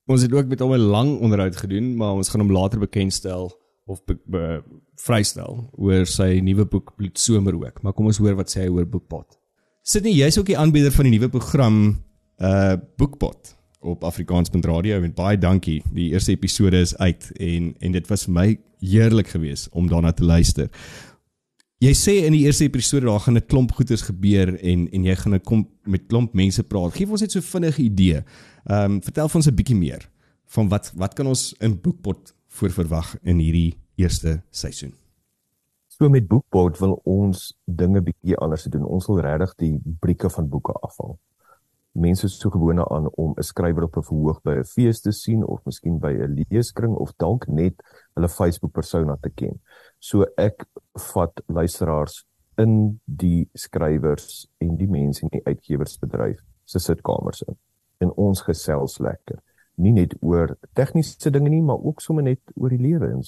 ons 0.06 0.22
het 0.22 0.32
ook 0.32 0.46
met 0.46 0.60
hom 0.60 0.72
'n 0.72 0.90
lang 0.92 1.18
onderhoud 1.20 1.56
gedoen, 1.56 1.96
maar 1.96 2.12
ons 2.14 2.28
gaan 2.28 2.40
hom 2.40 2.52
later 2.52 2.78
bekendstel 2.78 3.50
of 3.86 4.04
be, 4.04 4.18
be, 4.26 4.62
vrystel 4.94 5.70
oor 5.72 6.06
sy 6.06 6.40
nuwe 6.42 6.64
boek 6.66 6.94
Bloedsomer 6.96 7.54
ook. 7.54 7.82
Maar 7.82 7.92
kom 7.92 8.06
ons 8.06 8.18
hoor 8.18 8.34
wat 8.34 8.50
sê 8.50 8.60
hy 8.60 8.68
oor 8.68 8.86
Boekpot. 8.86 9.38
Sydney, 9.82 10.12
jy's 10.12 10.38
ook 10.38 10.46
die 10.46 10.58
aanbieder 10.58 10.92
van 10.92 11.04
die 11.04 11.18
nuwe 11.18 11.28
program 11.28 12.04
uh 12.38 12.76
Boekpot 12.96 13.55
op 13.86 14.04
Afrikaans.radio 14.04 15.02
en 15.02 15.14
baie 15.14 15.38
dankie. 15.38 15.80
Die 15.94 16.10
eerste 16.12 16.34
episode 16.34 16.80
is 16.82 16.96
uit 16.96 17.30
en 17.40 17.74
en 17.78 17.92
dit 17.92 18.08
was 18.10 18.26
vir 18.26 18.34
my 18.34 18.46
heerlik 18.82 19.30
geweest 19.32 19.68
om 19.72 19.88
daarna 19.88 20.12
te 20.12 20.24
luister. 20.24 20.70
Jy 21.84 21.92
sê 21.92 22.12
in 22.24 22.32
die 22.32 22.46
eerste 22.46 22.64
episode 22.64 23.06
daar 23.06 23.20
gaan 23.20 23.36
'n 23.36 23.46
klomp 23.46 23.72
goeders 23.72 24.02
gebeur 24.02 24.54
en 24.60 24.88
en 24.90 25.04
jy 25.04 25.14
gaan 25.14 25.34
'n 25.34 25.40
kom 25.40 25.68
met 25.84 26.06
klomp 26.06 26.34
mense 26.34 26.62
praat. 26.62 26.94
Geef 26.94 27.10
ons 27.10 27.20
net 27.20 27.32
so 27.32 27.40
vinnige 27.40 27.82
idee. 27.82 28.24
Ehm 28.64 28.92
um, 28.92 29.02
vertel 29.02 29.28
vir 29.28 29.36
ons 29.36 29.46
'n 29.46 29.54
bietjie 29.54 29.76
meer 29.76 30.10
van 30.44 30.68
wat 30.68 30.92
wat 30.94 31.14
kan 31.14 31.26
ons 31.26 31.54
in 31.60 31.80
Boekpot 31.80 32.34
voorverwag 32.48 33.16
in 33.22 33.38
hierdie 33.38 33.74
eerste 33.96 34.42
seisoen. 34.50 34.94
So 35.86 36.08
met 36.08 36.26
Boekpot 36.28 36.78
wil 36.78 37.00
ons 37.04 37.58
dinge 37.64 38.02
bietjie 38.02 38.36
anders 38.36 38.64
doen. 38.64 38.84
Ons 38.84 39.06
wil 39.06 39.20
regtig 39.20 39.54
die 39.54 39.80
brieke 40.00 40.30
van 40.30 40.48
boeke 40.48 40.72
afhaal 40.72 41.18
mense 41.96 42.26
is 42.26 42.38
so 42.38 42.50
gewoond 42.50 42.84
aan 42.90 43.08
om 43.14 43.34
'n 43.36 43.42
skrywer 43.42 43.84
op 43.84 43.96
'n 43.96 44.02
verhoog 44.02 44.42
by 44.42 44.54
'n 44.58 44.64
fees 44.64 45.00
te 45.00 45.12
sien 45.12 45.44
of 45.46 45.64
miskien 45.64 45.98
by 45.98 46.12
'n 46.12 46.44
leeskring 46.48 46.94
of 46.94 47.12
dalk 47.16 47.46
net 47.48 47.82
hulle 48.14 48.28
Facebook 48.28 48.72
persona 48.72 49.16
te 49.20 49.30
ken. 49.30 49.60
So 49.98 50.24
ek 50.36 50.66
vat 50.92 51.40
luisteraars 51.46 52.24
in 52.58 53.00
die 53.04 53.48
skrywers 53.54 54.46
en 54.58 54.76
die 54.76 54.88
mense 54.88 55.22
in 55.22 55.28
die 55.28 55.44
uitgewersbedryf 55.44 56.40
se 56.64 56.78
sitkamers 56.78 57.42
in. 57.42 57.56
En 57.98 58.12
ons 58.16 58.42
gesels 58.42 58.98
lekker. 58.98 59.40
Nie 59.74 59.92
net 59.92 60.14
oor 60.20 60.56
tegniese 60.72 61.30
dinge 61.30 61.48
nie, 61.48 61.62
maar 61.62 61.82
ook 61.82 62.00
sommer 62.00 62.24
net 62.24 62.40
oor 62.54 62.68
die 62.68 62.80
lewe 62.80 63.10
en 63.10 63.22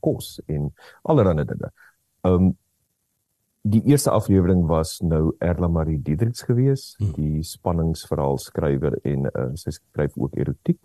kos 0.00 0.40
en 0.46 0.72
allerlei 1.02 1.44
dinge. 1.44 1.70
Um 2.22 2.56
die 3.64 3.82
eerste 3.88 4.10
aflewering 4.10 4.66
was 4.68 4.98
nou 5.00 5.32
Erla 5.38 5.68
Marie 5.68 5.98
Diedriks 6.02 6.44
gewees, 6.44 6.94
hmm. 6.98 7.12
die 7.16 7.42
spanningsverhaal 7.42 8.36
skrywer 8.38 8.98
en 9.08 9.30
uh, 9.30 9.46
sy 9.56 9.72
skryf 9.72 10.18
ook 10.20 10.36
erotiek 10.36 10.80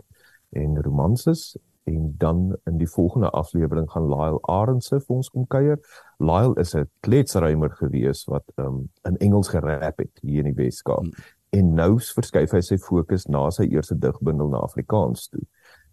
en 0.55 0.79
romanses 0.85 1.57
en 1.89 2.13
dan 2.21 2.53
in 2.69 2.77
die 2.79 2.87
volgende 2.87 3.31
aflewering 3.35 3.89
gaan 3.91 4.07
Lyle 4.07 4.39
Arendse 4.47 4.99
vir 5.01 5.15
ons 5.15 5.31
kom 5.33 5.47
kuier. 5.51 5.79
Lyle 6.23 6.55
is 6.61 6.75
'n 6.75 6.87
kletsrymer 7.03 7.73
gewees 7.81 8.23
wat 8.31 8.45
um, 8.55 8.87
in 9.03 9.17
Engels 9.17 9.51
gerap 9.51 9.99
het 9.99 10.21
hier 10.21 10.45
in 10.45 10.53
die 10.53 10.63
Weskaap. 10.63 11.03
Hmm. 11.03 11.27
En 11.49 11.73
nou 11.73 11.99
verskuif 11.99 12.53
hy 12.53 12.61
sy 12.61 12.77
fokus 12.77 13.27
na 13.27 13.49
sy 13.49 13.67
eerste 13.73 13.97
digbundel 13.97 14.53
na 14.53 14.63
Afrikaans 14.63 15.27
toe. 15.27 15.43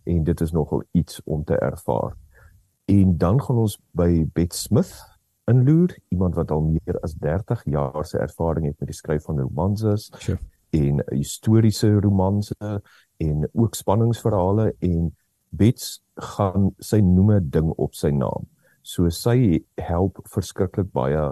En 0.04 0.22
dit 0.24 0.40
is 0.40 0.52
nogal 0.52 0.84
iets 0.92 1.20
om 1.24 1.44
te 1.44 1.56
ervaar. 1.58 2.14
En 2.84 3.16
dan 3.18 3.42
gaan 3.42 3.56
ons 3.56 3.80
by 3.96 4.26
Bet 4.34 4.54
Smith 4.54 5.15
inloer, 5.50 5.94
iemand 6.08 6.34
wat 6.34 6.50
al 6.50 6.64
meer 6.66 6.98
as 7.06 7.14
30 7.22 7.62
jaar 7.70 8.04
se 8.04 8.18
ervaring 8.18 8.66
het 8.66 8.78
met 8.78 8.90
die 8.90 8.96
skryf 8.98 9.26
van 9.28 9.40
romanses 9.40 10.10
sure. 10.18 10.38
en 10.70 11.02
historiese 11.10 11.92
romanse 12.00 12.82
en 13.22 13.48
ook 13.52 13.74
spanningsverhale 13.74 14.74
en 14.78 15.14
Bets 15.56 16.02
gaan 16.14 16.72
sy 16.82 16.98
noeme 17.00 17.38
ding 17.40 17.70
op 17.80 17.94
sy 17.94 18.10
naam. 18.12 18.48
So 18.82 19.08
sy 19.14 19.62
help 19.80 20.18
verskriklik 20.30 20.90
baie 20.92 21.30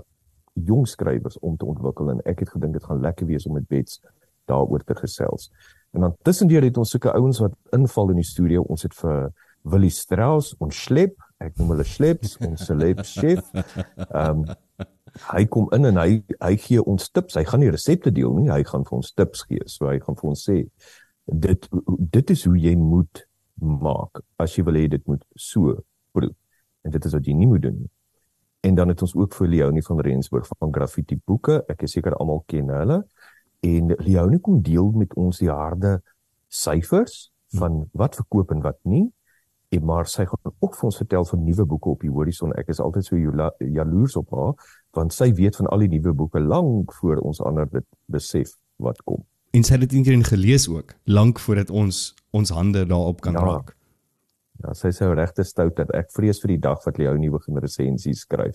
jong 0.54 0.86
skrywers 0.88 1.38
om 1.42 1.56
te 1.58 1.66
ontwikkel 1.66 2.12
en 2.14 2.22
ek 2.30 2.44
het 2.44 2.54
gedink 2.54 2.78
dit 2.78 2.86
gaan 2.86 3.02
lekker 3.02 3.26
wees 3.26 3.46
om 3.46 3.58
met 3.58 3.66
Bets 3.68 4.00
daaroor 4.48 4.84
te 4.86 4.94
gesels. 4.94 5.50
En 5.94 6.06
dan 6.06 6.16
tussendeur 6.22 6.62
het 6.62 6.78
ons 6.78 6.90
sulke 6.90 7.12
ouens 7.12 7.40
wat 7.42 7.54
inval 7.76 8.14
in 8.14 8.22
die 8.22 8.26
studio. 8.26 8.64
Ons 8.70 8.86
het 8.86 8.94
vir 8.98 9.28
Willie 9.64 9.92
Strauss 9.92 10.54
ons 10.60 10.82
slep 10.86 11.14
ek 11.48 11.58
noem 11.60 11.74
hulle 11.74 11.86
sleps 11.88 12.36
ons 12.44 12.66
celeb 12.68 13.02
chef. 13.08 13.44
Ehm 14.10 14.44
um, 14.44 14.46
hy 15.30 15.44
kom 15.46 15.68
in 15.76 15.86
en 15.86 15.98
hy 16.00 16.16
hy 16.40 16.54
gee 16.58 16.82
ons 16.82 17.06
tips. 17.14 17.36
Hy 17.38 17.44
gaan 17.46 17.62
nie 17.62 17.70
resepte 17.70 18.10
deel 18.10 18.32
nie, 18.34 18.48
hy 18.50 18.64
gaan 18.66 18.82
vir 18.88 18.96
ons 18.98 19.12
tips 19.14 19.44
gee. 19.46 19.62
So 19.70 19.86
hy 19.86 20.00
gaan 20.02 20.18
vir 20.18 20.30
ons 20.32 20.42
sê 20.48 20.56
dit 21.24 21.68
dit 22.16 22.32
is 22.34 22.44
hoe 22.48 22.56
jy 22.58 22.74
moet 22.76 23.22
maak 23.62 24.20
as 24.42 24.56
jy 24.58 24.64
wil 24.66 24.80
hê 24.80 24.88
dit 24.90 25.04
moet 25.06 25.22
so 25.38 25.76
proe. 26.16 26.32
En 26.84 26.92
dit 26.92 27.06
is 27.06 27.14
wat 27.16 27.28
jy 27.30 27.36
nie 27.38 27.48
moet 27.48 27.62
doen 27.62 27.78
nie. 27.84 27.92
En 28.64 28.74
dan 28.74 28.90
het 28.90 29.02
ons 29.04 29.14
ook 29.14 29.36
vir 29.36 29.50
Leonie 29.52 29.84
van 29.84 30.00
Rensburg 30.00 30.48
van 30.50 30.72
Graffiti 30.72 31.18
Boeke. 31.20 31.60
Ek 31.68 31.84
is 31.84 31.94
seker 31.96 32.16
almal 32.16 32.42
ken 32.48 32.72
hulle. 32.72 33.02
En 33.64 33.94
Leonie 34.00 34.40
kom 34.40 34.62
deel 34.64 34.90
met 34.96 35.14
ons 35.20 35.38
die 35.40 35.52
harde 35.52 35.98
syfers 36.48 37.28
van 37.54 37.84
wat 37.92 38.16
verkoop 38.18 38.50
en 38.54 38.64
wat 38.64 38.80
nie 38.88 39.06
en 39.68 39.84
maar 39.84 40.06
sy 40.06 40.24
gaan 40.24 40.52
ook 40.58 40.76
vir 40.76 40.84
ons 40.84 40.96
vertel 40.96 41.24
van 41.24 41.44
nuwe 41.44 41.64
boeke 41.64 41.88
op 41.88 42.00
die 42.00 42.10
horison. 42.10 42.52
Ek 42.58 42.68
is 42.68 42.80
altyd 42.80 43.04
so 43.04 43.16
jaloers 43.58 44.16
op 44.16 44.30
haar 44.30 44.54
want 44.94 45.12
sy 45.12 45.32
weet 45.34 45.56
van 45.56 45.66
al 45.74 45.82
die 45.82 45.88
nuwe 45.96 46.12
boeke 46.14 46.40
lank 46.40 46.92
voor 47.00 47.22
ons 47.26 47.40
ander 47.42 47.66
dit 47.70 47.86
besef 48.06 48.54
wat 48.76 49.00
kom. 49.02 49.24
En 49.54 49.62
sy 49.62 49.76
het 49.76 49.84
dit 49.86 49.96
eendag 49.98 50.28
gelees 50.28 50.68
ook, 50.68 50.94
lank 51.04 51.38
voordat 51.38 51.70
ons 51.70 52.14
ons 52.34 52.50
hande 52.50 52.86
daarop 52.86 53.20
kan 53.22 53.32
ja. 53.38 53.42
raak. 53.42 53.74
Ja, 54.62 54.72
sy 54.74 54.92
sê 54.94 55.08
regte 55.10 55.42
stout 55.46 55.74
dat 55.78 55.90
ek 55.98 56.12
vrees 56.14 56.38
vir 56.42 56.54
die 56.54 56.60
dag 56.62 56.82
wat 56.86 56.98
jy 56.98 57.08
ou 57.10 57.16
nie 57.18 57.30
begin 57.30 57.58
resensies 57.62 58.22
skryf. 58.22 58.54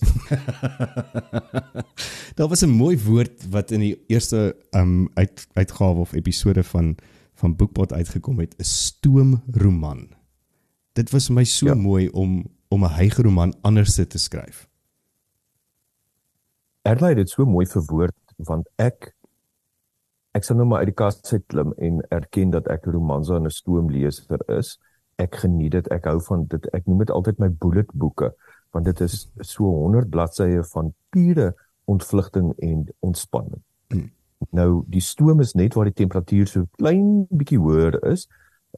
Daar 2.37 2.47
was 2.47 2.63
'n 2.63 2.71
mooi 2.71 2.95
woord 3.03 3.47
wat 3.51 3.71
in 3.71 3.83
die 3.83 3.95
eerste 4.07 4.55
um 4.71 5.09
uit 5.15 5.47
uitgawe 5.53 5.99
of 5.99 6.13
episode 6.13 6.63
van 6.63 6.95
van 7.39 7.55
Boekpot 7.55 7.93
uitgekom 7.93 8.39
het, 8.39 8.55
'n 8.59 8.63
stoomroman 8.63 10.18
dit 10.93 11.11
was 11.11 11.27
vir 11.29 11.35
my 11.35 11.43
so 11.43 11.67
ja. 11.67 11.75
mooi 11.75 12.09
om 12.09 12.43
om 12.69 12.83
'n 12.85 12.95
hygeroman 12.97 13.53
anders 13.61 13.95
te 13.95 14.17
skryf. 14.17 14.67
Erlei 16.81 17.09
het 17.09 17.17
dit 17.17 17.29
so 17.29 17.45
mooi 17.45 17.65
verwoord 17.65 18.15
want 18.37 18.69
ek 18.75 19.13
ek 20.31 20.43
sal 20.43 20.55
nou 20.55 20.67
maar 20.67 20.79
uit 20.79 20.91
die 20.91 20.95
kas 20.95 21.21
uit 21.33 21.43
klim 21.47 21.73
en 21.77 22.01
erken 22.09 22.49
dat 22.49 22.67
ek 22.67 22.85
romanse 22.85 23.33
en 23.35 23.45
'n 23.45 23.49
stoomleser 23.49 24.39
is. 24.57 24.79
Ek 25.17 25.35
geniet 25.35 25.71
dit. 25.71 25.87
Ek 25.91 26.05
hou 26.05 26.21
van 26.21 26.45
dit. 26.45 26.65
Ek 26.73 26.85
noem 26.85 26.99
dit 26.99 27.11
altyd 27.11 27.39
my 27.39 27.49
bullet 27.49 27.91
boeke 27.93 28.33
want 28.71 28.85
dit 28.85 29.01
is 29.01 29.31
so 29.41 29.63
100 29.63 30.09
bladsye 30.09 30.63
van 30.63 30.93
pure 31.09 31.55
ontvlugting 31.85 32.53
en 32.57 32.87
ontspanning. 32.99 33.61
Hmm. 33.87 34.11
Nou 34.51 34.83
die 34.87 35.01
stoom 35.01 35.39
is 35.39 35.53
net 35.53 35.73
waar 35.73 35.89
die 35.89 35.93
temperatuur 36.05 36.47
so 36.47 36.65
klein 36.77 37.25
bietjie 37.29 37.59
hoër 37.59 37.97
is. 38.11 38.27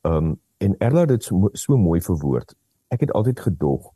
Um 0.02 0.40
en 0.62 0.76
Erla 0.78 1.06
het 1.06 1.16
dit 1.16 1.26
so, 1.26 1.50
so 1.58 1.78
mooi 1.78 2.02
verwoord. 2.06 2.54
Ek 2.94 3.06
het 3.06 3.14
altyd 3.18 3.40
gedog, 3.48 3.90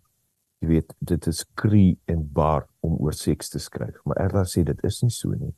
jy 0.63 0.71
weet, 0.71 0.95
dit 1.05 1.27
is 1.29 1.43
kree 1.59 1.93
en 2.09 2.23
bar 2.33 2.65
om 2.85 2.97
oor 3.03 3.13
seks 3.13 3.51
te 3.53 3.61
skryf, 3.61 3.99
maar 4.05 4.17
Erla 4.23 4.45
sê 4.49 4.63
dit 4.65 4.81
is 4.87 5.01
nie 5.03 5.13
so 5.13 5.35
nie. 5.37 5.53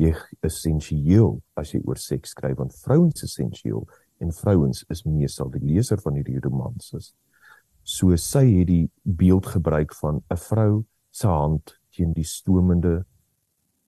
Jy 0.00 0.12
is 0.12 0.24
essensieel 0.48 1.38
as 1.56 1.72
jy 1.74 1.80
oor 1.84 2.00
seks 2.00 2.34
skryf 2.36 2.58
want 2.60 2.74
vrouens 2.84 3.22
is 3.22 3.30
essensieel 3.30 3.86
en 4.20 4.32
vrouens 4.32 4.84
is 4.92 5.04
meestal 5.08 5.50
die 5.52 5.62
leser 5.64 6.00
van 6.00 6.16
hierdie 6.16 6.40
romanses. 6.44 7.12
So 7.84 8.16
sy 8.20 8.44
het 8.58 8.68
die 8.70 8.86
beeld 9.04 9.46
gebruik 9.46 9.94
van 10.00 10.22
'n 10.30 10.36
vrou 10.36 10.84
se 11.10 11.28
hand 11.28 11.78
teen 11.92 12.12
die 12.12 12.24
stomende 12.24 13.04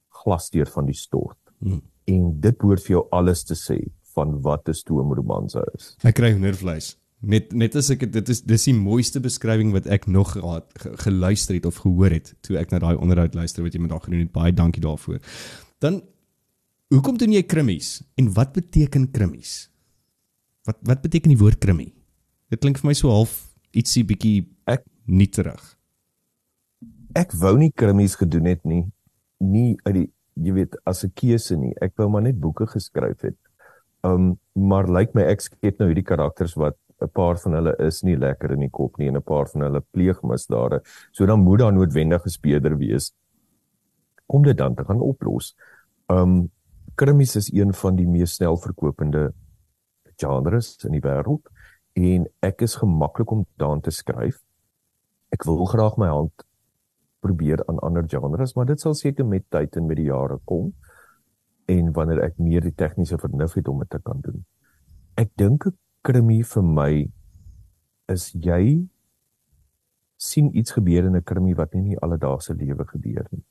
glasdeur 0.09 0.67
van 0.67 0.87
die 0.87 0.97
stort. 0.97 1.39
Hmm. 1.59 1.83
En 2.05 2.41
dit 2.41 2.59
behoort 2.59 2.83
vir 2.87 2.97
jou 2.97 3.07
alles 3.11 3.45
te 3.45 3.55
sê 3.55 3.79
van 4.19 4.41
wat 4.43 4.69
'n 4.69 4.75
stoomromanse 4.75 5.63
is. 5.77 5.95
Ek 6.03 6.19
kry 6.19 6.33
hoendervleis. 6.35 6.97
Net 7.21 7.53
net 7.53 7.75
as 7.75 7.91
ek 7.91 8.05
dit 8.13 8.29
is 8.29 8.43
dis 8.43 8.65
die 8.65 8.75
mooiste 8.75 9.21
beskrywing 9.21 9.73
wat 9.75 9.87
ek 9.87 10.07
nog 10.07 10.33
gehad 10.37 10.67
geluister 11.03 11.55
het 11.55 11.67
of 11.67 11.81
gehoor 11.83 12.15
het 12.15 12.35
toe 12.47 12.59
ek 12.59 12.71
na 12.71 12.79
daai 12.79 12.95
onderhoud 12.95 13.35
luister 13.35 13.63
wat 13.63 13.75
jy 13.75 13.81
met 13.81 13.91
daag 13.91 14.05
gedoen 14.05 14.27
het. 14.27 14.33
Baie 14.33 14.53
dankie 14.53 14.83
daarvoor. 14.83 15.19
Dan 15.83 16.03
hoekom 16.95 17.19
doen 17.19 17.33
jy 17.33 17.43
krimmies 17.43 18.03
en 18.15 18.33
wat 18.35 18.53
beteken 18.53 19.11
krimmies? 19.11 19.71
Wat 20.65 20.79
wat 20.83 21.03
beteken 21.03 21.35
die 21.35 21.43
woord 21.43 21.59
krimmie? 21.59 21.93
Dit 22.51 22.61
klink 22.61 22.79
vir 22.79 22.91
my 22.91 22.95
so 22.95 23.11
half 23.11 23.49
ietsie 23.75 24.05
bietjie 24.05 24.47
ek 24.67 24.87
nie 25.07 25.29
terug. 25.29 25.75
Ek 27.19 27.35
wou 27.35 27.57
nie 27.59 27.73
krimmies 27.75 28.15
gedoen 28.15 28.47
het 28.47 28.65
nie. 28.65 28.85
Nie 29.41 29.77
uit 29.85 29.95
die 29.95 30.09
jy 30.39 30.55
weet 30.55 30.79
as 30.87 31.05
'n 31.05 31.13
keuse 31.15 31.57
nie. 31.57 31.75
Ek 31.83 31.97
wou 31.97 32.09
maar 32.09 32.23
net 32.23 32.39
boeke 32.39 32.67
geskryf 32.67 33.21
het. 33.23 33.37
Um 34.05 34.39
maar 34.55 34.87
lyk 34.87 35.15
my 35.15 35.23
ek 35.31 35.41
skep 35.41 35.79
nou 35.79 35.89
hierdie 35.91 36.07
karakters 36.07 36.55
wat 36.59 36.77
'n 37.03 37.09
paar 37.15 37.39
van 37.39 37.53
hulle 37.55 37.75
is 37.79 38.03
nie 38.03 38.17
lekker 38.17 38.53
in 38.53 38.61
die 38.61 38.71
kop 38.71 38.99
nie 38.99 39.09
en 39.09 39.17
'n 39.17 39.23
paar 39.23 39.47
van 39.47 39.63
hulle 39.63 39.83
pleeg 39.93 40.23
misdade. 40.23 40.81
So 41.13 41.27
dan 41.27 41.41
moet 41.41 41.59
daar 41.59 41.73
noodwendig 41.73 42.25
'n 42.25 42.31
speeder 42.31 42.77
wees 42.77 43.13
om 44.27 44.43
dit 44.43 44.57
dan 44.57 44.75
te 44.75 44.85
gaan 44.85 45.01
oplos. 45.01 45.55
Um 46.09 46.51
krimis 46.97 47.37
is 47.37 47.53
een 47.53 47.73
van 47.73 47.97
die 47.97 48.07
mees 48.07 48.35
snel 48.35 48.57
verkopende 48.57 49.33
genres 50.17 50.85
in 50.85 50.93
die 50.93 51.01
wêreld 51.01 51.47
en 51.95 52.27
ek 52.43 52.63
is 52.63 52.77
gemaklik 52.77 53.31
om 53.31 53.47
daarin 53.57 53.81
te 53.81 53.91
skryf. 53.91 54.43
Ek 55.31 55.45
wil 55.45 55.65
graag 55.67 55.97
my 55.97 56.09
hand 56.09 56.33
probeer 57.21 57.63
aan 57.69 57.79
ander 57.79 58.05
genres, 58.09 58.55
maar 58.55 58.67
dit 58.67 58.81
sal 58.81 58.95
seker 58.95 59.27
met 59.27 59.45
tyd 59.51 59.77
en 59.77 59.87
met 59.87 59.97
die 59.97 60.11
jare 60.11 60.39
kom 60.45 60.75
en 61.69 61.93
wanneer 61.93 62.23
ek 62.25 62.39
meer 62.41 62.65
die 62.65 62.75
tegniese 62.75 63.19
vernuf 63.21 63.55
het 63.59 63.69
om 63.69 63.83
dit 63.85 63.91
te 63.91 64.01
kan 64.05 64.21
doen. 64.25 64.45
Ek 65.17 65.31
dink 65.37 65.67
'n 65.67 65.77
krimie 66.03 66.45
vir 66.45 66.63
my 66.63 66.93
is 68.09 68.33
jy 68.33 68.89
sien 70.17 70.57
iets 70.57 70.73
gebeur 70.73 71.05
in 71.05 71.17
'n 71.17 71.23
krimie 71.23 71.55
wat 71.55 71.75
nie 71.75 71.81
in 71.81 71.89
die 71.91 72.01
alledaagse 72.01 72.55
lewe 72.55 72.85
gebeur 72.85 73.27
nie. 73.31 73.45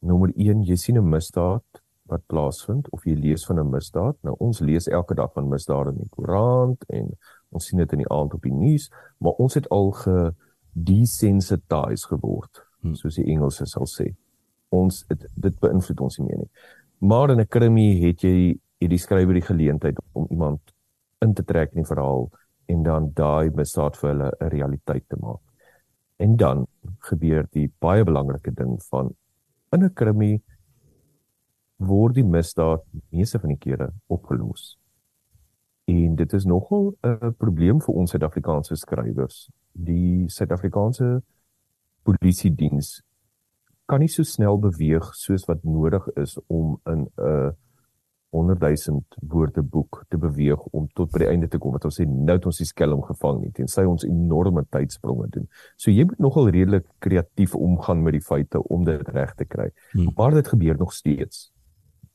Nommer 0.00 0.32
1, 0.36 0.62
jy 0.62 0.76
sien 0.76 0.96
'n 0.96 1.10
misdaad 1.10 1.82
wat 2.08 2.26
plaasvind 2.26 2.88
of 2.90 3.04
jy 3.04 3.14
lees 3.14 3.44
van 3.46 3.58
'n 3.58 3.70
misdaad. 3.70 4.16
Nou 4.22 4.34
ons 4.38 4.60
lees 4.60 4.88
elke 4.88 5.14
dag 5.14 5.32
van 5.32 5.48
misdade 5.48 5.90
in 5.90 5.98
die 5.98 6.08
koerant 6.08 6.84
en 6.88 7.10
ons 7.50 7.66
sien 7.66 7.78
dit 7.78 7.92
in 7.92 7.98
die 7.98 8.10
aand 8.10 8.34
op 8.34 8.42
die 8.42 8.52
nuus, 8.52 8.90
maar 9.18 9.32
ons 9.32 9.54
het 9.54 9.68
al 9.68 9.90
ge 9.90 10.34
desensitized 10.72 12.06
geword, 12.06 12.66
hmm. 12.80 12.94
soos 12.94 13.14
die 13.14 13.26
Engelse 13.26 13.66
sal 13.66 13.86
sê. 13.86 14.14
Ons 14.68 15.04
het, 15.08 15.26
dit 15.34 15.60
beïnvloed 15.60 16.00
ons 16.00 16.18
nie 16.18 16.26
meer 16.26 16.38
nie. 16.38 16.50
Maar 16.98 17.30
in 17.30 17.40
'n 17.40 17.46
krimi 17.46 18.00
het 18.06 18.20
jy 18.22 18.58
het 18.80 18.90
die 18.90 18.98
skrywer 18.98 19.34
die 19.34 19.42
geleentheid 19.42 19.98
om 20.12 20.26
iemand 20.30 20.60
in 21.18 21.34
te 21.34 21.44
trek 21.44 21.70
in 21.70 21.82
die 21.82 21.86
verhaal 21.86 22.30
en 22.66 22.82
dan 22.82 23.10
daai 23.14 23.50
misdaad 23.50 23.96
vir 23.96 24.10
hulle 24.10 24.32
'n 24.40 24.48
realiteit 24.48 25.04
te 25.08 25.16
maak. 25.20 25.40
En 26.16 26.36
dan 26.36 26.66
gebeur 26.98 27.46
die 27.50 27.72
baie 27.78 28.04
belangrike 28.04 28.50
ding 28.54 28.82
van 28.82 29.14
in 29.72 29.84
'n 29.84 29.94
krimi 29.94 30.42
word 31.76 32.14
die 32.14 32.24
misdaad 32.24 32.82
meeste 33.10 33.38
van 33.38 33.48
die 33.48 33.58
kere 33.58 33.92
opgelos. 34.06 34.78
En 35.84 36.16
dit 36.16 36.32
is 36.32 36.44
nogal 36.44 36.96
'n 37.02 37.34
probleem 37.38 37.80
vir 37.80 37.94
ons 37.94 38.10
Suid-Afrikaanse 38.10 38.76
skrywers. 38.76 39.50
Die 39.72 40.28
Suid-Afrikaanse 40.28 41.22
polisie 42.02 42.54
diens 42.54 43.02
kan 43.88 44.02
nie 44.04 44.10
so 44.12 44.26
snel 44.26 44.58
beweeg 44.60 45.06
soos 45.16 45.46
wat 45.48 45.64
nodig 45.64 46.04
is 46.20 46.36
om 46.46 46.76
in 46.86 47.08
'n 47.16 47.56
100 48.30 48.60
000 48.60 49.04
woorde 49.20 49.62
boek 49.62 50.04
te 50.08 50.18
beweeg 50.18 50.60
om 50.76 50.88
tot 50.92 51.10
by 51.12 51.22
die 51.22 51.28
einde 51.30 51.48
te 51.48 51.58
kom 51.58 51.72
wat 51.72 51.86
ons 51.88 51.96
sê 52.00 52.04
nou 52.04 52.36
het 52.36 52.46
ons 52.50 52.60
die 52.60 52.68
skelm 52.68 53.00
gevang 53.06 53.40
nie 53.40 53.52
tensy 53.56 53.86
ons 53.88 54.04
enorme 54.04 54.66
tydspronge 54.68 55.30
doen. 55.32 55.46
So 55.80 55.90
jy 55.90 56.04
moet 56.10 56.20
nogal 56.20 56.50
redelik 56.52 56.84
kreatief 57.04 57.54
omgaan 57.56 58.02
met 58.04 58.18
die 58.18 58.24
feite 58.24 58.60
om 58.68 58.84
dit 58.84 59.08
reg 59.16 59.32
te 59.34 59.48
kry. 59.48 59.70
Hmm. 59.92 60.12
Maar 60.16 60.36
dit 60.36 60.48
gebeur 60.48 60.76
nog 60.76 60.92
steeds. 60.92 61.48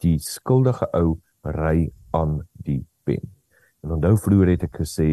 Die 0.06 0.20
skuldige 0.20 0.88
ou 0.94 1.18
ry 1.41 1.90
aan 2.12 2.44
die 2.52 2.84
pen. 3.04 3.34
En 3.82 3.98
onthou 3.98 4.14
vroeër 4.28 4.54
het 4.54 4.70
ek 4.70 4.84
gesê 4.84 5.10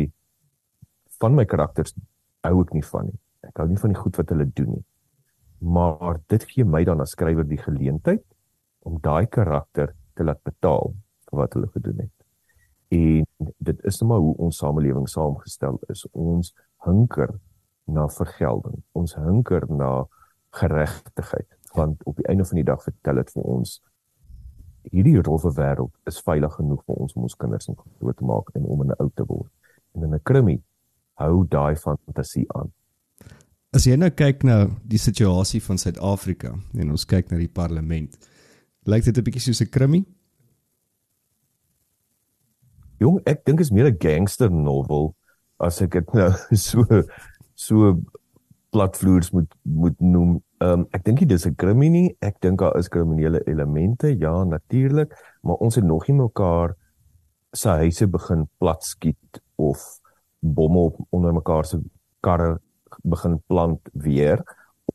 van 1.21 1.35
my 1.35 1.49
karakters 1.49 1.97
hou 2.45 2.61
ek 2.61 2.77
nie 2.77 2.85
van 2.93 3.09
nie. 3.09 3.19
Ek 3.49 3.57
hou 3.57 3.69
nie 3.69 3.81
van 3.81 3.97
die 3.97 4.03
goed 4.03 4.21
wat 4.21 4.29
hulle 4.35 4.51
doen 4.53 4.75
nie. 4.77 4.85
Maar 5.61 6.21
dit 6.33 6.45
gee 6.53 6.65
my 6.65 6.85
dan 6.85 7.01
as 7.01 7.13
skrywer 7.17 7.47
die 7.49 7.61
geleentheid 7.61 8.25
om 8.89 8.99
daai 9.01 9.27
karakter 9.27 9.95
te 10.17 10.25
laat 10.25 10.41
betaal 10.43 10.95
vir 11.29 11.39
wat 11.43 11.55
hulle 11.55 11.69
gedoen 11.75 12.01
het. 12.07 12.17
En 12.91 13.53
dit 13.59 13.85
is 13.87 14.01
net 14.01 14.09
maar 14.09 14.25
hoe 14.25 14.35
ons 14.37 14.57
samelewing 14.57 15.07
saamgestel 15.09 15.79
is. 15.93 16.07
Ons 16.13 16.55
hunker 16.87 17.37
na 17.87 18.09
vergelding. 18.09 18.81
Ons 18.93 19.15
hunker 19.15 19.67
na 19.69 20.07
geregtigheid 20.51 21.49
want 21.73 22.05
op 22.05 22.17
die 22.17 22.27
einde 22.27 22.45
van 22.45 22.59
die 22.59 22.67
dag 22.67 22.83
vertel 22.83 23.21
dit 23.21 23.29
vir 23.31 23.45
ons 23.47 23.77
hierdie 24.91 25.21
rowwe 25.21 25.53
wêreld 25.55 25.93
is 26.11 26.19
veilig 26.27 26.57
genoeg 26.57 26.81
vir 26.87 27.03
ons 27.05 27.15
om 27.15 27.27
ons 27.29 27.37
kinders 27.39 27.71
in 27.71 27.79
groot 27.79 28.17
te 28.17 28.27
maak 28.27 28.51
en 28.59 28.67
om 28.67 28.83
in 28.83 28.91
'n 28.91 28.99
ou 28.99 29.11
te 29.15 29.25
word. 29.29 29.53
En 29.95 30.03
in 30.03 30.15
'n 30.15 30.23
krimie 30.23 30.63
hou 31.15 31.47
daai 31.47 31.77
fantasie 31.77 32.47
aan. 32.55 32.73
As 33.73 33.87
jy 33.87 33.97
nou 33.97 34.11
kyk 34.11 34.43
na 34.45 34.67
die 34.83 34.99
situasie 34.99 35.61
van 35.61 35.79
Suid-Afrika 35.79 36.57
en 36.75 36.91
ons 36.91 37.05
kyk 37.07 37.31
na 37.31 37.39
die 37.39 37.49
parlement, 37.49 38.17
Lyk 38.89 39.05
dit 39.05 39.19
'n 39.19 39.25
bietjie 39.25 39.43
soos 39.45 39.61
'n 39.61 39.71
krimie? 39.71 40.07
Jong, 42.99 43.21
ek 43.27 43.45
dink 43.45 43.61
is 43.61 43.71
meer 43.71 43.89
'n 43.89 43.99
gangster 44.01 44.51
novel 44.51 45.15
as 45.61 45.83
ek 45.83 45.91
dit 45.93 46.15
nou 46.15 46.31
so 46.69 46.85
so 47.55 48.01
platvloers 48.73 49.33
moet 49.33 49.53
moet 49.65 50.01
noem. 50.01 50.41
Ehm 50.61 50.81
um, 50.81 50.87
ek 50.93 51.05
dink 51.05 51.19
dit 51.19 51.33
is 51.33 51.47
'n 51.47 51.55
krimie 51.57 51.91
nie. 51.91 52.17
Ek 52.21 52.41
dink 52.41 52.59
daar 52.59 52.77
is 52.79 52.89
kriminele 52.89 53.43
elemente, 53.47 54.17
ja, 54.19 54.45
natuurlik, 54.45 55.13
maar 55.43 55.61
ons 55.61 55.75
het 55.75 55.85
nog 55.85 56.09
nie 56.09 56.17
mekaar 56.17 56.77
se 57.53 57.69
huise 57.69 58.07
begin 58.07 58.49
plat 58.59 58.83
skiet 58.85 59.43
of 59.57 60.01
bomme 60.41 60.79
op 60.79 60.97
onder 61.11 61.33
mekaar 61.35 61.65
se 61.65 61.79
karre 62.21 62.61
begin 63.03 63.39
plant 63.47 63.89
weer 63.93 64.43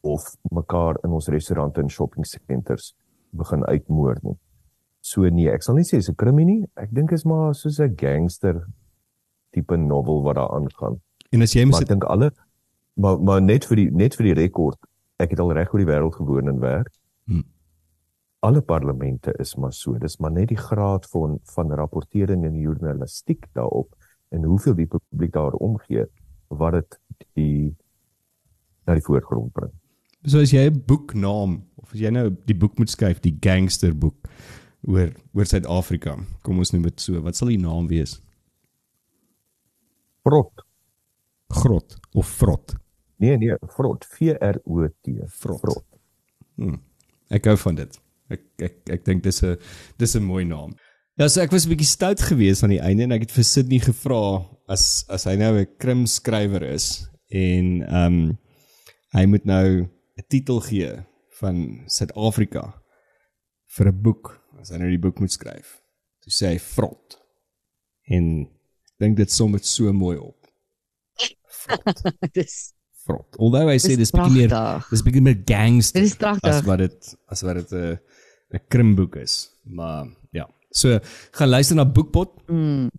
of 0.02 0.36
mekaar 0.52 0.98
in 1.04 1.14
ons 1.16 1.28
restaurante 1.28 1.82
en 1.82 1.90
shopping 1.90 2.26
centers 2.26 2.94
begin 3.30 3.66
uitmoord 3.66 4.24
nie. 4.24 4.38
So 5.06 5.30
nee, 5.30 5.50
ek 5.54 5.64
sal 5.66 5.78
nie 5.78 5.86
sê 5.86 6.00
dis 6.02 6.10
'n 6.10 6.16
krimie 6.16 6.46
nie. 6.46 6.66
Ek 6.76 6.90
dink 6.92 7.12
is 7.12 7.26
maar 7.26 7.54
soos 7.54 7.80
'n 7.80 7.96
gangster 7.96 8.66
tipe 9.52 9.78
novel 9.78 10.24
wat 10.24 10.36
daar 10.36 10.52
aangaan. 10.52 11.02
En 11.32 11.42
as 11.42 11.54
jy 11.54 11.66
mens 11.66 11.86
dink 11.86 12.04
alle 12.04 12.32
maar 12.96 13.20
maar 13.20 13.42
net 13.42 13.66
vir 13.66 13.76
die 13.76 13.90
net 13.92 14.16
vir 14.16 14.26
die 14.26 14.42
rekord, 14.42 14.80
ek 15.20 15.32
het 15.32 15.40
al 15.40 15.54
reg 15.54 15.74
oor 15.74 15.84
die 15.84 15.92
wêreld 15.92 16.16
gewoon 16.16 16.48
en 16.48 16.60
werk. 16.60 16.94
Hmm. 17.28 17.44
Alle 18.40 18.62
parlemente 18.62 19.34
is 19.40 19.56
maar 19.56 19.74
so. 19.74 19.98
Dis 19.98 20.20
maar 20.20 20.32
net 20.32 20.50
die 20.50 20.58
graad 20.58 21.06
van 21.06 21.40
van 21.44 21.72
rapportering 21.72 22.46
en 22.46 22.56
journalistiek 22.56 23.48
daarop 23.54 23.96
en 24.30 24.44
hoeveel 24.44 24.76
die 24.76 24.88
publiek 24.88 25.34
daar 25.34 25.54
omgee 25.54 26.06
wat 26.48 26.74
dit 26.74 27.00
die 27.34 27.76
na 28.88 28.94
die 28.94 29.06
voorgrond 29.06 29.54
bring. 29.54 29.74
So 30.26 30.40
as 30.42 30.52
jy 30.52 30.66
'n 30.70 30.84
boeknaam 30.88 31.64
of 31.78 31.94
as 31.94 32.00
jy 32.00 32.10
nou 32.10 32.30
die 32.46 32.58
boek 32.58 32.78
moet 32.80 32.90
skryf, 32.90 33.22
die 33.22 33.38
gangster 33.42 33.94
boek 33.94 34.16
oor 34.88 35.12
oor 35.34 35.46
Suid-Afrika, 35.46 36.18
kom 36.42 36.60
ons 36.60 36.72
noem 36.74 36.84
dit 36.84 37.00
so, 37.00 37.22
wat 37.22 37.36
sal 37.36 37.48
die 37.48 37.58
naam 37.62 37.88
wees? 37.88 38.22
Frot. 40.24 40.66
Grot 41.50 41.98
of 42.14 42.28
Frot? 42.28 42.76
Nee 43.18 43.38
nee, 43.38 43.56
Frot, 43.70 44.06
V 44.06 44.34
R 44.42 44.60
O 44.66 44.88
T, 44.88 45.14
Frot. 45.30 45.60
frot. 45.60 45.86
Hmm. 46.58 46.82
Ek 47.30 47.46
hou 47.46 47.56
van 47.58 47.76
dit. 47.76 48.00
Ek 48.30 48.42
ek 48.60 48.76
ek 48.90 49.06
dink 49.06 49.24
dis 49.24 49.44
'n 49.44 49.58
dis 49.98 50.16
'n 50.16 50.24
mooi 50.24 50.44
naam. 50.46 50.74
Ja, 51.18 51.28
so 51.28 51.42
ek 51.42 51.52
was 51.52 51.66
'n 51.66 51.70
bietjie 51.70 51.88
stout 51.88 52.20
geweest 52.22 52.64
aan 52.64 52.74
die 52.74 52.82
einde 52.82 53.04
en 53.04 53.12
ek 53.12 53.22
het 53.22 53.32
vir 53.32 53.44
Sydney 53.44 53.80
gevra 53.80 54.46
as 54.68 55.06
as 55.10 55.26
hy 55.26 55.36
nou 55.36 55.54
'n 55.60 55.68
krim 55.78 56.06
skrywer 56.06 56.64
is 56.64 57.08
en 57.30 57.84
ehm 57.84 58.14
um, 58.14 58.38
hy 59.16 59.26
moet 59.32 59.46
nou 59.48 59.68
'n 60.20 60.26
titel 60.28 60.60
gee 60.60 60.92
van 61.40 61.84
Suid-Afrika 61.88 62.82
vir 63.78 63.88
'n 63.92 64.02
boek 64.02 64.42
as 64.60 64.72
hy 64.72 64.78
nou 64.78 64.90
die 64.90 65.02
boek 65.02 65.20
moet 65.20 65.32
skryf. 65.32 65.82
Toe 66.24 66.32
sê 66.32 66.54
hy 66.54 66.60
front. 66.60 67.20
En 68.08 68.48
dink 69.00 69.18
dit 69.18 69.32
som 69.32 69.52
dit 69.52 69.66
so 69.66 69.92
mooi 69.94 70.18
op. 70.18 70.40
dis 72.38 72.74
front. 73.06 73.38
Alhoewel 73.38 73.74
hy 73.74 73.80
sê 73.80 73.96
dis 73.98 74.12
bietjie 74.12 74.36
meer 74.36 74.84
dis 74.90 75.04
bietjie 75.06 75.24
meer 75.26 75.40
gangster. 75.46 76.02
Dis 76.02 76.16
pragtig. 76.16 76.52
As 76.52 76.66
wat 76.66 76.84
dit 76.84 77.16
as 77.28 77.42
wat 77.42 77.56
dit 77.56 77.72
'n 77.72 78.00
'n 78.54 78.64
krimboek 78.68 79.16
is. 79.16 79.52
Maar 79.64 80.08
ja. 80.32 80.48
So 80.72 81.00
gaan 81.32 81.50
luister 81.50 81.76
na 81.76 81.86
Boekpot. 81.86 82.48
Mm. 82.50 82.90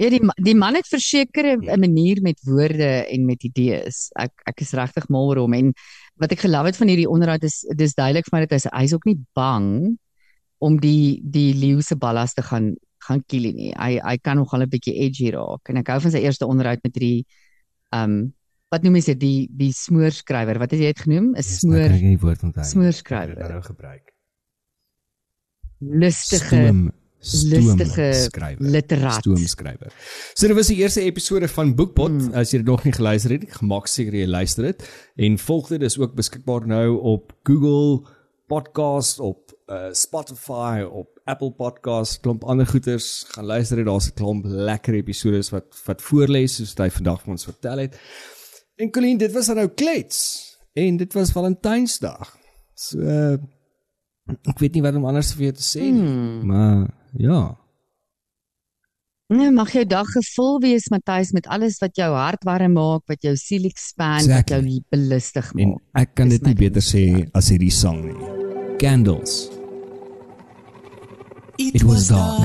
Ja 0.00 0.08
die 0.08 0.20
die 0.40 0.56
man 0.56 0.78
het 0.78 0.88
verseker 0.88 1.44
'n 1.60 1.80
manier 1.80 2.22
met 2.22 2.40
woorde 2.44 3.04
en 3.04 3.26
met 3.26 3.44
idees. 3.44 4.08
Ek 4.16 4.32
ek 4.48 4.60
is 4.60 4.72
regtig 4.72 5.08
mal 5.08 5.28
oor 5.28 5.40
hom 5.44 5.52
en 5.52 5.72
wat 6.16 6.32
ek 6.32 6.40
gelief 6.40 6.64
het 6.64 6.76
van 6.76 6.88
hierdie 6.88 7.08
onderhoud 7.08 7.44
is 7.44 7.66
dis 7.76 7.94
duidelik 7.94 8.24
vir 8.24 8.38
my 8.38 8.46
dat 8.46 8.64
hy 8.64 8.80
hy's 8.80 8.94
ook 8.94 9.04
nie 9.04 9.18
bang 9.34 9.98
om 10.58 10.80
die 10.80 11.20
die 11.22 11.52
leeu 11.54 11.82
se 11.82 11.96
ballas 11.96 12.32
te 12.32 12.42
gaan 12.42 12.76
gaan 13.04 13.22
kill 13.26 13.52
nie. 13.52 13.72
Hy 13.76 14.00
hy 14.00 14.16
kan 14.18 14.36
nogal 14.36 14.62
'n 14.62 14.70
bietjie 14.70 14.96
edgy 15.04 15.30
raak. 15.30 15.68
En 15.68 15.76
ek 15.76 15.88
hou 15.88 16.00
van 16.00 16.10
sy 16.10 16.24
eerste 16.24 16.46
onderhoud 16.46 16.80
met 16.82 16.94
hierdie 16.94 17.26
um 17.92 18.32
wat 18.70 18.82
noem 18.82 18.96
jy 18.96 19.04
dit 19.04 19.20
die 19.20 19.48
die 19.52 19.72
smoorskrywer. 19.72 20.58
Wat 20.58 20.70
het 20.70 20.80
jy 20.80 20.92
dit 20.92 21.00
genoem? 21.00 21.34
'n 21.36 21.42
Smoor. 21.42 21.90
Woord 22.20 22.42
onthou. 22.42 22.64
Smoorskrywer. 22.64 23.48
Nou 23.48 23.62
gebruik. 23.62 24.14
Lustige 25.80 26.46
Stoom 26.46 26.99
stoomskrywer. 27.20 28.56
Literaat. 28.58 29.20
Stoomskrywer. 29.20 29.92
So 30.34 30.48
dit 30.48 30.56
was 30.56 30.70
die 30.72 30.80
eerste 30.80 31.04
episode 31.04 31.48
van 31.52 31.74
Boekpot. 31.76 32.16
Mm. 32.16 32.32
As 32.40 32.52
jy 32.52 32.62
dit 32.62 32.70
nog 32.70 32.84
nie 32.84 32.94
geluister 32.96 33.36
het, 33.36 33.44
gemaak 33.60 33.90
seker 33.90 34.16
jy 34.16 34.26
luister 34.26 34.70
dit 34.70 34.86
en 35.20 35.38
volg 35.38 35.68
dit 35.74 35.82
is 35.82 35.98
ook 36.00 36.16
beskikbaar 36.16 36.66
nou 36.70 36.96
op 37.14 37.34
Google 37.44 38.00
Podcast 38.50 39.20
op 39.20 39.52
uh, 39.70 39.92
Spotify 39.92 40.82
op 40.82 41.20
Apple 41.24 41.52
Podcast, 41.54 42.20
klomp 42.20 42.44
ander 42.44 42.66
goeters. 42.66 43.24
Gaan 43.28 43.44
luister 43.44 43.76
dit, 43.76 43.86
daar's 43.86 44.08
'n 44.08 44.14
klomp 44.14 44.44
lekker 44.44 44.94
episode 44.94 45.42
wat 45.50 45.82
wat 45.84 46.02
voorlees 46.02 46.56
soos 46.56 46.74
hy 46.76 46.90
vandag 46.90 47.22
vir 47.22 47.30
ons 47.30 47.44
vertel 47.44 47.78
het. 47.78 48.00
En 48.76 48.90
Colleen, 48.90 49.18
dit 49.18 49.32
was 49.32 49.46
nou 49.46 49.68
klets 49.68 50.18
en 50.72 50.96
dit 50.96 51.12
was 51.12 51.32
Valentynsdag. 51.32 52.36
So 52.74 52.98
uh, 52.98 53.36
ek 54.48 54.58
weet 54.58 54.72
nie 54.72 54.82
wat 54.82 54.94
om 54.94 55.04
anders 55.04 55.34
vir 55.34 55.42
jou 55.42 55.52
te 55.52 55.62
sê 55.62 55.80
nie, 55.80 56.02
mm. 56.02 56.46
maar 56.46 56.99
Ja. 57.18 57.56
Nee, 59.30 59.50
mag 59.54 59.70
jou 59.70 59.84
dag 59.86 60.08
gevul 60.10 60.58
wees 60.58 60.88
Matthys 60.90 61.30
met 61.30 61.46
alles 61.46 61.78
wat 61.78 61.94
jou 61.94 62.08
hart 62.16 62.42
warm 62.44 62.74
maak, 62.74 63.04
wat 63.06 63.22
jou 63.22 63.36
siel 63.38 63.68
expand, 63.68 64.26
exactly. 64.26 64.56
wat 64.56 64.66
jou 64.66 64.80
belustig 64.90 65.52
maak. 65.54 65.62
En 65.62 66.02
ek 66.02 66.14
kan 66.18 66.32
dit 66.32 66.48
nie 66.48 66.56
beter 66.58 66.82
sê 66.82 67.04
as 67.38 67.52
hierdie 67.54 67.70
sang 67.70 68.02
nie. 68.08 68.30
Candles. 68.82 69.50
It 71.60 71.84
was 71.84 72.08
dark. 72.08 72.40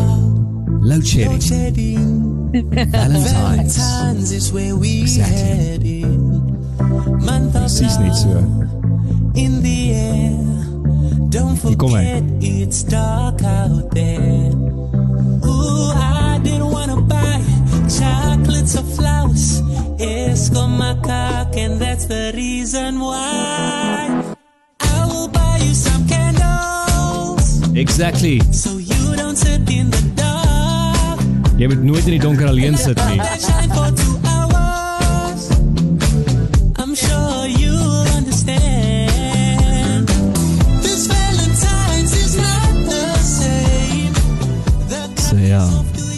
Load 0.85 1.07
shedding. 1.07 1.39
Valentine's. 2.91 3.77
Valentine's 3.77 4.31
is 4.31 4.51
where 4.51 4.75
we 4.75 5.01
exactly. 5.01 6.01
headed. 6.01 6.05
Month 7.25 7.55
of 7.55 7.61
Presies 7.63 7.97
net 7.97 8.13
so. 8.13 8.37
In 9.33 9.63
the 9.63 9.93
air. 9.93 10.64
Don't 11.35 11.59
Hier 11.59 11.75
kom 11.75 11.91
hy. 11.91 11.99
forget 11.99 12.23
it's 12.39 12.83
dark 12.87 13.43
out 13.43 13.91
there. 13.91 14.51
Ooh, 15.43 15.91
I 15.91 16.39
didn't 16.39 16.71
wanna 16.71 17.01
buy 17.01 17.43
chocolates 17.91 18.75
or 18.79 18.85
flowers. 18.95 19.59
It's 19.99 20.47
got 20.49 20.67
my 20.71 20.95
cock, 21.03 21.57
and 21.57 21.75
that's 21.77 22.05
the 22.07 22.31
reason 22.33 22.99
why. 23.03 24.23
I 24.79 25.05
will 25.11 25.27
buy 25.27 25.59
you 25.59 25.73
some 25.75 26.07
candles 26.07 27.59
Exactly. 27.75 28.39
so 28.53 28.77
you 28.77 29.15
don't 29.19 29.35
sit 29.35 29.69
in 29.69 29.91
the 29.91 30.03
dark. 30.15 31.19
Jy 31.59 31.67
moet 31.67 31.83
nooit 31.83 32.05
in 32.05 32.11
die 32.15 32.19
donker 32.19 32.47
alleen 32.47 32.77
sit 32.77 32.95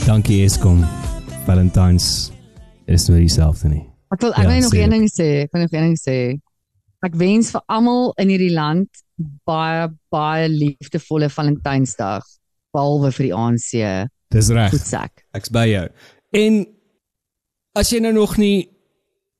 dankie 0.07 0.45
Eskom. 0.45 0.85
Valentines 1.43 2.29
is 2.87 3.09
nou 3.09 3.17
dieselfde 3.19 3.67
nie. 3.73 3.81
Ek 4.15 4.21
wil 4.23 4.31
ek 4.31 4.45
Ja, 4.45 4.51
wil 4.53 4.61
nog 4.63 4.75
een 4.77 4.93
ding 4.95 5.09
sê, 5.11 5.25
ek 5.43 5.51
wil 5.51 5.65
nog 5.65 5.73
een 5.75 5.83
ding 5.89 5.97
sê. 5.99 6.15
Ek 7.03 7.17
wens 7.19 7.49
vir 7.51 7.63
almal 7.67 8.13
in 8.23 8.31
hierdie 8.31 8.53
land 8.55 9.01
baie 9.43 9.89
baie 10.13 10.47
liefdevolle 10.47 11.27
Valentynsdag 11.33 12.23
behalwe 12.71 13.11
vir 13.17 13.27
die 13.27 13.33
ANC 13.35 14.07
Dis 14.31 14.49
reg. 14.55 14.79
Ek's 15.35 15.51
by 15.51 15.65
jou. 15.73 15.83
En 16.39 16.63
as 17.75 17.91
jy 17.91 17.99
nou 17.99 18.15
nog 18.15 18.37
nie 18.39 18.69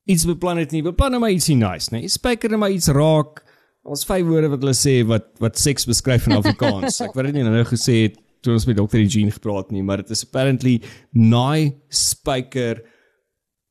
iets 0.04 0.28
beplan 0.28 0.60
het 0.60 0.76
nie, 0.76 0.84
beplan 0.84 1.16
nou 1.16 1.24
maar 1.24 1.32
ietsie 1.32 1.56
nice, 1.56 1.88
né? 1.94 2.04
Spyker 2.08 2.52
nou 2.52 2.60
maar 2.60 2.76
iets 2.76 2.92
raak. 2.92 3.40
Ons 3.88 4.04
vyf 4.04 4.24
woorde 4.28 4.52
wat 4.52 4.60
hulle 4.60 4.76
sê 4.76 5.00
wat 5.08 5.32
wat 5.40 5.56
seks 5.56 5.88
beskryf 5.88 6.28
in 6.28 6.36
Afrikaans. 6.36 7.00
Ek 7.08 7.16
weet 7.16 7.32
dit 7.32 7.40
nie 7.40 7.48
nou 7.48 7.64
gesê 7.64 8.02
het 8.10 8.24
toe 8.40 8.52
ons 8.52 8.66
met 8.66 8.76
Dr. 8.76 9.00
Eugene 9.00 9.34
gepraat 9.34 9.70
nie, 9.70 9.82
maar 9.82 10.02
dit 10.02 10.10
is 10.10 10.24
apparently 10.26 10.78
naai 11.12 11.74
spyker 11.88 12.82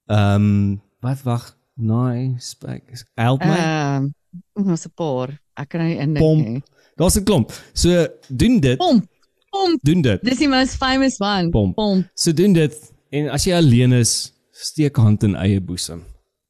ehm 0.08 0.36
um, 0.36 0.82
wat 1.04 1.22
wag, 1.24 1.44
naai 1.78 2.36
spyker. 2.42 3.04
Help 3.16 3.44
my. 3.46 3.58
Ehm, 3.58 4.10
um, 4.58 4.72
ons 4.72 4.86
'n 4.86 4.94
paar. 4.96 5.40
Ek 5.58 5.70
kan 5.70 5.82
nou 5.82 5.90
nie 5.90 6.00
indink 6.00 6.48
nie. 6.48 6.64
Daar's 6.96 7.18
'n 7.18 7.24
klomp. 7.24 7.52
So 7.74 8.08
doen 8.28 8.60
dit. 8.60 8.78
Pomp. 8.78 9.06
Pomp. 9.50 9.80
Doen 9.82 10.02
dit. 10.02 10.24
Dis 10.24 10.38
die 10.38 10.50
most 10.50 10.76
famous 10.76 11.20
one. 11.20 11.50
Pomp. 11.50 11.76
Pomp. 11.76 12.10
So 12.14 12.34
doen 12.34 12.54
dit 12.54 12.94
en 13.10 13.30
as 13.30 13.46
jy 13.46 13.54
alleen 13.54 13.94
is, 13.94 14.34
steek 14.52 14.96
hand 14.96 15.24
in 15.24 15.36
eie 15.36 15.62
boesem. 15.62 16.04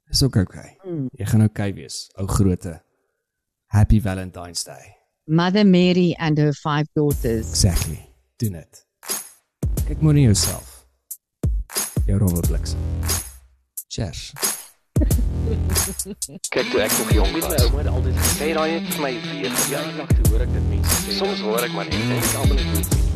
Dis 0.07 0.23
ook 0.23 0.35
okay. 0.35 0.77
Mm. 0.85 1.07
Jy 1.11 1.25
gaan 1.25 1.43
okay 1.43 1.73
wees, 1.73 2.09
ou 2.15 2.27
groote. 2.27 2.81
Happy 3.67 3.99
Valentine's 3.99 4.63
Day. 4.63 4.95
Mother 5.25 5.65
Mary 5.65 6.15
and 6.19 6.37
her 6.37 6.53
five 6.53 6.87
daughters. 6.95 7.49
Exactly. 7.49 8.06
Doen 8.37 8.51
dit. 8.51 8.85
Kyk 9.87 10.01
mooi 10.01 10.13
na 10.13 10.21
jouself. 10.21 10.85
Jou 12.05 12.17
Robert 12.19 12.47
Blix. 12.47 12.75
Cheers. 13.87 14.31
Kyk 16.49 16.69
toe 16.69 16.81
ek 16.81 16.93
nog 16.97 17.11
jong 17.11 17.31
was, 17.33 17.47
my 17.49 17.57
ouma 17.65 17.81
het 17.81 17.89
altyd 17.89 18.21
gesê 18.21 18.51
daai 18.53 18.69
het 18.75 18.93
vir 18.93 19.01
my 19.07 19.11
weer 19.25 19.57
verjaardag 19.63 20.13
toe 20.13 20.29
hoor 20.29 20.45
ek 20.45 20.53
dit 20.53 20.69
mense 20.69 21.01
sê. 21.01 21.17
Soms 21.17 21.41
hoor 21.49 21.65
ek 21.65 21.73
maar 21.73 21.89
net 21.89 21.97
en 21.97 22.17
ek 22.19 22.33
almal 22.43 22.61
net 22.61 23.06